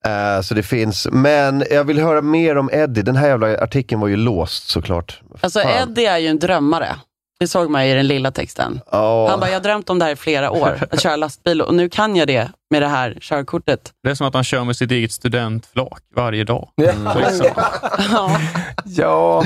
Eh, 0.05 0.41
så 0.41 0.53
det 0.53 0.63
finns, 0.63 1.07
men 1.11 1.63
jag 1.71 1.83
vill 1.83 1.99
höra 1.99 2.21
mer 2.21 2.57
om 2.57 2.69
Eddie. 2.73 3.01
Den 3.01 3.15
här 3.15 3.27
jävla 3.27 3.57
artikeln 3.57 4.01
var 4.01 4.07
ju 4.07 4.15
låst 4.15 4.69
såklart. 4.69 5.21
Alltså 5.41 5.59
Fan. 5.59 5.71
Eddie 5.89 6.05
är 6.05 6.17
ju 6.17 6.27
en 6.27 6.39
drömmare. 6.39 6.95
Det 7.39 7.47
såg 7.47 7.69
man 7.69 7.81
i 7.83 7.93
den 7.93 8.07
lilla 8.07 8.31
texten. 8.31 8.81
Ja. 8.91 9.29
Han 9.29 9.39
bara, 9.39 9.49
jag 9.49 9.55
har 9.55 9.63
drömt 9.63 9.89
om 9.89 9.99
det 9.99 10.05
här 10.05 10.11
i 10.11 10.15
flera 10.15 10.51
år, 10.51 10.79
att 10.91 11.01
köra 11.01 11.15
lastbil 11.15 11.61
och 11.61 11.73
nu 11.73 11.89
kan 11.89 12.15
jag 12.15 12.27
det 12.27 12.51
med 12.69 12.81
det 12.81 12.87
här 12.87 13.17
körkortet. 13.21 13.93
Det 14.03 14.09
är 14.09 14.15
som 14.15 14.27
att 14.27 14.33
han 14.33 14.43
kör 14.43 14.63
med 14.63 14.75
sitt 14.77 14.91
eget 14.91 15.11
studentflak 15.11 16.01
varje 16.15 16.43
dag. 16.43 16.69
Ja. 16.75 17.13
Så 17.13 17.19
liksom, 17.19 17.47
Ja. 18.11 18.37
ja. 18.85 19.43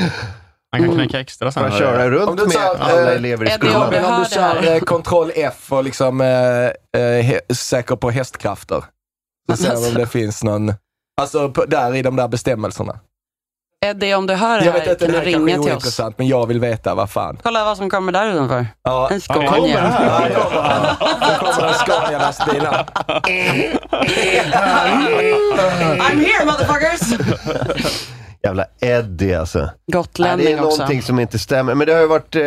han 0.72 0.84
kan 0.86 0.96
knäcka 0.96 1.20
extra 1.20 1.52
sen. 1.52 1.64
Han 1.64 1.72
köra 1.80 2.04
Om 2.06 2.10
runt 2.12 2.38
du 2.38 2.44
med 2.44 2.54
sa, 2.54 2.76
alla 2.80 3.12
eh, 3.12 3.16
elever 3.18 3.46
i 3.46 3.50
skolan? 3.50 3.84
om 3.84 3.90
du 3.90 4.02
Men 4.02 4.06
om 4.14 4.26
kör 4.26 4.74
eh, 4.74 4.80
kontroll 4.80 5.32
F 5.36 5.72
och 5.72 5.84
liksom 5.84 6.22
eh, 6.22 7.02
eh, 7.02 7.22
he, 7.24 7.40
säker 7.54 7.96
på 7.96 8.10
hästkrafter. 8.12 8.84
Så 9.52 9.58
ser 9.58 9.88
om 9.88 9.94
det 9.94 10.08
finns 10.08 10.44
någon, 10.44 10.74
alltså 11.22 11.50
på, 11.50 11.66
där 11.66 11.96
i 11.96 12.02
de 12.02 12.16
där 12.16 12.28
bestämmelserna. 12.28 13.00
Eddie, 13.86 14.14
om 14.16 14.28
du 14.28 14.34
hör 14.34 14.60
det 14.60 14.66
Jag 14.66 14.72
här 14.72 14.80
vet 14.80 14.90
inte, 14.90 15.06
kan 15.06 15.14
det 15.14 15.20
du 15.20 15.26
här 15.26 15.32
kanske 15.32 15.42
är 15.42 15.46
ringa 15.46 15.54
till 15.56 15.60
oss. 15.72 15.76
ointressant, 15.76 16.18
men 16.18 16.28
jag 16.28 16.48
vill 16.48 16.60
veta 16.60 16.96
vad 16.96 17.10
fan. 17.10 17.40
Kolla 17.44 17.66
vad 17.66 17.78
som 17.78 17.90
kommer 17.90 18.12
där 18.12 18.32
utanför. 18.34 18.68
Ja. 18.84 19.10
En 19.12 19.22
Scania. 19.22 19.46
Ja, 19.46 19.52
kommer 19.56 20.62
han. 20.62 20.96
Det 21.20 21.38
kommer 21.40 21.68
en 21.68 21.74
Scania-lastbil 21.74 22.62
här. 22.66 22.86
I'm 26.00 26.20
here 26.26 26.46
motherfuckers! 26.46 27.02
Jävla 28.44 28.66
Eddie 28.82 29.34
alltså. 29.36 29.60
Nej, 29.60 29.70
det 29.86 29.92
Gotlänning 29.98 30.48
är 30.48 30.56
också. 30.66 30.78
någonting 30.78 31.02
som 31.02 31.20
inte 31.20 31.40
stämmer. 31.40 31.76
Men 31.76 31.88
det 31.88 31.94
har 31.94 32.02
ju 32.02 32.08
varit, 32.08 32.36
eh, 32.36 32.42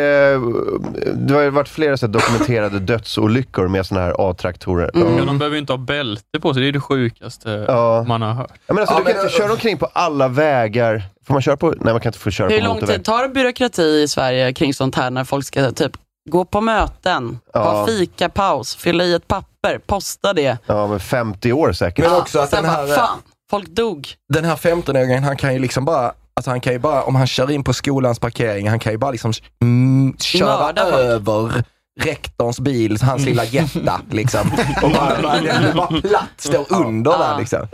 det 1.14 1.34
har 1.34 1.40
ju 1.42 1.50
varit 1.50 1.68
flera 1.68 1.96
så 1.96 2.06
här 2.06 2.12
dokumenterade 2.12 2.78
dödsolyckor 2.92 3.68
med 3.68 3.86
sådana 3.86 4.06
här 4.06 4.14
A-traktorer. 4.30 4.90
Mm. 4.94 5.18
Ja, 5.18 5.24
de 5.24 5.38
behöver 5.38 5.54
ju 5.56 5.60
inte 5.60 5.72
ha 5.72 5.78
bälte 5.78 6.40
på 6.40 6.54
sig, 6.54 6.62
det 6.62 6.68
är 6.68 6.72
det 6.72 6.80
sjukaste 6.80 7.64
Ja. 7.68 8.04
man 8.08 8.22
har 8.22 8.32
hört. 8.32 8.52
Ja, 8.66 8.74
men 8.74 8.78
alltså, 8.78 8.94
Ja, 8.94 8.98
du 8.98 9.04
kan 9.04 9.14
men- 9.16 9.24
inte 9.24 9.36
köra 9.36 9.52
omkring 9.52 9.76
på 9.78 9.86
alla 9.92 10.28
vägar. 10.28 11.02
Får 11.26 11.34
man 11.34 11.42
köra 11.42 11.56
på? 11.56 11.68
Nej, 11.80 11.92
man 11.92 12.00
kan 12.00 12.08
inte 12.10 12.18
få 12.18 12.30
köra 12.30 12.48
Hur 12.48 12.58
på 12.58 12.64
lång 12.64 12.74
motorväg. 12.74 12.96
tid 12.96 13.04
tar 13.04 13.28
byråkrati 13.28 13.82
i 14.02 14.08
Sverige 14.08 14.52
kring 14.52 14.74
sånt 14.74 14.94
här 14.94 15.10
när 15.10 15.24
folk 15.24 15.46
ska 15.46 15.70
typ 15.70 15.92
gå 16.30 16.44
på 16.44 16.60
möten, 16.60 17.38
Ja. 17.52 17.60
ha 17.60 17.86
fikapaus, 17.86 18.76
fylla 18.76 19.04
i 19.04 19.14
ett 19.14 19.28
papper, 19.28 19.78
posta 19.86 20.32
det. 20.32 20.58
Ja, 20.66 20.86
men 20.86 21.00
50 21.00 21.52
år 21.52 21.72
säkert. 21.72 22.04
Men 22.04 22.14
också 22.20 22.38
att 22.38 22.50
Sen 22.50 22.62
den 22.62 22.72
bara, 22.72 22.86
här, 22.86 22.94
fan, 22.96 23.18
folk 23.54 23.68
dog. 23.68 24.08
den 24.32 24.44
här 24.44 24.56
15-åringen, 24.56 25.22
han 25.22 25.36
kan 25.36 25.52
ju 25.52 25.58
liksom 25.58 25.84
bara 25.84 26.12
Alltså 26.36 26.50
han 26.50 26.60
kan 26.60 26.72
ju 26.72 26.78
bara, 26.78 27.02
om 27.02 27.14
han 27.14 27.26
kör 27.26 27.50
in 27.50 27.64
på 27.64 27.72
skolans 27.72 28.18
parkering, 28.18 28.68
han 28.68 28.78
kan 28.78 28.92
ju 28.92 28.98
bara 28.98 29.10
liksom 29.10 29.32
mm, 29.62 30.16
köra 30.18 30.46
Mörda 30.66 30.82
folk. 30.84 30.94
över 30.94 31.64
rektorns 32.00 32.60
bil, 32.60 32.98
hans 33.02 33.24
lilla 33.24 33.44
Jetta 33.44 34.00
liksom. 34.10 34.50
Och 34.82 34.90
bara, 34.90 35.22
bara, 35.22 35.72
bara 35.74 36.00
platt, 36.00 36.28
står 36.36 36.66
under 36.72 37.10
Ja. 37.10 37.18
där 37.18 37.38
liksom. 37.38 37.68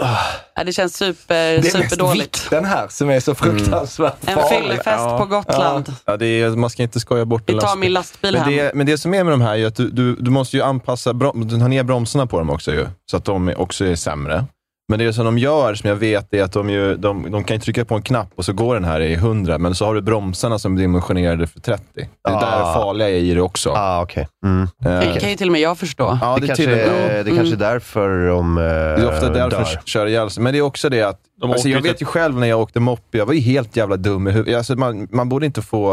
Ja, 0.55 0.65
det 0.65 0.73
känns 0.73 0.97
super, 0.97 1.35
Det 1.35 1.41
är 1.51 1.63
mest 1.63 1.73
superdåligt. 1.91 2.37
vikten 2.43 2.65
här 2.65 2.89
som 2.89 3.11
är 3.11 3.21
så 3.21 3.35
fruktansvärt 3.35 4.17
En 4.27 4.35
farlig. 4.35 4.61
fyllefest 4.63 5.05
på 5.19 5.27
Gotland. 5.27 5.95
Ja, 6.05 6.17
det 6.17 6.27
är, 6.27 6.51
man 6.51 6.71
ska 6.71 6.83
inte 6.83 7.01
skoja 7.01 7.25
bort 7.25 7.43
Vi 7.47 7.53
en 7.55 7.59
tar 7.61 7.67
lastbil. 7.67 7.81
min 7.81 7.93
lastbil 7.93 8.33
Men 8.33 8.43
hem. 8.43 8.57
det, 8.57 8.75
men 8.75 8.87
det 8.87 8.99
som 8.99 9.15
är 9.15 9.25
med 9.25 9.33
de 9.33 9.41
här 9.41 9.57
är 9.57 9.67
att 9.67 9.77
du, 9.77 9.91
du, 9.91 10.15
du 10.17 10.31
måste 10.31 10.57
ju 10.57 10.63
anpassa, 10.63 11.13
brom, 11.15 11.49
du 11.49 11.59
tar 11.59 11.69
ner 11.69 11.83
bromsarna 11.83 12.27
på 12.27 12.39
dem 12.39 12.51
också 12.51 12.73
ju, 12.73 12.87
så 13.11 13.17
att 13.17 13.25
de 13.25 13.49
är- 13.49 13.61
också 13.61 13.85
är 13.85 13.95
sämre. 13.97 14.45
Men 14.91 14.99
det 14.99 15.13
som 15.13 15.25
de 15.25 15.39
gör, 15.39 15.75
som 15.75 15.89
jag 15.89 15.97
vet, 15.97 16.35
är 16.35 16.43
att 16.43 16.53
de, 16.53 16.71
ju, 16.71 16.97
de, 16.97 17.31
de 17.31 17.45
kan 17.45 17.57
ju 17.57 17.61
trycka 17.61 17.85
på 17.85 17.95
en 17.95 18.03
knapp 18.03 18.29
och 18.37 18.45
så 18.45 18.53
går 18.53 18.75
den 18.75 18.85
här 18.85 19.01
i 19.01 19.15
100, 19.15 19.59
men 19.59 19.75
så 19.75 19.85
har 19.85 19.95
du 19.95 20.01
bromsarna 20.01 20.59
som 20.59 20.77
är 20.77 20.81
dimensionerade 20.81 21.47
för 21.47 21.61
30. 21.61 21.85
Det 21.95 22.01
är 22.01 22.09
Ah. 22.35 22.41
där 22.41 22.75
farliga 22.75 23.09
är 23.09 23.15
i 23.15 23.35
det 23.35 23.41
också. 23.41 23.71
Ah, 23.71 24.03
okej. 24.03 24.29
Mm. 24.45 24.63
Eh, 24.63 24.69
Det 25.15 25.21
kan 25.21 25.31
ju 25.31 25.37
till 25.37 25.49
och 25.49 25.53
med 25.53 25.61
jag 25.61 25.79
förstå. 25.79 26.19
ja, 26.23 26.35
det, 26.35 26.41
det, 26.41 26.47
kanske, 26.47 26.65
till, 26.65 26.73
är, 26.75 27.15
det 27.15 27.23
det 27.23 27.37
kanske 27.37 27.55
är 27.55 27.59
därför 27.59 28.27
de 28.29 28.59
eh, 28.59 28.63
det 28.65 28.71
är 28.71 29.09
ofta 29.09 29.29
därför 29.29 29.51
dör. 29.51 29.69
de 29.85 29.91
kör 29.91 30.07
ihjäl 30.07 30.31
sig. 30.31 30.43
Men 30.43 30.53
det 30.53 30.59
är 30.59 30.63
också 30.63 30.89
det 30.89 31.03
att, 31.03 31.21
De 31.41 31.51
alltså, 31.51 31.69
jag 31.69 31.81
vet 31.83 31.93
typ- 31.93 32.03
ju 32.03 32.07
själv 32.07 32.39
när 32.39 32.47
jag 32.47 32.61
åkte 32.61 32.81
moppe, 32.81 33.19
jag 33.19 33.27
var 33.27 33.35
ju 33.35 33.41
helt 33.41 33.77
jävla 33.77 33.97
dum 33.97 34.29
i 34.29 34.31
huvudet. 34.31 34.57
Alltså, 34.57 34.77
man, 34.77 35.09
man 35.11 35.29
borde 35.29 35.47
inte 35.47 35.63
få, 35.63 35.93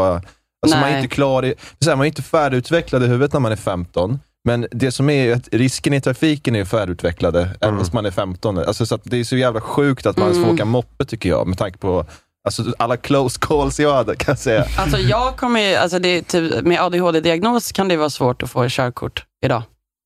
alltså, 0.62 0.78
man 0.80 0.88
är 0.90 0.96
inte 0.96 1.14
klar 1.14 1.44
i, 1.44 1.54
så 1.80 1.90
här, 1.90 1.96
man 1.96 2.04
är 2.04 2.08
inte 2.08 2.22
färdigutvecklad 2.22 3.02
i 3.02 3.06
huvudet 3.06 3.32
när 3.32 3.40
man 3.40 3.52
är 3.52 3.56
15. 3.56 4.18
Men 4.48 4.66
det 4.70 4.92
som 4.92 5.10
är 5.10 5.32
att 5.32 5.48
risken 5.52 5.94
i 5.94 6.00
trafiken 6.00 6.56
är 6.56 6.64
färdigutvecklade, 6.64 7.48
även 7.60 7.78
fast 7.78 7.92
man 7.92 8.06
är 8.06 8.10
15. 8.10 8.58
Alltså, 8.58 8.86
så 8.86 8.94
att 8.94 9.00
det 9.04 9.16
är 9.20 9.24
så 9.24 9.36
jävla 9.36 9.60
sjukt 9.60 10.06
att 10.06 10.16
man 10.16 10.26
ens 10.28 10.38
får 10.38 10.44
Mm. 10.44 10.54
åka 10.54 10.64
moppe 10.64 11.04
tycker 11.04 11.28
jag, 11.28 11.46
med 11.46 11.58
tanke 11.58 11.78
på 11.78 12.04
alltså, 12.44 12.62
alla 12.78 12.96
close 12.96 13.38
calls 13.40 13.80
jag 13.80 13.94
hade, 13.94 14.16
kan 14.16 14.32
jag 14.32 14.38
säga. 14.38 14.64
Alltså 14.78 14.98
jag 14.98 15.36
kommer 15.36 15.60
ju, 15.60 15.74
alltså 15.74 15.98
det 15.98 16.08
är 16.08 16.22
typ, 16.22 16.64
med 16.66 16.80
ADHD-diagnos 16.80 17.72
kan 17.72 17.88
det 17.88 17.96
vara 17.96 18.10
svårt 18.10 18.42
att 18.42 18.50
få 18.50 18.66
körkort 18.68 19.24
idag. 19.44 19.62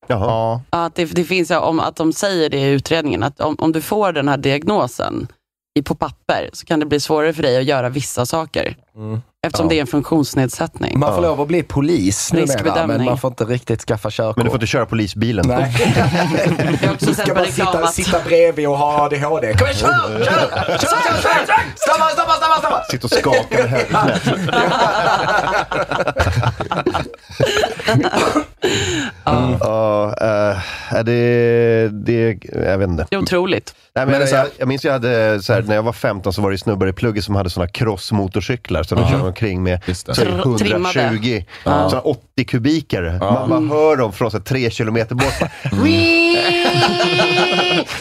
Jaha. 0.07 0.25
Ja. 0.27 0.61
Ja, 0.71 0.85
Att 0.85 0.95
det, 0.95 1.05
det 1.05 1.23
finns 1.23 1.51
om 1.51 1.79
att 1.79 1.95
de 1.95 2.13
säger 2.13 2.49
det 2.49 2.57
i 2.59 2.69
utredningen, 2.69 3.23
att 3.23 3.41
om, 3.41 3.55
om 3.59 3.71
du 3.71 3.81
får 3.81 4.11
den 4.13 4.27
här 4.27 4.37
diagnosen 4.37 5.27
i, 5.79 5.81
på 5.81 5.95
papper 5.95 6.49
så 6.53 6.65
kan 6.65 6.79
det 6.79 6.85
bli 6.85 6.99
svårare 6.99 7.33
för 7.33 7.43
dig 7.43 7.57
att 7.57 7.63
göra 7.65 7.89
vissa 7.89 8.25
saker. 8.25 8.75
Mm. 8.95 9.21
Eftersom 9.45 9.65
Ja. 9.65 9.69
det 9.69 9.75
är 9.77 9.81
en 9.81 9.87
funktionsnedsättning. 9.87 10.99
Man 10.99 11.15
får 11.15 11.21
lov 11.21 11.41
att 11.41 11.47
bli 11.47 11.63
polis 11.63 12.33
numera, 12.33 12.87
men 12.87 13.05
man 13.05 13.17
får 13.17 13.31
inte 13.31 13.43
riktigt 13.45 13.81
skaffa 13.81 14.09
körkort. 14.11 14.37
Men 14.37 14.45
du 14.45 14.49
får 14.49 14.55
inte 14.57 14.67
köra 14.67 14.85
polisbilen. 14.85 15.45
Nej. 15.47 15.73
Sett 16.99 17.17
ska 17.17 17.23
reklam 17.35 17.45
sitta, 17.51 17.87
sitta 17.87 18.19
bredvid 18.25 18.67
och 18.67 18.77
ha 18.77 19.05
ADHD. 19.05 19.53
Kom 19.53 19.67
igen, 19.67 19.77
kör! 19.79 19.89
Kör! 19.89 20.25
Kör! 20.25 20.77
Kör! 20.77 21.21
Kör! 21.21 21.45
kör! 21.47 21.63
Snabba, 21.75 22.09
snabba, 22.09 22.33
snabba, 22.33 22.59
snabba! 22.59 22.83
Sitta 22.89 23.07
och 23.07 23.11
skaka 23.11 23.57
med 23.57 23.69
högerknät. 23.69 24.21
Ja, 29.25 30.13
eh, 30.21 31.03
det, 31.03 31.89
det, 31.91 32.37
jag 32.65 32.77
vet 32.77 32.89
inte. 32.89 33.05
det 33.09 33.15
är 33.15 33.19
otroligt. 33.19 33.75
Nej, 33.95 34.05
men 34.05 34.11
Men 34.11 34.19
jag, 34.21 34.29
så 34.29 34.51
jag, 34.57 34.67
minns 34.67 34.85
jag 34.85 34.91
hade, 34.93 35.41
så 35.41 35.53
här, 35.53 35.61
när 35.61 35.75
jag 35.75 35.83
var 35.83 35.93
15 35.93 36.33
så 36.33 36.41
var 36.41 36.51
det 36.51 36.57
snubbar 36.57 36.87
i 36.87 36.93
plugget 36.93 37.23
som 37.23 37.35
hade 37.35 37.49
såna 37.49 37.67
crossmotorcyklar 37.67 38.83
som 38.83 38.97
de 39.01 39.07
körde 39.09 39.23
omkring 39.33 39.63
med. 39.63 39.81
Just 39.85 40.05
det. 40.05 40.15
Så 40.15 40.21
är 40.21 40.25
det 40.25 40.31
Tr- 40.31 40.57
trimmade. 40.57 40.99
120, 41.03 41.43
såna 41.63 42.01
80 42.01 42.45
kubikare. 42.45 43.19
Man 43.19 43.49
bara 43.49 43.79
hör 43.79 43.95
dem 43.97 44.13
från 44.13 44.31
så 44.31 44.37
här, 44.37 44.43
tre 44.43 44.69
kilometer 44.69 45.15
bort. 45.15 45.33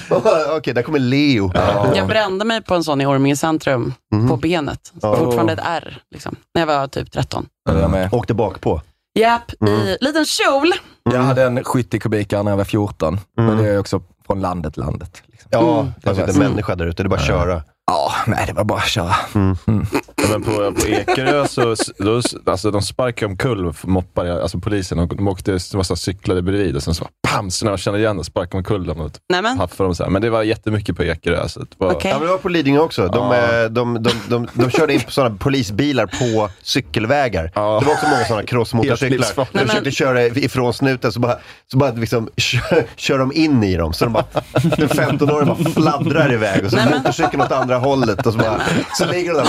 bara, 0.08 0.56
Okej, 0.56 0.74
där 0.74 0.82
kommer 0.82 0.98
Leo. 0.98 1.52
Jag 1.94 2.06
brände 2.08 2.44
mig 2.44 2.62
på 2.62 2.74
en 2.74 2.84
sån 2.84 3.00
i 3.00 3.06
Orminge 3.06 3.36
centrum, 3.36 3.94
Mhm. 4.12 4.28
på 4.28 4.36
benet. 4.36 4.92
Ja. 5.02 5.16
Fortfarande 5.16 5.52
ett 5.52 5.60
R, 5.64 5.98
liksom, 6.10 6.36
när 6.54 6.62
jag 6.62 6.66
var 6.66 6.86
typ 6.86 7.12
13. 7.12 7.46
Ja, 7.70 7.78
jag 7.78 7.90
med. 7.90 8.08
Åkte 8.14 8.34
bak 8.34 8.60
på. 8.60 8.80
Japp, 9.18 9.52
Mm. 9.60 9.74
i 9.80 9.96
liten 10.00 10.24
kjol. 10.24 10.72
Jag 11.12 11.22
hade 11.22 11.42
en 11.42 11.64
70 11.64 11.98
kubikare 11.98 12.42
när 12.42 12.50
jag 12.52 12.56
var 12.56 12.64
14, 12.64 13.20
men 13.36 13.56
det 13.58 13.68
är 13.68 13.78
också 13.78 14.02
från 14.26 14.40
landet, 14.40 14.76
landet. 14.76 15.22
Liksom. 15.26 15.48
Ja, 15.52 15.80
Mm. 15.80 15.92
det 15.96 16.08
finns 16.14 16.18
inte 16.18 16.32
en 16.32 16.38
människa 16.50 16.74
där 16.74 16.86
ute, 16.86 17.02
det 17.02 17.06
är 17.06 17.08
bara 17.08 17.20
att 17.20 17.26
köra. 17.26 17.62
Ja, 17.92 18.12
nej 18.26 18.44
det 18.46 18.52
var 18.52 18.64
bara 18.64 18.78
att 18.78 18.88
köra. 18.88 19.14
Ja, 19.34 20.28
men 20.30 20.42
på, 20.42 20.72
på 20.72 20.86
Ekerö 20.86 21.46
så 21.46 21.74
då, 21.98 22.20
alltså, 22.46 22.70
de 22.70 22.82
sparkade 22.82 23.26
omkull 23.32 23.72
moppar, 23.82 24.26
alltså 24.26 24.58
polisen. 24.58 24.98
Och 24.98 25.16
de 25.16 25.28
åkte, 25.28 25.52
var 25.52 25.58
så 25.58 25.94
här, 25.94 25.96
cyklade 25.96 26.42
bredvid 26.42 26.76
och 26.76 26.82
sen 26.82 26.94
så 26.94 27.08
pam, 27.28 27.50
så 27.50 27.64
när 27.64 27.72
de 27.72 27.78
kände 27.78 28.00
igen 28.00 28.16
det 28.16 28.24
sparkade 28.24 28.56
omkull 28.56 28.86
dem. 28.86 29.00
Och 29.00 29.10
haffade 29.58 29.88
dem 29.88 29.94
så 29.94 30.02
här. 30.02 30.10
Men 30.10 30.22
det 30.22 30.30
var 30.30 30.42
jättemycket 30.42 30.96
på 30.96 31.04
Ekerö. 31.04 31.48
Så 31.48 31.60
det 31.60 31.66
var, 31.78 31.92
Okej. 31.92 32.10
Ja, 32.10 32.18
men 32.18 32.26
det 32.26 32.32
var 32.32 32.38
på 32.38 32.48
Lidingö 32.48 32.80
också. 32.80 33.08
De, 33.08 33.26
Ja. 33.32 33.62
eh, 33.62 33.70
de, 33.70 34.02
de, 34.02 34.10
de, 34.28 34.48
de, 34.52 34.70
körde 34.70 34.94
in 34.94 35.00
på 35.00 35.10
sådana 35.10 35.36
polisbilar 35.36 36.06
på 36.06 36.48
cykelvägar. 36.62 37.42
Det 37.54 37.60
var 37.60 37.76
också 37.76 38.06
många 38.08 38.24
sådana 38.24 38.46
crossmotorcyklar. 38.46 39.46
De 39.52 39.66
försökte 39.66 39.90
köra 39.90 40.26
ifrån 40.26 40.74
snuten, 40.74 41.12
så 41.12 41.20
bara, 41.20 41.38
så 41.70 41.78
bara 41.78 41.90
liksom, 41.90 42.28
kör, 42.36 42.84
kör 42.96 43.18
de 43.18 43.32
in 43.32 43.64
i 43.64 43.76
dem. 43.76 43.92
Så 43.92 44.04
de 44.04 44.12
bara, 44.12 44.24
den 44.52 44.88
15-åringen 44.88 45.46
bara 45.64 45.70
fladdrar 45.70 46.32
iväg 46.32 46.64
och 46.64 46.70
så 46.70 46.76
motorcykeln 46.76 47.42
åt 47.42 47.52
andra 47.52 47.76
hållet. 47.82 48.26
Och 48.26 48.32
så, 48.32 48.38
bara, 48.38 48.60
så 48.98 49.04
ligger 49.04 49.32
de 49.32 49.36
där 49.36 49.46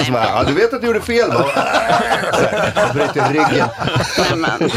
och 0.00 0.06
så 0.06 0.12
bara, 0.12 0.24
ja, 0.24 0.44
du 0.46 0.52
vet 0.54 0.74
att 0.74 0.80
du 0.80 0.86
gjorde 0.86 1.00
fel 1.00 1.28
va? 1.28 1.44
Så 2.88 2.94
Bryter 2.94 3.28
ryggen. 3.32 3.68
Nej, 4.18 4.70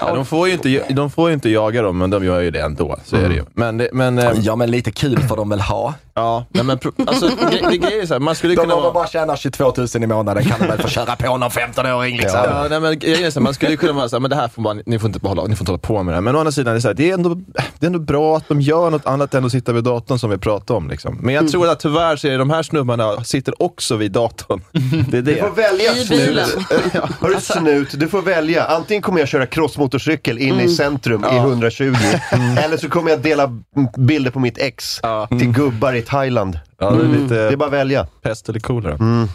Ja, 0.00 0.14
de, 0.14 0.26
får 0.26 0.48
ju 0.48 0.54
inte, 0.54 0.84
de 0.88 1.10
får 1.10 1.28
ju 1.28 1.34
inte 1.34 1.48
jaga 1.48 1.82
dem, 1.82 1.98
men 1.98 2.10
de 2.10 2.24
gör 2.24 2.40
ju 2.40 2.50
det 2.50 2.60
ändå. 2.60 2.96
Så 3.04 3.16
är 3.16 3.28
det 3.28 3.34
ju. 3.34 3.44
Men, 3.54 3.78
det, 3.78 3.88
men, 3.92 4.18
eh, 4.18 4.32
Ja, 4.40 4.56
men 4.56 4.70
lite 4.70 4.90
kul 4.90 5.18
får 5.28 5.36
de 5.36 5.48
väl 5.48 5.60
ha. 5.60 5.94
ja, 6.14 6.44
nej, 6.50 6.64
men 6.64 6.78
alltså, 7.06 7.30
det 7.50 7.76
grejen 7.76 8.02
är 8.02 8.06
så 8.06 8.14
här, 8.14 8.20
man 8.20 8.34
skulle 8.34 8.54
De 8.54 8.60
kunna 8.60 8.76
vara... 8.76 8.92
bara 8.92 9.06
tjänar 9.06 9.36
22 9.36 9.72
000 9.76 9.88
i 9.94 10.06
månaden 10.06 10.44
kan 10.44 10.58
de 10.60 10.66
väl 10.66 10.78
få 10.78 10.88
köra 10.88 11.16
på 11.16 11.36
någon 11.36 11.50
15-åring 11.50 12.16
liksom. 12.16 12.40
Ja, 12.44 12.66
nej, 12.70 12.80
men 12.80 12.92
är 12.92 13.30
så 13.30 13.40
här, 13.40 13.44
man 13.44 13.54
skulle 13.54 13.76
kunna 13.76 13.92
vara 13.92 14.08
såhär, 14.08 14.20
men 14.20 14.30
det 14.30 14.36
här 14.36 14.48
får 14.48 14.62
man, 14.62 14.82
ni 14.86 14.98
får 14.98 15.06
inte 15.08 15.28
hålla, 15.28 15.44
ni 15.44 15.56
får 15.56 15.62
inte 15.62 15.72
hålla 15.72 15.78
på 15.78 16.02
med 16.02 16.12
det 16.12 16.16
här. 16.16 16.22
Men 16.22 16.36
å 16.36 16.38
andra 16.38 16.52
sidan, 16.52 16.70
är 16.70 16.74
det, 16.74 16.80
så 16.80 16.88
här, 16.88 16.94
det, 16.94 17.10
är 17.10 17.14
ändå, 17.14 17.34
det 17.78 17.82
är 17.82 17.86
ändå 17.86 17.98
bra 17.98 18.36
att 18.36 18.48
de 18.48 18.60
gör 18.60 18.90
något 18.90 19.06
annat 19.06 19.34
än 19.34 19.44
att 19.44 19.52
sitta 19.52 19.72
vid 19.72 19.84
datorn 19.84 20.18
som 20.18 20.30
vi 20.30 20.38
pratade 20.38 20.76
om. 20.76 20.88
Liksom. 20.90 21.18
Men 21.20 21.34
jag 21.34 21.48
tror 21.48 21.68
att 21.68 21.80
tyvärr 21.80 22.16
så 22.16 22.28
är 22.28 22.38
de 22.38 22.50
här 22.50 22.62
snubbarna 22.62 23.24
sitter 23.24 23.62
också 23.62 23.96
vid 23.96 24.12
datorn. 24.12 24.60
Det 25.10 25.18
är 25.18 25.22
det. 25.22 25.34
Du 25.34 25.40
får 25.40 25.50
välja 25.50 25.94
snut. 25.94 26.56
Hörru 27.20 27.40
snut, 27.40 27.88
du 28.00 28.08
får 28.08 28.22
välja. 28.22 28.64
Antingen 28.64 29.02
kommer 29.02 29.18
jag 29.18 29.28
köra 29.28 29.46
crossmotorcykel 29.90 30.38
in 30.38 30.60
i 30.60 30.68
centrum 30.68 31.24
i 31.32 31.36
120. 31.36 31.84
Eller 32.64 32.76
så 32.76 32.88
kommer 32.88 33.10
jag 33.10 33.20
dela 33.20 33.62
bilder 33.96 34.30
på 34.30 34.38
mitt 34.40 34.58
ex 34.58 35.00
till 35.38 35.52
gubbar 35.52 35.92
i 35.94 36.02
Thailand. 36.02 36.58
Ja, 36.78 36.90
det 36.90 37.04
är 37.04 37.08
lite 37.22 37.34
Det 37.34 37.52
är 37.52 37.56
bara 37.56 37.66
att 37.66 37.72
välja. 37.72 38.06
pest 38.22 38.48
eller 38.48 38.60
kolera. 38.60 38.94
Mm. 38.94 39.28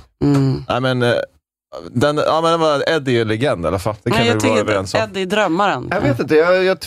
Nej, 0.69 0.81
men, 0.81 1.01
eh, 1.01 1.13
den, 1.91 2.17
ja, 2.17 2.57
men 2.57 2.83
Eddie 2.95 3.11
är 3.11 3.15
ju 3.15 3.25
legend 3.25 3.65
i 3.65 3.67
alla 3.67 3.79
fall. 3.79 3.95
Det 4.03 4.09
kan 4.09 4.19
Nej, 4.19 4.23
vi 4.23 4.29
jag 4.29 4.35
vara 4.35 4.41
tycker 4.41 4.59
överens 4.71 4.93
om. 4.93 4.99
Eddie 5.01 5.21
är 5.21 5.25
drömmaren. 5.25 5.87
Jag 5.91 6.01
vet 6.01 6.19
inte, 6.19 6.35
jag, 6.35 6.63
jag, 6.63 6.77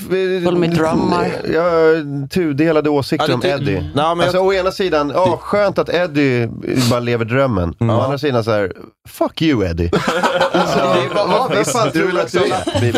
jag 1.54 1.62
har 1.62 2.28
tudelade 2.28 2.90
åsikter 2.90 3.28
Ja, 3.28 3.34
om 3.34 3.42
Eddie. 3.44 3.80
Nej, 3.80 3.90
men 3.94 4.20
alltså, 4.20 4.36
jag- 4.36 4.46
å 4.46 4.52
ena 4.52 4.72
sidan, 4.72 5.12
ja, 5.14 5.38
skönt 5.42 5.78
att 5.78 5.88
Eddie 5.88 6.46
bara 6.90 7.00
lever 7.00 7.24
drömmen. 7.24 7.74
Å 7.80 8.00
andra 8.00 8.18
sidan 8.18 8.44
så 8.44 8.50
här, 8.50 8.72
fuck 9.08 9.42
you 9.42 9.66
Eddie. 9.66 9.90
alltså, 10.52 10.78
vad, 11.14 11.28
vad, 11.28 11.50
vem 11.50 11.64
fan 11.64 11.90
tror 11.90 12.08
du 12.08 12.20
att 12.20 12.32
du 12.32 12.38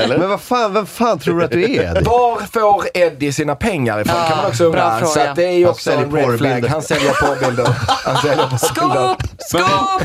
är? 0.05 0.19
Men 0.19 0.29
vad 0.29 0.41
fan, 0.41 0.73
vem 0.73 0.87
fan 0.87 1.19
tror 1.19 1.39
du 1.39 1.45
att 1.45 1.51
du 1.51 1.65
är 1.65 1.69
Eddie? 1.69 2.05
Var 2.05 2.41
får 2.53 2.85
Eddie 2.95 3.33
sina 3.33 3.55
pengar 3.55 4.01
ifrån? 4.01 4.17
Ja, 4.17 4.29
kan 4.29 4.37
man 4.37 4.47
också 4.47 4.65
undra. 4.65 5.07
Så 5.07 5.21
det 5.37 5.45
är 5.45 5.51
ju 5.59 5.69
också 5.69 5.91
en 5.91 5.99
red 5.99 6.11
flag. 6.11 6.25
porrbilder. 6.25 6.69
Han 6.69 6.83
säljer 6.83 7.13
porrbilder. 7.13 7.67
Han 8.05 8.17
säljer 8.17 8.47
porrbilder. 8.47 8.59
Skåp! 8.59 9.23
Skåp! 9.39 10.03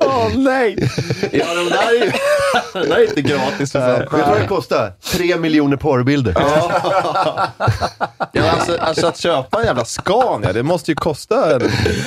Åh 0.06 0.28
nej! 0.36 0.76
Ja, 1.32 1.54
de 1.54 1.68
där 1.68 1.88
är 1.88 2.04
ju 2.04 2.12
de 2.72 2.88
där 2.88 2.96
är 2.96 3.08
inte 3.08 3.22
gratis. 3.22 3.72
För 3.72 3.98
Vet 3.98 4.10
du 4.10 4.16
vad 4.16 4.40
det 4.40 4.46
kostar? 4.46 4.92
Tre 5.04 5.36
miljoner 5.36 5.76
porrbilder. 5.76 6.34
Ja, 8.34 8.50
alltså, 8.50 8.76
alltså 8.80 9.06
att 9.06 9.16
köpa 9.18 9.60
en 9.60 9.66
jävla 9.66 9.84
Scania, 9.84 10.52
det 10.52 10.62
måste 10.62 10.90
ju 10.90 10.94
kosta 10.94 11.58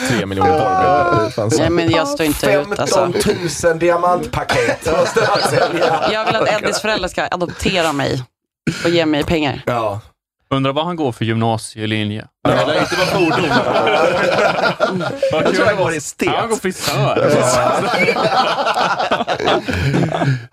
tre 0.09 0.25
miljoner 0.25 0.51
porrbilder. 0.59 1.29
Fan. 1.29 1.51
Nej, 1.57 1.69
men 1.69 1.91
jag 1.91 2.07
står 2.07 2.25
inte 2.25 2.45
ut 2.45 2.67
15 2.67 2.79
alltså. 2.79 3.67
000 3.67 3.79
diamantpaket 3.79 4.97
måste 4.99 5.25
han 5.25 5.49
sälja. 5.49 6.09
Jag 6.11 6.25
vill 6.25 6.35
att 6.35 6.49
Eddies 6.49 6.81
föräldrar 6.81 7.07
ska 7.07 7.27
adoptera 7.31 7.93
mig 7.93 8.23
och 8.83 8.89
ge 8.89 9.05
mig 9.05 9.23
pengar. 9.23 9.61
Ja. 9.65 10.01
Undrar 10.49 10.73
vad 10.73 10.85
han 10.85 10.95
går 10.95 11.11
för 11.11 11.25
gymnasielinje. 11.25 12.25
Det 12.43 12.65
lär 12.65 12.79
inte 12.79 12.95
vara 12.95 13.07
fordon. 13.07 13.49
Jag 15.31 15.55
tror 15.55 15.67
jag 15.67 15.75
var 15.75 15.91
i 15.91 15.97
estet. 15.97 16.27
Han 16.27 16.49
går 16.49 16.55
frisör. 16.57 17.31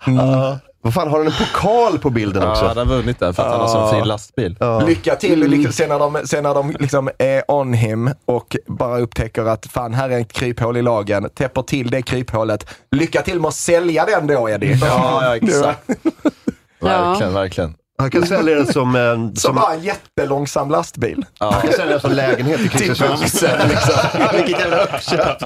Ja. 0.05 0.59
Vad 0.81 0.93
fan, 0.93 1.07
har 1.09 1.17
han 1.17 1.27
en 1.27 1.33
pokal 1.33 1.99
på 1.99 2.09
bilden 2.09 2.43
Ja, 2.43 2.51
också? 2.51 2.67
han 2.67 2.77
har 2.77 2.85
vunnit 2.85 3.19
den 3.19 3.33
för 3.33 3.43
att 3.43 3.51
han 3.51 3.59
har 3.61 3.67
sån 3.67 3.89
fin 3.91 4.07
lastbil. 4.07 4.57
Ja. 4.59 4.79
Lycka 4.79 5.15
till. 5.15 5.39
Lycka, 5.39 5.71
sen 5.71 5.89
när 5.89 5.99
de, 5.99 6.21
sen 6.27 6.43
när 6.43 6.53
de 6.53 6.75
liksom 6.79 7.09
är 7.17 7.51
on 7.51 7.73
him 7.73 8.09
och 8.25 8.57
bara 8.67 8.99
upptäcker 8.99 9.45
att 9.45 9.65
fan, 9.65 9.93
här 9.93 10.09
är 10.09 10.19
ett 10.19 10.33
kryphål 10.33 10.77
i 10.77 10.81
lagen, 10.81 11.29
täpper 11.29 11.61
till 11.61 11.89
det 11.89 12.01
kryphålet. 12.01 12.69
Lycka 12.91 13.21
till 13.21 13.39
med 13.39 13.47
att 13.47 13.53
sälja 13.55 14.05
den 14.05 14.27
då, 14.27 14.49
Eddie. 14.49 14.77
Ja, 14.81 15.19
ja 15.25 15.35
exakt. 15.47 15.89
Verkligen, 16.81 17.33
verkligen. 17.33 17.75
Han 17.97 18.09
kan 18.11 18.27
sälja 18.27 18.55
den 18.55 18.73
som 18.73 18.95
en... 18.95 19.27
Som 19.35 19.35
Som, 19.35 19.55
bara 19.55 19.73
en 19.73 19.83
jättelångsam 19.83 20.69
lastbil. 20.71 21.25
han 21.39 21.61
kan 21.61 21.71
sälja 21.73 21.85
den 21.85 21.99
som 21.99 22.11
lägenhet 22.11 22.59
i 22.59 22.69
Kristiansund. 22.77 23.19
liksom. 23.69 23.99
Vilket 24.35 24.59
jävla 24.59 24.83
uppköp. 24.83 25.41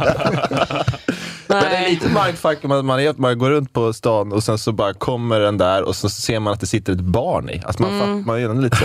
Men 1.49 1.63
det 1.63 1.77
är 1.77 1.89
lite 1.89 2.09
mindfuck 2.25 2.57
om 2.63 2.87
man, 2.87 2.99
är, 2.99 3.09
att 3.09 3.17
man 3.17 3.39
går 3.39 3.49
runt 3.49 3.73
på 3.73 3.93
stan 3.93 4.33
och 4.33 4.43
sen 4.43 4.57
så 4.57 4.71
bara 4.71 4.93
kommer 4.93 5.39
den 5.39 5.57
där 5.57 5.83
och 5.83 5.95
så 5.95 6.09
ser 6.09 6.39
man 6.39 6.53
att 6.53 6.59
det 6.59 6.65
sitter 6.67 6.93
ett 6.93 6.99
barn 6.99 7.49
i. 7.49 7.61
Alltså 7.65 7.81
man, 7.81 7.91
Mm. 7.91 7.99
fattar, 8.01 8.25
man 8.33 8.41
är 8.41 8.49
ändå 8.49 8.61
lite 8.61 8.77
så, 8.77 8.83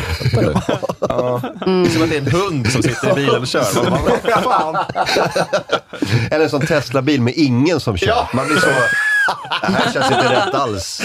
ja. 1.00 1.40
Det 1.64 1.70
är 1.70 1.88
som 1.88 2.02
att 2.02 2.10
det 2.10 2.16
är 2.16 2.20
en 2.20 2.30
hund 2.32 2.72
som 2.72 2.82
sitter 2.82 3.10
i 3.10 3.14
bilen 3.14 3.40
och 3.40 3.46
kör. 3.46 3.90
Man 3.90 4.00
bara, 4.04 4.42
Fan. 4.42 4.76
Eller 6.30 6.44
en 6.44 6.50
sån 6.50 6.66
Tesla-bil 6.66 7.22
med 7.22 7.34
ingen 7.36 7.80
som 7.80 7.96
kör. 7.96 8.28
Man 8.32 8.46
blir 8.46 8.56
så... 8.56 8.66
Det 9.60 9.66
här 9.72 9.92
känns 9.92 10.10
inte 10.10 10.32
rätt 10.32 10.54
alls. 10.54 11.02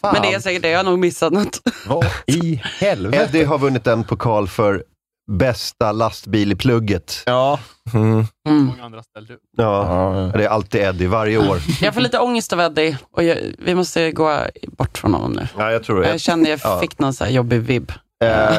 Men 0.00 0.22
det 0.22 0.32
är 0.34 0.40
säkert 0.40 0.62
det, 0.62 0.68
jag 0.70 0.78
har 0.78 0.84
nog 0.84 0.98
missat 0.98 1.32
något. 1.32 1.60
Vad 1.86 2.06
i 2.26 2.60
helvete? 2.64 3.16
Eddie 3.24 3.44
har 3.44 3.58
vunnit 3.58 3.86
en 3.86 4.04
pokal 4.04 4.48
för 4.48 4.84
bästa 5.32 5.92
lastbil 5.92 6.52
i 6.52 6.54
plugget. 6.56 7.22
Ja. 7.26 7.58
Mm. 7.94 8.26
Många 8.48 8.84
andra 8.84 9.02
ställde 9.02 9.34
upp. 9.34 9.40
Ja, 9.56 9.86
Ja, 10.32 10.38
det 10.38 10.44
är 10.44 10.48
alltid 10.48 10.80
Eddie, 10.80 11.06
varje 11.06 11.38
år. 11.38 11.58
Jag 11.80 11.94
får 11.94 12.00
lite 12.00 12.18
ångest 12.18 12.52
av 12.52 12.60
Eddie 12.60 12.98
och 13.12 13.22
jag, 13.24 13.36
vi 13.58 13.74
måste 13.74 14.12
gå 14.12 14.40
bort 14.78 14.98
från 14.98 15.14
honom 15.14 15.32
nu. 15.32 15.48
Ja, 15.58 15.72
jag 15.72 15.84
tror 15.84 16.00
det. 16.00 16.08
Jag 16.08 16.20
känner 16.20 16.50
jag 16.50 16.60
Ja. 16.64 16.80
fick 16.80 16.98
någon 16.98 17.14
så 17.14 17.24
här 17.24 17.30
jobbig 17.30 17.60
vibb. 17.60 17.92
Eh, 18.24 18.58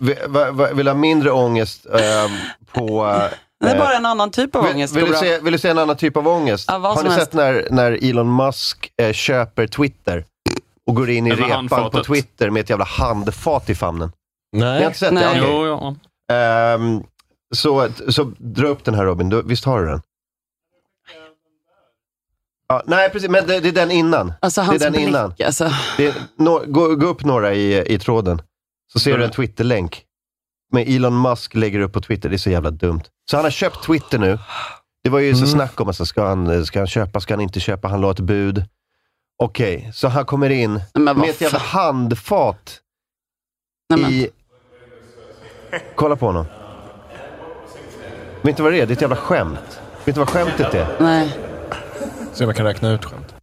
vill 0.74 0.88
ha 0.88 0.94
mindre 0.94 1.30
ångest 1.30 1.86
eh, 1.94 2.30
på... 2.72 3.20
Det 3.60 3.70
är 3.70 3.78
bara 3.78 3.94
en 3.96 4.06
annan 4.06 4.30
typ 4.30 4.56
av 4.56 4.62
Vill, 4.64 4.72
ångest. 4.74 4.96
vill, 4.96 5.04
går 5.04 5.12
du 5.12 5.18
se, 5.18 5.38
vill 5.40 5.52
du 5.52 5.58
se 5.58 5.68
en 5.68 5.78
annan 5.78 5.96
typ 5.96 6.16
av 6.16 6.28
ångest? 6.28 6.64
Ja, 6.68 6.78
Har 6.78 7.02
ni 7.02 7.08
helst. 7.10 7.24
sett 7.24 7.32
när, 7.32 7.68
när 7.70 8.04
Elon 8.10 8.36
Musk 8.36 8.92
eh, 9.02 9.12
köper 9.12 9.66
Twitter 9.66 10.24
och 10.86 10.94
går 10.94 11.10
in 11.10 11.26
i 11.26 11.32
Över 11.32 11.42
repan 11.42 11.68
på 11.68 11.74
handfatet. 11.74 12.06
Twitter 12.06 12.50
med 12.50 12.60
ett 12.60 12.70
jävla 12.70 12.84
handfat 12.84 13.70
i 13.70 13.74
famnen? 13.74 14.12
Ni 14.52 14.60
har 14.62 14.72
Nej. 14.74 14.84
inte 14.84 14.98
sett 14.98 15.12
Nej. 15.12 15.40
det? 15.40 15.46
Jo, 15.48 15.66
ja. 15.66 15.94
Ehm, 16.34 17.02
så, 17.54 17.88
så 18.08 18.32
dra 18.38 18.66
upp 18.68 18.84
den 18.84 18.94
här 18.94 19.04
Robin, 19.04 19.28
du, 19.28 19.42
visst 19.42 19.64
har 19.64 19.80
du 19.80 19.86
den? 19.86 20.00
Ja, 22.68 22.82
nej, 22.86 23.10
precis, 23.10 23.28
men 23.30 23.46
det, 23.46 23.60
det 23.60 23.68
är 23.68 23.72
den 23.72 23.90
innan. 23.90 24.32
Alltså 24.40 24.60
det 24.60 24.64
är 24.64 24.66
hans 24.66 24.82
den 24.82 24.92
blick. 24.92 25.08
innan. 25.08 25.34
Alltså. 25.44 25.70
Det 25.96 26.06
är, 26.06 26.14
nå- 26.36 26.62
gå, 26.66 26.94
gå 26.94 27.06
upp 27.06 27.24
några 27.24 27.54
i, 27.54 27.94
i 27.94 27.98
tråden, 27.98 28.42
så 28.92 28.98
ser 28.98 29.18
du 29.18 29.24
en 29.24 29.30
Twitter-länk. 29.30 30.02
Med 30.72 30.88
Elon 30.88 31.22
Musk 31.22 31.54
lägger 31.54 31.80
upp 31.80 31.92
på 31.92 32.00
Twitter, 32.00 32.28
det 32.28 32.36
är 32.36 32.38
så 32.38 32.50
jävla 32.50 32.70
dumt. 32.70 33.02
Så 33.30 33.36
han 33.36 33.44
har 33.44 33.50
köpt 33.50 33.82
Twitter 33.82 34.18
nu. 34.18 34.38
Det 35.04 35.10
var 35.10 35.18
ju 35.18 35.34
så 35.34 35.46
snack 35.46 35.80
om, 35.80 35.88
alltså, 35.88 36.06
ska, 36.06 36.26
han, 36.26 36.66
ska 36.66 36.80
han 36.80 36.86
köpa, 36.86 37.20
ska 37.20 37.34
han 37.34 37.40
inte 37.40 37.60
köpa? 37.60 37.88
Han 37.88 38.00
la 38.00 38.10
ett 38.10 38.20
bud. 38.20 38.64
Okej, 39.42 39.90
så 39.94 40.08
han 40.08 40.26
kommer 40.26 40.50
in 40.50 40.80
med 40.94 41.30
ett 41.30 41.40
jävla 41.40 41.58
handfat 41.58 42.80
Nej, 43.94 44.24
i... 44.24 44.28
Kolla 45.94 46.16
på 46.16 46.26
honom. 46.26 46.46
Vet 48.42 48.48
inte 48.48 48.62
vad 48.62 48.72
det 48.72 48.80
är? 48.80 48.86
Det 48.86 48.92
är 48.92 48.96
ett 48.96 49.00
jävla 49.00 49.16
skämt. 49.16 49.80
Vet 49.98 50.08
inte 50.08 50.20
vad 50.20 50.28
skämtet 50.30 50.74
är? 50.74 50.96
Nej, 51.00 51.36
Se 52.32 52.44
om 52.44 52.48
jag 52.48 52.56
kan 52.56 52.66
räkna 52.66 52.90
ut 52.90 53.04
skämt. 53.04 53.34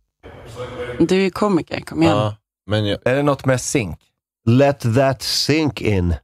du 1.00 1.16
är 1.16 1.20
ju 1.20 1.30
komiker, 1.30 1.82
kom 1.82 2.04
igen. 2.04 2.18
Ja, 2.18 2.36
men 2.70 2.86
jag, 2.86 3.00
Är 3.06 3.16
det 3.16 3.24
något 3.24 3.46
med 3.46 3.62
zink? 3.62 4.00
Let 4.48 4.80
that 4.96 5.22
sink 5.22 5.82
in. 5.82 6.16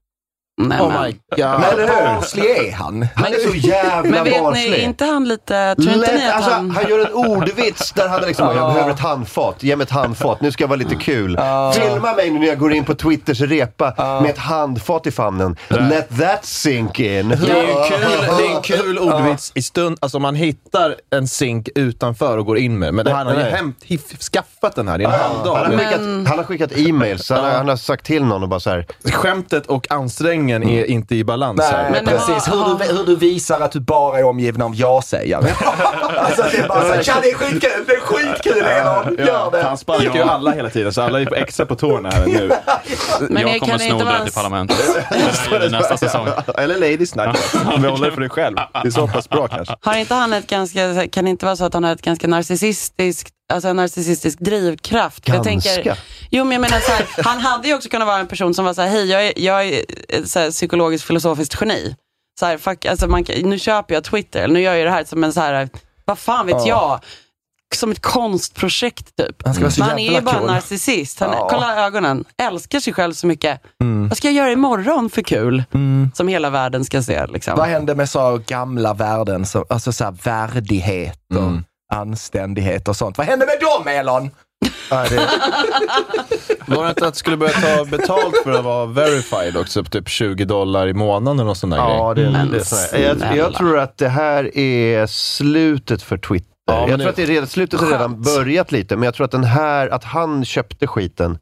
Nej, 0.58 0.82
Oh 0.82 0.88
men. 0.94 1.04
my 1.04 1.12
god. 1.12 1.40
Men 1.60 1.80
hur? 1.80 1.88
barnslig 1.88 2.46
är 2.46 2.72
han. 2.74 3.08
Han 3.16 3.26
är 3.26 3.50
så 3.50 3.56
jävla 3.56 4.12
Men 4.12 4.24
vet 4.24 4.34
ni, 4.34 4.40
barnslig. 4.40 4.84
inte 4.84 5.06
han 5.06 5.28
lite, 5.28 5.76
tror 5.76 5.94
inte 5.94 6.12
ni 6.14 6.18
Lätt, 6.18 6.30
att 6.30 6.36
alltså, 6.36 6.52
han... 6.52 6.72
han... 6.72 6.90
gör 6.90 7.00
en 7.00 7.14
ordvits 7.14 7.92
där 7.92 8.08
han 8.08 8.24
är 8.24 8.28
liksom, 8.28 8.48
jag 8.56 8.74
behöver 8.74 8.92
ett 8.92 9.00
handfat, 9.00 9.64
ge 9.64 9.76
mig 9.76 9.84
ett 9.84 9.90
handfat, 9.90 10.42
nu 10.42 10.52
ska 10.52 10.64
jag 10.64 10.68
vara 10.70 10.78
lite 10.78 10.96
kul. 10.96 11.40
Filma 11.76 12.14
mig 12.16 12.30
nu 12.30 12.40
när 12.40 12.48
jag 12.48 12.60
går 12.60 12.74
in 12.74 12.86
på 12.86 12.94
Twitters 12.96 13.42
repa 13.42 14.20
med 14.22 14.30
ett 14.30 14.38
handfat 14.38 15.08
i 15.08 15.12
famnen. 15.12 15.56
Let 15.68 16.20
that 16.20 16.46
sink 16.46 17.00
in. 17.00 17.30
Det 17.30 17.36
är 17.36 17.62
ju 17.62 17.90
kul, 17.90 18.08
det 18.38 18.46
är 18.46 18.56
en 18.56 18.62
kul 18.62 19.00
ordvits 19.00 19.52
i 19.56 19.62
stund, 19.62 19.98
alltså 20.02 20.20
man 20.20 20.36
hittar 20.36 20.96
en 21.16 21.28
zink 21.28 21.70
utanför 21.76 22.38
och 22.38 22.46
går 22.46 22.58
in 22.58 22.80
med. 22.80 22.94
Men 22.94 23.06
det, 23.06 23.14
han 23.14 23.28
har 23.28 23.34
ju 23.34 23.40
hämt, 23.42 23.78
hiff, 23.84 24.20
skaffat 24.20 24.76
den 24.76 24.88
här, 24.88 24.98
det 24.98 25.04
är 25.04 25.08
en 25.08 25.12
Han 25.20 25.32
halvdag. 25.32 25.56
har, 25.56 25.78
skickat, 25.78 26.28
han 26.30 26.38
har 26.38 26.44
skickat 26.44 26.72
e-mails, 26.78 27.30
han, 27.30 27.44
har- 27.44 27.52
han 27.52 27.68
har 27.70 27.76
sagt 27.76 28.06
till 28.06 28.24
någon 28.26 28.44
och 28.44 28.50
bara 28.50 28.60
så 28.60 28.70
här. 28.70 28.86
Skämtet 29.12 29.66
och 29.68 29.92
ansträngningen 29.92 30.41
är 30.50 30.86
inte 30.86 31.16
i 31.16 31.24
balans 31.24 31.62
här. 31.62 31.90
Nej, 31.90 32.06
precis. 32.06 32.48
Hur 32.48 32.78
du, 32.78 32.98
hur 32.98 33.06
du 33.06 33.16
visar 33.16 33.60
att 33.60 33.72
du 33.72 33.80
bara 33.80 34.20
är 34.20 34.24
omgiven 34.24 34.62
av 34.62 34.76
ja-sägare. 34.76 35.52
alltså 36.18 36.44
det 36.52 36.58
är 36.58 36.68
bara 36.68 36.82
såhär, 36.82 37.04
tja 37.04 37.14
det 37.22 37.30
är 37.30 37.36
skitkul, 37.36 37.86
det 37.88 37.94
är 37.94 38.00
skitkul 38.00 38.64
Elon, 38.64 39.28
gör 39.28 39.52
det. 39.52 39.64
Han 39.64 39.78
sparkar 39.78 40.16
ju 40.16 40.22
alla 40.22 40.52
hela 40.52 40.70
tiden, 40.70 40.94
så 40.94 41.02
alla 41.02 41.22
är 41.22 41.26
på 41.26 41.36
extra 41.36 41.66
på 41.66 41.76
tårna 41.76 42.10
här 42.10 42.26
nu. 42.26 42.52
Men 43.30 43.48
jag 43.48 43.60
kommer 43.60 43.72
kan 43.72 43.80
sno 43.80 43.94
inte 43.94 44.06
det 44.20 44.24
till 44.24 44.34
parlamentet 44.34 44.78
nästa 45.72 45.98
säsong. 45.98 46.28
Eller 46.58 46.76
Ladies 46.78 47.16
Night. 47.16 47.56
Om 47.76 47.82
vi 47.82 47.88
håller 47.88 48.06
det 48.06 48.12
för 48.12 48.22
dig 48.22 48.30
själv. 48.30 48.56
Det 48.56 48.88
är 48.88 48.92
så 48.92 49.08
pass 49.08 49.30
bra 49.30 49.48
kanske. 49.48 49.76
Har 49.82 49.98
inte 49.98 50.14
han 50.14 50.34
ett 50.34 50.48
ganska, 50.48 51.08
kan 51.08 51.24
det 51.24 51.30
inte 51.30 51.46
vara 51.46 51.56
så 51.56 51.66
att 51.66 51.74
han 51.74 51.84
har 51.84 51.92
ett 51.92 52.02
ganska 52.02 52.28
narcissistiskt, 52.28 53.34
alltså 53.52 53.68
en 53.70 53.76
narcissistisk 53.76 54.40
drivkraft? 54.40 55.26
För 55.26 55.36
Jag 55.36 55.46
Ganska? 55.46 55.70
tänker, 55.72 56.00
jo 56.30 56.44
men 56.44 56.52
jag 56.52 56.62
menar 56.62 56.80
så 56.80 56.92
här, 56.92 57.06
han 57.24 57.40
hade 57.40 57.68
ju 57.68 57.76
också 57.76 57.90
kunnat 57.90 58.08
vara 58.08 58.18
en 58.20 58.28
person 58.28 58.54
som 58.54 58.66
var 58.66 58.74
så 58.74 58.82
här, 58.82 58.90
hej 58.90 59.06
jag 59.10 59.26
är, 59.28 59.34
jag 59.36 59.66
är 59.68 59.86
ett 60.10 60.30
så 60.30 60.40
här, 60.40 60.52
psykologiskt 60.52 61.08
filosofiskt 61.08 61.58
geni. 61.62 61.96
Så 62.40 62.46
här, 62.46 62.58
fuck, 62.58 62.86
alltså 62.86 63.08
man, 63.08 63.26
nu 63.44 63.60
köper 63.60 63.94
jag 63.94 64.04
Twitter, 64.04 64.48
nu 64.48 64.62
gör 64.62 64.74
jag 64.76 64.88
det 64.88 64.92
här 64.92 65.04
som 65.04 65.24
en 65.24 65.34
så 65.34 65.42
här, 65.42 65.70
vad 66.06 66.20
fan 66.20 66.46
vet 66.46 66.56
Ja. 66.56 66.68
jag? 66.68 67.00
Som 67.76 67.92
ett 67.92 68.02
konstprojekt 68.02 69.16
typ. 69.16 69.44
Han 69.46 69.54
ska 69.54 69.64
vara 69.64 69.72
så 69.72 69.80
Men 69.80 69.90
han 69.90 70.00
är 70.00 70.12
ju 70.16 70.22
bara 70.22 70.38
cool. 70.38 70.48
narcissist. 70.48 71.20
Han, 71.20 71.30
Ja. 71.34 71.48
Kolla 71.52 71.86
ögonen, 71.86 72.26
älskar 72.38 72.80
sig 72.80 72.94
själv 72.94 73.14
så 73.14 73.28
mycket. 73.28 73.62
Mm. 73.82 74.10
Vad 74.10 74.18
ska 74.18 74.28
jag 74.28 74.34
göra 74.36 74.52
imorgon 74.52 75.10
för 75.10 75.22
kul? 75.22 75.64
Som 76.14 76.28
hela 76.28 76.50
världen 76.50 76.86
ska 76.86 77.02
se. 77.04 77.28
Liksom. 77.28 77.58
Vad 77.58 77.68
händer 77.68 77.96
med 77.96 78.10
så 78.10 78.42
gamla 78.48 78.94
värden, 78.94 79.46
så, 79.46 79.66
alltså 79.70 79.92
så 79.94 80.04
här 80.04 80.12
värdighet 80.12 81.20
och 81.36 81.42
anständighet 81.92 82.88
och 82.88 82.96
sånt. 82.96 83.18
Vad 83.18 83.28
händer 83.28 83.46
med 83.46 83.56
dem 83.60 83.88
Elon? 83.88 84.30
Ja, 84.90 85.06
det, 85.10 85.16
Var 86.76 86.84
det 86.84 86.90
inte 86.90 87.08
att 87.08 87.14
du 87.14 87.18
skulle 87.18 87.38
börja 87.38 87.54
ta 87.54 87.86
betalt 87.86 88.36
för 88.44 88.52
att 88.52 88.64
vara 88.64 88.86
verified 88.86 89.58
också? 89.58 89.84
Typ 89.84 90.10
20 90.10 90.46
dollar 90.46 90.88
i 90.88 90.94
månaden 90.94 91.38
eller 91.40 91.46
någon 91.46 91.56
sån 91.56 91.70
där 91.70 91.78
ja, 91.78 92.14
grej? 92.14 92.26
det, 92.26 92.32
Men 92.32 92.52
det 92.52 93.00
jag, 93.00 93.38
jag 93.38 93.54
tror 93.54 93.80
att 93.80 93.98
det 93.98 94.10
här 94.10 94.58
är 94.58 95.06
slutet 95.06 96.02
för 96.02 96.18
Twitter. 96.18 96.52
Ja, 96.66 96.80
jag 96.80 96.90
det- 96.90 96.98
tror 96.98 97.10
att 97.10 97.16
det 97.16 97.24
är 97.24 97.28
redan, 97.28 97.48
slutet 97.48 97.80
har 97.80 97.88
redan 97.88 98.22
börjat 98.22 98.72
lite, 98.72 98.96
men 98.96 99.04
jag 99.04 99.14
tror 99.14 99.26
att 99.26 99.32
den 99.32 99.44
här, 99.44 99.90
att 99.90 100.04
han 100.04 100.46
köpte 100.46 100.88
skiten, 100.88 101.40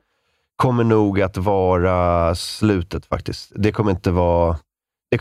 kommer 0.55 0.83
nog 0.83 1.21
att 1.21 1.37
vara 1.37 2.35
slutet 2.35 3.05
faktiskt. 3.05 3.51
Det 3.55 3.71
kommer 3.71 3.91
inte 3.91 4.11
vara... 4.11 4.57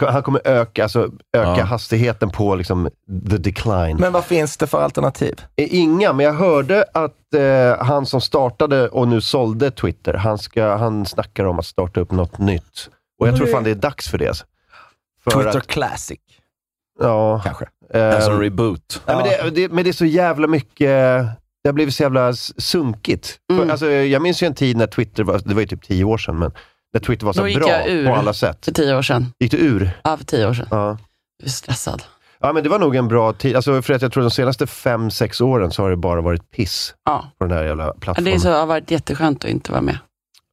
Han 0.01 0.23
kommer 0.23 0.41
öka, 0.45 0.83
alltså, 0.83 1.03
öka 1.37 1.55
Ja. 1.59 1.63
hastigheten 1.65 2.31
på 2.31 2.55
liksom, 2.55 2.91
the 3.31 3.37
decline. 3.37 3.97
Men 4.01 4.13
vad 4.13 4.25
finns 4.25 4.57
det 4.57 4.67
för 4.67 4.81
alternativ? 4.83 5.41
Eh, 5.57 5.75
Inga, 5.75 6.13
men 6.13 6.27
jag 6.27 6.33
hörde 6.33 6.85
att 6.95 7.35
eh, 7.35 7.85
han 7.87 8.07
som 8.07 8.21
startade 8.21 8.89
och 8.89 9.09
nu 9.09 9.21
sålde 9.21 9.71
Twitter, 9.71 10.15
han, 10.15 10.39
ska, 10.39 10.77
han 10.77 11.07
snackar 11.07 11.45
om 11.45 11.59
att 11.59 11.67
starta 11.67 12.01
upp 12.01 12.11
något 12.11 12.39
nytt. 12.39 12.91
Och 13.21 13.29
jag 13.29 13.37
tror 13.37 13.47
fan 13.47 13.65
det 13.65 13.71
är 13.71 13.75
dags 13.75 14.09
för 14.09 14.19
det. 14.19 14.29
Alltså. 14.29 14.45
För 15.25 15.31
Twitter 15.31 15.59
att, 15.59 15.67
Classic, 15.67 16.19
ja, 17.01 17.41
kanske? 17.45 17.67
eh, 17.95 18.15
Alltså 18.15 18.31
en 18.31 18.41
reboot. 18.41 19.03
nej, 19.07 19.17
men, 19.17 19.25
det, 19.25 19.51
det, 19.51 19.73
men 19.73 19.85
det 19.85 19.91
är 19.91 19.93
så 19.93 20.05
jävla 20.05 20.47
mycket, 20.47 20.89
det 21.63 21.69
har 21.69 21.73
blivit 21.73 21.95
så 21.95 22.03
jävla 22.03 22.33
sunkigt. 22.59 23.37
Mm. 23.53 23.63
För, 23.65 23.71
alltså, 23.73 23.91
jag 23.91 24.23
minns 24.23 24.43
ju 24.43 24.47
en 24.47 24.55
tid 24.55 24.77
när 24.77 24.87
Twitter 24.87 25.23
var, 25.25 25.41
det 25.45 25.55
var 25.55 25.61
ju 25.61 25.67
typ 25.67 25.83
tio 25.83 26.05
år 26.05 26.19
sedan, 26.19 26.39
men 26.39 26.53
när 26.95 27.01
Twitter 27.01 27.27
var 27.27 27.33
så 27.33 27.41
Då 27.41 27.49
gick 27.49 27.59
bra 27.59 27.69
jag 27.71 27.89
ur. 27.89 28.07
på 28.07 28.15
alla 28.15 28.33
sätt. 28.33 28.65
För 28.65 28.73
tio 28.73 28.97
år 28.97 29.03
sedan. 29.03 29.27
Gick 29.41 29.51
du 29.51 29.57
ur? 29.59 29.91
Ja, 30.05 30.17
för 30.17 30.25
tio 30.25 30.49
år 30.49 30.55
sedan. 30.55 30.67
Ja. 30.71 30.99
Jag 31.39 31.47
är 31.47 31.51
stressad. 31.51 32.03
Ja, 32.41 32.53
men 32.53 32.63
det 32.63 32.69
var 32.69 32.79
nog 32.79 32.97
en 32.97 33.09
bra 33.09 33.33
tid. 33.33 33.57
Alltså, 33.57 33.83
för 33.83 33.95
att 33.95 34.03
jag 34.03 34.13
tror 34.13 34.23
de 34.23 34.31
senaste 34.31 34.67
fem, 34.67 35.11
sex 35.11 35.41
åren 35.41 35.71
så 35.71 35.83
har 35.83 35.91
det 35.91 35.97
bara 35.97 36.21
varit 36.21 36.51
piss 36.51 36.95
Ja. 37.05 37.25
på 37.39 37.45
den 37.45 37.57
här 37.59 37.65
jävla 37.65 37.85
Ja, 37.87 37.95
plattformen. 38.01 38.31
Det 38.33 38.37
är 38.37 38.41
så, 38.41 38.51
har 38.51 38.67
varit 38.67 38.91
jätteskönt 38.91 39.45
att 39.45 39.51
inte 39.51 39.73
vara 39.73 39.83
med. 39.83 39.99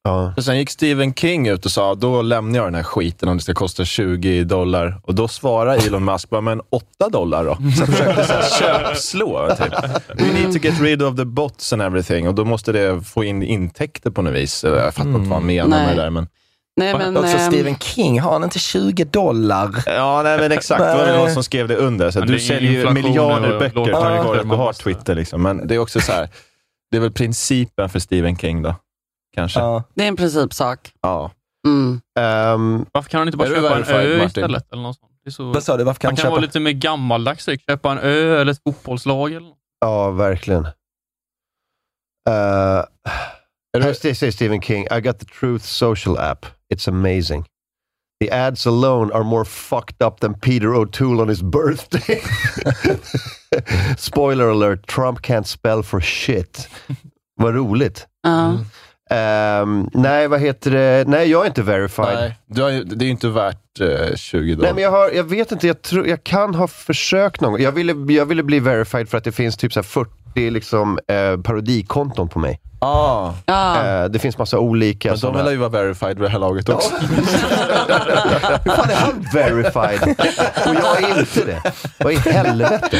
Ja. 0.05 0.33
Och 0.37 0.43
sen 0.43 0.57
gick 0.57 0.69
Stephen 0.69 1.13
King 1.13 1.47
ut 1.47 1.65
och 1.65 1.71
sa, 1.71 1.95
då 1.95 2.21
lämnar 2.21 2.59
jag 2.59 2.67
den 2.67 2.75
här 2.75 2.83
skiten 2.83 3.29
om 3.29 3.37
det 3.37 3.43
ska 3.43 3.53
kosta 3.53 3.85
20 3.85 4.43
dollar. 4.43 5.01
Och 5.03 5.15
då 5.15 5.27
svarar 5.27 5.87
Elon 5.87 6.05
Musk, 6.05 6.29
bara, 6.29 6.41
men 6.41 6.61
8 6.69 7.09
dollar 7.09 7.45
då? 7.45 7.55
Så 7.55 7.85
han 7.85 7.93
försökte 7.93 8.25
så 8.25 8.33
här 8.33 8.49
köpslå. 8.59 9.55
Typ. 9.57 9.73
We 10.19 10.33
need 10.33 10.53
to 10.53 10.59
get 10.67 10.81
rid 10.81 11.01
of 11.01 11.15
the 11.15 11.25
bots 11.25 11.73
and 11.73 11.81
everything. 11.81 12.27
Och 12.27 12.35
då 12.35 12.45
måste 12.45 12.71
det 12.71 13.01
få 13.01 13.23
in 13.23 13.43
intäkter 13.43 14.11
på 14.11 14.21
något 14.21 14.33
vis. 14.33 14.63
Jag 14.63 14.93
fattar 14.93 15.09
inte 15.09 15.29
vad 15.29 15.39
han 15.39 15.45
menar 15.45 15.77
Nej. 15.77 15.87
med 15.87 15.97
det 15.97 16.01
där. 16.01 16.09
Men... 16.09 16.27
Nej, 16.77 16.97
men, 16.97 17.17
Också 17.17 17.37
ehm, 17.37 17.51
Stephen 17.51 17.75
King, 17.75 18.21
har 18.21 18.31
han 18.31 18.43
inte 18.43 18.59
20 18.59 19.03
dollar? 19.03 19.83
Ja, 19.85 20.21
nej, 20.23 20.37
men 20.37 20.51
exakt. 20.51 20.83
Det 20.83 20.95
var 20.95 21.17
någon 21.17 21.31
som 21.31 21.43
skrev 21.43 21.67
det 21.67 21.75
under. 21.75 22.11
Så 22.11 22.19
Men 22.19 22.27
du 22.27 22.39
säljer 22.39 22.71
ju 22.71 22.89
miljarder 22.89 23.53
och 23.53 23.59
böcker 23.59 23.85
tack 23.85 24.25
vare 24.25 24.39
att 24.39 24.49
du 24.49 24.55
har 24.55 24.73
Twitter. 24.73 25.15
Liksom. 25.15 25.41
Men 25.41 25.67
det 25.67 25.75
är 25.75 25.79
också 25.79 26.01
så 26.01 26.11
här, 26.11 26.29
det 26.91 26.97
är 26.97 27.01
väl 27.01 27.11
principen 27.11 27.89
för 27.89 27.99
Stephen 27.99 28.37
King 28.37 28.61
då. 28.61 28.75
Kanske. 29.35 29.59
Ja. 29.59 29.65
Ja. 29.65 29.83
det 29.93 30.03
är 30.03 30.07
en 30.07 30.15
principsak. 30.15 30.93
Mm. 31.67 32.01
Ehm, 32.19 32.85
Varför 32.91 33.09
kan 33.09 33.17
han 33.17 33.27
inte 33.27 33.37
bara 33.37 33.47
köpa 33.47 33.75
en 33.77 33.83
ö 33.83 34.07
Martin? 34.17 34.25
istället? 34.25 34.71
Eller 34.73 34.83
något 34.83 34.99
sånt? 34.99 35.11
Det 35.23 35.29
är 35.29 35.31
så... 35.31 35.51
Vad 35.51 35.63
sa 35.63 35.77
du, 35.77 35.83
varför 35.83 35.99
kan 35.99 36.07
Man 36.07 36.11
han 36.11 36.15
kan 36.15 36.23
köpa? 36.23 36.31
vara 36.31 36.41
lite 36.41 36.59
mer 36.59 36.71
gammaldags, 36.71 37.49
köpa 37.67 37.91
en 37.91 37.99
ö 37.99 38.41
eller 38.41 38.51
ett 38.51 38.63
fotbollslag. 38.63 39.31
Eller 39.31 39.47
något. 39.47 39.57
Ja, 39.79 40.11
verkligen. 40.11 40.65
Uh, 40.65 40.71
här 43.83 43.93
säger 44.13 44.31
Stephen 44.31 44.61
King, 44.61 44.87
I 44.91 45.01
got 45.01 45.19
the 45.19 45.25
Truth 45.25 45.65
Social 45.65 46.17
app. 46.17 46.45
It's 46.73 46.89
amazing. 46.89 47.45
The 48.21 48.31
ads 48.31 48.67
alone 48.67 49.13
are 49.13 49.23
more 49.23 49.45
fucked 49.45 50.07
up 50.07 50.19
than 50.19 50.39
Peter 50.39 50.67
O'Toole 50.73 51.21
on 51.21 51.29
his 51.29 51.43
birthday. 51.43 52.21
Spoiler 53.97 54.47
alert, 54.49 54.87
Trump 54.87 55.21
can't 55.21 55.47
spell 55.47 55.83
for 55.83 56.01
shit. 56.01 56.69
Vad 57.35 57.55
roligt. 57.55 58.07
Ja. 58.23 58.57
Ehm, 59.09 59.89
nej, 59.93 60.27
vad 60.27 60.39
heter 60.39 60.71
det? 60.71 61.03
Nej, 61.07 61.31
jag 61.31 61.41
är 61.43 61.47
inte 61.47 61.61
verified. 61.61 62.07
Nej, 62.07 62.15
Nej, 62.15 62.39
du 62.47 62.61
har, 62.61 62.71
det 62.71 63.03
är 63.03 63.05
ju 63.05 63.11
inte 63.11 63.27
värt 63.29 63.79
eh, 63.81 64.15
20 64.15 64.55
dollar. 64.55 64.73
men 64.73 64.83
jag, 64.83 64.91
har, 64.91 65.09
jag 65.11 65.23
vet 65.23 65.51
inte, 65.51 65.67
jag, 65.67 65.81
tror, 65.81 66.07
jag 66.07 66.23
kan 66.23 66.55
ha 66.55 66.67
försökt 66.67 67.41
någon 67.41 67.51
gång. 67.51 67.61
Jag 67.61 67.71
ville, 67.71 68.13
jag 68.13 68.25
ville 68.25 68.43
bli 68.43 68.59
verified 68.59 69.09
för 69.09 69.17
att 69.17 69.23
det 69.23 69.31
finns 69.31 69.57
typ 69.57 69.73
så 69.73 69.79
här 69.79 69.83
40 69.83 70.49
liksom, 70.49 70.99
eh, 71.07 71.37
parodikonton 71.41 72.29
på 72.29 72.39
mig. 72.39 72.59
ah. 72.79 73.33
Eh, 73.47 74.05
det 74.05 74.19
finns 74.19 74.37
massa 74.37 74.59
olika. 74.59 75.09
men 75.09 75.19
de 75.19 75.37
vill 75.43 75.51
ju 75.51 75.57
vara 75.57 75.69
verified 75.69 76.13
vid 76.19 76.21
det 76.21 76.29
här 76.29 76.39
laget 76.39 76.69
också. 76.69 76.95
Hur 78.63 78.71
fan 78.71 78.89
är 78.89 78.95
han 78.95 79.25
verified? 79.33 80.15
Och 80.67 80.75
jag 80.75 81.03
är 81.11 81.19
inte 81.19 81.45
det. 81.45 81.61
Vad 81.99 82.13
i 82.13 82.15
helvete? 82.15 82.97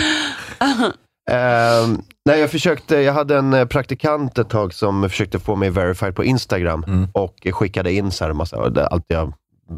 Ehm, 1.32 2.02
nej, 2.26 2.40
jag 2.40 2.52
försökte, 2.52 2.96
jag 2.96 3.14
hade 3.14 3.38
en 3.38 3.54
eh, 3.54 3.66
praktikant 3.66 4.38
ett 4.38 4.50
tag 4.50 4.74
som 4.74 5.10
försökte 5.10 5.40
få 5.40 5.56
mig 5.56 5.70
verified 5.70 6.16
på 6.16 6.24
Instagram 6.24 7.08
och 7.14 7.48
skickade 7.52 7.94
in 7.94 8.12
så 8.12 8.26
här 8.26 8.34
massa, 8.34 8.70
det- 8.70 8.88
allt 8.88 9.06
jag, 9.08 9.34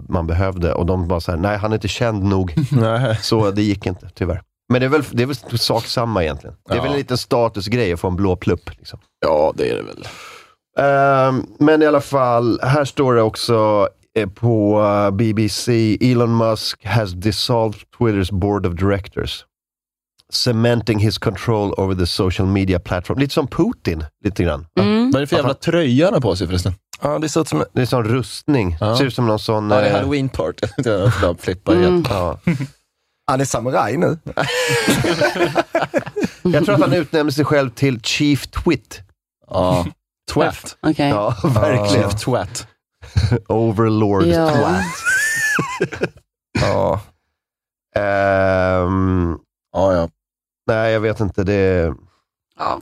man 0.10 0.28
behövde 0.28 0.74
och 0.74 0.86
de 0.86 1.08
bara 1.08 1.20
så 1.20 1.32
här, 1.32 1.38
nej 1.40 1.58
han 1.58 1.72
är 1.72 1.76
inte 1.76 1.88
känd 1.88 2.24
nog. 2.24 2.56
Så 3.22 3.52
det 3.52 3.62
gick 3.62 3.86
inte, 3.86 4.10
tyvärr. 4.16 4.42
Men 4.70 4.82
det 4.82 4.86
är 4.88 4.90
väl, 4.90 5.04
det 5.12 5.24
är 5.24 5.28
väl 5.28 5.36
sak 5.60 5.86
samma 5.86 6.24
egentligen. 6.24 6.56
Det 6.68 6.74
är 6.74 6.78
Ja. 6.78 6.84
väl 6.84 6.92
en 6.92 6.98
liten 6.98 7.18
statusgrej 7.18 7.94
att 7.94 8.00
få 8.00 8.08
en 8.08 8.16
blå 8.16 8.36
plupp. 8.36 8.70
Liksom. 8.78 9.00
Ja, 9.26 9.54
det 9.56 9.70
är 9.70 9.76
det 9.76 9.84
väl. 9.84 10.08
Ehm, 10.80 11.46
men 11.60 11.82
i 11.82 11.86
alla 11.86 12.02
fall, 12.02 12.60
här 12.64 12.86
står 12.86 13.14
det 13.16 13.22
också 13.22 13.88
eh, 14.20 14.30
på 14.30 14.82
eh, 14.84 15.12
BBC, 15.12 15.98
Elon 16.02 16.38
Musk 16.38 16.86
has 16.86 17.12
dissolved 17.12 17.80
Twitters 17.98 18.32
board 18.32 18.66
of 18.66 18.74
directors. 18.74 19.46
Cementing 20.34 21.00
his 21.00 21.18
control 21.18 21.74
over 21.78 21.96
the 21.96 22.08
social 22.08 22.48
media 22.48 22.80
platform. 22.80 23.20
Lite 23.20 23.34
som 23.34 23.48
Putin, 23.48 24.04
lite 24.24 24.44
grann. 24.44 24.66
Mm. 24.80 25.12
Vad 25.12 25.16
är 25.16 25.20
det 25.20 25.28
för 25.28 25.36
jävla 25.36 25.54
tröja 25.54 26.06
han 26.06 26.14
har 26.14 26.22
på 26.22 26.36
sig 26.36 26.48
förresten? 26.48 26.74
Ja, 27.02 27.20
det 27.20 27.30
ser 27.30 27.42
ut 27.42 27.48
som... 27.48 27.64
Det 27.74 27.82
är 27.82 27.86
sån 27.86 28.04
rustning. 28.04 28.78
Ja. 28.80 28.98
Ser 28.98 29.06
ut 29.06 29.14
som 29.16 29.28
någon 29.28 29.40
sån... 29.40 29.70
Ja, 29.70 29.78
det 29.78 29.86
är 29.86 29.90
eh, 29.90 29.96
halloween 29.96 30.30
party. 30.30 30.68
De 31.22 31.38
flippar 31.38 31.76
igen. 31.76 31.88
Mm. 31.88 32.06
ja. 32.10 32.40
Han 33.28 33.42
är 33.42 33.46
samuraj 33.46 33.98
nu. 33.98 34.18
Jag 36.42 36.66
tror 36.66 36.76
att 36.76 36.82
han 36.82 36.94
utnämnde 36.94 37.34
sig 37.34 37.46
själv 37.46 37.70
till 37.70 38.02
Chief 38.02 38.48
Twit. 38.48 39.02
Ja. 39.50 39.86
Twat. 40.34 40.78
Okej. 40.82 41.10
Ja, 41.10 41.36
verkligen. 41.44 42.10
Chief 42.10 42.22
Twat. 42.22 42.68
Overlord 43.48 44.24
Ja. 44.24 44.50
Twat. 44.50 44.84
Ja. 46.62 47.02
Ehm, 47.96 49.38
Ja, 49.78 49.94
ja. 49.94 50.10
Nej, 50.68 50.94
jag 50.94 51.00
vet 51.00 51.20
inte. 51.20 51.44
Det... 51.44 51.94
Ja. 52.60 52.82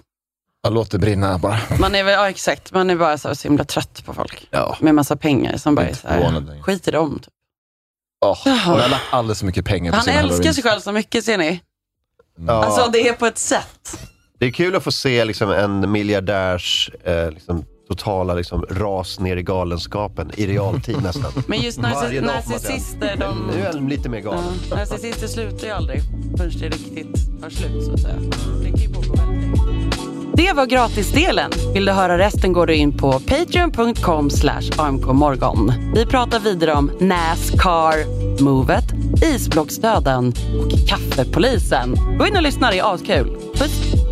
Jag 0.62 0.74
låter 0.74 1.00
brinna 1.00 1.38
bara. 1.38 1.60
Man 1.80 1.96
är 1.96 2.04
väl, 2.04 2.14
ja 2.14 2.30
exakt, 2.30 2.72
man 2.74 2.90
är 2.90 2.96
bara 2.96 3.18
så, 3.18 3.36
så 3.36 3.48
himla 3.48 3.64
trött 3.64 4.06
på 4.06 4.14
folk. 4.14 4.48
Ja. 4.52 4.78
Med 4.80 4.96
massa 4.96 5.16
pengar 5.16 5.58
som 5.58 5.76
bara 5.76 5.88
är 5.88 5.94
så 5.94 6.08
här, 6.08 6.62
skit 6.62 6.88
i 6.88 6.92
dem. 6.92 7.20
Typ. 7.20 7.34
Oh, 8.26 8.48
han 8.48 8.80
har 8.80 8.90
lagt 8.90 9.04
alldeles 9.10 9.40
för 9.40 9.46
mycket 9.46 9.66
pengar 9.66 9.92
på 9.92 9.98
Han 9.98 10.08
älskar 10.08 10.22
halloween. 10.22 10.54
sig 10.54 10.64
själv 10.64 10.80
så 10.80 10.92
mycket 10.92 11.26
ser 11.26 11.38
ni. 11.38 11.62
Ja. 12.48 12.54
Alltså 12.66 12.92
det 12.92 13.08
är 13.08 13.14
på 13.14 13.26
ett 13.26 13.38
sätt. 13.38 14.00
Det 14.40 14.46
är 14.46 14.52
kul 14.52 14.76
att 14.76 14.84
få 14.84 14.92
se 14.92 15.26
liksom, 15.26 15.52
en 15.52 15.92
miljardärs 15.92 16.92
eh, 17.04 17.32
liksom, 17.32 17.66
totala 17.88 18.34
liksom, 18.34 18.66
ras 18.70 19.20
ner 19.20 19.38
i 19.38 19.44
galenskapen 19.44 20.32
i 20.36 20.48
realtid 20.48 21.04
nästan. 21.04 21.32
Men 21.48 21.62
just 21.62 21.80
narciss- 21.80 22.26
narcissister, 22.26 23.16
de... 23.20 23.52
Nu 23.56 23.62
är 23.62 23.74
han 23.74 23.90
lite 23.90 24.10
mer 24.10 24.20
galen. 24.20 24.44
Ja, 24.70 24.76
narcissister 24.76 25.28
slutar 25.28 25.68
ju 25.68 25.74
aldrig 25.74 26.02
förrän 26.38 26.52
det 26.60 26.70
riktigt 26.70 27.42
tar 27.42 27.50
slut 27.50 27.86
så 27.86 27.94
att 27.94 28.00
säga. 28.00 28.16
Det 28.64 28.70
kan 28.70 28.80
ju 28.80 28.90
pågå 28.94 29.16
väldigt 29.16 29.66
länge. 29.66 29.92
Det 30.34 30.54
var 30.54 30.66
gratisdelen. 30.66 31.52
Vill 31.74 31.86
du 31.86 31.92
höra 31.92 32.18
resten 32.18 32.54
går 32.54 32.68
du 32.68 32.76
in 32.76 32.98
på 32.98 33.12
patreon.com 33.20 34.30
slash 34.30 34.62
amkmorgon. 34.78 35.74
Vi 35.96 36.06
pratar 36.06 36.40
vidare 36.40 36.74
om 36.74 36.92
Nascar, 37.00 37.94
Movet, 38.44 38.86
Isblocksdöden 39.24 40.34
och 40.66 40.88
Kaffepolisen. 40.88 41.96
Gå 42.20 42.28
in 42.28 42.36
och 42.36 42.44
lyssna, 42.44 42.72
det 42.72 42.80
är 42.80 42.94
askul. 42.94 43.38
Puss! 43.56 44.05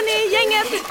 Hörni, 0.00 0.32
gänget. 0.34 0.82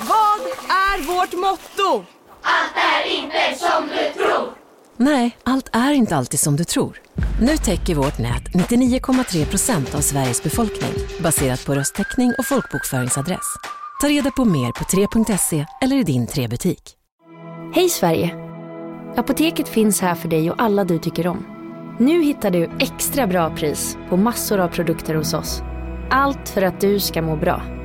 Vad 0.00 0.40
är 0.68 1.06
vårt 1.06 1.32
motto? 1.32 2.04
Allt 2.42 2.76
är 2.76 3.10
inte 3.10 3.58
som 3.58 3.88
du 3.88 4.22
tror. 4.22 4.54
Nej, 4.96 5.38
allt 5.42 5.68
är 5.72 5.92
inte 5.92 6.16
alltid 6.16 6.40
som 6.40 6.56
du 6.56 6.64
tror. 6.64 7.00
Nu 7.40 7.56
täcker 7.56 7.94
vårt 7.94 8.18
nät 8.18 8.42
99,3 8.54 9.44
procent 9.44 9.94
av 9.94 10.00
Sveriges 10.00 10.42
befolkning 10.42 10.92
baserat 11.22 11.66
på 11.66 11.74
röstteckning 11.74 12.34
och 12.38 12.46
folkbokföringsadress. 12.46 13.56
Ta 14.00 14.08
reda 14.08 14.30
på 14.30 14.44
mer 14.44 14.72
på 14.72 14.84
3.se 14.84 15.66
eller 15.82 15.96
i 15.96 16.02
din 16.02 16.26
3-butik. 16.26 16.94
Hej 17.74 17.88
Sverige! 17.88 18.34
Apoteket 19.16 19.68
finns 19.68 20.00
här 20.00 20.14
för 20.14 20.28
dig 20.28 20.50
och 20.50 20.62
alla 20.62 20.84
du 20.84 20.98
tycker 20.98 21.26
om. 21.26 21.46
Nu 21.98 22.22
hittar 22.22 22.50
du 22.50 22.70
extra 22.78 23.26
bra 23.26 23.56
pris 23.56 23.96
på 24.08 24.16
massor 24.16 24.58
av 24.58 24.68
produkter 24.68 25.14
hos 25.14 25.34
oss. 25.34 25.62
Allt 26.10 26.48
för 26.48 26.62
att 26.62 26.80
du 26.80 27.00
ska 27.00 27.22
må 27.22 27.36
bra. 27.36 27.77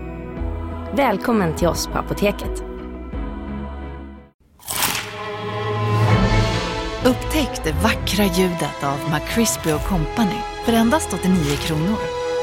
Välkommen 0.96 1.56
till 1.56 1.68
oss 1.68 1.88
på 1.88 1.98
Apoteket. 1.98 2.64
Upptäck 7.06 7.64
det 7.64 7.72
vackra 7.84 8.26
ljudet 8.26 8.84
av 8.84 8.98
McCrispy 9.12 9.70
Company 9.88 10.40
för 10.66 10.74
endast 10.74 11.14
89 11.14 11.56
kronor. 11.56 11.98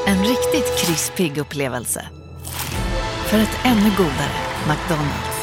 En 0.07 0.19
riktigt 0.19 0.79
krispig 0.79 1.39
upplevelse. 1.39 2.09
För 3.27 3.39
ett 3.39 3.59
ännu 3.65 3.91
godare 3.97 4.39
McDonalds. 4.69 5.40